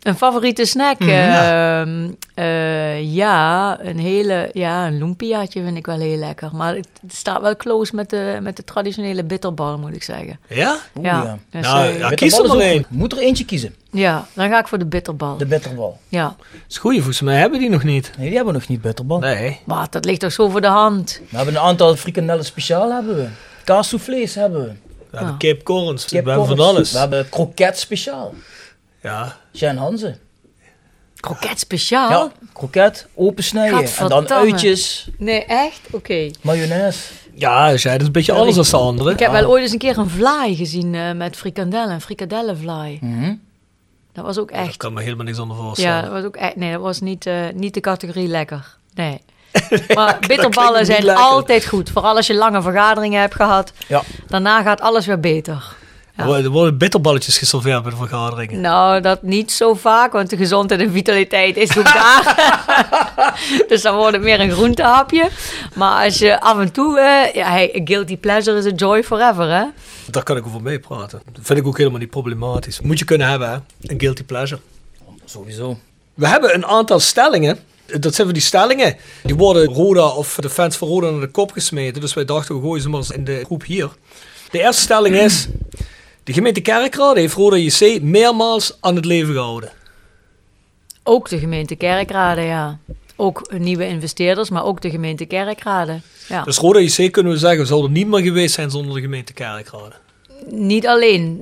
Een 0.00 0.16
favoriete 0.16 0.64
snack? 0.64 0.98
Mhm. 0.98 1.08
Ehm, 1.10 2.10
eh, 2.34 3.14
ja, 3.14 3.78
een 3.80 3.98
hele... 3.98 4.50
Ja, 4.52 4.86
een 4.86 4.98
lumpiaatje 4.98 5.62
vind 5.62 5.76
ik 5.76 5.86
wel 5.86 5.98
heel 5.98 6.16
lekker. 6.16 6.50
Maar 6.52 6.74
het 6.74 6.88
staat 7.08 7.40
wel 7.40 7.56
close 7.56 7.94
met 7.94 8.10
de, 8.10 8.38
met 8.42 8.56
de 8.56 8.64
traditionele 8.64 9.24
bitterbal, 9.24 9.78
moet 9.78 9.94
ik 9.94 10.02
zeggen. 10.02 10.38
Ja? 10.48 10.76
Oeh, 10.96 11.06
ja. 11.06 11.22
ja. 11.22 11.38
Dus, 11.50 11.66
Nou, 11.66 11.86
eh, 11.86 11.98
ja. 11.98 12.08
Kies 12.08 12.38
er 12.38 12.46
maar 12.48 12.56
één. 12.58 12.86
Moet 12.88 13.12
er 13.12 13.18
eentje 13.18 13.44
kiezen. 13.44 13.74
ja, 13.90 14.26
dan 14.32 14.48
ga 14.48 14.58
ik 14.58 14.68
voor 14.68 14.78
de 14.78 14.86
bitterbal. 14.86 15.36
De 15.36 15.46
bitterbal. 15.46 15.98
Ja. 16.08 16.36
is 16.68 16.78
goed, 16.78 16.94
volgens 16.94 17.20
mij 17.20 17.36
hebben 17.38 17.58
die 17.58 17.70
nog 17.70 17.82
niet. 17.84 18.10
Nee, 18.16 18.26
die 18.26 18.36
hebben 18.36 18.52
we 18.52 18.58
nog 18.58 18.68
niet, 18.68 18.80
bitterbal. 18.80 19.18
Nee. 19.18 19.60
Maar 19.64 19.86
dat 19.90 20.04
ligt 20.04 20.20
toch 20.20 20.32
zo 20.32 20.48
voor 20.48 20.60
de 20.60 20.66
hand. 20.66 21.20
We 21.30 21.36
hebben 21.36 21.54
een 21.54 21.60
aantal 21.60 21.96
frikandellen 21.96 22.44
speciaal 22.44 22.92
hebben 22.92 23.16
we. 23.16 23.26
Kaassoufflés 23.64 24.34
hebben 24.34 24.60
we. 24.62 24.72
We 25.10 25.16
hebben 25.16 25.36
Ja. 25.38 25.48
Cape 25.52 25.62
Corns, 25.62 26.04
we 26.08 26.16
hebben 26.16 26.46
van 26.46 26.58
alles. 26.60 26.92
We 26.92 26.98
hebben 26.98 27.28
kroket 27.28 27.78
speciaal. 27.78 28.34
Ja. 29.02 29.36
Jan 29.50 29.76
Hanze. 29.76 30.18
Kroket 31.16 31.58
speciaal? 31.58 32.10
Ja, 32.10 32.32
kroket, 32.52 33.06
opensnijden. 33.14 33.84
En 33.98 34.08
dan 34.08 34.28
uitjes, 34.30 35.08
Nee, 35.18 35.44
echt? 35.44 35.80
Oké. 35.90 36.30
mayonaise. 36.40 36.98
Ja, 37.34 37.70
dus 37.70 37.82
jij, 37.82 37.92
dat 37.92 38.00
is 38.00 38.06
een 38.06 38.12
beetje 38.12 38.32
alles 38.32 38.56
als 38.56 38.70
de 38.70 38.76
andere. 38.76 39.10
Ik 39.10 39.18
heb 39.18 39.30
wel 39.32 39.44
ooit 39.48 39.62
eens 39.62 39.72
een 39.72 39.78
keer 39.78 39.98
een 39.98 40.08
vlaai 40.10 40.56
gezien 40.56 40.94
eh, 40.94 41.12
met 41.12 41.36
frikandellen. 41.36 41.94
Een 41.94 42.00
frikadellenvlaai. 42.00 42.98
Mhm. 43.00 43.34
Dat 44.12 44.24
was 44.24 44.38
ook 44.38 44.50
Ik 44.50 44.56
echt... 44.56 44.76
kan 44.76 44.92
me 44.92 45.02
helemaal 45.02 45.24
niks 45.24 45.38
onder 45.38 45.56
voorstellen. 45.56 45.94
Ja, 45.96 46.02
dat 46.02 46.10
was 46.10 46.24
ook 46.24 46.36
echt... 46.36 46.56
Nee, 46.56 46.72
dat 46.72 46.80
was 46.80 47.00
niet, 47.00 47.26
eh, 47.26 47.34
niet 47.54 47.74
de 47.74 47.80
categorie 47.80 48.28
lekker. 48.28 48.76
Nee. 48.94 49.20
Maar 49.94 50.18
bitterballen 50.26 50.86
zijn 50.86 51.04
lekker. 51.04 51.24
altijd 51.24 51.66
goed. 51.66 51.90
Vooral 51.90 52.16
als 52.16 52.26
je 52.26 52.34
lange 52.34 52.62
vergaderingen 52.62 53.20
hebt 53.20 53.34
gehad. 53.34 53.72
Ja. 53.86 54.02
Daarna 54.26 54.62
gaat 54.62 54.80
alles 54.80 55.06
weer 55.06 55.20
beter. 55.20 55.74
Ja. 56.20 56.26
Er 56.26 56.26
worden- 56.26 56.44
Er 56.44 56.50
worden 56.50 56.78
bitterballetjes 56.78 57.38
geserveerd 57.38 57.82
bij 57.82 57.90
de 57.90 57.96
vergaderingen. 57.96 58.60
Nou, 58.60 59.00
dat 59.00 59.22
niet 59.22 59.52
zo 59.52 59.74
vaak, 59.74 60.12
want 60.12 60.30
de 60.30 60.36
gezondheid 60.36 60.80
en 60.80 60.92
vitaliteit 60.92 61.56
is 61.56 61.78
ook 61.78 61.84
daar. 61.84 62.34
dus 63.68 63.82
dan 63.82 63.96
wordt 63.96 64.12
het 64.12 64.22
meer 64.24 64.40
een 64.40 64.50
groentehapje. 64.50 65.28
Maar 65.74 66.04
als 66.04 66.18
je 66.18 66.40
af 66.40 66.58
en 66.58 66.72
toe... 66.72 66.98
eh, 67.00 67.34
ja, 67.34 67.50
hey, 67.50 67.74
a 67.80 67.80
guilty 67.84 68.16
pleasure 68.16 68.58
is 68.58 68.66
a 68.66 68.74
joy 68.76 69.02
forever, 69.04 69.48
hè? 69.50 69.64
Daar 70.10 70.22
kan 70.22 70.36
ik 70.36 70.46
over 70.46 70.62
meepraten. 70.62 71.22
Dat 71.32 71.44
vind 71.46 71.58
ik 71.58 71.66
ook 71.66 71.78
helemaal 71.78 71.98
niet 71.98 72.10
problematisch. 72.10 72.80
Moet 72.80 72.98
je 72.98 73.04
kunnen 73.04 73.28
hebben, 73.28 73.50
hè? 73.50 73.56
Een 73.92 74.00
guilty 74.00 74.24
pleasure. 74.24 74.60
Sowieso. 75.24 75.78
We 76.14 76.26
hebben 76.28 76.54
een 76.54 76.66
aantal 76.66 77.00
stellingen. 77.00 77.58
Dat 77.86 78.14
zijn 78.14 78.26
van 78.26 78.34
die 78.36 78.42
stellingen. 78.42 78.96
Die 79.22 79.34
worden 79.36 79.64
Roda 79.66 80.06
of 80.08 80.36
de 80.40 80.50
fans 80.50 80.76
van 80.76 80.88
Roda 80.88 81.10
naar 81.10 81.20
de 81.20 81.26
kop 81.30 81.52
gesmeten. 81.52 82.00
Dus 82.00 82.14
wij 82.14 82.24
dachten, 82.24 82.54
we 82.54 82.60
gooien 82.62 82.82
ze 82.82 82.88
maar 82.88 82.98
eens 83.00 83.10
in 83.10 83.24
de 83.24 83.42
groep 83.44 83.64
hier. 83.64 83.88
De 84.50 84.60
eerste 84.60 84.82
stelling 84.82 85.16
is... 85.16 85.46
De 86.24 86.32
gemeente 86.32 86.60
Kerkrade 86.60 87.20
heeft 87.20 87.34
Roda 87.34 87.56
JC 87.56 88.02
meermaals 88.02 88.76
aan 88.80 88.96
het 88.96 89.04
leven 89.04 89.34
gehouden. 89.34 89.70
Ook 91.02 91.28
de 91.28 91.38
gemeente 91.38 91.76
Kerkrade, 91.76 92.40
ja. 92.40 92.78
Ook 93.16 93.52
nieuwe 93.58 93.86
investeerders, 93.86 94.50
maar 94.50 94.64
ook 94.64 94.80
de 94.80 94.90
gemeente 94.90 95.24
Kerkrade. 95.24 96.00
Ja. 96.28 96.42
Dus 96.42 96.58
Roda 96.58 96.78
JC 96.78 97.12
kunnen 97.12 97.32
we 97.32 97.38
zeggen, 97.38 97.66
zou 97.66 97.84
er 97.84 97.90
niet 97.90 98.06
meer 98.06 98.20
geweest 98.22 98.54
zijn 98.54 98.70
zonder 98.70 98.94
de 98.94 99.00
gemeente 99.00 99.32
Kerkrade. 99.32 99.92
Niet 100.50 100.86
alleen 100.86 101.40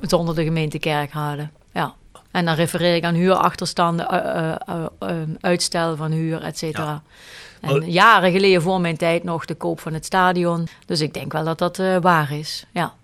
zonder 0.00 0.34
de 0.34 0.44
gemeente 0.44 0.78
Kerkrade. 0.78 1.48
Ja. 1.72 1.94
En 2.30 2.44
dan 2.44 2.54
refereer 2.54 2.94
ik 2.94 3.04
aan 3.04 3.14
huurachterstanden, 3.14 4.08
eh, 4.08 4.48
eh, 4.66 4.84
eh, 4.98 5.16
uitstel 5.40 5.96
van 5.96 6.10
huur, 6.12 6.42
et 6.42 6.58
cetera. 6.58 7.02
En 7.60 7.78
Maar- 7.78 7.88
jaren 7.88 8.32
geleden 8.32 8.62
voor 8.62 8.80
mijn 8.80 8.96
tijd 8.96 9.24
nog 9.24 9.44
de 9.44 9.54
koop 9.54 9.80
van 9.80 9.94
het 9.94 10.04
stadion. 10.04 10.68
Dus 10.86 11.00
ik 11.00 11.14
denk 11.14 11.32
wel 11.32 11.44
dat 11.44 11.58
dat 11.58 11.76
waar 12.00 12.32
is. 12.32 12.66
Ja. 12.72 12.94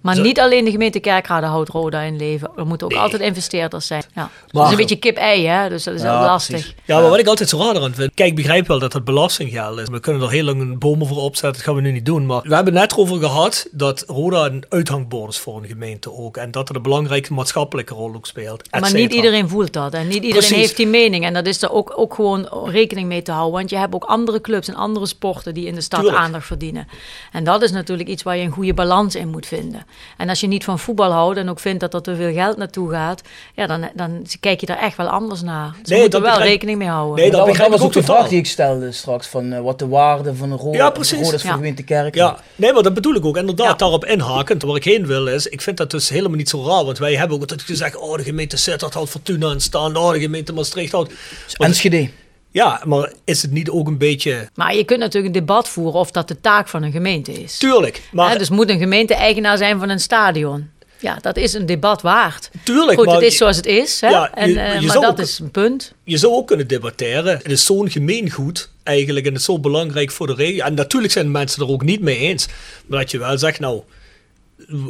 Maar 0.00 0.14
Zo- 0.14 0.22
niet 0.22 0.40
alleen 0.40 0.64
de 0.64 0.70
gemeente 0.70 1.00
Kerkrade 1.00 1.46
houdt 1.46 1.68
Roda 1.68 2.00
in 2.00 2.16
leven. 2.16 2.50
Er 2.56 2.66
moeten 2.66 2.86
ook 2.86 2.92
Nee. 2.92 3.02
altijd 3.02 3.22
investeerders 3.22 3.86
zijn. 3.86 4.02
Ja. 4.14 4.30
dat 4.44 4.52
Maar- 4.52 4.64
is 4.64 4.70
een 4.70 4.76
beetje 4.76 4.96
kip-ei, 4.96 5.46
hè? 5.46 5.68
Dus 5.68 5.84
dat 5.84 5.94
is 5.94 6.02
Ja, 6.02 6.24
lastig. 6.24 6.54
precies. 6.54 6.74
Ja, 6.84 7.00
maar 7.00 7.10
wat 7.10 7.18
ik 7.18 7.26
altijd 7.26 7.48
zo 7.48 7.58
raar 7.58 7.82
aan 7.82 7.94
vind. 7.94 8.14
Kijk, 8.14 8.28
ik 8.28 8.34
begrijp 8.36 8.66
wel 8.66 8.78
dat 8.78 8.92
het 8.92 9.04
belastinggeld 9.04 9.78
is. 9.78 9.88
We 9.88 10.00
kunnen 10.00 10.22
er 10.22 10.30
heel 10.30 10.44
lang 10.44 10.60
een 10.60 10.78
bomen 10.78 11.06
voor 11.06 11.16
opzetten. 11.16 11.52
Dat 11.52 11.62
gaan 11.62 11.74
we 11.74 11.80
nu 11.80 11.92
niet 11.92 12.04
doen. 12.06 12.26
Maar 12.26 12.42
we 12.42 12.54
hebben 12.54 12.76
het 12.76 12.82
net 12.90 12.98
over 12.98 13.18
gehad 13.18 13.66
dat 13.70 14.04
Roda 14.06 14.44
een 14.44 14.64
uithangbord 14.68 15.30
is 15.32 15.38
voor 15.38 15.56
een 15.62 15.68
gemeente 15.68 16.12
ook. 16.12 16.36
En 16.36 16.50
dat 16.50 16.68
het 16.68 16.76
een 16.76 16.82
belangrijke 16.82 17.32
maatschappelijke 17.32 17.94
rol 17.94 18.14
ook 18.14 18.26
speelt. 18.26 18.62
et 18.70 18.80
Maar 18.80 18.92
niet 18.94 19.12
iedereen 19.14 19.48
voelt 19.48 19.72
dat. 19.72 19.92
En 19.94 20.04
niet 20.04 20.14
iedereen 20.14 20.32
Precies. 20.36 20.56
heeft 20.56 20.76
die 20.76 20.86
mening. 20.86 21.24
En 21.24 21.34
dat 21.34 21.46
is 21.46 21.62
er 21.62 21.72
ook, 21.72 21.92
ook 21.96 22.14
gewoon 22.14 22.48
rekening 22.64 23.08
mee 23.08 23.22
te 23.22 23.32
houden. 23.32 23.52
Want 23.58 23.70
je 23.70 23.76
hebt 23.76 23.94
ook 23.94 24.04
andere 24.04 24.40
clubs 24.40 24.68
en 24.68 24.74
andere 24.74 25.06
sporten 25.06 25.54
die 25.54 25.66
in 25.66 25.74
de 25.74 25.80
stad 25.80 26.00
Tuurlijk. 26.00 26.22
aandacht 26.22 26.46
verdienen. 26.46 26.88
En 27.32 27.44
dat 27.44 27.62
is 27.62 27.70
natuurlijk 27.70 28.08
iets 28.08 28.22
waar 28.22 28.36
je 28.36 28.42
een 28.44 28.50
goede 28.50 28.74
balans 28.74 29.14
in 29.14 29.28
moet 29.28 29.46
vinden. 29.46 29.86
En 30.16 30.28
als 30.28 30.40
je 30.40 30.46
niet 30.46 30.64
van 30.64 30.78
voetbal 30.78 31.10
houdt 31.12 31.38
en 31.38 31.48
ook 31.48 31.60
vindt 31.60 31.80
dat 31.80 31.94
er 31.94 32.02
te 32.02 32.16
veel 32.16 32.32
geld 32.32 32.56
naartoe 32.56 32.90
gaat, 32.90 33.22
ja, 33.54 33.66
dan, 33.66 33.88
dan 33.94 34.26
kijk 34.40 34.60
je 34.60 34.66
daar 34.66 34.78
echt 34.78 34.96
wel 34.96 35.06
anders 35.08 35.42
naar. 35.42 35.74
Dus 35.80 35.88
Nee, 35.88 36.00
moeten 36.00 36.10
dat 36.20 36.28
wel 36.28 36.30
begrijp- 36.30 36.50
rekening 36.52 36.78
mee 36.78 36.88
houden. 36.88 37.14
Nee, 37.16 37.30
dat 37.30 37.46
dat, 37.56 37.68
was- 37.68 37.80
ook 37.80 37.92
de 37.92 38.02
vraag 38.02 38.28
die 38.28 38.38
ik 38.38 38.46
stelde 38.46 38.92
straks. 38.92 39.26
Van 39.26 39.52
eh, 39.52 39.60
wat 39.60 39.78
de 39.78 39.88
waarde 39.88 40.34
van 40.34 40.50
een 40.52 40.58
rode, 40.58 40.76
Ja, 40.76 40.90
precies. 40.90 41.20
is 41.32 41.40
voor 41.40 41.50
Ja. 41.50 41.54
gemeente 41.56 41.82
Kerk. 41.82 42.14
Ja, 42.14 42.38
nee, 42.56 42.72
maar 42.72 42.82
dat 42.82 42.94
bedoel 42.94 43.14
ik 43.14 43.24
ook. 43.24 43.36
Inderdaad, 43.36 43.66
Ja. 43.66 43.74
daarop 43.74 44.04
inhakend. 44.04 44.62
Waar 44.62 44.76
ik 44.76 44.84
heen 44.84 45.06
wil 45.06 45.26
is, 45.26 45.46
ik 45.46 45.60
vind 45.60 45.76
dat 45.76 45.90
dus 45.90 46.08
helemaal 46.08 46.36
niet 46.36 46.48
zo 46.48 46.64
raar. 46.66 46.84
Want 46.84 46.98
wij 46.98 47.14
hebben 47.14 47.34
ook 47.36 47.40
altijd 47.42 47.62
gezegd, 47.62 47.96
oh, 47.96 48.16
de 48.16 48.22
gemeente 48.24 48.56
Sittard 48.56 48.94
houdt 48.94 49.10
Fortuna 49.10 49.48
aan 49.48 49.60
staan. 49.60 49.96
Oh, 49.96 50.12
de 50.12 50.20
gemeente 50.20 50.52
Maastricht 50.52 50.92
houdt... 50.92 51.12
Enschede. 51.56 52.10
Ja, 52.52 52.80
maar 52.84 53.12
is 53.24 53.42
het 53.42 53.50
niet 53.50 53.70
ook 53.70 53.86
een 53.86 53.98
beetje... 53.98 54.48
Maar 54.54 54.74
je 54.76 54.84
kunt 54.84 55.00
natuurlijk 55.00 55.34
een 55.34 55.40
debat 55.40 55.68
voeren 55.68 56.00
of 56.00 56.10
dat 56.10 56.28
de 56.28 56.40
taak 56.40 56.68
van 56.68 56.82
een 56.82 56.92
gemeente 56.92 57.32
is. 57.42 57.58
Tuurlijk, 57.58 58.02
maar... 58.12 58.38
Dus 58.38 58.50
moet 58.50 58.68
een 58.70 58.78
gemeente 58.78 59.14
eigenaar 59.14 59.56
zijn 59.58 59.78
van 59.78 59.88
een 59.88 60.00
stadion? 60.00 60.70
Ja, 60.98 61.16
dat 61.20 61.36
is 61.36 61.52
een 61.52 61.66
debat 61.66 62.02
waard. 62.02 62.50
Tuurlijk, 62.64 62.96
Goed, 62.98 63.06
maar 63.06 63.14
het 63.14 63.24
is 63.24 63.36
zoals 63.36 63.56
het 63.56 63.66
is. 63.66 64.00
Hè? 64.00 64.08
Ja, 64.08 64.34
en, 64.34 64.48
je- 64.48 64.60
eh, 64.60 64.80
maar 64.82 64.94
dat 65.00 65.04
ook- 65.04 65.18
is 65.18 65.38
een 65.38 65.50
punt. 65.50 65.94
je 66.04 66.16
zou 66.16 66.32
ook 66.32 66.46
kunnen 66.46 66.66
debatteren. 66.68 67.36
Het 67.36 67.50
is 67.50 67.64
zo'n 67.64 67.90
gemeengoed 67.90 68.70
eigenlijk 68.82 69.26
en 69.26 69.32
het 69.32 69.40
is 69.40 69.46
zo 69.46 69.58
belangrijk 69.58 70.10
voor 70.10 70.26
de 70.26 70.34
regio. 70.34 70.64
En 70.64 70.74
natuurlijk 70.74 71.12
zijn 71.12 71.30
mensen 71.30 71.62
er 71.62 71.68
ook 71.68 71.82
niet 71.82 72.00
mee 72.00 72.16
eens. 72.18 72.46
Maar 72.86 72.98
dat 73.00 73.10
je 73.10 73.18
wel 73.18 73.38
zegt, 73.38 73.60
nou, 73.60 73.80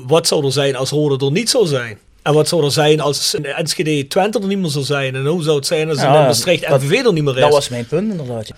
wat 0.07 0.27
zou 0.27 0.45
er 0.45 0.53
zijn 0.53 0.77
als 0.77 0.91
Rode 0.91 1.25
er 1.27 1.33
niet 1.33 1.51
zou 1.51 1.67
zijn? 1.67 1.99
En 2.23 2.35
wat 2.35 2.49
zou 2.49 2.65
er 2.65 2.71
zijn 2.73 3.01
als 3.01 3.33
een 3.37 3.45
Enschede 3.45 4.07
Twente 4.07 4.39
er 4.41 4.47
niet 4.47 4.59
meer 4.59 4.71
zou 4.71 4.85
zijn? 4.85 5.15
En 5.15 5.27
hoe 5.27 5.43
zou 5.43 5.57
het 5.57 5.67
zijn 5.67 5.89
als 5.89 5.99
een 5.99 6.11
Maastricht 6.11 6.69
MVV 6.69 7.05
er 7.05 7.13
niet 7.13 7.25
meer 7.25 7.35
is? 7.37 7.41
Dat 7.41 7.53
was 7.53 7.69
mijn 7.69 7.87
punt 7.87 8.11
inderdaad. 8.11 8.51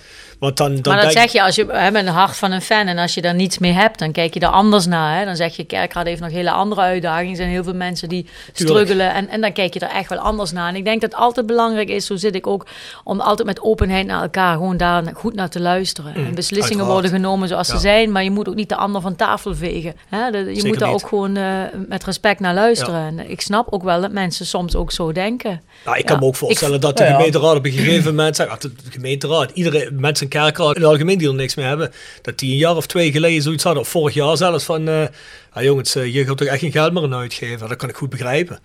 Want 0.43 0.57
dan, 0.57 0.75
dan 0.81 0.95
maar 0.95 1.03
dat 1.05 1.13
denk- 1.13 1.25
zeg 1.29 1.33
je 1.33 1.43
als 1.43 1.55
je 1.55 1.67
hè, 1.73 1.91
met 1.91 2.07
een 2.07 2.13
hart 2.13 2.37
van 2.37 2.53
een 2.53 2.61
fan 2.63 2.87
en 2.87 2.99
als 2.99 3.15
je 3.15 3.21
daar 3.23 3.35
niets 3.35 3.59
mee 3.59 3.73
hebt, 3.73 3.99
dan 3.99 4.13
kijk 4.13 4.35
je 4.35 4.41
daar 4.41 4.51
anders 4.51 4.87
naar. 4.87 5.19
Hè? 5.19 5.25
Dan 5.25 5.37
zeg 5.37 5.57
je, 5.57 5.65
Kerkrade 5.65 6.09
heeft 6.09 6.21
nog 6.21 6.31
hele 6.31 6.51
andere 6.51 6.81
uitdagingen. 6.81 7.31
Er 7.31 7.37
zijn 7.37 7.49
heel 7.49 7.65
veel 7.65 7.75
mensen 7.75 8.09
die 8.09 8.27
struggelen 8.53 9.15
en, 9.15 9.29
en 9.29 9.41
dan 9.41 9.53
kijk 9.53 9.75
je 9.75 9.81
er 9.81 9.91
echt 9.97 10.09
wel 10.09 10.19
anders 10.19 10.53
naar. 10.53 10.69
En 10.69 10.77
ik 10.77 10.85
denk 10.85 11.01
dat 11.01 11.11
het 11.13 11.21
altijd 11.21 11.47
belangrijk 11.47 11.89
is, 11.89 12.07
zo 12.07 12.17
zit 12.17 12.35
ik 12.35 12.47
ook, 12.47 12.67
om 13.05 13.21
altijd 13.21 13.47
met 13.47 13.61
openheid 13.61 14.07
naar 14.07 14.23
elkaar 14.23 14.53
gewoon 14.53 14.77
daar 14.77 15.03
goed 15.15 15.35
naar 15.35 15.49
te 15.51 15.61
luisteren. 15.61 16.15
en 16.15 16.21
beslissingen 16.35 16.61
uiteraard. 16.63 16.93
worden 16.93 17.11
genomen 17.11 17.49
zoals 17.49 17.69
Ja. 17.69 17.75
ze 17.75 17.81
zijn, 17.81 18.13
maar 18.13 18.25
je 18.25 18.31
moet 18.31 18.49
ook 18.49 18.55
niet 18.55 18.69
de 18.69 18.77
ander 18.77 19.01
van 19.01 19.17
tafel 19.17 19.55
vegen. 19.55 19.95
Hè? 20.09 20.31
De- 20.31 20.39
je 20.39 20.45
Zeker 20.45 20.67
moet 20.69 20.79
daar 20.79 20.93
niet. 20.93 21.03
ook 21.03 21.09
gewoon 21.09 21.37
eh, 21.37 21.45
met 21.89 22.05
respect 22.05 22.41
naar 22.41 22.55
luisteren. 22.55 23.01
En 23.19 23.31
ik 23.31 23.41
snap 23.41 23.67
ook 23.71 23.83
wel 23.83 24.01
dat 24.01 24.13
mensen 24.13 24.47
soms 24.47 24.77
ook 24.77 24.93
zo 24.93 25.13
denken. 25.13 25.63
Nou, 25.85 25.99
ik 25.99 26.07
kan 26.07 26.19
me 26.19 26.25
ook 26.27 26.37
voorstellen 26.37 26.81
dat 26.81 26.97
de 26.97 27.05
gemeenteraad 27.05 27.57
op 27.57 27.65
een 27.65 27.73
gegeven 27.73 28.15
moment 28.15 28.37
zegt, 28.37 28.51
ah, 28.51 28.61
de 28.61 28.71
gemeenteraad, 28.91 29.51
iedere 29.55 29.91
mensen 29.93 30.29
kerkraad 30.33 30.75
in 30.77 30.83
het 30.83 30.91
algemeen 30.91 31.19
die 31.19 31.29
er 31.29 31.35
niks 31.35 31.55
mee 31.55 31.67
hebben, 31.67 31.93
dat 32.23 32.39
die 32.39 32.51
een 32.53 32.59
jaar 32.59 32.77
of 32.77 32.87
twee 32.87 33.13
geleden 33.13 33.43
zoiets 33.43 33.65
hadden, 33.65 33.83
of 33.83 33.89
vorig 33.89 34.15
jaar 34.15 34.37
zelfs, 34.37 34.65
van, 34.65 34.89
eh 34.89 35.07
ah, 35.53 35.63
jongens, 35.63 35.95
eh, 35.95 36.15
je 36.15 36.25
gaat 36.25 36.37
toch 36.37 36.49
echt 36.49 36.61
geen 36.61 36.73
geld 36.73 36.93
meer 36.93 37.03
aan 37.03 37.15
uitgeven. 37.15 37.69
Dat 37.69 37.77
kan 37.77 37.89
ik 37.89 37.97
goed 37.97 38.11
begrijpen. 38.11 38.59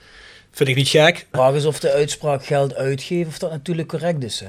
Vind 0.52 0.70
ik 0.70 0.76
niet 0.76 0.88
gek. 0.88 1.16
De 1.16 1.38
vraag 1.38 1.54
is 1.54 1.66
of 1.66 1.80
de 1.80 1.92
uitspraak 1.92 2.46
geld 2.46 2.76
uitgeven, 2.76 3.28
of 3.28 3.38
dat 3.38 3.52
natuurlijk 3.52 3.88
correct 3.88 4.24
is. 4.24 4.40
Hè? 4.40 4.48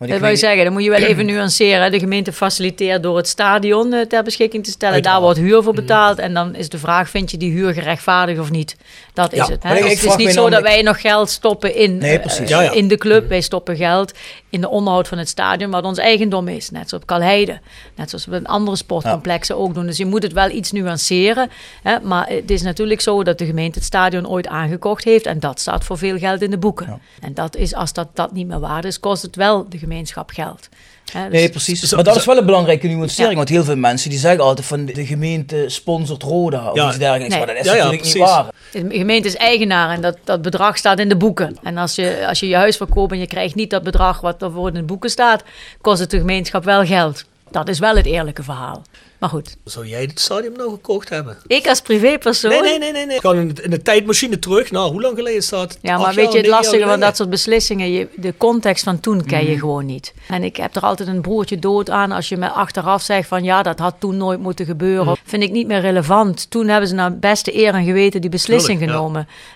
ik 0.00 0.08
Dat 0.08 0.20
wil 0.20 0.28
je 0.28 0.36
zeggen, 0.36 0.64
dan 0.64 0.72
moet 0.72 0.84
je 0.84 0.90
wel 0.90 0.98
even 0.98 1.26
nuanceren. 1.26 1.92
De 1.92 1.98
gemeente 1.98 2.32
faciliteert 2.32 3.02
door 3.02 3.16
het 3.16 3.28
stadion 3.28 3.92
eh, 3.92 4.06
ter 4.06 4.22
beschikking 4.22 4.64
te 4.64 4.70
stellen. 4.70 4.94
Uiteraard. 4.94 5.22
Daar 5.22 5.34
wordt 5.34 5.48
huur 5.50 5.62
voor 5.62 5.74
betaald. 5.74 6.18
En 6.18 6.34
dan 6.34 6.54
is 6.54 6.68
de 6.68 6.78
vraag, 6.78 7.08
vind 7.08 7.30
je 7.30 7.36
die 7.36 7.50
huur 7.50 7.72
gerechtvaardigd 7.72 8.40
of 8.40 8.50
niet? 8.50 8.76
Dat 9.14 9.32
is 9.32 9.38
Ja. 9.38 9.48
het. 9.48 9.62
Hè? 9.62 9.74
Dus 9.74 9.92
ik 9.92 9.98
het 10.00 10.10
is 10.10 10.16
niet 10.16 10.32
zo 10.32 10.50
dat 10.50 10.62
wij 10.62 10.82
nog 10.82 11.00
geld 11.00 11.30
stoppen 11.30 11.74
in, 11.74 11.98
Nee, 11.98 12.20
precies. 12.20 12.48
Ja, 12.48 12.60
ja. 12.60 12.72
in 12.72 12.88
de 12.88 12.96
club. 12.96 13.28
Wij 13.28 13.40
stoppen 13.40 13.76
geld 13.76 14.12
in 14.52 14.60
de 14.60 14.68
onderhoud 14.68 15.08
van 15.08 15.18
het 15.18 15.28
stadion, 15.28 15.70
wat 15.70 15.84
ons 15.84 15.98
eigendom 15.98 16.48
is. 16.48 16.70
Net 16.70 16.88
zoals 16.88 17.02
op 17.02 17.08
Kalheide. 17.08 17.60
Net 17.94 18.10
zoals 18.10 18.26
we 18.26 18.36
in 18.36 18.46
andere 18.46 18.76
sportcomplexen 18.76 19.56
ook 19.56 19.74
doen. 19.74 19.86
Dus 19.86 19.96
je 19.96 20.06
moet 20.06 20.22
het 20.22 20.32
wel 20.32 20.50
iets 20.50 20.72
nuanceren. 20.72 21.50
Hè? 21.82 22.00
Maar 22.00 22.28
het 22.28 22.50
is 22.50 22.62
natuurlijk 22.62 23.00
zo 23.00 23.22
dat 23.22 23.38
de 23.38 23.46
gemeente 23.46 23.78
het 23.78 23.86
stadion 23.86 24.28
ooit 24.28 24.46
aangekocht 24.46 25.04
heeft. 25.04 25.26
En 25.26 25.40
dat 25.40 25.60
staat 25.60 25.84
voor 25.84 25.98
veel 25.98 26.18
geld 26.18 26.42
in 26.42 26.50
de 26.50 26.58
boeken. 26.58 27.00
En 27.20 27.34
dat 27.34 27.56
is, 27.56 27.74
als 27.74 27.92
dat, 27.92 28.08
dat 28.14 28.32
niet 28.32 28.46
meer 28.46 28.60
waard 28.60 28.84
is, 28.84 29.00
kost 29.00 29.22
het 29.22 29.36
wel 29.36 29.68
de 29.68 29.78
gemeenschap 29.78 30.30
geld. 30.30 30.68
Hè? 31.12 31.28
Dus- 31.28 31.38
Nee, 31.38 31.48
precies. 31.48 31.80
Zo- 31.82 31.94
maar 31.96 32.04
dat 32.04 32.14
zo- 32.14 32.20
is 32.20 32.26
wel 32.26 32.36
een 32.36 32.44
belangrijke 32.46 32.86
nuancering. 32.88 33.30
Ja. 33.30 33.36
Want 33.36 33.48
heel 33.48 33.64
veel 33.64 33.76
mensen 33.76 34.10
die 34.10 34.18
zeggen 34.18 34.40
altijd 34.44 34.66
van 34.66 34.84
de 34.86 35.06
gemeente 35.06 35.64
sponsort 35.66 36.22
Roda 36.22 36.70
of 36.70 36.76
Ja. 36.76 36.88
iets 36.88 36.98
dergelijks. 36.98 37.28
Nee. 37.34 37.38
Maar 37.38 37.54
dat 37.54 37.64
is 37.64 37.70
Ja, 37.70 37.74
ja, 37.76 37.82
natuurlijk 37.84 38.14
niet 38.14 38.22
waar. 38.24 38.44
De 38.72 38.86
gemeente 38.98 39.28
is 39.28 39.36
eigenaar 39.36 39.90
en 39.90 40.00
dat, 40.00 40.16
dat 40.24 40.42
bedrag 40.42 40.76
staat 40.76 40.98
in 40.98 41.08
de 41.08 41.16
boeken. 41.16 41.56
En 41.62 41.76
als 41.76 41.94
je, 41.94 42.24
als 42.28 42.40
je 42.40 42.48
je 42.48 42.56
huis 42.56 42.76
verkoopt 42.76 43.12
en 43.12 43.18
je 43.18 43.26
krijgt 43.26 43.54
niet 43.54 43.70
dat 43.70 43.82
bedrag 43.82 44.20
wat 44.20 44.42
ervoor 44.42 44.68
in 44.68 44.74
de 44.74 44.82
boeken 44.82 45.10
staat, 45.10 45.42
kost 45.80 46.00
het 46.00 46.10
de 46.10 46.18
gemeenschap 46.18 46.64
wel 46.64 46.84
geld. 46.84 47.24
Dat 47.50 47.68
is 47.68 47.78
wel 47.78 47.96
het 47.96 48.06
eerlijke 48.06 48.42
verhaal. 48.42 48.82
Maar 49.22 49.30
goed, 49.30 49.56
Zou 49.64 49.86
jij 49.86 50.00
het 50.02 50.20
stadion 50.20 50.52
nou 50.56 50.70
gekocht 50.70 51.08
hebben? 51.08 51.36
ik 51.46 51.66
als 51.68 51.80
privépersoon. 51.80 52.50
Nee, 52.50 52.60
nee, 52.60 52.78
nee, 52.78 52.92
nee. 52.92 53.06
nee. 53.06 53.20
Gewoon 53.20 53.36
in 53.36 53.54
de, 53.54 53.62
in 53.62 53.70
de 53.70 53.82
tijdmachine 53.82 54.38
terug. 54.38 54.70
Nou, 54.70 54.90
hoe 54.92 55.00
lang 55.00 55.16
geleden 55.16 55.42
staat? 55.42 55.78
Ja, 55.82 55.98
maar 55.98 56.14
weet 56.14 56.32
je, 56.32 56.38
het 56.38 56.46
lastige 56.46 56.84
van 56.86 57.00
dat 57.00 57.16
soort 57.16 57.30
beslissingen, 57.30 57.92
je, 57.92 58.08
de 58.16 58.34
context 58.36 58.84
van 58.84 59.00
toen 59.00 59.24
ken 59.24 59.42
Mhm. 59.42 59.50
je 59.50 59.58
gewoon 59.58 59.86
niet. 59.86 60.14
En 60.28 60.42
ik 60.42 60.56
heb 60.56 60.76
er 60.76 60.82
altijd 60.82 61.08
een 61.08 61.20
broertje 61.20 61.58
dood 61.58 61.90
aan 61.90 62.12
als 62.12 62.28
je 62.28 62.36
me 62.36 62.48
achteraf 62.50 63.02
zegt 63.02 63.28
van 63.28 63.44
ja, 63.44 63.62
dat 63.62 63.78
had 63.78 63.94
toen 63.98 64.16
nooit 64.16 64.40
moeten 64.40 64.66
gebeuren. 64.66 65.04
Mhm. 65.06 65.14
Vind 65.24 65.42
ik 65.42 65.50
niet 65.50 65.66
meer 65.66 65.80
relevant. 65.80 66.50
Toen 66.50 66.68
hebben 66.68 66.88
ze 66.88 66.94
naar 66.94 67.18
beste 67.18 67.56
eer 67.56 67.74
en 67.74 67.84
geweten 67.84 68.20
die 68.20 68.30
beslissing 68.30 68.78
Tuurlijk, 68.78 68.98
ja. 68.98 69.04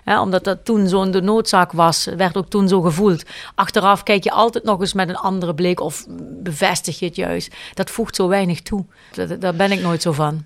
genomen. 0.05 0.21
Omdat 0.23 0.45
dat 0.45 0.65
toen 0.65 0.89
zo'n 0.89 1.11
de 1.11 1.21
noodzaak 1.23 1.73
was, 1.73 2.09
werd 2.17 2.37
ook 2.37 2.49
toen 2.51 2.69
zo 2.69 2.81
gevoeld. 2.81 3.23
Achteraf 3.55 4.03
kijk 4.03 4.25
je 4.25 4.31
altijd 4.31 4.65
nog 4.65 4.81
eens 4.81 4.93
met 4.93 5.09
een 5.09 5.17
andere 5.17 5.55
blik 5.55 5.81
of 5.81 6.07
bevestig 6.43 6.99
je 6.99 7.07
het 7.07 7.17
juist. 7.17 7.55
Dat 7.75 7.91
voegt 7.91 8.17
zo 8.17 8.29
weinig 8.29 8.63
toe. 8.63 8.85
Dat- 9.15 9.41
Daar 9.41 9.55
ben 9.57 9.73
ik 9.73 9.81
nooit 9.81 10.03
zo 10.03 10.13
van. 10.13 10.45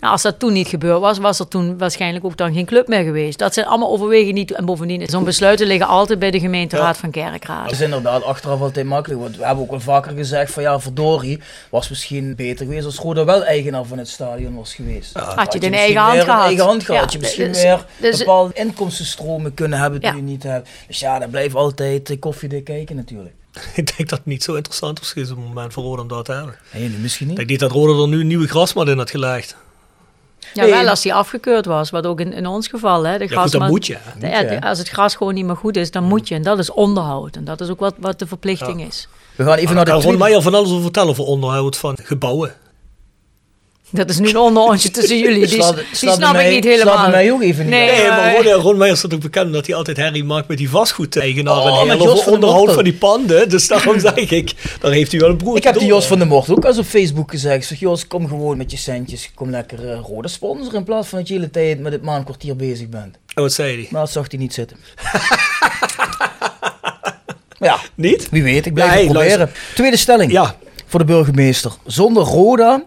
Nou, 0.00 0.14
als 0.14 0.22
dat 0.22 0.38
toen 0.38 0.52
niet 0.52 0.68
gebeurd 0.68 1.00
was, 1.00 1.18
was 1.18 1.38
er 1.38 1.48
toen 1.48 1.78
waarschijnlijk 1.78 2.24
ook 2.24 2.36
dan 2.36 2.52
geen 2.54 2.64
club 2.66 2.88
meer 2.88 3.02
geweest. 3.04 3.38
Dat 3.38 3.54
zijn 3.54 3.66
allemaal 3.66 3.90
overwegingen 3.90 4.34
niet. 4.34 4.52
En 4.52 4.64
bovendien, 4.64 5.08
zo'n 5.08 5.24
besluiten 5.24 5.66
liggen 5.66 5.86
altijd 5.86 6.18
bij 6.18 6.30
de 6.30 6.40
gemeenteraad 6.40 6.96
van 6.96 7.10
Kerkrade. 7.10 7.62
Dat 7.64 7.72
is 7.72 7.80
inderdaad 7.80 8.22
achteraf 8.22 8.60
altijd 8.60 8.86
makkelijk. 8.86 9.20
Want 9.20 9.36
we 9.36 9.44
hebben 9.44 9.64
ook 9.64 9.70
wel 9.70 9.80
vaker 9.80 10.12
gezegd 10.16 10.52
van 10.52 10.62
ja, 10.62 10.80
verdorie, 10.80 11.40
was 11.70 11.88
misschien 11.88 12.34
beter 12.34 12.66
geweest 12.66 12.84
als 12.84 12.96
Roda 12.98 13.24
wel 13.24 13.44
eigenaar 13.44 13.84
van 13.84 13.98
het 13.98 14.08
stadion 14.08 14.54
was 14.54 14.74
geweest. 14.74 15.14
Had 15.14 15.24
je 15.30 15.34
Had 15.36 15.52
het 15.52 15.62
in 15.62 15.70
misschien 15.70 15.96
eigen 15.96 16.00
hand 16.12 16.24
gehad. 16.24 16.44
eigen 16.46 16.64
hand 16.64 16.84
gehad. 16.84 16.96
Ja, 16.96 17.02
Had 17.02 17.12
je 17.12 17.18
misschien 17.18 17.52
dus- 17.52 17.62
meer 17.62 17.84
dus- 18.00 18.18
bepaalde 18.18 18.54
inkomstenstromen 18.54 19.54
kunnen 19.54 19.78
hebben 19.78 20.00
die 20.00 20.08
Ja. 20.10 20.16
je 20.16 20.22
niet 20.22 20.42
hebt. 20.42 20.68
Dus 20.86 21.00
ja, 21.00 21.18
dat 21.18 21.30
blijft 21.30 21.54
altijd 21.54 22.10
eh, 22.10 22.18
koffiedik 22.18 22.64
kijken 22.64 22.96
natuurlijk. 22.96 23.34
Ik 23.74 23.96
denk 23.96 24.08
dat 24.08 24.18
het 24.18 24.26
niet 24.26 24.42
zo 24.42 24.54
interessant 24.54 24.98
was 24.98 25.12
geweest 25.12 25.30
op 25.30 25.36
het 25.36 25.46
moment 25.46 25.72
voor 25.72 25.82
Roda 25.84 26.02
om 26.02 26.08
dat 26.08 26.24
te 26.24 26.32
hebben. 26.32 26.56
Nee, 26.72 26.88
nu 26.88 26.96
misschien 26.96 27.26
Ik 27.26 27.28
niet. 27.28 27.36
denk 27.36 27.48
niet 27.48 27.60
dat 27.60 27.70
Roda 27.70 28.02
er 28.02 28.08
nu 28.08 28.20
een 28.20 28.26
nieuwe 28.26 28.48
grasmat 28.48 28.88
in 28.88 28.98
had 28.98 29.10
gelegd. 29.10 29.56
Ja, 30.54 30.66
wel 30.66 30.88
als 30.88 31.02
die 31.02 31.14
afgekeurd 31.14 31.66
was, 31.66 31.90
wat 31.90 32.06
ook 32.06 32.20
in, 32.20 32.32
in 32.32 32.46
ons 32.46 32.68
geval. 32.68 33.06
Hè, 33.06 33.18
de 33.18 33.26
Ja, 33.28 33.46
goed, 33.46 33.68
moet 33.68 33.86
je. 33.86 33.98
Moet 34.20 34.64
als 34.64 34.78
het 34.78 34.88
gras 34.88 35.14
gewoon 35.14 35.34
niet 35.34 35.44
meer 35.44 35.56
goed 35.56 35.76
is, 35.76 35.90
dan 35.90 36.04
moet 36.04 36.28
je. 36.28 36.34
En 36.34 36.42
dat 36.42 36.58
is 36.58 36.70
onderhoud. 36.70 37.36
En 37.36 37.44
dat 37.44 37.60
is 37.60 37.68
ook 37.68 37.80
wat, 37.80 37.94
wat 37.98 38.18
de 38.18 38.26
verplichting 38.26 38.86
is. 38.86 39.08
We 39.36 39.44
gaan 39.44 39.54
even 39.54 39.74
Maar 39.74 39.84
naar 39.84 39.94
de 39.94 40.00
tweede. 40.00 40.18
Meijer 40.18 40.42
van 40.42 40.54
alles 40.54 40.70
over 40.70 40.82
vertellen 40.82 41.08
over 41.08 41.24
onderhoud 41.24 41.76
van 41.76 41.98
gebouwen. 42.02 42.54
Dat 43.94 44.10
is 44.10 44.18
nu 44.18 44.28
een 44.28 44.36
onderhondje 44.36 44.90
tussen 44.90 45.18
jullie. 45.18 45.46
Die, 45.46 45.62
Slaat- 45.62 45.74
die 45.76 45.84
slaat 45.92 46.14
snap 46.16 46.32
mij- 46.32 46.46
ik 46.48 46.54
niet 46.54 46.64
helemaal. 46.64 47.10
mij 47.10 47.32
ook 47.32 47.42
even 47.42 47.64
niet 47.64 47.70
Nee. 47.74 47.90
Nee, 47.90 48.08
maar- 48.08 48.42
Ron, 48.42 48.52
Ron 48.52 48.76
Meijer 48.76 48.96
staat 48.96 49.14
ook 49.14 49.20
bekend 49.20 49.52
dat 49.52 49.66
hij 49.66 49.74
altijd 49.74 49.96
herrie 49.96 50.24
maakt 50.24 50.48
met 50.48 50.58
die 50.58 50.70
vastgoedeigenaren 50.70 51.72
Oh, 51.72 51.80
en 51.90 51.98
heel 51.98 52.08
over 52.10 52.32
onderhoud 52.32 52.72
van 52.72 52.84
die 52.84 52.92
panden. 52.94 53.48
Dus 53.48 53.68
daarom 53.68 54.00
zeg 54.08 54.14
ik, 54.14 54.52
daar 54.80 54.92
heeft 54.92 55.10
hij 55.10 55.20
wel 55.20 55.30
een 55.30 55.36
broertje 55.36 55.58
Ik 55.58 55.64
heb 55.64 55.78
die. 55.78 55.86
Jos 55.88 56.06
van 56.06 56.18
der 56.18 56.26
Mort 56.26 56.50
ook 56.50 56.64
eens 56.64 56.78
op 56.78 56.84
Facebook 56.84 57.30
gezegd. 57.30 57.56
Ik 57.56 57.64
zeg, 57.64 57.78
Jos, 57.80 58.06
kom 58.06 58.28
gewoon 58.28 58.56
met 58.56 58.70
je 58.70 58.76
centjes. 58.76 59.30
Kom 59.34 59.50
lekker 59.50 59.90
eh 59.90 59.98
rode 60.06 60.28
sponsor 60.28 60.74
in 60.74 60.84
plaats 60.84 61.08
van 61.08 61.18
dat 61.18 61.28
je 61.28 61.34
de 61.34 61.40
hele 61.40 61.52
tijd 61.52 61.80
met 61.80 61.92
het 61.92 62.02
maandkwartier 62.02 62.56
bezig 62.56 62.88
bent. 62.88 63.16
En 63.34 63.42
wat 63.42 63.52
zei 63.52 63.74
hij? 63.74 63.86
Maar 63.90 64.00
dat 64.00 64.10
zag 64.10 64.24
hij 64.30 64.38
niet 64.38 64.54
zitten. 64.54 64.76
ja, 67.58 67.78
Niet? 67.94 68.28
wie 68.30 68.42
weet, 68.42 68.66
ik 68.66 68.74
blijf 68.74 68.90
Ja, 68.90 68.96
het 68.96 69.04
hey, 69.04 69.12
proberen. 69.14 69.50
Tweede 69.74 69.96
stelling 69.96 70.32
Ja, 70.32 70.56
voor 70.86 71.00
de 71.00 71.06
burgemeester. 71.06 71.72
Zonder 71.86 72.22
Roda 72.22 72.82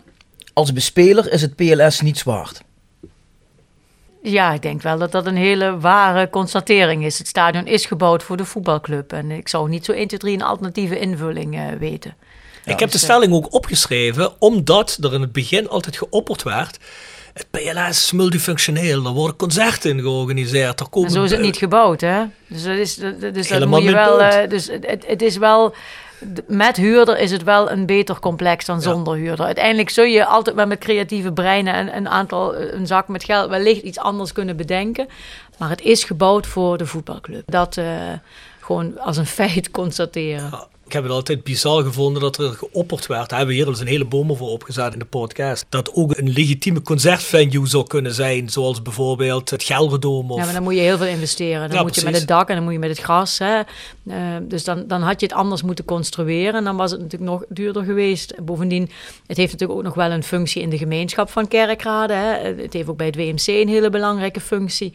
als 0.55 0.73
bespeler 0.73 1.31
is 1.31 1.41
het 1.41 1.55
PLS 1.55 2.01
niets 2.01 2.23
waard. 2.23 2.61
Ja, 4.23 4.53
ik 4.53 4.61
denk 4.61 4.81
wel 4.81 4.97
dat 4.97 5.11
dat 5.11 5.25
een 5.25 5.35
hele 5.35 5.79
ware 5.79 6.29
constatering 6.29 7.05
is. 7.05 7.17
Het 7.17 7.27
stadion 7.27 7.67
is 7.67 7.85
gebouwd 7.85 8.23
voor 8.23 8.37
de 8.37 8.45
voetbalclub. 8.45 9.13
En 9.13 9.31
ik 9.31 9.47
zou 9.47 9.69
niet 9.69 9.85
zo 9.85 9.91
1, 9.91 10.07
2, 10.07 10.19
3 10.19 10.33
een 10.33 10.41
alternatieve 10.41 10.99
invulling 10.99 11.55
eh, 11.55 11.63
weten. 11.79 12.15
ik 12.65 12.79
heb 12.79 12.91
de 12.91 12.97
stelling 12.97 13.33
ook 13.33 13.53
opgeschreven 13.53 14.33
omdat 14.39 14.97
er 15.01 15.13
in 15.13 15.21
het 15.21 15.31
begin 15.31 15.69
altijd 15.69 15.97
geopperd 15.97 16.43
werd. 16.43 16.77
Het 17.33 17.47
PLS 17.51 17.89
is 17.89 18.11
multifunctioneel, 18.11 19.05
er 19.05 19.11
worden 19.11 19.35
concerten 19.35 19.89
in 19.91 19.99
georganiseerd. 19.99 20.79
Er 20.79 20.89
komen 20.89 21.09
En 21.09 21.15
zo 21.15 21.23
is 21.23 21.31
het 21.31 21.41
niet 21.41 21.57
gebouwd, 21.57 22.01
hè? 22.01 22.23
Dus 22.47 22.63
dat 22.63 22.77
is, 22.77 22.95
dus 22.95 23.47
dat 23.47 23.65
moet 23.67 23.83
je 23.83 23.91
wel. 23.91 24.21
eh, 24.21 24.49
dus 24.49 24.69
het 25.05 25.21
is 25.21 25.37
wel. 25.37 25.75
Met 26.47 26.75
huurder 26.77 27.19
is 27.19 27.31
het 27.31 27.43
wel 27.43 27.71
een 27.71 27.85
beter 27.85 28.19
complex 28.19 28.65
dan 28.65 28.81
zonder 28.81 29.15
huurder. 29.15 29.45
Uiteindelijk 29.45 29.89
zul 29.89 30.03
je 30.03 30.25
altijd 30.25 30.55
met 30.55 30.79
creatieve 30.79 31.31
breinen 31.31 31.73
en 31.73 31.95
een 31.95 32.09
aantal, 32.09 32.55
eh, 32.55 32.73
een 32.73 32.87
zak 32.87 33.07
met 33.07 33.23
geld, 33.23 33.49
wellicht 33.49 33.81
iets 33.81 33.99
anders 33.99 34.31
kunnen 34.31 34.57
bedenken. 34.57 35.07
Maar 35.57 35.69
het 35.69 35.81
is 35.81 36.03
gebouwd 36.03 36.47
voor 36.47 36.77
de 36.77 36.85
voetbalclub. 36.85 37.43
Dat 37.45 37.77
eh, 37.77 37.87
gewoon 38.59 38.99
als 38.99 39.17
een 39.17 39.25
feit 39.39 39.71
constateren. 39.71 40.67
Ik 40.85 40.93
heb 40.93 41.03
het 41.03 41.11
altijd 41.11 41.43
bizar 41.43 41.83
gevonden 41.83 42.21
dat 42.21 42.37
er 42.37 42.51
geopperd 42.51 43.07
werd. 43.07 43.29
Daar 43.29 43.37
hebben 43.37 43.47
we 43.47 43.53
hier 43.53 43.65
al 43.65 43.71
eens 43.71 43.81
een 43.81 43.87
hele 43.87 44.05
boom 44.05 44.35
voor 44.35 44.49
opgezet 44.49 44.93
in 44.93 44.99
de 44.99 45.05
podcast. 45.05 45.65
Dat 45.69 45.93
ook 45.93 46.17
een 46.17 46.29
legitieme 46.29 46.81
concertvenue 46.81 47.67
zou 47.67 47.87
kunnen 47.87 48.13
zijn. 48.13 48.49
Zoals 48.49 48.81
bijvoorbeeld 48.81 49.49
het 49.49 49.63
Gelredome. 49.63 50.33
Of... 50.33 50.39
Ja, 50.39 50.45
maar 50.45 50.53
dan 50.53 50.63
moet 50.63 50.73
je 50.73 50.79
heel 50.79 50.97
veel 50.97 51.07
investeren. 51.07 51.67
Dan 51.69 51.77
Ja, 51.77 51.83
moet 51.83 51.95
je 51.95 52.03
met 52.03 52.17
het 52.19 52.27
dak 52.27 52.49
en 52.49 52.55
dan 52.55 52.63
moet 52.63 52.73
je 52.73 52.79
met 52.79 52.89
het 52.89 52.99
gras. 52.99 53.37
Hè. 53.37 53.59
Eh, 54.07 54.15
dus 54.41 54.63
dan, 54.63 54.83
dan 54.87 55.01
had 55.01 55.19
je 55.19 55.25
het 55.25 55.35
anders 55.35 55.61
moeten 55.61 55.85
construeren. 55.85 56.53
En 56.53 56.63
dan 56.63 56.75
was 56.75 56.91
het 56.91 57.01
natuurlijk 57.01 57.31
nog 57.31 57.43
duurder 57.49 57.83
geweest. 57.83 58.33
Bovendien, 58.43 58.89
het 59.27 59.37
heeft 59.37 59.51
natuurlijk 59.51 59.79
ook 59.79 59.85
nog 59.85 59.95
wel 59.95 60.11
een 60.11 60.23
functie 60.23 60.61
in 60.61 60.69
de 60.69 60.77
gemeenschap 60.77 61.29
van 61.29 61.47
Kerkrade. 61.47 62.13
Hè. 62.13 62.51
Het 62.61 62.73
heeft 62.73 62.89
ook 62.89 62.97
bij 62.97 63.05
het 63.05 63.15
WMC 63.15 63.47
een 63.47 63.67
hele 63.67 63.89
belangrijke 63.89 64.41
functie. 64.41 64.93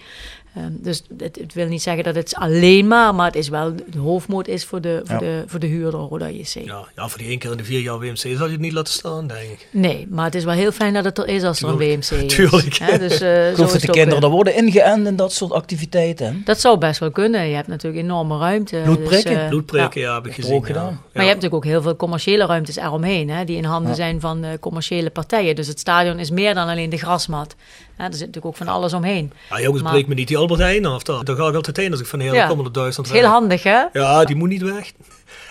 Eh, 0.54 0.62
dus 0.70 1.02
het, 1.18 1.36
het 1.40 1.54
wil 1.54 1.66
niet 1.66 1.82
zeggen 1.82 2.04
dat 2.04 2.14
het 2.14 2.34
alleen 2.34 2.86
maar, 2.88 3.14
maar 3.14 3.26
het 3.26 3.34
is 3.36 3.48
wel, 3.48 3.74
de 3.90 3.98
hoofdmoot 3.98 4.48
is 4.48 4.64
voor 4.64 4.80
de, 4.80 5.00
voor 5.04 5.14
Ja. 5.14 5.18
de, 5.20 5.42
voor 5.46 5.60
de 5.60 5.66
huurder, 5.66 6.00
Roda 6.00 6.28
JC. 6.30 6.46
Ja, 6.64 6.84
ja, 6.96 7.08
voor 7.08 7.18
die 7.18 7.28
één 7.28 7.38
keer 7.38 7.50
in 7.50 7.56
de 7.56 7.64
vier 7.64 7.80
jaar 7.80 7.98
WMC 7.98 8.16
zal 8.16 8.28
je 8.46 8.52
het 8.52 8.60
niet 8.60 8.72
laten 8.72 8.92
staan, 8.92 9.26
denk 9.26 9.40
ik. 9.50 9.68
Nee, 9.70 10.06
maar 10.10 10.24
het 10.24 10.34
is 10.34 10.44
wel 10.44 10.54
heel 10.54 10.72
fijn 10.72 10.94
dat 10.94 11.04
het 11.04 11.18
er 11.18 11.26
is 11.28 11.42
als 11.42 11.62
er 11.62 11.68
een. 11.68 11.76
WMC 11.76 12.10
is. 12.24 12.34
Tuurlijk. 12.34 12.74
Hè, 12.78 12.98
dus, 12.98 13.20
eh, 13.20 13.48
Ik 13.48 13.54
geloof 13.54 13.72
dat 13.72 13.80
de 13.80 13.90
kinderen 13.90 14.20
daar 14.20 14.30
worden 14.30 14.54
ingeënt 14.54 15.06
in 15.06 15.16
dat 15.16 15.32
soort 15.32 15.52
activiteiten. 15.52 16.42
Dat 16.44 16.60
zou 16.60 16.78
best 16.78 17.00
wel 17.00 17.10
kunnen. 17.10 17.48
Je 17.48 17.54
hebt 17.54 17.68
natuurlijk 17.68 18.02
enorme 18.04 18.38
ruimte. 18.38 18.80
Bloedprikken? 18.84 19.38
Dus, 19.38 19.48
Bloedprikken, 19.48 20.00
ja. 20.00 20.06
ja, 20.08 20.14
heb 20.14 20.26
ik 20.26 20.34
gezien. 20.34 20.54
ook 20.54 20.66
ja. 20.66 20.72
gedaan. 20.72 20.86
Ja. 20.92 20.98
Maar 21.12 21.22
je 21.24 21.30
hebt 21.30 21.42
natuurlijk 21.42 21.54
ook 21.54 21.64
heel 21.64 21.82
veel 21.82 21.96
commerciële 21.96 22.46
ruimtes 22.46 22.76
eromheen, 22.76 23.30
hè, 23.30 23.44
die 23.44 23.56
in 23.56 23.64
handen 23.64 23.88
Ja. 23.90 23.96
zijn 23.96 24.20
van 24.20 24.44
eh, 24.44 24.50
commerciële 24.60 25.10
partijen. 25.10 25.54
Dus 25.54 25.66
het 25.66 25.78
stadion 25.80 26.18
is 26.18 26.30
meer 26.30 26.54
dan 26.54 26.68
alleen 26.68 26.90
de 26.90 26.96
grasmat. 26.96 27.54
Hè, 28.00 28.06
er 28.06 28.12
zit 28.12 28.26
natuurlijk 28.26 28.46
ook 28.46 28.56
van 28.56 28.68
alles 28.68 28.92
omheen. 28.92 29.32
Ja, 29.50 29.60
jongens, 29.60 29.82
Maar- 29.82 29.92
breek 29.92 30.06
me 30.06 30.14
niet 30.14 30.28
die 30.28 30.36
Albert 30.36 30.60
Heijn 30.60 30.86
af. 30.86 31.02
Daar, 31.02 31.24
daar 31.24 31.36
ga 31.36 31.48
ik 31.48 31.54
altijd 31.54 31.76
heen 31.76 31.90
als 31.90 32.00
ik 32.00 32.06
van 32.06 32.20
heel 32.20 32.34
Ja. 32.34 32.46
kom 32.46 32.62
naar 32.62 32.72
Duitsland 32.72 33.12
heel 33.12 33.24
handig, 33.24 33.62
hè? 33.62 33.82
Ja, 33.92 34.24
die 34.24 34.36
moet 34.36 34.48
niet 34.48 34.62
weg. 34.62 34.92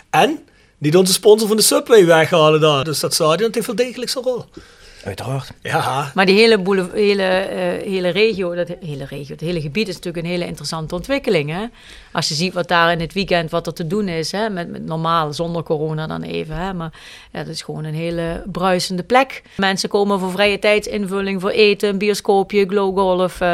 En 0.09 0.39
niet 0.77 0.95
onze 0.95 1.13
sponsor 1.13 1.47
van 1.47 1.57
de 1.57 1.63
Subway 1.63 2.05
weghalen 2.05 2.61
daar. 2.61 2.83
Dus 2.83 2.99
dat 2.99 3.13
stadion 3.13 3.49
heeft 3.53 3.65
wel 3.67 3.75
degelijk 3.75 4.11
zijn 4.11 4.23
rol. 4.23 4.45
Uiteraard. 5.03 5.51
Ja, 5.61 6.11
Maar 6.13 6.25
die 6.25 6.35
hele, 6.35 6.89
hele, 6.93 7.23
eh, 7.23 7.87
hele 7.87 8.09
regio, 8.09 8.55
dat 8.55 8.67
hele 8.79 9.05
regio, 9.05 9.31
het 9.33 9.41
hele 9.41 9.61
gebied 9.61 9.87
is 9.87 9.95
natuurlijk 9.95 10.25
een 10.25 10.31
hele 10.31 10.45
interessante 10.45 10.95
ontwikkeling. 10.95 11.49
Hè? 11.49 11.65
Als 12.11 12.27
je 12.27 12.33
ziet 12.33 12.53
wat 12.53 12.67
daar 12.67 12.91
in 12.91 12.99
het 12.99 13.13
weekend 13.13 13.51
wat 13.51 13.67
er 13.67 13.73
te 13.73 13.87
doen 13.87 14.07
is, 14.07 14.31
hè? 14.31 14.49
Met, 14.49 14.69
met 14.69 14.85
normaal, 14.85 15.33
zonder 15.33 15.63
corona 15.63 16.07
dan 16.07 16.21
even. 16.21 16.55
Hè? 16.55 16.73
Maar 16.73 16.91
ja, 17.31 17.39
dat 17.39 17.53
is 17.53 17.61
gewoon 17.61 17.83
een 17.83 17.93
hele 17.93 18.43
bruisende 18.51 19.03
plek. 19.03 19.43
Mensen 19.57 19.89
komen 19.89 20.19
voor 20.19 20.31
vrije 20.31 20.59
tijdsinvulling, 20.59 21.41
voor 21.41 21.49
eten, 21.49 21.89
een 21.89 21.97
bioscoopje, 21.97 22.65
glow 22.65 22.97
golf, 22.97 23.33
eh, 23.33 23.47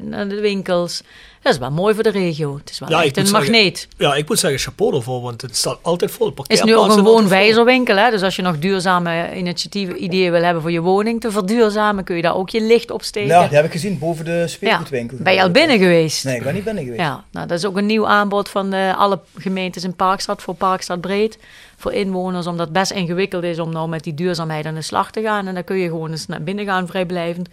naar 0.00 0.28
de 0.28 0.40
winkels. 0.40 1.02
Dat 1.42 1.52
is 1.52 1.58
wel 1.58 1.70
mooi 1.70 1.94
voor 1.94 2.02
de 2.02 2.10
regio. 2.10 2.56
Het 2.56 2.70
is 2.70 2.78
wel 2.78 2.88
Ja, 2.88 3.02
echt 3.04 3.16
een 3.16 3.26
zeggen- 3.26 3.50
magneet. 3.52 3.88
Ja, 3.96 4.14
ik 4.14 4.28
moet 4.28 4.38
zeggen 4.38 4.60
chapeau 4.60 4.94
ervoor, 4.96 5.20
want 5.20 5.42
het 5.42 5.56
staat 5.56 5.78
altijd 5.82 6.10
vol. 6.10 6.32
Het 6.36 6.50
is 6.52 6.62
nu 6.62 6.76
ook 6.76 6.96
een 6.96 7.02
woonwijzerwinkel. 7.02 7.96
Hè? 7.96 8.10
Dus 8.10 8.22
als 8.22 8.36
je 8.36 8.42
nog 8.42 8.58
duurzame 8.58 9.36
initiatieven, 9.36 10.02
ideeën 10.04 10.32
wil 10.32 10.42
hebben 10.42 10.62
voor 10.62 10.70
je 10.70 10.80
woning 10.80 11.20
te 11.20 11.30
verduurzamen, 11.30 12.04
kun 12.04 12.16
je 12.16 12.22
daar 12.22 12.36
ook 12.36 12.50
je 12.50 12.60
licht 12.62 12.90
op 12.90 13.02
steken. 13.02 13.28
Ja, 13.28 13.46
die 13.46 13.56
heb 13.56 13.64
ik 13.64 13.72
gezien 13.72 13.98
boven 13.98 14.24
de 14.24 14.48
speelgoedwinkel. 14.48 15.16
Ben 15.20 15.34
je 15.34 15.42
al 15.42 15.50
binnen 15.50 15.78
geweest? 15.78 16.24
Nee, 16.24 16.36
ik 16.36 16.42
ben 16.42 16.54
niet 16.54 16.64
binnen 16.64 16.82
geweest. 16.84 17.02
Ja, 17.02 17.24
nou, 17.30 17.46
dat 17.46 17.58
is 17.58 17.64
ook 17.64 17.76
een 17.76 17.86
nieuw 17.86 18.06
aanbod 18.06 18.48
van 18.48 18.72
eh, 18.72 18.98
alle 18.98 19.18
gemeentes 19.36 19.84
in 19.84 19.94
Parkstad 19.96 20.42
voor 20.42 20.54
Parkstad 20.54 21.00
Breed. 21.00 21.38
Voor 21.76 21.92
inwoners, 21.92 22.46
omdat 22.46 22.64
het 22.66 22.74
best 22.74 22.90
ingewikkeld 22.90 23.42
is 23.44 23.58
om 23.58 23.72
nou 23.72 23.88
met 23.88 24.04
die 24.04 24.14
duurzaamheid 24.14 24.66
aan 24.66 24.74
de 24.74 24.82
slag 24.82 25.10
te 25.10 25.22
gaan. 25.22 25.46
En 25.46 25.54
dan 25.54 25.64
kun 25.64 25.76
je 25.76 25.88
gewoon 25.88 26.10
eens 26.10 26.26
naar 26.26 26.42
binnen 26.42 26.64
gaan, 26.64 26.86
vrijblijvend. 26.86 27.48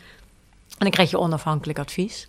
En 0.69 0.83
dan 0.83 0.89
krijg 0.89 1.09
je 1.09 1.19
onafhankelijk 1.19 1.79
advies. 1.79 2.27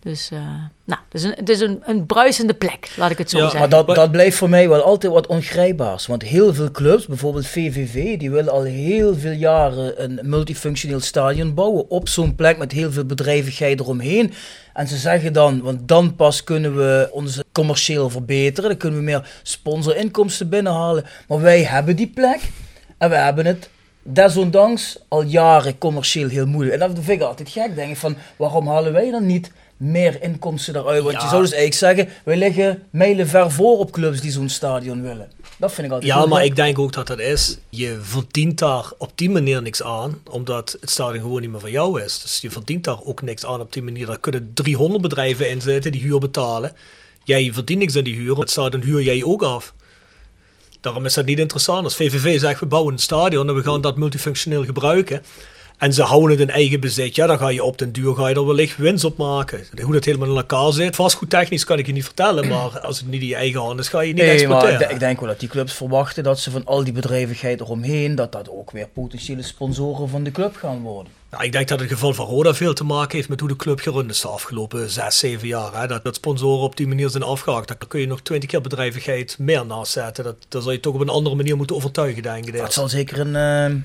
Dus, 0.00 0.30
eh, 0.30 0.38
nou, 0.84 1.00
het 1.08 1.14
is, 1.14 1.22
een, 1.22 1.34
het 1.36 1.48
is 1.48 1.60
een, 1.60 1.82
een 1.84 2.06
bruisende 2.06 2.54
plek, 2.54 2.92
laat 2.96 3.10
ik 3.10 3.18
het 3.18 3.30
zo 3.30 3.36
Ja, 3.36 3.42
zeggen. 3.42 3.60
Maar 3.60 3.68
dat, 3.68 3.94
dat 3.94 4.10
blijft 4.10 4.36
voor 4.36 4.48
mij 4.48 4.68
wel 4.68 4.82
altijd 4.82 5.12
wat 5.12 5.26
ongrijpbaars. 5.26 6.06
Want 6.06 6.22
heel 6.22 6.54
veel 6.54 6.70
clubs, 6.70 7.06
bijvoorbeeld 7.06 7.46
VVV, 7.46 8.18
die 8.18 8.30
willen 8.30 8.52
al 8.52 8.62
heel 8.62 9.14
veel 9.16 9.32
jaren 9.32 10.04
een 10.04 10.20
multifunctioneel 10.22 11.00
stadion 11.00 11.54
bouwen. 11.54 11.90
Op 11.90 12.08
zo'n 12.08 12.34
plek 12.34 12.58
met 12.58 12.72
heel 12.72 12.92
veel 12.92 13.04
bedrijvigheid 13.04 13.80
eromheen. 13.80 14.32
En 14.72 14.88
ze 14.88 14.96
zeggen 14.96 15.32
dan, 15.32 15.60
want 15.60 15.88
dan 15.88 16.16
pas 16.16 16.44
kunnen 16.44 16.76
we 16.76 17.08
ons 17.12 17.40
commercieel 17.52 18.10
verbeteren. 18.10 18.70
Dan 18.70 18.78
kunnen 18.78 18.98
we 18.98 19.04
meer 19.04 19.30
sponsorinkomsten 19.42 20.48
binnenhalen. 20.48 21.04
Maar 21.28 21.40
wij 21.40 21.62
hebben 21.62 21.96
die 21.96 22.10
plek 22.14 22.40
en 22.98 23.10
we 23.10 23.16
hebben 23.16 23.46
het 23.46 23.70
desondanks 24.12 24.98
al 25.08 25.22
jaren 25.22 25.78
commercieel 25.78 26.28
heel 26.28 26.46
moeilijk. 26.46 26.80
En 26.80 26.88
dat 26.88 27.04
vind 27.04 27.20
ik 27.20 27.26
altijd 27.26 27.48
gek, 27.48 27.74
denk 27.74 27.90
ik, 27.90 27.96
van 27.96 28.16
waarom 28.36 28.68
halen 28.68 28.92
wij 28.92 29.10
dan 29.10 29.26
niet 29.26 29.52
meer 29.76 30.22
inkomsten 30.22 30.72
daaruit? 30.72 31.02
Want 31.02 31.22
je 31.22 31.28
zou 31.28 31.42
dus 31.42 31.52
eigenlijk 31.52 31.96
zeggen, 31.96 32.22
wij 32.24 32.36
liggen 32.36 32.82
mijlenver 32.90 33.50
voor 33.50 33.78
op 33.78 33.90
clubs 33.90 34.20
die 34.20 34.30
zo'n 34.30 34.48
stadion 34.48 35.02
willen. 35.02 35.30
Dat 35.56 35.72
vind 35.72 35.86
ik 35.86 35.92
altijd 35.92 36.12
Ja, 36.12 36.26
maar 36.26 36.44
ik 36.44 36.56
denk 36.56 36.78
ook 36.78 36.92
dat 36.92 37.06
dat 37.06 37.18
is. 37.18 37.58
Je 37.68 37.98
verdient 38.02 38.58
daar 38.58 38.90
op 38.98 39.10
die 39.14 39.30
manier 39.30 39.62
niks 39.62 39.82
aan, 39.82 40.22
omdat 40.30 40.76
het 40.80 40.90
stadion 40.90 41.22
gewoon 41.22 41.40
niet 41.40 41.50
meer 41.50 41.60
van 41.60 41.70
jou 41.70 42.02
is. 42.02 42.20
Dus 42.22 42.40
je 42.40 42.50
verdient 42.50 42.84
daar 42.84 43.02
ook 43.04 43.22
niks 43.22 43.44
aan 43.44 43.60
op 43.60 43.72
die 43.72 43.82
manier. 43.82 44.06
Daar 44.06 44.18
kunnen 44.18 44.50
300 44.54 45.02
bedrijven 45.02 45.50
in 45.50 45.60
zitten 45.60 45.92
die 45.92 46.00
huur 46.00 46.18
betalen. 46.18 46.72
Jij 47.24 47.52
verdient 47.52 47.80
niks 47.80 47.96
aan 47.96 48.04
die 48.04 48.14
huur, 48.14 48.38
het 48.38 48.50
stadion 48.50 48.82
huur 48.82 49.02
jij 49.02 49.24
ook 49.24 49.42
af. 49.42 49.74
Daarom 50.80 51.04
is 51.04 51.14
dat 51.14 51.26
niet 51.26 51.38
interessant. 51.38 51.84
Als 51.84 51.96
VVV 51.96 52.40
zegt, 52.40 52.60
we 52.60 52.66
bouwen 52.66 52.92
een 52.92 52.98
stadion 52.98 53.48
en 53.48 53.54
we 53.54 53.62
gaan 53.62 53.80
dat 53.80 53.96
multifunctioneel 53.96 54.64
gebruiken. 54.64 55.22
En 55.78 55.92
ze 55.92 56.02
houden 56.02 56.30
het 56.30 56.40
in 56.40 56.50
eigen 56.50 56.80
bezit. 56.80 57.14
Ja, 57.14 57.26
dan 57.26 57.38
ga 57.38 57.48
je 57.48 57.64
op 57.64 57.78
den 57.78 57.92
duur 57.92 58.14
ga 58.14 58.28
je 58.28 58.34
er 58.34 58.46
wellicht 58.46 58.76
winst 58.76 59.04
op 59.04 59.16
maken. 59.16 59.66
Hoe 59.82 59.92
dat 59.92 60.04
helemaal 60.04 60.28
in 60.28 60.36
elkaar 60.36 60.72
zit. 60.72 60.94
Vastgoedtechnisch 60.96 61.64
kan 61.64 61.78
ik 61.78 61.86
je 61.86 61.92
niet 61.92 62.04
vertellen. 62.04 62.48
Maar 62.48 62.80
als 62.80 62.98
het 62.98 63.08
niet 63.10 63.20
in 63.20 63.26
je 63.26 63.34
eigen 63.34 63.60
hand 63.60 63.80
is, 63.80 63.88
ga 63.88 64.00
je 64.00 64.12
niet 64.12 64.22
Nee, 64.24 64.48
maar 64.48 64.56
exporteren. 64.56 64.90
ik 64.94 65.00
denk 65.00 65.20
wel 65.20 65.28
dat 65.28 65.40
die 65.40 65.48
clubs 65.48 65.72
verwachten 65.72 66.22
dat 66.22 66.38
ze 66.40 66.50
van 66.50 66.64
al 66.64 66.84
die 66.84 66.92
bedrijvigheid 66.92 67.60
eromheen, 67.60 68.14
dat 68.14 68.32
dat 68.32 68.50
ook 68.50 68.70
weer 68.70 68.88
potentiële 68.92 69.42
sponsoren 69.42 70.08
van 70.08 70.22
de 70.22 70.30
club 70.30 70.56
gaan 70.56 70.80
worden. 70.80 71.12
Nou, 71.30 71.44
ik 71.44 71.52
denk 71.52 71.68
dat 71.68 71.80
het 71.80 71.88
geval 71.88 72.14
van 72.14 72.26
Roda 72.26 72.54
veel 72.54 72.74
te 72.74 72.84
maken 72.84 73.16
heeft 73.16 73.28
met 73.28 73.40
hoe 73.40 73.48
de 73.48 73.56
club 73.56 73.80
gerund 73.80 74.10
is 74.10 74.20
de 74.20 74.28
afgelopen 74.28 74.90
zes, 74.90 75.18
zeven 75.18 75.48
jaar. 75.48 75.80
Hè. 75.80 75.86
Dat, 75.86 76.04
dat 76.04 76.14
sponsoren 76.14 76.62
op 76.64 76.76
die 76.76 76.86
manier 76.86 77.08
zijn 77.08 77.22
afgehaakt. 77.22 77.68
Daar 77.68 77.76
kun 77.88 78.00
je 78.00 78.06
nog 78.06 78.20
twintig 78.20 78.50
keer 78.50 78.60
bedrijvigheid 78.60 79.36
meer 79.38 79.66
naast 79.66 79.92
zetten. 79.92 80.24
Dat, 80.24 80.36
dat 80.48 80.62
zal 80.62 80.72
je 80.72 80.80
toch 80.80 80.94
op 80.94 81.00
een 81.00 81.08
andere 81.08 81.36
manier 81.36 81.56
moeten 81.56 81.76
overtuigen, 81.76 82.22
denk 82.22 82.46
ik. 82.46 82.56
Dat 82.56 82.72
zal 82.72 82.88
zeker 82.88 83.20
een 83.20 83.36
eh, 83.36 83.76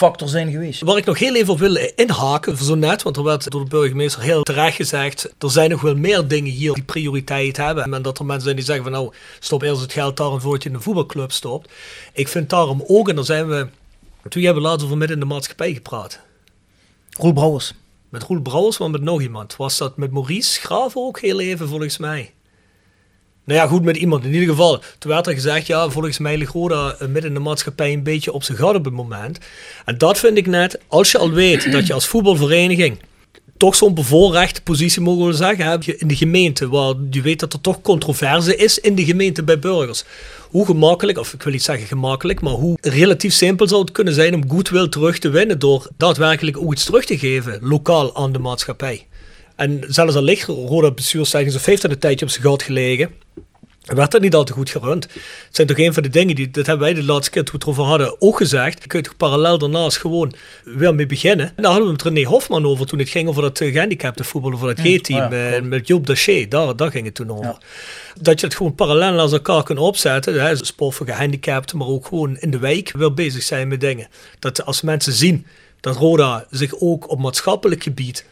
factor 0.00 0.28
zijn 0.28 0.50
geweest. 0.50 0.80
Waar 0.80 0.96
ik 0.96 1.04
nog 1.04 1.18
heel 1.18 1.34
even 1.34 1.52
op 1.52 1.58
wil 1.58 1.76
inhaken, 1.94 2.56
zo 2.56 2.74
net, 2.74 3.02
want 3.02 3.16
er 3.16 3.22
werd 3.22 3.50
door 3.50 3.64
de 3.64 3.68
burgemeester 3.68 4.22
heel 4.22 4.42
terecht 4.42 4.76
gezegd, 4.76 5.34
er 5.38 5.50
zijn 5.50 5.70
nog 5.70 5.80
wel 5.80 5.94
meer 5.94 6.28
dingen 6.28 6.52
hier 6.52 6.72
die 6.72 6.82
prioriteit 6.82 7.56
hebben. 7.56 7.94
En 7.94 8.02
dat 8.02 8.18
er 8.18 8.24
mensen 8.24 8.44
zijn 8.44 8.56
die 8.56 8.64
zeggen 8.64 8.84
van 8.84 8.92
nou, 8.92 9.12
stop 9.38 9.62
eerst 9.62 9.80
het 9.80 9.92
geld 9.92 10.16
daar 10.16 10.32
en 10.32 10.40
voordat 10.40 10.62
je 10.62 10.68
in 10.68 10.74
een 10.74 10.82
voetbalclub 10.82 11.32
stopt. 11.32 11.70
Ik 12.12 12.28
vind 12.28 12.50
daarom 12.50 12.84
ook, 12.86 13.08
en 13.08 13.14
daar 13.14 13.24
zijn 13.24 13.48
we, 13.48 13.66
toen 14.28 14.42
hebben 14.42 14.62
we 14.62 14.68
later 14.68 14.84
over 14.84 14.96
midden 14.96 15.16
in 15.16 15.22
de 15.28 15.34
maatschappij 15.34 15.72
gepraat. 15.72 16.20
Roel 17.10 17.32
Brouwers. 17.32 17.74
Met 18.08 18.22
Roel 18.22 18.40
Brouwers, 18.40 18.78
maar 18.78 18.90
met 18.90 19.02
nog 19.02 19.20
iemand. 19.20 19.56
Was 19.56 19.78
dat 19.78 19.96
met 19.96 20.12
Maurice 20.12 20.60
Graven 20.60 21.00
ook 21.00 21.20
heel 21.20 21.40
even, 21.40 21.68
volgens 21.68 21.98
mij? 21.98 22.32
Nou 23.50 23.62
ja, 23.62 23.68
goed, 23.68 23.82
met 23.82 23.96
iemand. 23.96 24.24
In 24.24 24.32
ieder 24.32 24.48
geval, 24.48 24.82
toen 24.98 25.10
werd 25.10 25.26
er 25.26 25.32
gezegd, 25.32 25.66
ja, 25.66 25.88
volgens 25.88 26.18
mij 26.18 26.36
ligt 26.36 26.52
Roda 26.52 26.94
eh, 26.98 27.08
midden 27.08 27.30
in 27.30 27.34
de 27.34 27.40
maatschappij 27.40 27.92
een 27.92 28.02
beetje 28.02 28.32
op 28.32 28.42
zijn 28.42 28.58
gat 28.58 28.74
op 28.74 28.84
het 28.84 28.94
moment. 28.94 29.38
En 29.84 29.98
dat 29.98 30.18
vind 30.18 30.36
ik 30.36 30.46
net, 30.46 30.78
als 30.86 31.10
je 31.10 31.18
al 31.18 31.30
weet 31.30 31.72
dat 31.72 31.86
je 31.86 31.92
als 31.92 32.06
voetbalvereniging 32.06 32.98
toch 33.56 33.74
zo'n 33.74 33.94
bevoorrechte 33.94 34.62
positie, 34.62 35.02
mogen 35.02 35.26
we 35.26 35.32
zeggen, 35.32 35.64
heb 35.64 35.82
je 35.82 35.96
in 35.96 36.08
de 36.08 36.16
gemeente, 36.16 36.68
waar 36.68 36.94
je 37.10 37.20
weet 37.20 37.40
dat 37.40 37.52
er 37.52 37.60
toch 37.60 37.80
controverse 37.80 38.56
is 38.56 38.78
in 38.78 38.94
de 38.94 39.04
gemeente 39.04 39.42
bij 39.42 39.58
burgers. 39.58 40.04
Hoe 40.48 40.66
gemakkelijk, 40.66 41.18
of 41.18 41.32
ik 41.32 41.42
wil 41.42 41.52
niet 41.52 41.62
zeggen 41.62 41.86
gemakkelijk, 41.86 42.40
maar 42.40 42.52
hoe 42.52 42.78
relatief 42.80 43.32
simpel 43.32 43.68
zou 43.68 43.80
het 43.80 43.92
kunnen 43.92 44.14
zijn 44.14 44.34
om 44.34 44.50
goodwill 44.50 44.88
terug 44.88 45.18
te 45.18 45.28
winnen 45.28 45.58
door 45.58 45.88
daadwerkelijk 45.96 46.58
ook 46.58 46.72
iets 46.72 46.84
terug 46.84 47.04
te 47.04 47.18
geven, 47.18 47.58
lokaal 47.60 48.16
aan 48.16 48.32
de 48.32 48.38
maatschappij. 48.38 49.06
En 49.60 49.84
zelfs 49.88 50.14
al 50.14 50.22
ligt 50.22 50.46
Roda 50.46 50.90
bestuurstechnisch 50.90 51.54
of 51.54 51.64
heeft 51.64 51.82
dat 51.82 51.90
een 51.90 51.98
tijdje 51.98 52.24
op 52.24 52.30
zijn 52.30 52.44
gat 52.44 52.62
gelegen, 52.62 53.10
werd 53.84 54.10
dat 54.10 54.20
niet 54.20 54.34
al 54.34 54.44
te 54.44 54.52
goed 54.52 54.70
gerund. 54.70 55.04
Het 55.12 55.56
zijn 55.56 55.66
toch 55.66 55.78
een 55.78 55.94
van 55.94 56.02
de 56.02 56.08
dingen, 56.08 56.34
die, 56.34 56.50
dat 56.50 56.66
hebben 56.66 56.84
wij 56.84 56.94
de 56.94 57.04
laatste 57.04 57.30
keer 57.30 57.44
toen 57.44 57.52
we 57.52 57.58
het 57.58 57.66
erover 57.66 57.84
hadden 57.84 58.20
ook 58.20 58.36
gezegd. 58.36 58.82
Je 58.82 58.88
kunt 58.88 59.04
toch 59.04 59.16
parallel 59.16 59.58
daarnaast 59.58 59.96
gewoon 59.96 60.32
weer 60.64 60.94
mee 60.94 61.06
beginnen. 61.06 61.46
En 61.46 61.62
daar 61.62 61.70
hadden 61.72 61.86
we 61.86 61.92
het 61.92 62.02
René 62.02 62.24
Hofman 62.24 62.66
over 62.66 62.86
toen 62.86 62.98
het 62.98 63.08
ging 63.08 63.28
over 63.28 63.42
dat 63.42 63.60
uh, 63.60 63.72
gehandicapte 63.72 64.24
voetbal, 64.24 64.52
over 64.52 64.74
dat 64.74 64.86
G-team 64.86 65.24
oh 65.24 65.30
ja, 65.30 65.56
uh, 65.56 65.62
met 65.62 65.86
Joop 65.86 66.06
Daché. 66.06 66.46
Daar, 66.48 66.76
daar 66.76 66.90
ging 66.90 67.04
het 67.04 67.14
toen 67.14 67.30
over. 67.30 67.44
Ja. 67.44 67.58
Dat 68.20 68.40
je 68.40 68.46
het 68.46 68.56
gewoon 68.56 68.74
parallel 68.74 69.12
naast 69.12 69.32
elkaar 69.32 69.62
kunt 69.62 69.78
opzetten. 69.78 70.42
Hè, 70.42 70.56
sport 70.56 70.94
voor 70.94 71.06
gehandicapten, 71.06 71.78
maar 71.78 71.88
ook 71.88 72.06
gewoon 72.06 72.36
in 72.38 72.50
de 72.50 72.58
wijk 72.58 72.92
weer 72.96 73.14
bezig 73.14 73.42
zijn 73.42 73.68
met 73.68 73.80
dingen. 73.80 74.08
Dat 74.38 74.64
als 74.64 74.82
mensen 74.82 75.12
zien 75.12 75.46
dat 75.80 75.96
Roda 75.96 76.46
zich 76.50 76.80
ook 76.80 77.10
op 77.10 77.18
maatschappelijk 77.18 77.82
gebied 77.82 78.24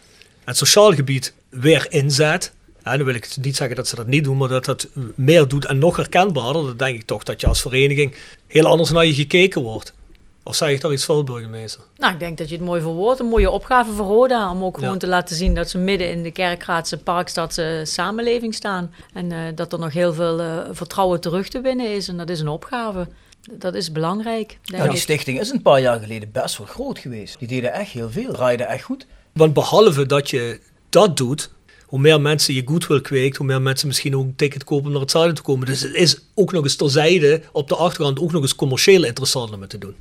en 0.48 0.54
sociaal 0.54 0.92
gebied 0.92 1.34
weer 1.48 1.86
inzet. 1.88 2.52
Ja, 2.84 2.96
dan 2.96 3.06
wil 3.06 3.14
ik 3.14 3.36
niet 3.40 3.56
zeggen 3.56 3.76
dat 3.76 3.88
ze 3.88 3.96
dat 3.96 4.06
niet 4.06 4.24
doen, 4.24 4.36
maar 4.36 4.48
dat 4.48 4.64
dat 4.64 4.88
meer 5.14 5.48
doet 5.48 5.64
en 5.64 5.78
nog 5.78 5.96
herkenbaarder. 5.96 6.62
Dan 6.62 6.76
denk 6.76 6.96
ik 6.96 7.06
toch 7.06 7.22
dat 7.22 7.40
je 7.40 7.46
als 7.46 7.60
vereniging 7.60 8.14
heel 8.46 8.66
anders 8.66 8.90
naar 8.90 9.06
je 9.06 9.14
gekeken 9.14 9.62
wordt. 9.62 9.94
Of 10.42 10.54
zeg 10.54 10.70
ik 10.70 10.80
toch 10.80 10.92
iets 10.92 11.04
vol, 11.04 11.24
burgemeester? 11.24 11.82
Nou, 11.96 12.12
ik 12.12 12.18
denk 12.18 12.38
dat 12.38 12.48
je 12.48 12.54
het 12.54 12.64
mooi 12.64 12.80
verwoordt. 12.80 13.20
Een 13.20 13.26
mooie 13.26 13.50
opgave 13.50 13.92
voor 13.92 14.06
Roda. 14.06 14.50
Om 14.50 14.64
ook 14.64 14.76
gewoon 14.78 14.92
ja. 14.92 14.98
te 14.98 15.06
laten 15.06 15.36
zien 15.36 15.54
dat 15.54 15.70
ze 15.70 15.78
midden 15.78 16.10
in 16.10 16.22
de 16.22 16.30
kerkraadse, 16.30 16.98
parkstadse 16.98 17.80
samenleving 17.84 18.54
staan. 18.54 18.94
En 19.12 19.30
uh, 19.30 19.38
dat 19.54 19.72
er 19.72 19.78
nog 19.78 19.92
heel 19.92 20.14
veel 20.14 20.40
uh, 20.40 20.58
vertrouwen 20.70 21.20
terug 21.20 21.48
te 21.48 21.60
winnen 21.60 21.94
is. 21.94 22.08
En 22.08 22.16
dat 22.16 22.30
is 22.30 22.40
een 22.40 22.48
opgave. 22.48 23.08
Dat 23.52 23.74
is 23.74 23.92
belangrijk. 23.92 24.58
Ja, 24.62 24.82
die 24.82 24.92
ik. 24.92 24.98
stichting 24.98 25.40
is 25.40 25.50
een 25.50 25.62
paar 25.62 25.80
jaar 25.80 26.00
geleden 26.00 26.32
best 26.32 26.58
wel 26.58 26.66
groot 26.66 26.98
geweest. 26.98 27.38
Die 27.38 27.48
deden 27.48 27.72
echt 27.72 27.90
heel 27.90 28.10
veel, 28.10 28.32
draaiden 28.32 28.68
echt 28.68 28.84
goed. 28.84 29.06
Want 29.32 29.52
behalve 29.52 30.06
dat 30.06 30.30
je 30.30 30.60
dat 30.88 31.16
doet, 31.16 31.50
hoe 31.86 31.98
meer 31.98 32.20
mensen 32.20 32.54
je 32.54 32.62
goed 32.64 32.86
wil 32.86 33.00
kweekt, 33.00 33.36
hoe 33.36 33.46
meer 33.46 33.62
mensen 33.62 33.86
misschien 33.86 34.16
ook 34.16 34.24
een 34.24 34.36
ticket 34.36 34.64
kopen 34.64 34.86
om 34.86 34.92
naar 34.92 35.00
het 35.00 35.10
stadion 35.10 35.34
te 35.34 35.42
komen. 35.42 35.66
Dus 35.66 35.80
het 35.80 35.94
is 35.94 36.20
ook 36.34 36.52
nog 36.52 36.62
eens 36.62 36.76
terzijde 36.76 37.42
op 37.52 37.68
de 37.68 37.76
achtergrond 37.76 38.20
ook 38.20 38.32
nog 38.32 38.42
eens 38.42 38.54
commercieel 38.54 39.04
interessant 39.04 39.52
om 39.52 39.60
het 39.60 39.70
te 39.70 39.78
doen. 39.78 39.94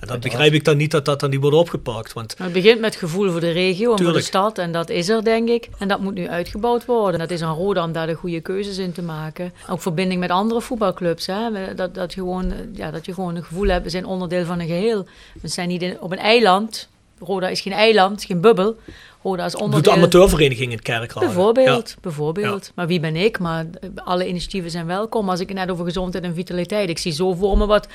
En 0.00 0.06
dat 0.06 0.20
begrijp 0.20 0.52
ik 0.52 0.64
dan 0.64 0.76
niet 0.76 0.90
dat 0.90 1.04
dat 1.04 1.20
dan 1.20 1.30
niet 1.30 1.40
wordt 1.40 1.56
opgepakt. 1.56 2.12
Want 2.12 2.34
het 2.38 2.52
begint 2.52 2.80
met 2.80 2.96
gevoel 2.96 3.30
voor 3.30 3.40
de 3.40 3.50
regio 3.50 3.90
en 3.90 3.96
Tuurlijk. 3.96 4.00
voor 4.00 4.12
de 4.12 4.20
stad. 4.20 4.58
En 4.58 4.72
dat 4.72 4.90
is 4.90 5.08
er, 5.08 5.24
denk 5.24 5.48
ik. 5.48 5.68
En 5.78 5.88
dat 5.88 6.00
moet 6.00 6.14
nu 6.14 6.28
uitgebouwd 6.28 6.84
worden. 6.84 7.20
Dat 7.20 7.30
is 7.30 7.42
aan 7.42 7.56
Roda 7.56 7.84
om 7.84 7.92
daar 7.92 8.06
de 8.06 8.14
goede 8.14 8.40
keuzes 8.40 8.78
in 8.78 8.92
te 8.92 9.02
maken. 9.02 9.52
Ook 9.68 9.80
verbinding 9.82 10.20
met 10.20 10.30
andere 10.30 10.60
voetbalclubs. 10.60 11.26
Hè? 11.26 11.74
Dat, 11.74 11.94
dat, 11.94 12.14
je 12.14 12.20
gewoon, 12.20 12.52
ja, 12.72 12.90
dat 12.90 13.06
je 13.06 13.14
gewoon 13.14 13.36
een 13.36 13.44
gevoel 13.44 13.68
hebt, 13.68 13.84
we 13.84 13.90
zijn 13.90 14.04
onderdeel 14.04 14.44
van 14.44 14.60
een 14.60 14.66
geheel. 14.66 15.06
We 15.40 15.48
zijn 15.48 15.68
niet 15.68 15.82
in, 15.82 16.00
op 16.00 16.12
een 16.12 16.18
eiland. 16.18 16.88
Roda 17.20 17.48
is 17.48 17.60
geen 17.60 17.72
eiland, 17.72 18.24
geen 18.24 18.40
bubbel. 18.40 18.76
Roda 19.22 19.44
is 19.44 19.54
onderdeel... 19.54 19.82
Doet 19.82 19.92
de 19.92 19.98
amateurvereniging 19.98 20.72
in 20.72 20.82
Kerkrade. 20.82 21.26
Bijvoorbeeld, 21.26 21.88
ja. 21.88 21.94
bijvoorbeeld. 22.00 22.66
Ja. 22.66 22.72
Maar 22.74 22.86
wie 22.86 23.00
ben 23.00 23.16
ik? 23.16 23.38
Maar 23.38 23.66
alle 23.94 24.28
initiatieven 24.28 24.70
zijn 24.70 24.86
welkom. 24.86 25.28
Als 25.28 25.40
ik 25.40 25.48
het 25.48 25.56
net 25.56 25.70
over 25.70 25.84
gezondheid 25.84 26.24
en 26.24 26.34
vitaliteit... 26.34 26.88
Ik 26.88 26.98
zie 26.98 27.12
zo 27.12 27.34
voor 27.34 27.58
me 27.58 27.66
wat 27.66 27.88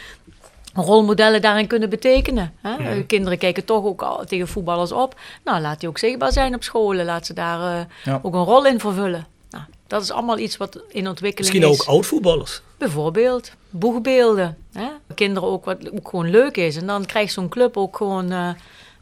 rolmodellen 0.73 1.41
daarin 1.41 1.67
kunnen 1.67 1.89
betekenen. 1.89 2.53
Hè? 2.61 2.75
Ja. 2.75 3.01
Kinderen 3.07 3.37
kijken 3.37 3.65
toch 3.65 3.83
ook 3.83 4.01
al 4.01 4.25
tegen 4.25 4.47
voetballers 4.47 4.91
op. 4.91 5.19
Nou, 5.43 5.61
laat 5.61 5.79
die 5.79 5.89
ook 5.89 5.97
zichtbaar 5.97 6.31
zijn 6.31 6.55
op 6.55 6.63
scholen. 6.63 7.05
Laat 7.05 7.25
ze 7.25 7.33
daar 7.33 7.79
uh, 7.79 7.85
ja. 8.03 8.19
ook 8.23 8.33
een 8.33 8.43
rol 8.43 8.65
in 8.65 8.79
vervullen. 8.79 9.27
Nou, 9.49 9.63
dat 9.87 10.01
is 10.01 10.11
allemaal 10.11 10.37
iets 10.37 10.57
wat 10.57 10.81
in 10.89 11.07
ontwikkeling 11.07 11.53
Misschien 11.53 11.73
is. 11.73 11.81
ook 11.81 11.87
oud-voetballers. 11.87 12.61
Bijvoorbeeld, 12.77 13.51
boegbeelden. 13.69 14.57
Hè? 14.73 14.87
Kinderen 15.15 15.49
ook 15.49 15.65
wat 15.65 15.91
ook 15.91 16.09
gewoon 16.09 16.29
leuk 16.29 16.57
is. 16.57 16.75
En 16.75 16.87
dan 16.87 17.05
krijgt 17.05 17.33
zo'n 17.33 17.49
club 17.49 17.77
ook 17.77 17.97
gewoon... 17.97 18.31
Uh, 18.31 18.49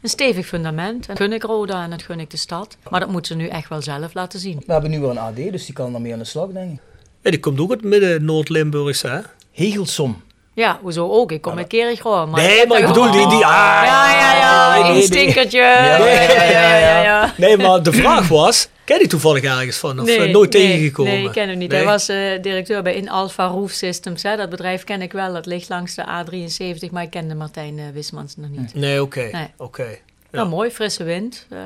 een 0.04 0.10
stevig 0.10 0.46
fundament. 0.46 1.08
En 1.08 1.14
dat 1.14 1.16
gun 1.16 1.32
ik 1.32 1.42
Roda 1.42 1.82
en 1.82 1.90
dat 1.90 2.02
gun 2.02 2.20
ik 2.20 2.30
de 2.30 2.36
stad. 2.36 2.76
Maar 2.90 3.00
dat 3.00 3.08
moeten 3.08 3.36
ze 3.36 3.42
nu 3.42 3.48
echt 3.48 3.68
wel 3.68 3.82
zelf 3.82 4.14
laten 4.14 4.40
zien. 4.40 4.62
We 4.66 4.72
hebben 4.72 4.90
nu 4.90 5.00
wel 5.00 5.10
een 5.10 5.18
AD, 5.18 5.36
dus 5.36 5.64
die 5.66 5.74
kan 5.74 5.92
daarmee 5.92 6.12
aan 6.12 6.18
de 6.18 6.24
slag, 6.24 6.48
denk 6.52 6.72
ik. 6.72 6.78
Ja, 7.22 7.30
die 7.30 7.40
komt 7.40 7.60
ook 7.60 7.70
uit 7.70 7.82
midden 7.82 8.24
Noord-Limburgse, 8.24 9.08
hè? 9.08 9.20
Hegelsom. 9.52 10.22
Ja, 10.54 10.78
hoezo 10.82 11.10
ook? 11.10 11.32
Ik 11.32 11.40
kom 11.42 11.54
met 11.54 11.66
Kerig 11.66 12.00
gewoon. 12.00 12.30
Maar 12.30 12.40
Nee, 12.42 12.66
maar 12.66 12.78
ik 12.78 12.86
bedoel 12.86 13.10
die... 13.10 13.28
die 13.28 13.44
ah, 13.44 13.82
Ja, 13.84 14.10
ja, 14.10 14.36
ja. 14.36 14.74
nee, 14.74 14.84
Een 14.84 14.92
nee. 14.92 15.02
stinkertje. 15.02 15.58
Ja, 15.58 15.96
ja, 15.96 16.22
ja, 16.42 16.76
ja, 16.76 17.02
ja. 17.02 17.32
Nee, 17.36 17.56
maar 17.56 17.82
de 17.82 17.92
vraag 17.92 18.28
was... 18.28 18.68
Ken 18.84 18.98
je 19.00 19.06
toevallig 19.06 19.42
ergens 19.42 19.76
van? 19.76 20.00
Of 20.00 20.08
eh, 20.08 20.32
nooit 20.32 20.52
nee, 20.52 20.62
tegengekomen? 20.62 21.12
Nee, 21.12 21.24
ik 21.24 21.32
ken 21.32 21.48
hem 21.48 21.58
niet. 21.58 21.70
Nee? 21.70 21.78
Hij 21.78 21.88
was 21.88 22.08
eh, 22.08 22.42
directeur 22.42 22.82
bij 22.82 22.94
In 22.94 23.08
Alpha 23.08 23.46
Roof 23.46 23.70
Systems. 23.70 24.22
Hè. 24.22 24.36
Dat 24.36 24.50
bedrijf 24.50 24.84
ken 24.84 25.02
ik 25.02 25.12
wel. 25.12 25.32
Dat 25.32 25.46
ligt 25.46 25.68
langs 25.68 25.94
de 25.94 26.02
A73. 26.02 26.90
Maar 26.90 27.02
ik 27.02 27.10
kende 27.10 27.34
Martijn 27.34 27.78
eh, 27.78 27.84
Wismans 27.92 28.36
nog 28.36 28.50
niet. 28.50 28.74
Nee, 28.74 29.02
oké. 29.02 29.28
Nee. 29.32 29.48
oké. 29.56 29.98
Nou, 30.30 30.48
mooi. 30.48 30.70
Frisse 30.70 31.04
wind. 31.04 31.46
Eh, 31.50 31.58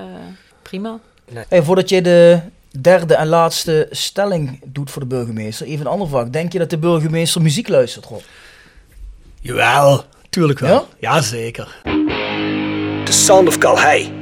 prima. 0.62 0.98
Hey, 1.48 1.62
voordat 1.62 1.88
je 1.88 2.02
de 2.02 2.40
derde 2.80 3.14
en 3.14 3.26
laatste 3.26 3.86
stelling 3.90 4.60
doet 4.64 4.90
voor 4.90 5.02
de 5.02 5.08
burgemeester, 5.08 5.66
even 5.66 5.86
een 5.86 5.92
ander 5.92 6.08
vak. 6.08 6.32
Denk 6.32 6.52
je 6.52 6.58
dat 6.58 6.70
de 6.70 6.78
burgemeester 6.78 7.42
muziek 7.42 7.68
luistert, 7.68 8.04
Rob? 8.04 8.20
Jawel, 9.40 10.04
tuurlijk 10.30 10.58
wel. 10.58 10.88
Ja? 10.98 11.14
Jazeker. 11.14 11.80
The 13.04 13.12
Sound 13.12 13.48
of 13.48 13.58
Calhei. 13.58 14.17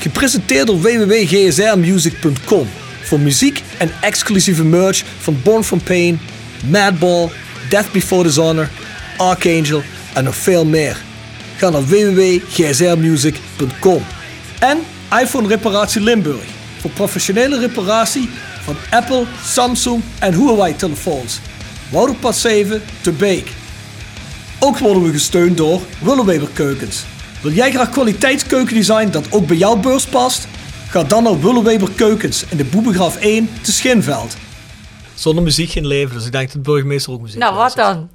Gepresenteerd 0.00 0.66
door 0.66 0.80
www.gsrmusic.com. 0.80 2.68
Voor 3.02 3.20
muziek 3.20 3.62
en 3.78 3.90
exclusieve 4.00 4.64
merch 4.64 5.02
van 5.18 5.40
Born 5.42 5.64
From 5.64 5.82
Pain, 5.82 6.20
Madball, 6.66 7.28
Death 7.68 7.92
Before 7.92 8.22
Dishonor, 8.22 8.68
Archangel 9.16 9.82
en 10.12 10.24
nog 10.24 10.36
veel 10.36 10.64
meer. 10.64 10.96
Ga 11.56 11.70
naar 11.70 11.86
www.gsrmusic.com. 11.86 14.02
En 14.58 14.78
iPhone 15.22 15.48
Reparatie 15.48 16.00
Limburg. 16.00 16.44
Voor 16.80 16.90
professionele 16.90 17.58
reparatie 17.58 18.28
van 18.62 18.76
Apple, 18.90 19.24
Samsung 19.44 20.02
en 20.18 20.34
Huawei 20.34 20.76
telefoons. 20.76 21.40
Wouderpad 21.90 22.36
7 22.36 22.82
te 23.00 23.10
Beek. 23.10 23.48
Ook 24.58 24.78
worden 24.78 25.02
we 25.02 25.12
gesteund 25.12 25.56
door 25.56 25.80
Willeweber 25.98 26.48
Keukens. 26.52 27.04
Wil 27.42 27.52
jij 27.52 27.70
graag 27.70 27.90
kwaliteitskeukendesign 27.90 29.10
dat 29.10 29.32
ook 29.32 29.46
bij 29.46 29.56
jouw 29.56 29.76
beurs 29.76 30.06
past? 30.06 30.48
Ga 30.88 31.02
dan 31.04 31.22
naar 31.22 31.40
Willeweber 31.40 31.90
Keukens 31.90 32.44
in 32.48 32.56
de 32.56 32.64
Boebegraaf 32.64 33.16
1 33.16 33.48
te 33.62 33.72
Schinveld. 33.72 34.36
Zonder 35.14 35.44
muziek 35.44 35.70
geen 35.70 35.86
leven, 35.86 36.14
dus 36.14 36.26
ik 36.26 36.32
denk 36.32 36.44
dat 36.52 36.64
de 36.64 36.70
burgemeester 36.70 37.12
ook 37.12 37.20
muziek 37.20 37.38
Nou, 37.38 37.54
wat 37.54 37.74
dan? 37.74 38.10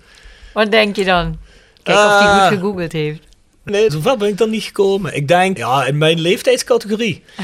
Wat 0.53 0.71
denk 0.71 0.95
je 0.95 1.05
dan? 1.05 1.37
Kijk 1.83 1.97
of 1.97 2.03
hij 2.19 2.27
Ah. 2.27 2.47
goed 2.47 2.57
gegoogeld 2.57 2.91
heeft. 2.91 3.19
Nee, 3.63 3.91
zover 3.91 4.17
ben 4.17 4.27
ik 4.27 4.37
dan 4.37 4.49
niet 4.49 4.63
gekomen. 4.63 5.15
Ik 5.15 5.27
denk, 5.27 5.57
ja, 5.57 5.85
in 5.85 5.97
mijn 5.97 6.19
leeftijdscategorie. 6.19 7.23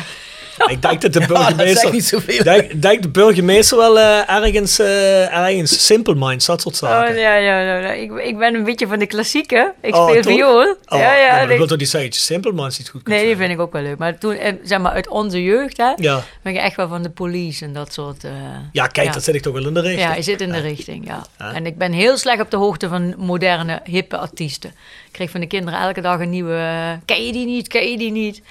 ik 0.70 0.82
denk 0.82 1.01
dat 1.01 1.14
de 1.14 1.26
burgemeester... 1.28 1.78
zegt 1.78 1.93
niet 1.93 2.05
zoveel. 2.05 2.36
Ik 2.36 2.43
denk, 2.43 2.82
denk 2.82 3.01
de 3.01 3.09
burgemeester 3.09 3.78
wel 3.78 3.99
eh, 3.99 4.30
ergens, 4.30 4.80
eh, 4.80 5.38
ergens 5.38 5.86
Simple 5.86 6.16
Minds, 6.16 6.45
dat 6.45 6.62
soort 6.62 6.76
zaken. 6.76 7.14
Oh, 7.16 7.20
ja, 7.22 7.36
ja, 7.36 7.59
ja, 7.59 7.78
ja. 7.78 7.91
Ik, 7.91 8.12
ik 8.12 8.38
ben 8.38 8.55
een 8.55 8.64
beetje 8.64 8.88
van 8.88 8.99
de 8.99 9.05
klassieke. 9.05 9.74
Ik 9.82 9.95
Oh, 9.95 10.09
speel 10.09 10.22
toch? 10.22 10.34
viool. 10.34 10.76
Oh, 10.88 10.99
ja, 10.99 11.16
ja. 11.18 11.32
maar 11.32 11.41
ik 11.41 11.47
nee. 11.47 11.57
wil 11.57 11.68
toch 11.68 11.78
niet 11.78 11.89
zeggen 11.89 12.09
dat 12.09 12.20
je 12.20 12.26
Simple 12.26 12.51
Minds 12.53 12.78
niet 12.78 12.89
goed 12.89 13.03
kunt 13.03 13.16
Nee, 13.16 13.26
die 13.26 13.36
vind 13.36 13.51
ik 13.51 13.59
ook 13.59 13.74
wel 13.74 13.82
leuk. 13.82 13.97
Maar 13.97 14.18
toen, 14.18 14.34
eh, 14.34 14.53
zeg 14.64 14.80
maar, 14.80 14.91
uit 14.91 15.07
onze 15.07 15.43
jeugd, 15.43 15.78
hè, 15.78 15.91
Ja. 15.95 16.24
ben 16.41 16.53
ik 16.53 16.59
echt 16.59 16.76
wel 16.76 16.88
van 16.88 17.03
de 17.03 17.09
police 17.09 17.66
en 17.66 17.74
dat 17.74 17.93
soort... 17.93 18.24
eh, 18.24 18.32
Ja, 18.72 18.88
kijk, 18.88 19.07
Ja. 19.07 19.14
dat 19.14 19.24
zit 19.24 19.36
ik 19.36 19.41
toch 19.41 19.53
wel 19.53 19.68
in 19.68 19.74
de 19.74 19.82
richting. 19.82 20.09
Ja, 20.09 20.16
je 20.16 20.22
zit 20.22 20.41
in 20.41 20.51
de 20.51 20.59
richting, 20.59 21.07
ja. 21.07 21.26
En 21.53 21.66
ik 21.66 21.78
ben 21.78 21.91
heel 21.91 22.18
slecht 22.18 22.41
op 22.41 22.51
de 22.51 22.57
hoogte 22.57 22.88
van 22.88 23.14
moderne, 23.18 23.80
hippe 23.84 24.18
artiesten. 24.18 24.70
Ik 25.05 25.12
kreeg 25.12 25.30
van 25.30 25.39
de 25.39 25.47
kinderen 25.47 25.80
elke 25.80 26.01
dag 26.01 26.20
een 26.20 26.30
nieuwe... 26.30 26.99
ken 27.05 27.26
je 27.26 27.32
die 27.32 27.45
niet? 27.45 27.68
Ken 27.68 27.91
je 27.91 27.97
die 27.97 28.12
niet? 28.12 28.41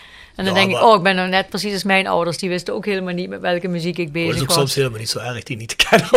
En 0.40 0.46
dan 0.46 0.54
Ja, 0.54 0.60
denk 0.66 0.76
ik, 0.76 0.82
oh, 0.84 0.96
ik 0.96 1.02
ben 1.02 1.16
nou 1.16 1.28
net 1.28 1.48
precies 1.48 1.72
als 1.72 1.84
mijn 1.84 2.06
ouders. 2.06 2.38
Die 2.38 2.48
wisten 2.48 2.74
ook 2.74 2.84
helemaal 2.84 3.14
niet 3.14 3.28
met 3.28 3.40
welke 3.40 3.68
muziek 3.68 3.98
ik 3.98 4.04
Dat 4.04 4.12
bezig 4.12 4.34
is 4.34 4.40
ook 4.40 4.46
was. 4.46 4.56
soms 4.56 4.74
helemaal 4.74 4.98
niet 4.98 5.08
zo 5.08 5.18
erg 5.18 5.42
die 5.42 5.56
niet 5.56 5.68
te 5.68 5.76
kennen. 5.88 6.08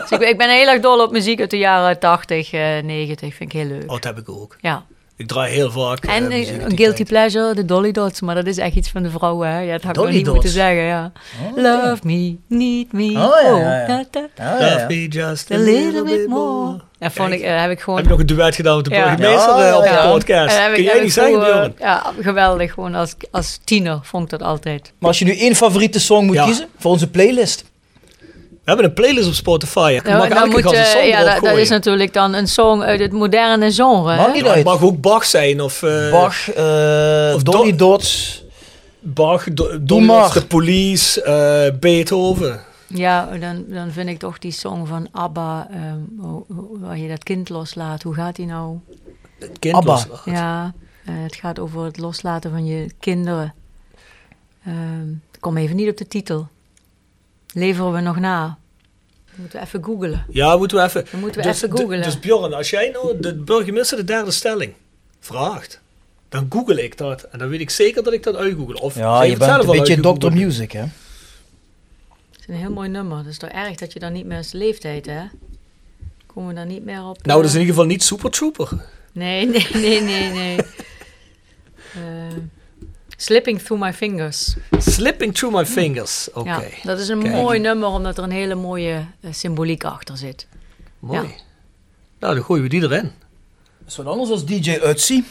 Dus 0.00 0.10
ik, 0.10 0.20
ik 0.20 0.36
ben 0.38 0.50
heel 0.50 0.66
erg 0.66 0.80
dol 0.80 1.02
op 1.02 1.10
muziek 1.12 1.40
uit 1.40 1.50
de 1.50 1.58
jaren 1.58 1.98
80, 1.98 2.52
eh 2.52 2.60
90. 2.82 3.34
Vind 3.34 3.52
ik 3.52 3.58
heel 3.60 3.68
leuk. 3.68 3.82
Oh, 3.82 3.88
dat 3.88 4.04
heb 4.04 4.18
ik 4.18 4.28
ook. 4.28 4.56
Ja. 4.60 4.84
Ik 5.18 5.26
draai 5.26 5.52
heel 5.54 5.70
vaak. 5.70 6.04
eh, 6.04 6.14
En 6.16 6.30
eh, 6.30 6.48
een 6.48 6.68
die 6.68 6.76
guilty 6.76 6.96
tijd. 6.96 7.08
pleasure, 7.08 7.54
de 7.54 7.64
Dolly 7.64 7.92
Dots. 7.92 8.20
Maar 8.20 8.34
dat 8.34 8.46
is 8.46 8.58
echt 8.58 8.74
iets 8.74 8.90
van 8.90 9.02
de 9.02 9.10
vrouwen, 9.10 9.48
hè. 9.48 9.58
Ja, 9.60 9.72
dat 9.72 9.82
had 9.82 9.90
ik 9.90 9.96
nog 9.96 10.04
Dolly 10.04 10.16
niet 10.16 10.24
Dots? 10.24 10.34
moeten 10.36 10.52
zeggen, 10.52 10.82
ja. 10.82 11.12
Love 11.56 11.96
me, 12.02 12.36
need 12.48 12.92
me, 12.92 13.04
Oh, 13.04 13.42
ja, 13.42 13.58
ja, 13.58 13.80
ja. 13.80 13.86
da, 13.86 14.04
da, 14.10 14.20
Ja, 14.36 14.58
ja, 14.58 14.64
Love 14.64 14.78
ja. 14.80 14.86
me 14.88 15.08
just 15.08 15.50
a, 15.52 15.56
little 15.56 16.02
bit 16.04 16.28
more. 16.28 16.80
En 16.98 17.12
vond 17.12 17.32
ik, 17.32 17.40
eh, 17.40 17.60
heb 17.60 17.70
ik 17.70 17.80
gewoon... 17.80 17.96
Heb 17.98 18.04
je 18.04 18.10
nog 18.10 18.20
een 18.20 18.26
duet 18.26 18.54
gedaan 18.54 18.76
met 18.76 18.84
de 18.84 18.90
Ja. 18.90 19.02
burgemeester 19.14 19.56
Ja, 19.58 19.70
eh, 19.70 19.76
op 19.76 19.84
ja. 19.84 20.02
de 20.02 20.08
podcast? 20.08 20.56
Ik- 20.58 20.74
Kun 20.74 20.82
jij 20.82 21.02
niet 21.02 21.12
zeggen, 21.12 21.38
Björn? 21.38 21.74
Ja, 21.78 22.12
geweldig. 22.20 22.72
Gewoon 22.72 22.94
als, 22.94 23.14
als 23.30 23.58
tiener 23.64 23.98
vond 24.02 24.24
ik 24.24 24.30
dat 24.38 24.42
altijd. 24.48 24.92
Maar 24.98 25.08
als 25.08 25.18
je 25.18 25.24
nu 25.24 25.36
één 25.38 25.54
favoriete 25.54 26.00
song 26.00 26.26
moet 26.26 26.34
Ja. 26.36 26.44
kiezen 26.44 26.66
voor 26.78 26.90
onze 26.90 27.10
playlist. 27.10 27.64
We 28.68 28.74
hebben 28.74 28.90
een 28.96 29.02
playlist 29.02 29.28
op 29.28 29.34
Spotify. 29.34 29.92
Ik 29.96 30.02
Nou, 30.04 30.18
mag 30.18 30.28
dan 30.28 30.48
moet, 30.48 30.62
song 30.86 31.04
ja, 31.06 31.40
dat, 31.40 31.56
is 31.56 31.68
natuurlijk 31.68 32.12
dan 32.12 32.34
een 32.34 32.48
song 32.48 32.80
uit 32.82 33.00
het 33.00 33.12
moderne 33.12 33.72
genre. 33.72 34.16
Mag 34.16 34.32
niet 34.32 34.44
Ja, 34.44 34.50
uit. 34.52 34.64
mag 34.64 34.82
ook 34.82 35.00
Bach 35.00 35.24
zijn 35.24 35.60
of... 35.60 35.82
eh, 35.82 36.10
Bach, 36.10 36.50
eh, 36.50 37.32
of 37.34 37.42
Dolly 37.42 37.70
Do- 37.70 37.76
Dots. 37.76 38.44
Bach, 39.00 39.44
Do- 39.44 39.84
de 39.84 40.44
Police, 40.48 41.22
eh, 41.22 41.78
Beethoven. 41.78 42.60
Ja, 42.86 43.28
dan, 43.40 43.64
dan 43.68 43.90
vind 43.90 44.08
ik 44.08 44.18
toch 44.18 44.38
die 44.38 44.52
song 44.52 44.86
van 44.86 45.08
ABBA, 45.12 45.68
ehm, 45.70 45.98
hoe- 46.26 46.44
hoe- 46.54 46.78
waar 46.80 46.98
je 46.98 47.08
dat 47.08 47.22
kind 47.22 47.48
loslaat. 47.48 48.02
Hoe 48.02 48.14
gaat 48.14 48.36
die 48.36 48.46
nou? 48.46 48.76
Het 49.38 49.58
kind 49.58 49.74
Abba. 49.74 49.92
loslaat. 49.92 50.20
Ja, 50.24 50.74
het 51.10 51.34
gaat 51.36 51.58
over 51.58 51.84
het 51.84 51.98
loslaten 51.98 52.50
van 52.50 52.66
je 52.66 52.86
kinderen. 53.00 53.54
Ehm, 54.66 55.08
ik 55.10 55.40
kom 55.40 55.56
even 55.56 55.76
niet 55.76 55.88
op 55.90 55.96
de 55.96 56.06
titel. 56.08 56.48
Leveren 57.58 57.92
we 57.92 58.00
nog 58.00 58.18
na? 58.18 58.58
Moeten 59.34 59.58
we 59.60 59.64
even 59.66 59.84
googlen. 59.84 60.24
Ja, 60.28 60.56
moeten 60.56 60.76
we 60.76 60.82
even... 60.82 61.06
Dan 61.10 61.20
moeten 61.20 61.40
we 61.42 61.46
dus, 61.48 61.56
even 61.62 61.76
d- 61.76 61.78
googlen. 61.80 62.02
Dus 62.02 62.20
Bjorn, 62.20 62.54
als 62.54 62.70
jij 62.70 62.90
nou 62.90 63.20
de 63.20 63.34
burgemeester 63.34 63.96
de 63.96 64.04
derde 64.04 64.30
stelling 64.30 64.72
vraagt, 65.20 65.80
dan 66.28 66.46
google 66.50 66.82
ik 66.82 66.96
dat. 66.98 67.22
En 67.22 67.38
dan 67.38 67.48
weet 67.48 67.60
ik 67.60 67.70
zeker 67.70 68.02
dat 68.02 68.12
ik 68.12 68.22
dat 68.22 68.36
uitgoogle. 68.36 68.80
Of 68.80 68.94
Ja, 68.94 69.16
jij 69.16 69.24
je 69.24 69.30
hebt 69.32 69.44
zelf 69.44 69.56
bent 69.66 69.88
een 69.88 70.02
al 70.04 70.14
beetje 70.18 70.28
Dr. 70.30 70.36
Music, 70.36 70.72
hè? 70.72 70.80
Het 70.80 70.90
is 72.40 72.46
een 72.48 72.54
heel 72.54 72.70
mooi 72.72 72.88
nummer. 72.88 73.16
Het 73.18 73.26
is 73.26 73.38
toch 73.38 73.50
erg 73.50 73.76
dat 73.76 73.92
je 73.92 73.98
dan 73.98 74.12
niet 74.12 74.26
meer 74.26 74.36
als 74.36 74.52
leeftijd, 74.52 75.06
hè? 75.06 75.22
Komen 76.26 76.48
we 76.48 76.54
dan 76.54 76.68
niet 76.68 76.84
meer 76.84 77.04
op... 77.04 77.26
Nou, 77.26 77.40
dat 77.42 77.48
is 77.50 77.54
eh, 77.56 77.60
in 77.60 77.60
ieder 77.60 77.74
geval 77.74 77.84
niet 77.90 78.02
Super 78.02 78.30
Trooper. 78.30 78.68
Nee, 79.12 79.46
nee, 79.46 79.66
nee, 79.72 80.00
nee, 80.00 80.30
nee. 80.32 80.58
Slipping 83.20 83.58
Through 83.62 83.82
My 83.82 83.92
Fingers. 83.92 84.54
Slipping 84.78 85.34
Through 85.34 85.56
My 85.56 85.66
Fingers. 85.66 86.28
Oké. 86.34 86.48
Ja, 86.48 86.60
dat 86.82 86.98
is 86.98 87.08
een 87.08 87.22
Kijk. 87.22 87.34
mooi 87.34 87.58
nummer, 87.58 87.88
omdat 87.88 88.18
er 88.18 88.24
een 88.24 88.30
hele 88.30 88.54
mooie 88.54 89.04
eh, 89.20 89.32
symboliek 89.32 89.84
achter 89.84 90.16
zit. 90.16 90.46
Mooi. 90.98 91.20
Ja. 91.20 91.26
Nou, 92.20 92.34
dan 92.34 92.44
gooien 92.44 92.62
we 92.62 92.68
die 92.68 92.82
erin. 92.82 93.12
Dat 93.78 93.88
is 93.88 93.96
wat 93.96 94.06
anders 94.06 94.30
als 94.30 94.44
DJ 94.44 94.78
Utsi. 94.84 95.24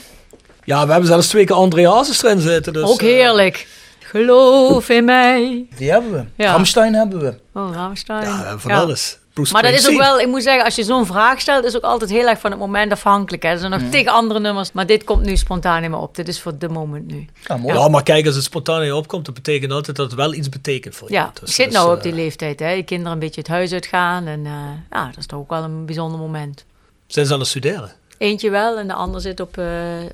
Ja, 0.63 0.85
we 0.85 0.91
hebben 0.91 1.09
zelfs 1.09 1.27
twee 1.27 1.45
keer 1.45 1.55
André 1.55 1.89
Hazes 1.89 2.23
erin 2.23 2.39
zitten. 2.39 2.73
Dus, 2.73 2.83
Ook 2.83 3.01
eh, 3.01 3.07
heerlijk. 3.07 3.67
Geloof 3.99 4.89
in 4.89 5.05
mij. 5.05 5.67
Die 5.77 5.91
hebben 5.91 6.11
we. 6.11 6.43
Ja. 6.43 6.51
Ramstein 6.51 6.93
hebben 6.93 7.19
we. 7.19 7.33
Oh, 7.53 7.73
Rammstein. 7.73 8.23
ja, 8.23 8.37
we 8.37 8.43
hebben 8.43 8.59
van 8.61 8.71
Ja. 8.71 8.79
alles. 8.81 9.17
Bruce 9.37 9.53
Maar 9.53 9.61
dat 9.61 9.73
is 9.73 9.89
ook 9.89 9.97
wel, 9.97 10.19
ik 10.19 10.27
moet 10.27 10.43
zeggen, 10.43 10.63
als 10.65 10.75
je 10.75 10.83
zo'n 10.83 11.05
vraag 11.05 11.41
stelt, 11.41 11.65
is 11.65 11.75
ook 11.75 11.83
altijd 11.83 12.09
heel 12.09 12.27
erg 12.27 12.39
van 12.39 12.51
het 12.51 12.59
moment 12.59 12.91
afhankelijk. 12.91 13.43
Hè. 13.43 13.49
Er 13.49 13.57
zijn 13.57 13.71
nog 13.71 13.81
Mm. 13.81 13.89
tig 13.89 14.07
andere 14.07 14.39
nummers, 14.39 14.71
maar 14.71 14.85
dit 14.85 15.03
komt 15.03 15.25
nu 15.25 15.37
spontaan 15.37 15.83
in 15.83 15.91
me 15.91 15.97
op. 15.97 16.15
Dit 16.15 16.27
is 16.27 16.41
voor 16.41 16.57
de 16.57 16.69
moment 16.69 17.07
nu. 17.07 17.25
Ja, 17.43 17.57
mooi. 17.57 17.77
Ja, 17.77 17.87
maar 17.87 18.03
kijk, 18.03 18.25
als 18.25 18.35
het 18.35 18.43
spontaan 18.43 18.79
in 18.79 18.85
je 18.85 18.95
opkomt, 18.95 19.25
dat 19.25 19.33
betekent 19.33 19.71
altijd 19.71 19.97
dat 19.97 20.05
het 20.05 20.15
wel 20.15 20.33
iets 20.33 20.49
betekent 20.49 20.95
voor 20.95 21.07
je. 21.07 21.13
Ja, 21.13 21.31
Dus 21.39 21.49
ik 21.49 21.55
zit 21.55 21.71
nou 21.71 21.95
op 21.95 22.03
die 22.03 22.11
eh, 22.11 22.17
leeftijd. 22.17 22.59
Hè. 22.59 22.69
Je 22.69 22.83
kinderen 22.83 23.13
een 23.13 23.19
beetje 23.19 23.41
het 23.41 23.49
huis 23.49 23.71
uitgaan. 23.73 24.27
En 24.27 24.45
eh, 24.45 24.51
ja, 24.91 25.05
dat 25.05 25.17
is 25.17 25.25
toch 25.25 25.39
ook 25.39 25.49
wel 25.49 25.63
een 25.63 25.85
bijzonder 25.85 26.19
moment. 26.19 26.65
Zijn 27.07 27.25
ze 27.25 27.33
aan 27.33 27.39
het 27.39 27.47
studeren? 27.47 27.91
Eentje 28.17 28.49
wel 28.49 28.77
en 28.77 28.87
de 28.87 28.93
ander 28.93 29.21
zit 29.21 29.39
op, 29.39 29.57
eh, 29.57 29.65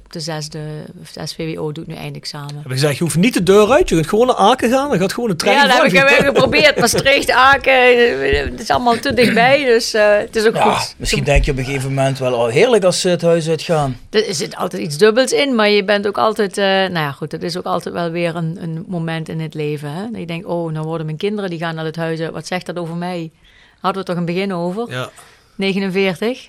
de 0.09 0.19
zesde, 0.19 0.59
of 1.01 1.11
de 1.11 1.27
SVWO, 1.27 1.71
doet 1.71 1.87
nu 1.87 1.93
eindexamen. 1.95 2.55
Heb 2.55 2.65
ik 2.65 2.71
gezegd, 2.71 2.97
je 2.97 3.03
hoeft 3.03 3.15
niet 3.15 3.33
de 3.33 3.43
deur 3.43 3.71
uit, 3.71 3.89
je 3.89 3.95
kunt 3.95 4.07
gewoon 4.07 4.27
naar 4.27 4.35
Aken 4.35 4.69
gaan, 4.69 4.89
dan 4.89 4.99
gaat 4.99 5.13
gewoon 5.13 5.29
een 5.29 5.37
trein 5.37 5.57
Ja, 5.57 5.63
dat 5.67 5.91
heb 5.91 6.03
ik 6.03 6.19
ik 6.19 6.25
geprobeerd. 6.25 6.79
Maastricht, 6.79 7.31
Aken, 7.31 8.45
het 8.51 8.59
is 8.61 8.69
allemaal 8.69 8.99
te 8.99 9.13
dichtbij, 9.13 9.65
dus 9.65 9.93
eh, 9.93 10.17
het 10.17 10.35
is 10.35 10.45
ook 10.45 10.55
Ja, 10.55 10.73
goed. 10.73 10.95
misschien 10.97 11.23
denk 11.23 11.45
je 11.45 11.51
op 11.51 11.57
een 11.57 11.65
gegeven 11.65 11.89
moment 11.89 12.19
wel, 12.19 12.33
oh 12.33 12.47
heerlijk 12.49 12.83
als 12.83 13.01
ze 13.01 13.09
het 13.09 13.21
huis 13.21 13.49
uitgaan. 13.49 13.97
Er 14.09 14.23
zit 14.35 14.55
altijd 14.55 14.81
iets 14.81 14.97
dubbels 14.97 15.31
in, 15.31 15.55
maar 15.55 15.69
je 15.69 15.83
bent 15.83 16.07
ook 16.07 16.17
altijd... 16.17 16.57
eh, 16.57 16.65
nou 16.65 16.93
ja, 16.93 17.11
goed, 17.11 17.31
het 17.31 17.43
is 17.43 17.57
ook 17.57 17.65
altijd 17.65 17.93
wel 17.95 18.09
weer 18.09 18.35
een, 18.35 18.57
een 18.61 18.83
moment 18.87 19.29
in 19.29 19.39
het 19.39 19.53
leven. 19.53 19.91
Hè? 19.91 20.01
Dat 20.11 20.19
je 20.19 20.25
denkt, 20.25 20.45
oh, 20.45 20.71
nou 20.71 20.85
worden 20.85 21.05
mijn 21.05 21.17
kinderen, 21.17 21.49
die 21.49 21.59
gaan 21.59 21.75
naar 21.75 21.85
het 21.85 21.95
huis 21.95 22.19
uit. 22.19 22.31
Wat 22.31 22.47
zegt 22.47 22.65
dat 22.65 22.77
over 22.77 22.95
mij? 22.95 23.31
Hadden 23.79 24.01
we 24.01 24.07
toch 24.07 24.17
een 24.17 24.25
begin 24.25 24.53
over? 24.53 24.91
Ja, 24.91 25.09
49? 25.55 26.47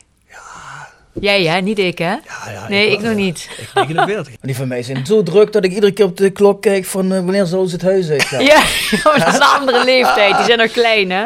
Ja. 1.20 1.36
Jij, 1.38 1.44
hè? 1.44 1.60
Niet 1.60 1.78
ik, 1.78 1.98
hè? 1.98 2.04
ja, 2.04 2.20
ja. 2.52 2.68
nee, 2.68 2.90
ik 2.90 2.98
nog 3.00 3.10
ja. 3.10 3.16
niet. 3.16 3.48
Ik 3.58 3.68
49. 3.74 4.26
Maar 4.26 4.36
die 4.40 4.56
van 4.56 4.68
mij 4.68 4.82
zijn 4.82 5.06
zo 5.06 5.22
druk 5.22 5.52
dat 5.52 5.64
ik 5.64 5.72
iedere 5.72 5.92
keer 5.92 6.04
op 6.04 6.16
de 6.16 6.30
klok 6.30 6.62
kijk 6.62 6.84
van 6.84 7.12
eh, 7.12 7.18
wanneer 7.18 7.46
zal 7.46 7.66
ze 7.66 7.74
het 7.74 7.82
huis 7.84 8.08
uitgaan. 8.10 8.44
Ja, 8.54 8.62
maar 9.04 9.18
dat 9.18 9.28
is 9.28 9.34
een 9.34 9.40
andere 9.42 9.84
leeftijd. 9.84 10.36
Die 10.36 10.44
zijn 10.44 10.58
nog 10.58 10.70
klein, 10.70 11.10
hè? 11.10 11.24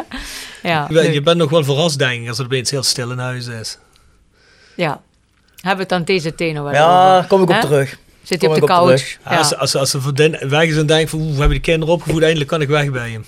Ja, 0.63 0.85
Je 0.87 0.93
bent- 0.93 1.13
je 1.13 1.21
bent 1.21 1.37
nog 1.37 1.49
wel 1.49 1.63
verrast, 1.63 1.99
denk 1.99 2.21
ik, 2.21 2.27
als 2.27 2.37
het 2.37 2.45
opeens 2.47 2.71
heel 2.71 2.83
stil 2.83 3.11
in 3.11 3.17
huis 3.17 3.47
is. 3.47 3.77
ja. 4.75 5.01
Hebben 5.55 5.77
we 5.77 5.83
het 5.83 5.91
aan 5.91 6.03
deze 6.03 6.35
tenen 6.35 6.63
wel 6.63 6.73
Ja, 6.73 7.15
over, 7.17 7.27
kom 7.27 7.41
ik 7.41 7.49
op 7.49 7.55
terug. 7.61 7.97
Zit 8.23 8.41
hij 8.41 8.49
op 8.49 8.55
de 8.55 8.61
op 8.61 8.67
couch? 8.67 9.17
Ja, 9.29 9.37
Als, 9.37 9.55
als, 9.55 9.75
als 9.75 9.95
vriendin 9.97 10.37
weg 10.49 10.63
is 10.63 10.75
en 10.77 10.85
denkt 10.85 11.09
van, 11.09 11.19
we 11.19 11.29
hebben 11.31 11.49
die 11.49 11.59
kinderen 11.59 11.93
opgevoed, 11.93 12.21
eindelijk 12.21 12.49
kan 12.49 12.61
ik 12.61 12.67
weg 12.67 12.91
bij 12.91 13.09
hem. 13.09 13.25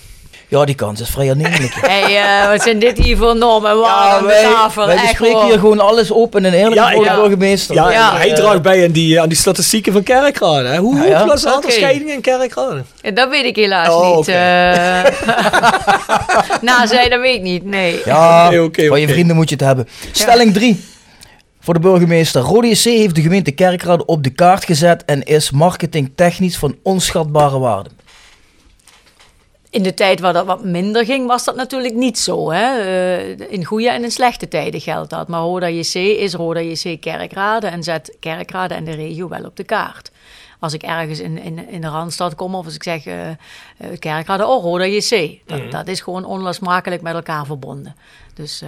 Ja, 0.52 0.64
die 0.64 0.74
kans 0.74 1.00
is 1.00 1.08
vrij 1.08 1.30
aannemelijk. 1.30 1.74
Hey, 1.86 2.22
eh, 2.42 2.48
wat 2.50 2.62
zijn 2.62 2.78
dit 2.78 2.98
hier 2.98 3.16
voor 3.16 3.36
normen 3.36 3.70
en 3.70 3.78
waarden 3.78 4.20
Ja, 4.20 4.26
wij, 4.34 4.42
tafel? 4.42 4.86
wij 4.86 4.94
Echt 4.94 5.04
bespreken 5.06 5.36
hoor. 5.36 5.44
hier 5.44 5.58
gewoon 5.58 5.80
alles 5.80 6.12
open 6.12 6.44
en 6.44 6.52
eerlijk 6.52 6.74
Ja, 6.74 6.90
voor 6.92 7.04
ja. 7.04 7.14
de 7.14 7.20
burgemeester. 7.20 7.74
Ja, 7.74 7.90
Ja. 7.90 8.16
hij 8.16 8.32
draagt 8.34 8.62
bij 8.62 8.84
aan 8.84 8.90
die, 8.90 9.20
aan 9.20 9.28
die 9.28 9.38
statistieken 9.38 9.92
van 9.92 10.02
Kerkrade. 10.02 10.68
Hè? 10.68 10.76
Hoe 10.78 10.98
hoog 10.98 11.08
ja. 11.08 11.26
was 11.26 11.42
het 11.42 11.52
aantal 11.54 11.70
scheidingen 11.70 12.14
in 12.14 12.20
Kerkrade? 12.20 12.82
Ja, 13.02 13.10
Dat 13.10 13.28
weet 13.30 13.44
ik 13.44 13.56
helaas 13.56 13.88
Oh, 13.88 14.16
niet. 14.16 14.28
eh. 14.28 14.34
nou, 16.68 16.86
zij, 16.86 17.08
dat 17.08 17.20
weet 17.20 17.34
ik 17.36 17.42
niet. 17.42 17.64
Nee. 17.64 18.00
Ja, 18.04 18.50
van 18.88 19.00
je 19.00 19.08
vrienden 19.08 19.36
moet 19.36 19.48
je 19.48 19.54
het 19.54 19.64
hebben. 19.64 19.88
Stelling 20.12 20.54
3. 20.54 20.84
Voor 21.60 21.74
de 21.74 21.80
burgemeester. 21.80 22.42
Rode 22.42 22.74
SC 22.74 22.84
heeft 22.84 23.14
de 23.14 23.22
gemeente 23.22 23.50
Kerkrade 23.50 24.06
op 24.06 24.22
de 24.24 24.30
kaart 24.30 24.64
gezet 24.64 25.04
en 25.04 25.22
is 25.22 25.50
marketingtechnisch 25.50 26.56
van 26.56 26.76
onschatbare 26.82 27.58
waarde. 27.58 27.90
In 29.72 29.82
de 29.82 29.94
tijd 29.94 30.20
waar 30.20 30.32
dat 30.32 30.46
wat 30.46 30.64
minder 30.64 31.04
ging, 31.04 31.26
was 31.26 31.44
dat 31.44 31.56
natuurlijk 31.56 31.94
niet 31.94 32.18
zo. 32.18 32.50
Hè? 32.50 32.78
Eh, 32.78 33.50
in 33.50 33.64
goede 33.64 33.90
en 33.90 34.02
in 34.02 34.10
slechte 34.10 34.48
tijden 34.48 34.80
geldt 34.80 35.10
dat. 35.10 35.28
Maar 35.28 35.40
Roda 35.40 35.68
JC 35.68 35.94
is 35.94 36.34
Roda 36.34 36.60
JC 36.60 37.00
Kerkrade 37.00 37.66
en 37.66 37.82
zet 37.82 38.16
Kerkrade 38.20 38.74
en 38.74 38.84
de 38.84 38.90
regio 38.90 39.28
wel 39.28 39.44
op 39.44 39.56
de 39.56 39.64
kaart. 39.64 40.10
Als 40.58 40.72
ik 40.72 40.82
ergens 40.82 41.20
in, 41.20 41.38
in, 41.38 41.68
in 41.68 41.80
de 41.80 41.88
Randstad 41.88 42.34
kom 42.34 42.54
of 42.54 42.64
als 42.64 42.74
ik 42.74 42.82
zeg 42.82 43.06
eh, 43.06 43.28
eh, 43.28 43.36
Kerkrade, 43.98 44.46
oh 44.46 44.62
Roda 44.62 44.86
JC. 44.86 45.38
Dat, 45.46 45.70
dat 45.70 45.88
is 45.88 46.00
gewoon 46.00 46.24
onlosmakelijk 46.24 47.02
met 47.02 47.14
elkaar 47.14 47.46
verbonden. 47.46 47.96
Dus 48.34 48.62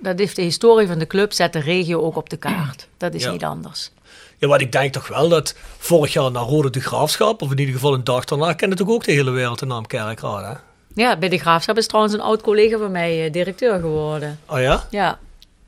dat, 0.00 0.18
heeft 0.18 0.36
de 0.36 0.42
historie 0.42 0.86
van 0.86 0.98
de 0.98 1.06
club, 1.06 1.32
zet 1.32 1.52
de 1.52 1.58
regio 1.58 2.00
ook 2.02 2.16
op 2.16 2.30
de 2.30 2.36
kaart. 2.36 2.86
Dat 2.98 3.14
is 3.14 3.22
Ja. 3.22 3.30
niet 3.30 3.44
anders. 3.44 3.90
Ja, 4.38 4.48
maar 4.48 4.60
ik 4.60 4.72
denk 4.72 4.92
toch 4.92 5.08
wel 5.08 5.28
dat 5.28 5.54
vorig 5.78 6.12
jaar 6.12 6.30
naar 6.30 6.42
Rode 6.42 6.70
de 6.70 6.80
Graafschap, 6.80 7.42
of 7.42 7.50
in 7.50 7.58
ieder 7.58 7.74
geval 7.74 7.94
een 7.94 8.04
dag 8.04 8.24
daarna, 8.24 8.52
kende 8.52 8.76
toch 8.76 8.88
ook 8.88 9.04
de 9.04 9.12
hele 9.12 9.30
wereld 9.30 9.58
de 9.58 9.66
naam 9.66 9.86
Kerkrade. 9.86 10.46
Hè? 10.46 10.54
Ja, 11.02 11.16
bij 11.16 11.28
de 11.28 11.38
Graafschap 11.38 11.76
is 11.76 11.86
trouwens 11.86 12.14
een 12.14 12.20
oud 12.20 12.42
collega 12.42 12.78
van 12.78 12.90
mij 12.90 13.24
eh, 13.24 13.32
directeur 13.32 13.80
geworden. 13.80 14.38
Oh 14.46 14.60
ja? 14.60 14.86
Ja, 14.90 15.18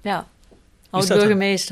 ja. 0.02 0.26
is 0.92 1.70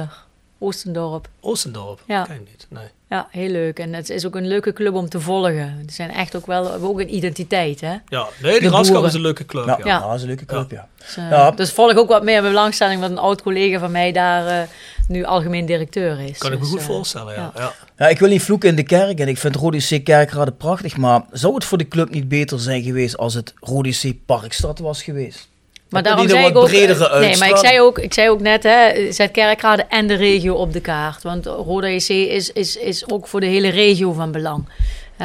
Oostendorp. 0.58 1.28
Oostendorp? 1.40 2.00
Ja. 2.06 2.22
Ken 2.22 2.34
ik 2.34 2.40
niet, 2.40 2.66
nee. 2.68 2.86
Ja, 3.10 3.28
heel 3.30 3.50
leuk. 3.50 3.78
En 3.78 3.92
het 3.94 4.10
is 4.10 4.26
ook 4.26 4.34
een 4.36 4.46
leuke 4.48 4.72
club 4.72 4.94
om 4.94 5.08
te 5.08 5.20
volgen. 5.20 5.76
Het 5.78 5.92
zijn 5.92 6.10
echt 6.10 6.36
ook 6.36 6.46
wel 6.46 6.62
we 6.64 6.70
hebben 6.70 6.88
ook 6.88 7.00
een 7.00 7.14
identiteit, 7.14 7.80
hè? 7.80 7.94
Ja, 8.08 8.26
nee, 8.42 8.60
de, 8.60 8.70
boeren. 8.70 9.04
is 9.04 9.14
een 9.14 9.20
leuke 9.20 9.44
club. 9.44 9.66
Ja, 9.66 9.78
Ja. 9.78 9.98
ja. 9.98 10.14
is 10.14 10.20
een 10.22 10.26
leuke 10.28 10.44
club, 10.44 10.70
ja. 10.70 10.88
Dus, 10.98 11.16
eh, 11.16 11.30
Ja. 11.30 11.50
dus 11.50 11.72
volg 11.72 11.96
ook 11.96 12.08
wat 12.08 12.22
meer 12.22 12.42
met 12.42 12.50
belangstelling, 12.50 13.00
want 13.00 13.12
een 13.12 13.18
oud 13.18 13.42
collega 13.42 13.78
van 13.78 13.90
mij 13.90 14.12
daar 14.12 14.46
eh, 14.46 14.68
nu 15.08 15.24
algemeen 15.24 15.66
directeur 15.66 16.20
is. 16.20 16.38
Kan 16.38 16.52
ik 16.52 16.58
me 16.58 16.62
Dus, 16.64 16.70
goed 16.72 16.80
eh, 16.80 16.86
voorstellen, 16.86 17.34
ja. 17.34 17.52
ja. 17.54 17.60
ja. 17.62 17.72
Ja, 17.98 18.06
ik 18.08 18.18
wil 18.18 18.28
niet 18.28 18.42
vloeken 18.42 18.68
in 18.68 18.76
de 18.76 18.82
kerk 18.82 19.18
en 19.20 19.28
ik 19.28 19.38
vind 19.38 19.56
Rode 19.56 19.80
SC 19.80 20.04
Kerkrade 20.04 20.52
prachtig, 20.52 20.96
maar 20.96 21.22
zou 21.32 21.54
het 21.54 21.64
voor 21.64 21.78
de 21.78 21.88
club 21.88 22.10
niet 22.10 22.28
beter 22.28 22.60
zijn 22.60 22.82
geweest 22.82 23.16
als 23.16 23.34
het 23.34 23.54
Rode 23.60 23.92
SC 23.92 24.12
Parkstad 24.26 24.78
was 24.78 25.02
geweest? 25.02 25.48
Maar 25.90 26.02
daarom 26.02 26.28
zei 26.28 26.46
ik 26.46 26.56
ook, 26.56 26.64
bredere 26.66 27.08
eh, 27.10 27.20
nee, 27.20 27.36
maar 27.38 27.48
ik 27.48 27.56
zei 27.56 27.80
ook, 27.80 27.98
ik 27.98 28.14
zei 28.14 28.30
ook 28.30 28.40
net, 28.40 28.62
hè, 28.62 29.12
zet 29.12 29.30
Kerkrade 29.30 29.82
en 29.88 30.06
de 30.06 30.14
regio 30.14 30.54
op 30.54 30.72
de 30.72 30.80
kaart. 30.80 31.22
Want 31.22 31.46
Roda 31.46 31.88
JC 31.88 32.08
is, 32.08 32.52
is, 32.52 32.76
is 32.76 33.10
ook 33.10 33.26
voor 33.26 33.40
de 33.40 33.46
hele 33.46 33.68
regio 33.68 34.12
van 34.12 34.32
belang. 34.32 34.64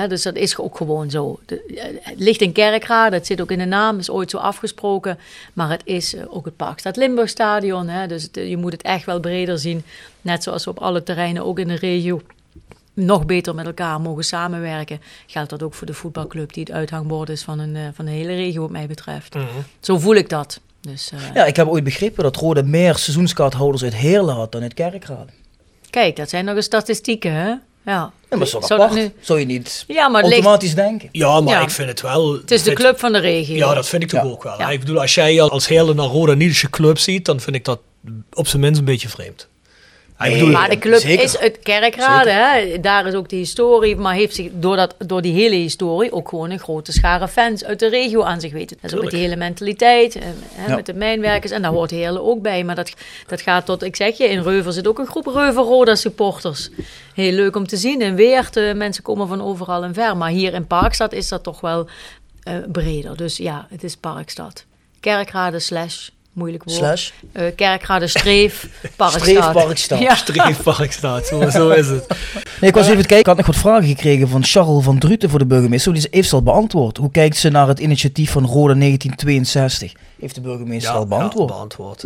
Dus 0.08 0.22
dat 0.24 0.36
is 0.36 0.58
ook 0.58 0.78
gewoon 0.78 1.10
zo. 1.10 1.40
De- 1.46 1.64
eh, 1.76 1.84
het 2.02 2.20
ligt 2.20 2.42
in 2.42 2.52
Kerkrade, 2.52 3.16
het 3.16 3.26
zit 3.26 3.42
ook 3.42 3.52
in 3.52 3.58
de 3.60 3.66
naam, 3.66 4.00
is 4.00 4.10
ooit 4.10 4.30
zo 4.30 4.38
afgesproken. 4.38 5.20
Maar 5.54 5.70
het 5.70 5.82
is 5.86 6.16
eh, 6.16 6.24
ook 6.30 6.46
het 6.46 6.56
Parkstad 6.56 6.96
Limburg 6.96 7.30
Stadion. 7.30 7.88
Hè, 7.88 8.08
dus 8.08 8.24
het, 8.24 8.36
je 8.36 8.58
moet 8.58 8.72
het 8.72 8.82
echt 8.82 9.06
wel 9.06 9.20
breder 9.20 9.60
zien. 9.60 9.84
Net 10.22 10.44
zoals 10.44 10.68
op 10.68 10.80
alle 10.80 11.04
terreinen, 11.04 11.46
ook 11.46 11.60
in 11.60 11.68
de 11.68 11.76
regio, 11.76 12.22
nog 12.94 13.26
beter 13.26 13.56
met 13.56 13.66
elkaar 13.66 14.02
mogen 14.02 14.24
samenwerken. 14.24 15.02
Geldt 15.28 15.50
dat 15.50 15.64
ook 15.64 15.74
voor 15.74 15.88
de 15.88 15.94
voetbalclub 15.94 16.54
die 16.54 16.64
het 16.64 16.72
uithangbord 16.74 17.30
is 17.30 17.42
van 17.44 17.60
een, 17.60 17.76
eh, 17.76 17.82
van 17.94 18.06
de 18.06 18.12
hele 18.12 18.36
regio, 18.36 18.62
wat 18.62 18.70
mij 18.70 18.88
betreft. 18.88 19.36
Zo 19.80 19.98
voel 19.98 20.16
ik 20.16 20.30
dat. 20.30 20.60
Dus, 20.82 21.12
eh, 21.14 21.20
Ja, 21.34 21.46
ik 21.46 21.56
heb 21.56 21.68
ooit 21.68 21.84
begrepen 21.84 22.24
dat 22.24 22.36
Rode 22.36 22.64
meer 22.64 22.96
seizoenskaarthouders 22.96 23.84
uit 23.84 23.96
Heerlen 23.96 24.36
had 24.36 24.52
dan 24.52 24.62
uit 24.62 24.74
Kerkrade. 24.74 25.32
Kijk, 25.90 26.16
dat 26.16 26.30
zijn 26.30 26.46
nog 26.46 26.56
eens 26.56 26.66
statistieken, 26.66 27.32
hè? 27.34 27.54
Ja. 27.86 28.12
Ja, 28.30 28.38
maar 28.38 28.50
dat 28.52 28.72
apart? 28.72 28.94
nu- 28.94 29.12
Zou 29.20 29.40
je 29.40 29.46
niet 29.46 29.84
Ja, 29.88 30.08
maar 30.10 30.22
ligt- 30.22 30.34
automatisch 30.34 30.76
denken? 30.76 31.10
Ja, 31.12 31.42
maar 31.42 31.54
Ja. 31.54 31.62
ik 31.62 31.70
vind 31.70 31.90
het 31.90 32.02
wel... 32.02 32.34
het 32.34 32.52
is 32.52 32.58
de 32.60 32.64
vind- 32.64 32.80
club 32.80 33.00
van 33.00 33.12
de 33.12 33.20
regio. 33.20 33.56
Ja, 33.56 33.74
dat 33.74 33.88
vind 33.88 34.04
ik 34.04 34.10
toch 34.10 34.24
ook 34.24 34.44
wel. 34.44 34.58
Ja. 34.58 34.70
Ik 34.70 34.80
bedoel, 34.80 35.00
als 35.02 35.16
jij 35.16 35.42
als 35.42 35.68
hele 35.68 35.94
naar 35.94 36.06
Roda 36.06 36.34
Niedische 36.34 36.70
club 36.70 36.98
ziet, 36.98 37.26
dan 37.26 37.40
vind 37.40 37.56
ik 37.56 37.66
dat 37.66 37.80
op 38.34 38.48
zijn 38.48 38.62
minst 38.62 38.80
een 38.80 38.86
beetje 38.86 39.10
vreemd. 39.10 39.48
Bedoel, 40.30 40.50
Maar 40.52 40.70
de 40.70 40.78
club 40.78 41.00
Zeker. 41.00 41.24
is 41.24 41.38
uit 41.38 41.60
Kerkrade, 41.60 42.30
hè? 42.30 42.80
daar 42.80 43.06
is 43.08 43.14
ook 43.14 43.30
de 43.30 43.36
historie, 43.36 43.96
maar 43.96 44.14
heeft 44.14 44.36
zich 44.36 44.50
door, 44.54 44.76
dat, 44.76 44.96
door 45.06 45.22
die 45.22 45.34
hele 45.34 45.56
historie 45.56 46.12
ook 46.12 46.30
gewoon 46.30 46.50
een 46.50 46.60
grote 46.60 46.92
schare 46.92 47.28
fans 47.28 47.64
uit 47.64 47.80
de 47.80 47.90
regio 47.90 48.24
aan 48.24 48.40
zich 48.42 48.52
weten. 48.52 48.78
Dat 48.82 48.92
is 48.92 48.98
ook 48.98 49.04
met 49.04 49.12
die 49.12 49.22
hele 49.22 49.36
mentaliteit, 49.36 50.16
eh, 50.16 50.22
hè, 50.54 50.70
Ja. 50.70 50.76
met 50.76 50.86
de 50.86 50.94
mijnwerkers, 50.94 51.52
en 51.52 51.62
daar 51.62 51.72
hoort 51.72 51.92
Heerlen 51.92 52.24
ook 52.24 52.42
bij. 52.42 52.64
Maar 52.64 52.76
dat, 52.76 52.94
dat 53.28 53.42
gaat 53.42 53.66
tot, 53.66 53.84
ik 53.84 53.96
zeg 53.96 54.18
je, 54.18 54.30
in 54.30 54.42
Reuver 54.42 54.74
zit 54.74 54.88
ook 54.88 55.00
een 55.00 55.08
groep 55.08 55.26
Reuver-Roda 55.26 55.96
supporters. 55.96 56.70
Heel 57.14 57.32
leuk 57.32 57.56
om 57.56 57.68
te 57.68 57.78
zien. 57.78 58.02
In 58.02 58.16
Weert, 58.16 58.56
eh, 58.58 58.74
mensen 58.74 59.04
komen 59.04 59.28
van 59.28 59.42
overal 59.42 59.84
en 59.84 59.94
ver. 59.94 60.18
Maar 60.18 60.30
hier 60.30 60.54
in 60.54 60.68
Parkstad 60.68 61.14
is 61.14 61.28
dat 61.28 61.44
toch 61.44 61.62
wel 61.62 61.88
eh, 62.44 62.56
breder. 62.72 63.18
Dus 63.18 63.38
ja, 63.38 63.68
het 63.70 63.84
is 63.84 63.96
Parkstad. 63.96 64.66
Kerkrade 65.00 65.60
slash, 65.60 66.10
moeilijk 66.42 66.64
woord. 66.64 66.78
Slash? 66.78 67.10
Eh, 67.32 67.46
Kerkrade 67.56 68.08
streef, 68.08 68.68
Parkstad. 68.96 69.22
Streef, 69.22 69.52
Parkstad. 69.52 70.00
Ja. 70.00 70.16
Streefpark 70.16 70.92
staat, 70.92 71.26
zo, 71.28 71.50
zo 71.50 71.70
is 71.70 71.88
het. 71.88 72.08
Nee, 72.62 72.70
ik 72.70 72.76
was 72.76 72.88
even 72.88 72.98
kijken. 72.98 73.18
Ik 73.18 73.26
had 73.26 73.38
nog 73.38 73.46
wat 73.46 73.56
vragen 73.56 73.88
gekregen 73.88 74.28
van 74.28 74.44
Charles 74.44 74.84
van 74.84 75.00
Druten 75.00 75.30
voor 75.30 75.40
de 75.40 75.46
burgemeester. 75.46 75.94
Die 75.94 76.08
heeft 76.12 76.30
ze 76.30 76.36
al 76.36 76.44
beantwoord. 76.44 76.98
Hoe 76.98 77.12
kijkt 77.12 77.38
ze 77.38 77.50
naar 77.50 77.68
het 77.68 77.80
initiatief 77.80 78.32
van 78.32 78.46
Roda 78.46 78.74
1962? 78.74 79.94
Heeft 80.20 80.36
de 80.36 80.42
burgemeester 80.42 80.92
al 80.94 81.08
beantwoord? 81.08 81.50
Ja, 81.50 81.56
beantwoord. 81.56 82.06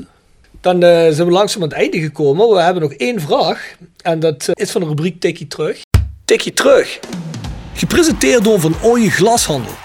Dan 0.61 0.83
eh, 0.83 0.89
zijn 0.89 1.27
we 1.27 1.33
langzaam 1.33 1.61
aan 1.61 1.69
het 1.69 1.77
einde 1.77 1.99
gekomen. 1.99 2.49
We 2.49 2.61
hebben 2.61 2.81
nog 2.81 2.93
één 2.93 3.21
vraag. 3.21 3.75
En 4.01 4.19
dat 4.19 4.47
eh, 4.47 4.63
is 4.63 4.71
van 4.71 4.81
de 4.81 4.87
rubriek 4.87 5.19
Tikkie 5.19 5.47
Terug. 5.47 5.81
Tikkie 6.25 6.53
Terug. 6.53 6.99
Gepresenteerd 7.73 8.43
door 8.43 8.59
Van 8.59 8.75
Ooyen 8.81 9.11
Glashandel. 9.11 9.84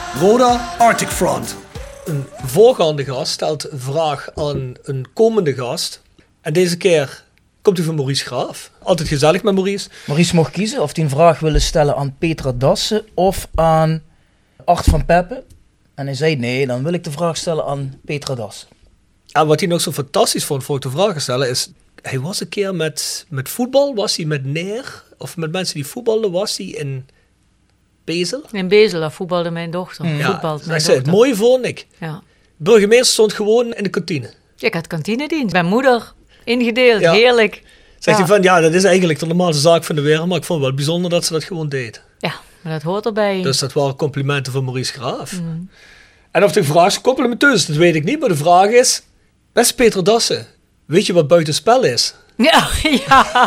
Roda 0.19 0.75
Arctic 0.77 1.07
Front. 1.07 1.55
Een 2.05 2.25
voorgaande 2.45 3.03
gast 3.03 3.31
stelt 3.31 3.71
een 3.71 3.79
vraag 3.79 4.29
aan 4.35 4.73
een 4.83 5.05
komende 5.13 5.53
gast. 5.53 6.01
En 6.41 6.53
deze 6.53 6.77
keer 6.77 7.23
komt 7.61 7.77
hij 7.77 7.85
van 7.85 7.95
Maurice 7.95 8.25
Graaf. 8.25 8.71
Altijd 8.79 9.07
gezellig 9.07 9.43
met 9.43 9.53
Maurice. 9.53 9.89
Maurice 10.07 10.35
mocht 10.35 10.51
kiezen 10.51 10.81
of 10.81 10.95
hij 10.95 11.03
een 11.03 11.09
vraag 11.09 11.39
wilde 11.39 11.59
stellen 11.59 11.95
aan 11.95 12.15
Petra 12.17 12.51
Dassen 12.51 13.05
of 13.13 13.47
aan 13.55 14.03
Art 14.65 14.85
van 14.85 15.05
Peppe. 15.05 15.43
En 15.95 16.05
hij 16.05 16.15
zei 16.15 16.35
nee, 16.35 16.67
dan 16.67 16.83
wil 16.83 16.93
ik 16.93 17.03
de 17.03 17.11
vraag 17.11 17.37
stellen 17.37 17.65
aan 17.65 17.99
Petra 18.05 18.35
Dassen. 18.35 18.67
En 19.31 19.47
wat 19.47 19.59
hij 19.59 19.69
nog 19.69 19.81
zo 19.81 19.91
fantastisch 19.91 20.45
vond 20.45 20.63
voor 20.63 20.75
ik 20.75 20.81
de 20.81 20.89
vraag 20.89 21.21
stellen 21.21 21.49
is... 21.49 21.71
Hij 22.01 22.19
was 22.19 22.41
een 22.41 22.49
keer 22.49 22.75
met, 22.75 23.25
met 23.29 23.49
voetbal, 23.49 23.95
was 23.95 24.15
hij 24.15 24.25
met 24.25 24.45
Neer... 24.45 25.03
Of 25.17 25.37
met 25.37 25.51
mensen 25.51 25.75
die 25.75 25.85
voetbalden, 25.85 26.31
was 26.31 26.57
hij 26.57 26.65
in 26.65 27.05
Bezel. 28.03 28.43
In 28.51 28.67
Bezel, 28.67 28.99
daar 28.99 29.11
voetbalde 29.11 29.51
mijn 29.51 29.71
dochter. 29.71 30.05
Mm. 30.05 30.21
Voetbalt 30.21 30.59
hij 30.59 30.67
mijn 30.67 30.81
het 30.81 30.93
dochter. 30.95 31.11
mooie 31.13 31.35
vond 31.35 31.65
ik. 31.65 31.87
Ja. 31.99 32.21
Burgemeester 32.57 33.05
stond 33.13 33.33
gewoon 33.33 33.73
in 33.73 33.83
de 33.83 33.89
kantine. 33.89 34.33
Ik 34.57 34.73
had 34.73 34.87
kantinedienst. 34.87 35.53
Mijn 35.53 35.65
moeder, 35.65 36.13
ingedeeld, 36.43 37.01
Ja. 37.01 37.11
heerlijk. 37.11 37.53
Zegt 37.99 38.17
Ja. 38.17 38.23
hij 38.25 38.33
van, 38.35 38.43
ja, 38.43 38.59
dat 38.59 38.73
is 38.73 38.83
eigenlijk 38.83 39.19
de 39.19 39.25
normaalste 39.25 39.61
zaak 39.61 39.83
van 39.83 39.95
de 39.95 40.01
wereld... 40.01 40.27
maar 40.27 40.37
ik 40.37 40.43
vond 40.43 40.59
het 40.59 40.67
wel 40.67 40.77
bijzonder 40.77 41.09
dat 41.11 41.25
ze 41.25 41.33
dat 41.33 41.43
gewoon 41.43 41.69
deed. 41.69 42.01
Ja, 42.19 42.33
maar 42.61 42.73
dat 42.73 42.81
hoort 42.81 43.05
erbij. 43.05 43.41
Dus 43.41 43.57
dat 43.59 43.73
waren 43.73 43.95
complimenten 43.95 44.53
van 44.53 44.63
Maurice 44.63 44.93
Graaf. 44.93 45.33
En 46.31 46.43
of 46.43 46.51
de 46.51 46.63
vraag 46.63 47.01
complimenteus 47.01 47.53
is, 47.53 47.65
dat 47.65 47.75
weet 47.75 47.95
ik 47.95 48.03
niet. 48.03 48.19
Maar 48.19 48.29
de 48.29 48.35
vraag 48.35 48.69
is, 48.69 49.01
beste 49.53 49.75
Peter 49.75 50.03
Dassen... 50.03 50.47
Weet 50.85 51.05
je 51.05 51.13
wat 51.13 51.27
buitenspel 51.27 51.83
is? 51.83 52.13
Ja, 52.51 52.67
ja. 53.07 53.25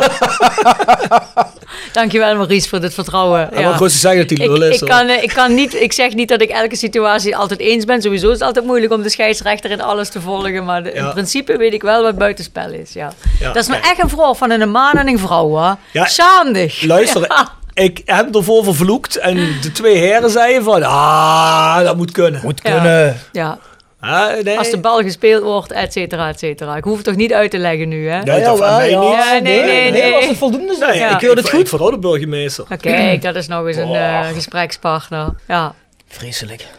Dankjewel 1.91 2.35
Maurice 2.35 2.69
voor 2.69 2.79
dit 2.81 2.93
vertrouwen. 2.93 3.49
Ja. 3.53 3.69
maar 3.69 3.77
te 3.77 3.89
zeggen 3.89 4.27
dat 4.27 4.37
hij 4.37 4.47
lul 4.47 4.61
is. 4.63 4.81
ik, 4.81 4.87
kan, 4.87 5.07
eh, 5.07 5.23
ik, 5.23 5.29
kan 5.33 5.53
niet, 5.55 5.73
ik 5.73 5.93
zeg 5.93 6.13
niet 6.13 6.29
dat 6.29 6.41
ik 6.41 6.49
elke 6.49 6.75
situatie 6.75 7.35
altijd 7.37 7.59
eens 7.59 7.85
ben. 7.85 8.01
Sowieso 8.01 8.27
is 8.27 8.33
het 8.33 8.41
altijd 8.41 8.65
moeilijk 8.65 8.93
om 8.93 9.01
de 9.01 9.09
scheidsrechter 9.09 9.71
in 9.71 9.81
alles 9.81 10.09
te 10.09 10.21
volgen. 10.21 10.65
Maar 10.65 10.83
de- 10.83 10.91
in 10.91 11.09
principe 11.11 11.57
weet 11.57 11.73
ik 11.73 11.81
wel 11.81 12.01
wat 12.03 12.17
buitenspel 12.17 12.69
is. 12.71 12.93
Ja. 12.93 13.11
Ja, 13.39 13.51
dat 13.51 13.63
is 13.63 13.67
kijk. 13.69 13.85
echt 13.85 14.03
een 14.03 14.09
vrouw 14.09 14.33
van 14.35 14.49
een 14.51 14.71
man 14.71 14.93
en 14.93 15.07
een 15.07 15.19
vrouw. 15.19 15.55
Hè? 15.55 15.71
Ja. 15.91 16.07
Zaandig. 16.07 16.81
Luister, 16.81 17.21
Ja. 17.21 17.47
Ik 17.73 18.01
heb 18.05 18.35
ervoor 18.35 18.63
vervloekt 18.63 19.15
en 19.15 19.35
de 19.61 19.71
twee 19.71 19.95
heren 19.97 20.29
zeiden 20.29 20.63
van, 20.63 20.83
ah, 20.83 21.79
dat 21.83 21.97
moet 21.97 22.11
kunnen. 22.11 22.39
Moet 22.43 22.59
Ja. 22.63 22.71
kunnen. 22.71 23.17
Ja, 23.31 23.57
Ah, 24.05 24.43
nee. 24.43 24.57
als 24.57 24.69
de 24.69 24.77
bal 24.79 25.01
gespeeld 25.01 25.43
wordt, 25.43 25.71
et 25.71 25.93
cetera, 25.93 26.29
et 26.29 26.39
cetera. 26.39 26.75
Ik 26.75 26.83
hoef 26.83 26.95
het 26.95 27.05
toch 27.05 27.15
niet 27.15 27.33
uit 27.33 27.51
te 27.51 27.57
leggen 27.57 27.87
nu, 27.87 28.09
hè? 28.09 28.21
Nee, 28.21 28.43
dat 28.43 28.57
van 28.57 28.67
wel, 28.67 28.77
mij 28.77 28.89
ja. 28.89 28.99
niet. 28.99 29.09
Ja, 29.11 29.39
nee, 29.39 29.63
nee, 29.63 29.91
nee. 29.91 30.13
Als 30.13 30.27
het 30.27 30.37
voldoende 30.37 30.77
Nee, 30.79 30.97
Ja. 30.97 31.11
ik, 31.11 31.17
keur 31.17 31.35
het 31.35 31.49
goed. 31.49 31.69
Vertrouw 31.69 31.89
de 31.91 31.99
burgemeester. 31.99 32.65
Nou, 32.69 32.81
Kijk, 32.81 33.21
dat 33.21 33.35
is 33.35 33.47
nog 33.47 33.67
eens 33.67 33.77
een 33.77 33.93
eh, 33.95 34.27
gesprekspartner. 34.27 35.35
Ja. 35.47 35.73
Vreselijk. 36.07 36.65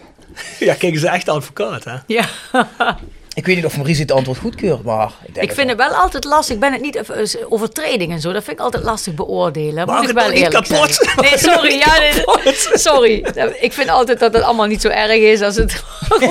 Ja, 0.58 0.74
kijk, 0.74 0.94
is 0.94 1.02
echt 1.04 1.28
advocaat, 1.28 1.84
hè? 1.84 1.94
ja. 2.06 2.24
Ik 3.36 3.46
weet 3.46 3.56
niet 3.56 3.64
of 3.64 3.76
Maurice 3.76 4.00
het 4.00 4.12
antwoord 4.12 4.38
goedkeurt, 4.38 4.82
maar 4.82 5.10
ik 5.24 5.34
denk 5.34 5.46
Ik 5.46 5.54
vind 5.54 5.68
het 5.68 5.78
wel 5.78 5.88
altijd 5.88 6.24
lastig. 6.24 6.54
Ik 6.54 6.60
ben 6.60 6.72
het 6.72 6.80
niet 6.80 6.96
eh, 6.96 7.24
overtreding 7.48 8.12
en 8.12 8.20
zo. 8.20 8.32
Dat 8.32 8.44
vind 8.44 8.58
ik 8.58 8.64
altijd 8.64 8.84
lastig 8.84 9.14
beoordelen. 9.14 9.86
Moet 9.86 9.96
ik 10.00 10.06
het 10.06 10.12
wel 10.12 10.28
niet 10.28 10.36
eerlijk 10.42 10.66
kapot. 10.68 10.94
zeggen. 10.94 11.22
Nee, 11.24 11.38
sorry. 11.38 11.72
Ja, 11.78 11.98
nee, 11.98 12.54
sorry. 12.88 13.26
Ik 13.60 13.72
vind 13.72 13.88
altijd 13.90 14.18
dat 14.18 14.32
het 14.34 14.42
allemaal 14.42 14.66
niet 14.66 14.80
zo 14.80 14.88
erg 14.88 15.12
is 15.12 15.40
als 15.40 15.56
het 15.56 15.82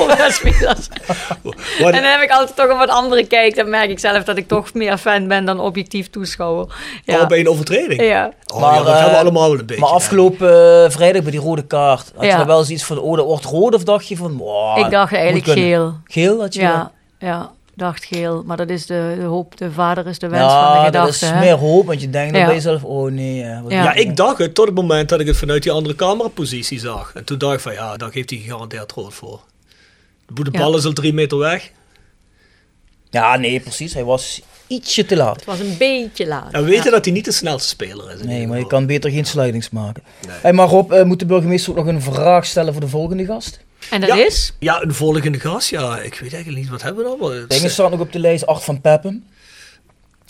En 1.80 1.92
dan 1.92 2.04
heb 2.04 2.22
ik 2.22 2.30
altijd 2.30 2.56
toch 2.56 2.70
een 2.70 2.78
wat 2.78 2.90
andere 2.90 3.28
kijk. 3.28 3.56
Dan 3.56 3.70
merk 3.70 3.90
ik 3.90 4.00
zelf 4.00 4.24
dat 4.24 4.38
ik 4.38 4.48
toch 4.48 4.74
meer 4.74 4.98
fan 4.98 5.28
ben 5.28 5.46
dan 5.46 5.60
objectief 5.60 6.10
toeschouwer. 6.10 6.66
Ja. 7.04 7.22
Oh, 7.22 7.28
bij 7.28 7.40
een 7.40 7.50
overtreding? 7.50 8.02
Ja. 8.02 8.32
Oh, 8.54 8.60
Maar, 8.62 8.74
ja, 8.74 8.78
dat 8.78 8.88
eh, 8.88 8.94
hebben 8.94 9.12
we 9.14 9.20
allemaal 9.20 9.50
wel 9.50 9.60
een 9.60 9.66
beetje. 9.66 9.82
Maar 9.82 9.92
afgelopen 9.92 10.84
eh, 10.84 10.90
vrijdag 10.92 11.22
bij 11.22 11.32
die 11.32 11.40
rode 11.40 11.66
kaart, 11.66 12.12
had 12.16 12.24
je 12.24 12.30
Ja. 12.30 12.46
wel 12.46 12.60
eens 12.60 12.70
iets 12.70 12.84
van, 12.84 13.00
oh, 13.00 13.16
dat 13.18 13.26
wordt 13.26 13.46
rood 13.46 13.74
of 13.76 13.84
dacht 13.84 14.08
je 14.08 14.18
van, 14.18 14.38
wow, 14.38 14.78
Ik 14.78 14.90
dacht 14.90 15.14
eigenlijk 15.14 15.46
geel. 15.46 15.94
Geel 16.06 16.40
had 16.40 16.54
je 16.54 16.62
Ja, 16.62 16.92
ja, 17.26 17.52
dacht 17.74 18.06
geel. 18.06 18.44
Maar 18.46 18.58
dat 18.58 18.70
is 18.70 18.86
de, 18.86 19.16
de 19.20 19.24
hoop, 19.26 19.58
de 19.58 19.72
vader 19.72 20.08
is 20.08 20.20
de 20.20 20.28
wens 20.28 20.52
Ja, 20.52 20.74
van 20.76 20.86
de 20.86 20.92
dat 20.92 21.02
gedachte. 21.02 21.26
is 21.26 21.32
hè? 21.32 21.40
meer 21.40 21.54
hoop, 21.58 21.86
want 21.86 22.02
je 22.02 22.10
denkt 22.10 22.32
dan 22.32 22.40
Ja. 22.42 22.46
bij 22.48 22.56
jezelf, 22.56 22.84
oh 22.84 23.12
nee. 23.12 23.36
Ja. 23.36 23.64
Ja, 23.68 23.94
ik 23.94 24.16
dacht 24.16 24.38
het 24.38 24.56
tot 24.56 24.66
het 24.66 24.76
moment 24.76 25.10
dat 25.10 25.20
ik 25.20 25.28
het 25.28 25.38
vanuit 25.38 25.64
die 25.64 25.72
andere 25.72 25.96
camerapositie 25.96 26.80
zag. 26.80 27.12
En 27.14 27.24
toen 27.24 27.38
dacht 27.38 27.54
ik 27.54 27.60
van, 27.60 27.74
ja, 27.74 27.98
daar 27.98 28.12
geeft 28.12 28.30
hij 28.30 28.40
gegarandeerd 28.40 28.92
rood 28.92 29.14
voor. 29.14 29.40
De 30.28 30.48
Ja. 30.52 30.60
bal 30.60 30.78
is 30.78 30.86
al 30.86 30.94
drie 30.94 31.14
meter 31.14 31.38
weg. 31.38 31.72
Ja, 33.10 33.38
nee, 33.38 33.60
precies. 33.60 33.94
Hij 33.94 34.04
was 34.04 34.42
ietsje 34.68 35.06
te 35.06 35.16
laat. 35.16 35.36
Het 35.36 35.46
was 35.46 35.60
een 35.60 35.76
beetje 35.78 36.28
laat. 36.28 36.52
En 36.54 36.64
we 36.64 36.70
weten 36.70 36.84
Ja. 36.86 36.92
dat 36.92 37.06
hij 37.06 37.14
niet 37.14 37.26
de 37.26 37.32
snelste 37.32 37.68
speler 37.68 38.12
is. 38.12 38.20
in 38.20 38.28
Nee, 38.28 38.48
maar 38.48 38.58
je 38.58 38.68
kan 38.68 38.86
beter 38.86 39.12
geen 39.12 39.26
slidings 39.26 39.70
maken. 39.70 40.04
Nee. 40.28 40.36
Hey, 40.42 40.54
maar 40.54 40.68
Rob, 40.68 40.92
eh, 40.92 41.04
moet 41.04 41.20
de 41.20 41.26
burgemeester 41.26 41.70
ook 41.78 41.86
nog 41.86 41.88
een 41.88 42.02
vraag 42.02 42.46
stellen 42.46 42.72
voor 42.74 42.82
de 42.82 42.88
volgende 42.88 43.26
gast? 43.26 43.60
En 43.90 44.00
dat 44.02 44.10
Ja. 44.10 44.26
is? 44.26 44.54
Ja, 44.60 44.82
een 44.82 44.94
volgende 44.94 45.40
gast, 45.40 45.70
ja. 45.70 46.00
Ik 46.00 46.20
weet 46.20 46.34
eigenlijk 46.34 46.62
niet, 46.64 46.70
wat 46.72 46.82
hebben 46.82 47.04
we 47.04 47.18
dan? 47.20 47.32
Het- 47.32 47.50
Dingen 47.50 47.70
staat 47.70 47.92
nog 47.92 48.00
op 48.00 48.12
de 48.12 48.20
lijst, 48.20 48.46
Art 48.46 48.64
van 48.64 48.82
Peppen. 48.82 49.24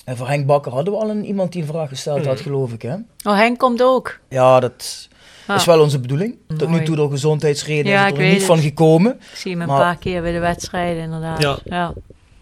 En 0.05 0.17
voor 0.17 0.27
Henk 0.27 0.45
Bakker 0.45 0.71
hadden 0.71 0.93
we 0.93 0.99
al 0.99 1.09
een, 1.09 1.25
iemand 1.25 1.51
die 1.51 1.61
een 1.61 1.67
vraag 1.67 1.89
gesteld 1.89 2.17
Hmm. 2.19 2.27
had, 2.27 2.39
geloof 2.39 2.73
ik. 2.73 2.81
Hè? 2.81 2.93
Oh, 3.23 3.35
Henk 3.37 3.57
komt 3.59 3.81
ook. 3.83 4.19
Ja, 4.29 4.59
dat 4.59 5.07
Ah. 5.47 5.55
is 5.55 5.65
wel 5.65 5.79
onze 5.81 5.99
bedoeling. 5.99 6.35
Tot 6.57 6.69
nu 6.69 6.83
toe 6.83 6.95
door 6.95 7.09
gezondheidsredenen 7.09 7.91
Ja, 7.91 8.05
is 8.05 8.11
er 8.11 8.17
weet 8.17 8.27
niet 8.27 8.37
het. 8.37 8.45
van 8.45 8.59
gekomen. 8.59 9.11
Ik 9.31 9.37
zie 9.37 9.51
hem 9.51 9.61
een 9.61 9.67
Maar- 9.67 9.79
paar 9.79 9.97
keer 9.97 10.21
bij 10.21 10.31
de 10.31 10.39
wedstrijden, 10.39 11.03
inderdaad. 11.03 11.41
Ja. 11.41 11.57
Ja. 11.63 11.93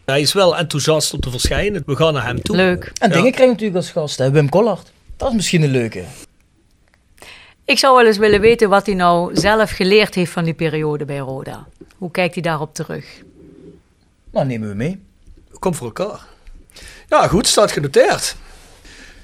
Hij 0.06 0.22
is 0.22 0.34
wel 0.34 0.57
enthousiast 0.57 1.14
om 1.14 1.19
te 1.19 1.30
verschijnen. 1.31 1.84
We 1.85 1.95
gaan 1.95 2.14
naar 2.14 2.26
hem 2.26 2.41
toe. 2.41 2.56
Leuk. 2.56 2.91
En 2.99 3.10
Ja. 3.10 3.15
Dingen 3.15 3.31
krijgt 3.31 3.52
natuurlijk 3.52 3.77
als 3.77 3.91
gast, 3.91 4.18
hè? 4.18 4.31
Wim 4.31 4.49
Collard. 4.49 4.91
Dat 5.18 5.30
is 5.30 5.35
misschien 5.35 5.61
een 5.64 5.72
leuke. 5.72 6.03
Ik 7.65 7.77
zou 7.77 7.95
wel 7.95 8.06
eens 8.06 8.18
willen 8.18 8.41
weten 8.41 8.69
wat 8.69 8.85
hij 8.85 8.95
nou 8.95 9.35
zelf 9.35 9.72
geleerd 9.72 10.15
heeft 10.15 10.31
van 10.31 10.44
die 10.44 10.53
periode 10.53 11.06
bij 11.06 11.18
Roda. 11.18 11.68
Hoe 11.98 12.11
kijkt 12.11 12.34
hij 12.34 12.44
daarop 12.44 12.73
terug? 12.73 13.06
Nou, 14.31 14.45
nemen 14.45 14.69
we 14.69 14.76
mee. 14.76 15.03
Kom 15.60 15.73
voor 15.73 15.88
elkaar. 15.88 16.19
Ja, 17.10 17.27
goed, 17.27 17.48
staat 17.48 17.72
genoteerd. 17.72 18.35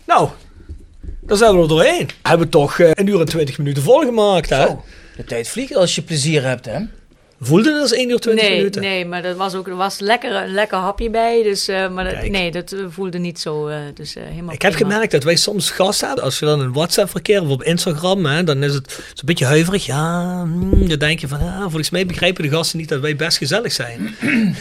Nou, 0.06 0.30
dan 1.20 1.38
zijn 1.38 1.56
we 1.56 1.62
er 1.62 1.68
doorheen. 1.68 2.06
We 2.08 2.30
hebben 2.30 2.50
toch 2.50 2.80
eh, 2.80 2.92
een 2.94 3.08
uur 3.08 3.20
en 3.20 3.26
twintig 3.26 3.58
minuten 3.58 3.84
volgemaakt, 3.84 4.50
hè? 4.50 4.68
Zo, 4.68 4.84
de 5.16 5.24
tijd 5.24 5.48
vliegt 5.48 5.76
als 5.76 5.96
je 5.96 6.02
plezier 6.02 6.44
hebt, 6.44 6.66
hè? 6.66 6.80
Voelde 7.42 7.72
het 7.74 7.82
als 7.82 7.92
1 7.94 8.10
uur 8.10 8.20
20 8.20 8.46
Nee, 8.48 8.56
minuten? 8.58 8.82
nee, 8.82 9.06
maar 9.06 9.24
er 9.24 9.36
was 9.36 9.56
ook 9.56 9.68
er 9.68 9.76
was 9.76 10.00
lekker, 10.00 10.36
een 10.36 10.54
lekker 10.54 10.78
hapje 10.78 11.10
bij. 11.10 11.44
Dus, 11.44 11.68
eh, 11.68 11.90
maar 11.90 12.04
dat, 12.04 12.30
nee, 12.30 12.52
dat 12.52 12.72
eh, 12.72 12.80
voelde 12.90 13.18
niet 13.18 13.40
zo. 13.40 13.68
eh, 13.68 13.76
dus, 13.94 14.16
eh, 14.16 14.24
helemaal 14.30 14.54
Ik 14.54 14.62
heb 14.62 14.72
prima. 14.72 14.90
gemerkt 14.90 15.12
dat 15.12 15.24
wij 15.24 15.36
soms 15.36 15.72
gasten 15.72 16.08
hebben. 16.08 16.26
Als 16.26 16.40
je 16.40 16.46
dan 16.46 16.60
een 16.60 16.74
WhatsApp 16.74 17.10
verkeer 17.10 17.42
of 17.42 17.50
op 17.50 17.64
Instagram, 17.64 18.26
hè, 18.26 18.44
dan 18.44 18.64
is 18.64 18.74
het 18.74 18.92
zo'n 18.94 19.26
beetje 19.26 19.46
huiverig. 19.46 19.86
Ja, 19.86 20.40
hmm, 20.44 20.88
dan 20.88 20.98
denk 21.00 21.20
je 21.20 21.28
van, 21.28 21.40
ah, 21.40 21.62
volgens 21.62 21.90
mij 21.90 22.06
begrijpen 22.06 22.44
de 22.44 22.50
gasten 22.50 22.80
niet 22.80 22.90
dat 22.90 23.00
wij 23.00 23.16
best 23.16 23.38
gezellig 23.38 23.72
zijn. 23.72 24.16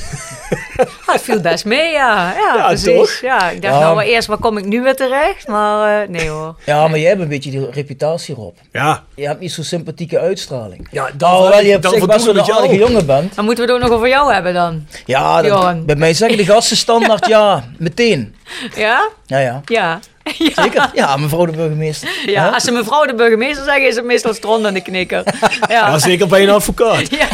Ah, 1.06 1.14
het 1.14 1.22
viel 1.22 1.40
best 1.40 1.64
mee, 1.64 1.90
ja. 1.92 2.32
Ja, 2.34 2.54
Ja, 2.56 2.66
precies. 2.66 2.94
toch? 2.94 3.10
Ja, 3.20 3.50
ik 3.50 3.62
dacht 3.62 3.74
Ja. 3.74 3.80
nou 3.80 3.96
wel 3.96 4.04
eerst, 4.04 4.28
waar 4.28 4.38
kom 4.38 4.58
ik 4.58 4.64
nu 4.64 4.82
weer 4.82 4.96
terecht? 4.96 5.46
Maar 5.48 6.02
eh, 6.02 6.08
nee 6.08 6.28
hoor. 6.28 6.54
Ja, 6.66 6.88
maar 6.88 6.98
jij 6.98 7.08
hebt 7.08 7.20
een 7.20 7.28
beetje 7.28 7.50
die 7.50 7.70
reputatie, 7.70 8.34
Rob. 8.34 8.56
Ja, 8.72 9.04
Je 9.14 9.26
hebt 9.26 9.40
niet 9.40 9.52
zo'n 9.52 9.64
sympathieke 9.64 10.18
uitstraling. 10.18 10.88
ja 10.90 11.10
Nou, 11.18 11.48
wel, 11.48 11.60
je 11.60 11.70
hebt 11.70 11.82
dan 11.82 11.92
zeg 11.92 12.06
best 12.06 12.24
wel 12.24 12.34
een 12.68 12.74
aardige 12.74 12.92
jongen 12.92 13.06
bent. 13.06 13.34
Dan 13.34 13.44
moeten 13.44 13.66
we 13.66 13.72
het 13.72 13.80
ook 13.82 13.88
nog 13.88 13.96
over 13.96 14.08
jou 14.08 14.32
hebben 14.32 14.54
dan. 14.54 14.86
Ja, 15.06 15.42
dat, 15.42 15.86
bij 15.86 15.96
mij 15.96 16.14
zeggen 16.14 16.38
de 16.38 16.44
gasten 16.44 16.76
standaard 16.76 17.26
ja, 17.26 17.64
meteen. 17.78 18.34
Ja? 18.74 19.08
Ja, 19.26 19.38
ja. 19.38 19.60
Ja. 19.64 20.00
Zeker? 20.62 20.90
Ja, 20.94 21.16
mevrouw 21.16 21.44
de 21.46 21.52
burgemeester. 21.52 22.08
Ja, 22.26 22.48
als 22.48 22.62
ze 22.64 22.72
mevrouw 22.72 23.06
de 23.06 23.14
burgemeester 23.14 23.64
zeggen, 23.64 23.88
is 23.88 23.96
het 23.96 24.04
meestal 24.04 24.34
stront 24.34 24.66
aan 24.66 24.74
de 24.74 24.82
knikker. 24.82 25.22
Ja. 25.68 25.88
Ja, 25.88 25.98
zeker 25.98 26.26
bij 26.28 26.42
een 26.42 26.50
advocaat. 26.50 27.10
Ja. 27.10 27.26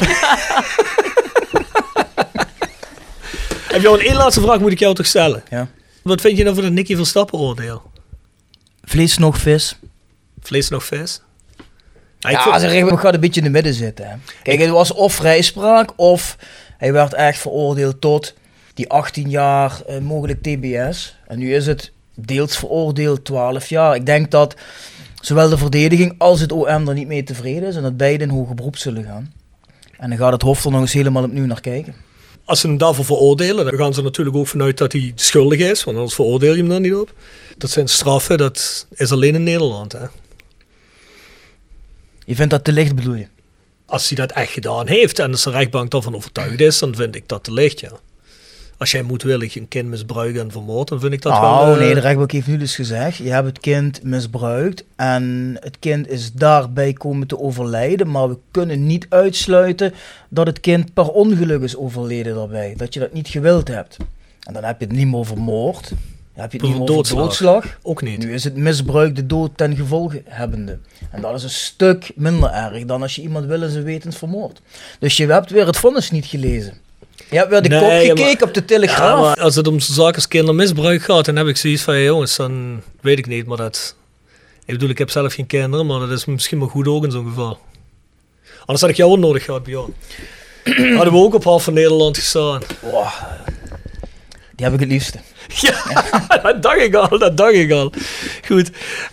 Heb 3.68 3.82
je 3.82 3.88
al 3.88 3.94
een 3.94 4.06
één 4.06 4.16
laatste 4.16 4.40
vraag 4.40 4.58
moet 4.60 4.72
ik 4.72 4.78
jou 4.78 4.94
toch 4.94 5.06
stellen? 5.06 5.42
Ja. 5.50 5.68
Wat 6.02 6.20
vind 6.20 6.36
je 6.36 6.42
nou 6.42 6.54
van 6.54 6.64
het 6.64 6.72
Nicky 6.72 6.96
Verstappen 6.96 7.38
oordeel? 7.38 7.82
Vlees 8.84 9.18
nog 9.18 9.38
vis. 9.38 9.76
Vlees 10.42 10.68
nog 10.68 10.84
vis? 10.84 11.20
Ja, 12.24 12.30
ik 12.30 12.44
Ja, 12.44 12.58
vond- 12.60 12.72
rechtbank 12.72 13.00
gaat 13.00 13.14
een 13.14 13.20
beetje 13.20 13.40
in 13.40 13.46
de 13.46 13.52
midden 13.52 13.74
zitten. 13.74 14.08
Hè. 14.08 14.14
Kijk, 14.42 14.60
het 14.60 14.70
was 14.70 14.92
of 14.92 15.12
vrijspraak 15.14 15.90
of 15.96 16.36
hij 16.78 16.92
werd 16.92 17.14
echt 17.14 17.38
veroordeeld 17.38 18.00
tot 18.00 18.34
die 18.74 18.88
18 18.88 19.30
jaar 19.30 19.80
eh, 19.86 19.98
mogelijk 19.98 20.42
TBS. 20.42 21.16
En 21.26 21.38
nu 21.38 21.54
is 21.54 21.66
het 21.66 21.92
deels 22.14 22.56
veroordeeld 22.56 23.24
12 23.24 23.68
jaar. 23.68 23.94
Ik 23.94 24.06
denk 24.06 24.30
dat 24.30 24.54
zowel 25.20 25.48
de 25.48 25.58
verdediging 25.58 26.14
als 26.18 26.40
het 26.40 26.52
OM 26.52 26.88
er 26.88 26.94
niet 26.94 27.06
mee 27.06 27.22
tevreden 27.22 27.68
is 27.68 27.76
en 27.76 27.82
dat 27.82 27.96
beide 27.96 28.24
in 28.24 28.30
hoger 28.30 28.54
beroep 28.54 28.76
zullen 28.76 29.04
gaan. 29.04 29.32
En 29.98 30.08
dan 30.08 30.18
gaat 30.18 30.32
het 30.32 30.42
Hof 30.42 30.64
er 30.64 30.70
nog 30.70 30.80
eens 30.80 30.92
helemaal 30.92 31.22
opnieuw 31.24 31.46
naar 31.46 31.60
kijken. 31.60 31.94
Als 32.44 32.60
ze 32.60 32.66
hem 32.66 32.78
daarvoor 32.78 33.04
veroordelen, 33.04 33.64
dan 33.64 33.74
gaan 33.74 33.94
ze 33.94 34.02
natuurlijk 34.02 34.36
ook 34.36 34.46
vanuit 34.46 34.78
dat 34.78 34.92
hij 34.92 35.12
schuldig 35.14 35.58
is, 35.58 35.84
want 35.84 35.96
anders 35.96 36.14
veroordeel 36.14 36.52
je 36.52 36.58
hem 36.58 36.68
dan 36.68 36.82
niet 36.82 36.94
op. 36.94 37.12
Dat 37.58 37.70
zijn 37.70 37.88
straffen, 37.88 38.38
dat 38.38 38.86
is 38.94 39.12
alleen 39.12 39.34
in 39.34 39.42
Nederland. 39.42 39.92
Hè. 39.92 40.04
Je 42.24 42.34
vindt 42.34 42.50
dat 42.50 42.64
te 42.64 42.72
licht 42.72 42.94
bedoel 42.94 43.14
je? 43.14 43.26
Als 43.86 44.08
hij 44.08 44.16
dat 44.16 44.32
echt 44.36 44.50
gedaan 44.52 44.86
heeft 44.86 45.18
en 45.18 45.30
als 45.30 45.42
de 45.42 45.50
rechtbank 45.50 45.90
daarvan 45.90 46.14
overtuigd 46.14 46.60
is, 46.60 46.78
dan 46.78 46.94
vind 46.94 47.14
ik 47.14 47.28
dat 47.28 47.44
te 47.44 47.52
licht, 47.52 47.80
ja. 47.80 47.90
Als 48.78 48.90
jij 48.90 49.02
moedwillig 49.02 49.56
een 49.56 49.68
kind 49.68 49.88
misbruikt 49.88 50.38
en 50.38 50.50
vermoordt, 50.50 50.90
dan 50.90 51.00
vind 51.00 51.12
ik 51.12 51.22
dat 51.22 51.32
nou, 51.32 51.66
wel... 51.66 51.74
eh, 51.74 51.80
nee, 51.80 51.94
de 51.94 52.00
rechtbank 52.00 52.32
heeft 52.32 52.46
nu 52.46 52.56
dus 52.56 52.74
gezegd, 52.74 53.16
je 53.16 53.30
hebt 53.30 53.46
het 53.46 53.60
kind 53.60 54.02
misbruikt 54.02 54.84
en 54.96 55.56
het 55.60 55.78
kind 55.78 56.08
is 56.08 56.32
daarbij 56.32 56.92
komen 56.92 57.26
te 57.26 57.38
overlijden, 57.38 58.10
maar 58.10 58.28
we 58.28 58.38
kunnen 58.50 58.86
niet 58.86 59.06
uitsluiten 59.08 59.94
dat 60.28 60.46
het 60.46 60.60
kind 60.60 60.94
per 60.94 61.08
ongeluk 61.08 61.62
is 61.62 61.76
overleden 61.76 62.34
daarbij, 62.34 62.74
dat 62.76 62.94
je 62.94 63.00
dat 63.00 63.12
niet 63.12 63.28
gewild 63.28 63.68
hebt. 63.68 63.96
En 64.40 64.52
dan 64.52 64.64
heb 64.64 64.80
je 64.80 64.86
het 64.86 64.96
niet 64.96 65.06
meer 65.06 65.16
over 65.16 65.38
moord, 65.38 65.92
dan 66.34 66.42
heb 66.42 66.52
je 66.52 66.58
het 66.58 66.66
niet 66.66 66.74
over 66.80 66.86
Doodslag. 66.94 67.24
doodslag. 67.24 67.64
Ook 67.82 68.02
niet. 68.02 68.18
Nu 68.18 68.32
is 68.34 68.44
het 68.44 68.56
misbruik 68.56 69.16
de 69.16 69.26
dood 69.26 69.50
ten 69.56 69.76
gevolge 69.76 70.22
hebbende. 70.24 70.78
En 71.10 71.20
dat 71.22 71.34
is 71.34 71.42
een 71.42 71.50
stuk 71.50 72.10
minder 72.14 72.50
erg 72.50 72.84
dan 72.84 73.02
als 73.02 73.14
je 73.14 73.22
iemand 73.22 73.46
willens 73.46 73.74
en 73.74 73.84
wetens 73.84 74.16
vermoordt. 74.16 74.60
Dus 74.98 75.16
je 75.16 75.26
hebt 75.26 75.50
weer 75.50 75.66
het 75.66 75.76
vonnis 75.76 76.10
niet 76.10 76.26
gelezen. 76.26 76.74
Je 77.30 77.36
hebt 77.36 77.50
weer 77.50 77.62
de 77.62 77.68
Nee, 77.68 77.78
kop 77.80 77.88
maar- 77.88 78.00
gekeken 78.00 78.46
op 78.46 78.54
de 78.54 78.60
Ja, 78.60 78.66
telegraaf. 78.66 79.20
maar 79.20 79.40
als 79.42 79.54
het 79.54 79.66
om 79.68 79.80
zaken 79.80 80.14
als 80.14 80.28
kindermisbruik 80.28 81.02
gaat, 81.02 81.24
dan 81.24 81.36
heb 81.36 81.46
ik 81.46 81.56
zoiets 81.56 81.82
van, 81.82 82.00
jongens, 82.02 82.36
dan 82.36 82.82
weet 83.00 83.18
ik 83.18 83.26
niet, 83.26 83.46
maar 83.46 83.56
dat... 83.56 83.96
Ik 84.66 84.74
bedoel, 84.74 84.88
ik 84.88 84.98
heb 84.98 85.10
zelf 85.10 85.34
geen 85.34 85.46
kinderen, 85.46 85.86
maar 85.86 86.00
dat 86.00 86.10
is 86.10 86.24
misschien 86.24 86.58
maar 86.58 86.68
goed 86.68 86.88
ook 86.88 87.04
in 87.04 87.10
zo'n 87.10 87.26
geval. 87.28 87.58
Anders 88.60 88.80
had 88.80 88.90
ik 88.90 88.96
jou 88.96 89.10
ook 89.10 89.18
nodig 89.18 89.44
gehad, 89.44 89.62
Bjorn. 89.62 89.94
Hadden 90.96 91.12
we 91.12 91.18
ook 91.18 91.34
op 91.34 91.44
half 91.44 91.64
van 91.64 91.72
Nederland 91.74 92.16
gestaan. 92.18 92.62
Wow. 92.80 93.06
Die 94.64 94.72
heb 94.72 94.82
ik 94.82 94.88
het 94.88 94.98
liefste. 94.98 95.18
Ja, 95.60 95.74
dat 96.42 96.62
dacht 96.62 96.80
ik 96.80 96.94
al, 96.94 97.18
dat 97.18 97.36
dacht 97.36 97.52
ik 97.52 97.72
al. 97.72 97.92
Goed, 98.46 98.70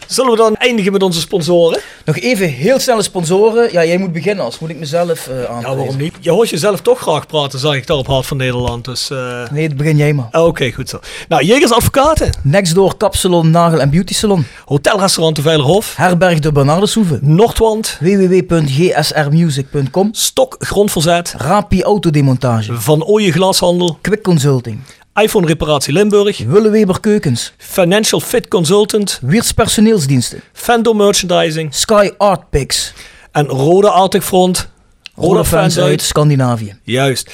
zullen 0.08 0.32
we 0.32 0.38
dan 0.38 0.56
eindigen 0.56 0.92
met 0.92 1.04
onze 1.04 1.20
sponsoren? 1.20 1.80
Nog 2.06 2.18
even 2.18 2.48
heel 2.48 2.80
snelle 2.80 3.02
sponsoren. 3.04 3.72
Ja, 3.72 3.86
jij 3.86 3.98
moet 3.98 4.12
beginnen, 4.12 4.46
als 4.46 4.60
moet 4.60 4.70
ik 4.70 4.80
mezelf 4.80 5.28
eh 5.28 5.44
aan. 5.44 5.62
Ja, 5.62 5.76
waarom 5.76 5.98
niet? 5.98 6.14
Je 6.20 6.32
hoort 6.32 6.50
jezelf 6.50 6.82
toch 6.82 7.00
graag 7.00 7.26
praten, 7.28 7.60
zag 7.60 7.76
ik 7.76 7.88
daar 7.88 7.98
op 7.98 8.08
half 8.08 8.28
van 8.28 8.38
Nederland. 8.38 8.86
Dus, 8.86 9.10
eh, 9.10 9.50
Nee, 9.52 9.64
het 9.68 9.78
begin 9.78 9.98
jij 9.98 10.14
maar. 10.14 10.28
Oké, 10.32 10.72
goed 10.72 10.90
zo. 10.90 11.00
Nou, 11.28 11.44
Jegers 11.46 11.72
Advocaten, 11.72 12.30
Nextdoor 12.44 12.98
Kapsalon, 12.98 13.50
Nagel 13.50 13.80
en 13.80 13.90
Beauty 13.90 14.14
Salon. 14.14 14.46
Hotelrestaurant 14.66 15.36
de 15.36 15.42
Veilerhof, 15.42 15.96
Herberg 15.96 16.40
de 16.40 16.52
Bernardeshoeve. 16.52 17.20
Noordwand, 17.22 17.98
www.gsrmusic.com. 18.00 20.10
Stok 20.12 20.56
Grondverzet, 20.60 21.34
Rapi 21.38 21.84
Autodemontage. 21.84 22.74
Van 22.82 23.04
Ooyen 23.06 23.32
Glashandel, 23.34 23.98
Quick 24.02 24.24
Consulting 24.24 24.80
iPhone 25.14 25.48
Reparatie 25.48 25.94
Limburg. 25.94 26.38
Willeweber 26.38 27.00
Keukens. 27.00 27.54
Financial 27.58 28.20
Fit 28.20 28.48
Consultant. 28.48 29.20
Wiers 29.22 29.52
Personeelsdiensten. 29.52 30.42
Fendo 30.54 30.94
Merchandising. 30.94 31.74
Sky 31.74 32.12
Art 32.18 32.50
Picks. 32.50 32.94
En 33.32 33.46
Rode 33.46 33.90
Arctic 33.90 34.22
Front. 34.22 34.70
Rode, 35.16 35.46
fans, 35.46 35.80
uit 35.80 36.02
Scandinavië. 36.02 36.76
Juist. 36.84 37.32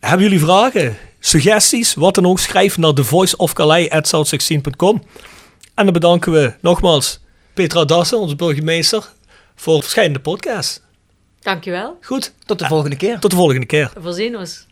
Hebben 0.00 0.22
jullie 0.22 0.40
vragen, 0.40 0.96
suggesties, 1.20 1.94
wat 1.94 2.14
dan 2.14 2.26
ook? 2.26 2.38
Schrijf 2.38 2.78
naar 2.78 2.92
thevoiceofcalais.south16.com. 2.92 5.02
En 5.74 5.84
dan 5.84 5.92
bedanken 5.92 6.32
we 6.32 6.52
nogmaals 6.60 7.20
Petra 7.54 7.84
Dassen, 7.84 8.18
onze 8.18 8.36
burgemeester, 8.36 9.08
voor 9.54 9.80
verschillende 9.80 10.20
podcasts. 10.20 10.80
Dankjewel. 11.40 11.96
Goed. 12.02 12.32
Tot 12.46 12.58
de 12.58 12.66
volgende 12.66 12.96
keer. 12.96 13.18
Tot 13.18 13.30
de 13.30 13.36
volgende 13.36 13.66
keer. 13.66 13.90
Voorzien 14.00 14.36
ons. 14.36 14.66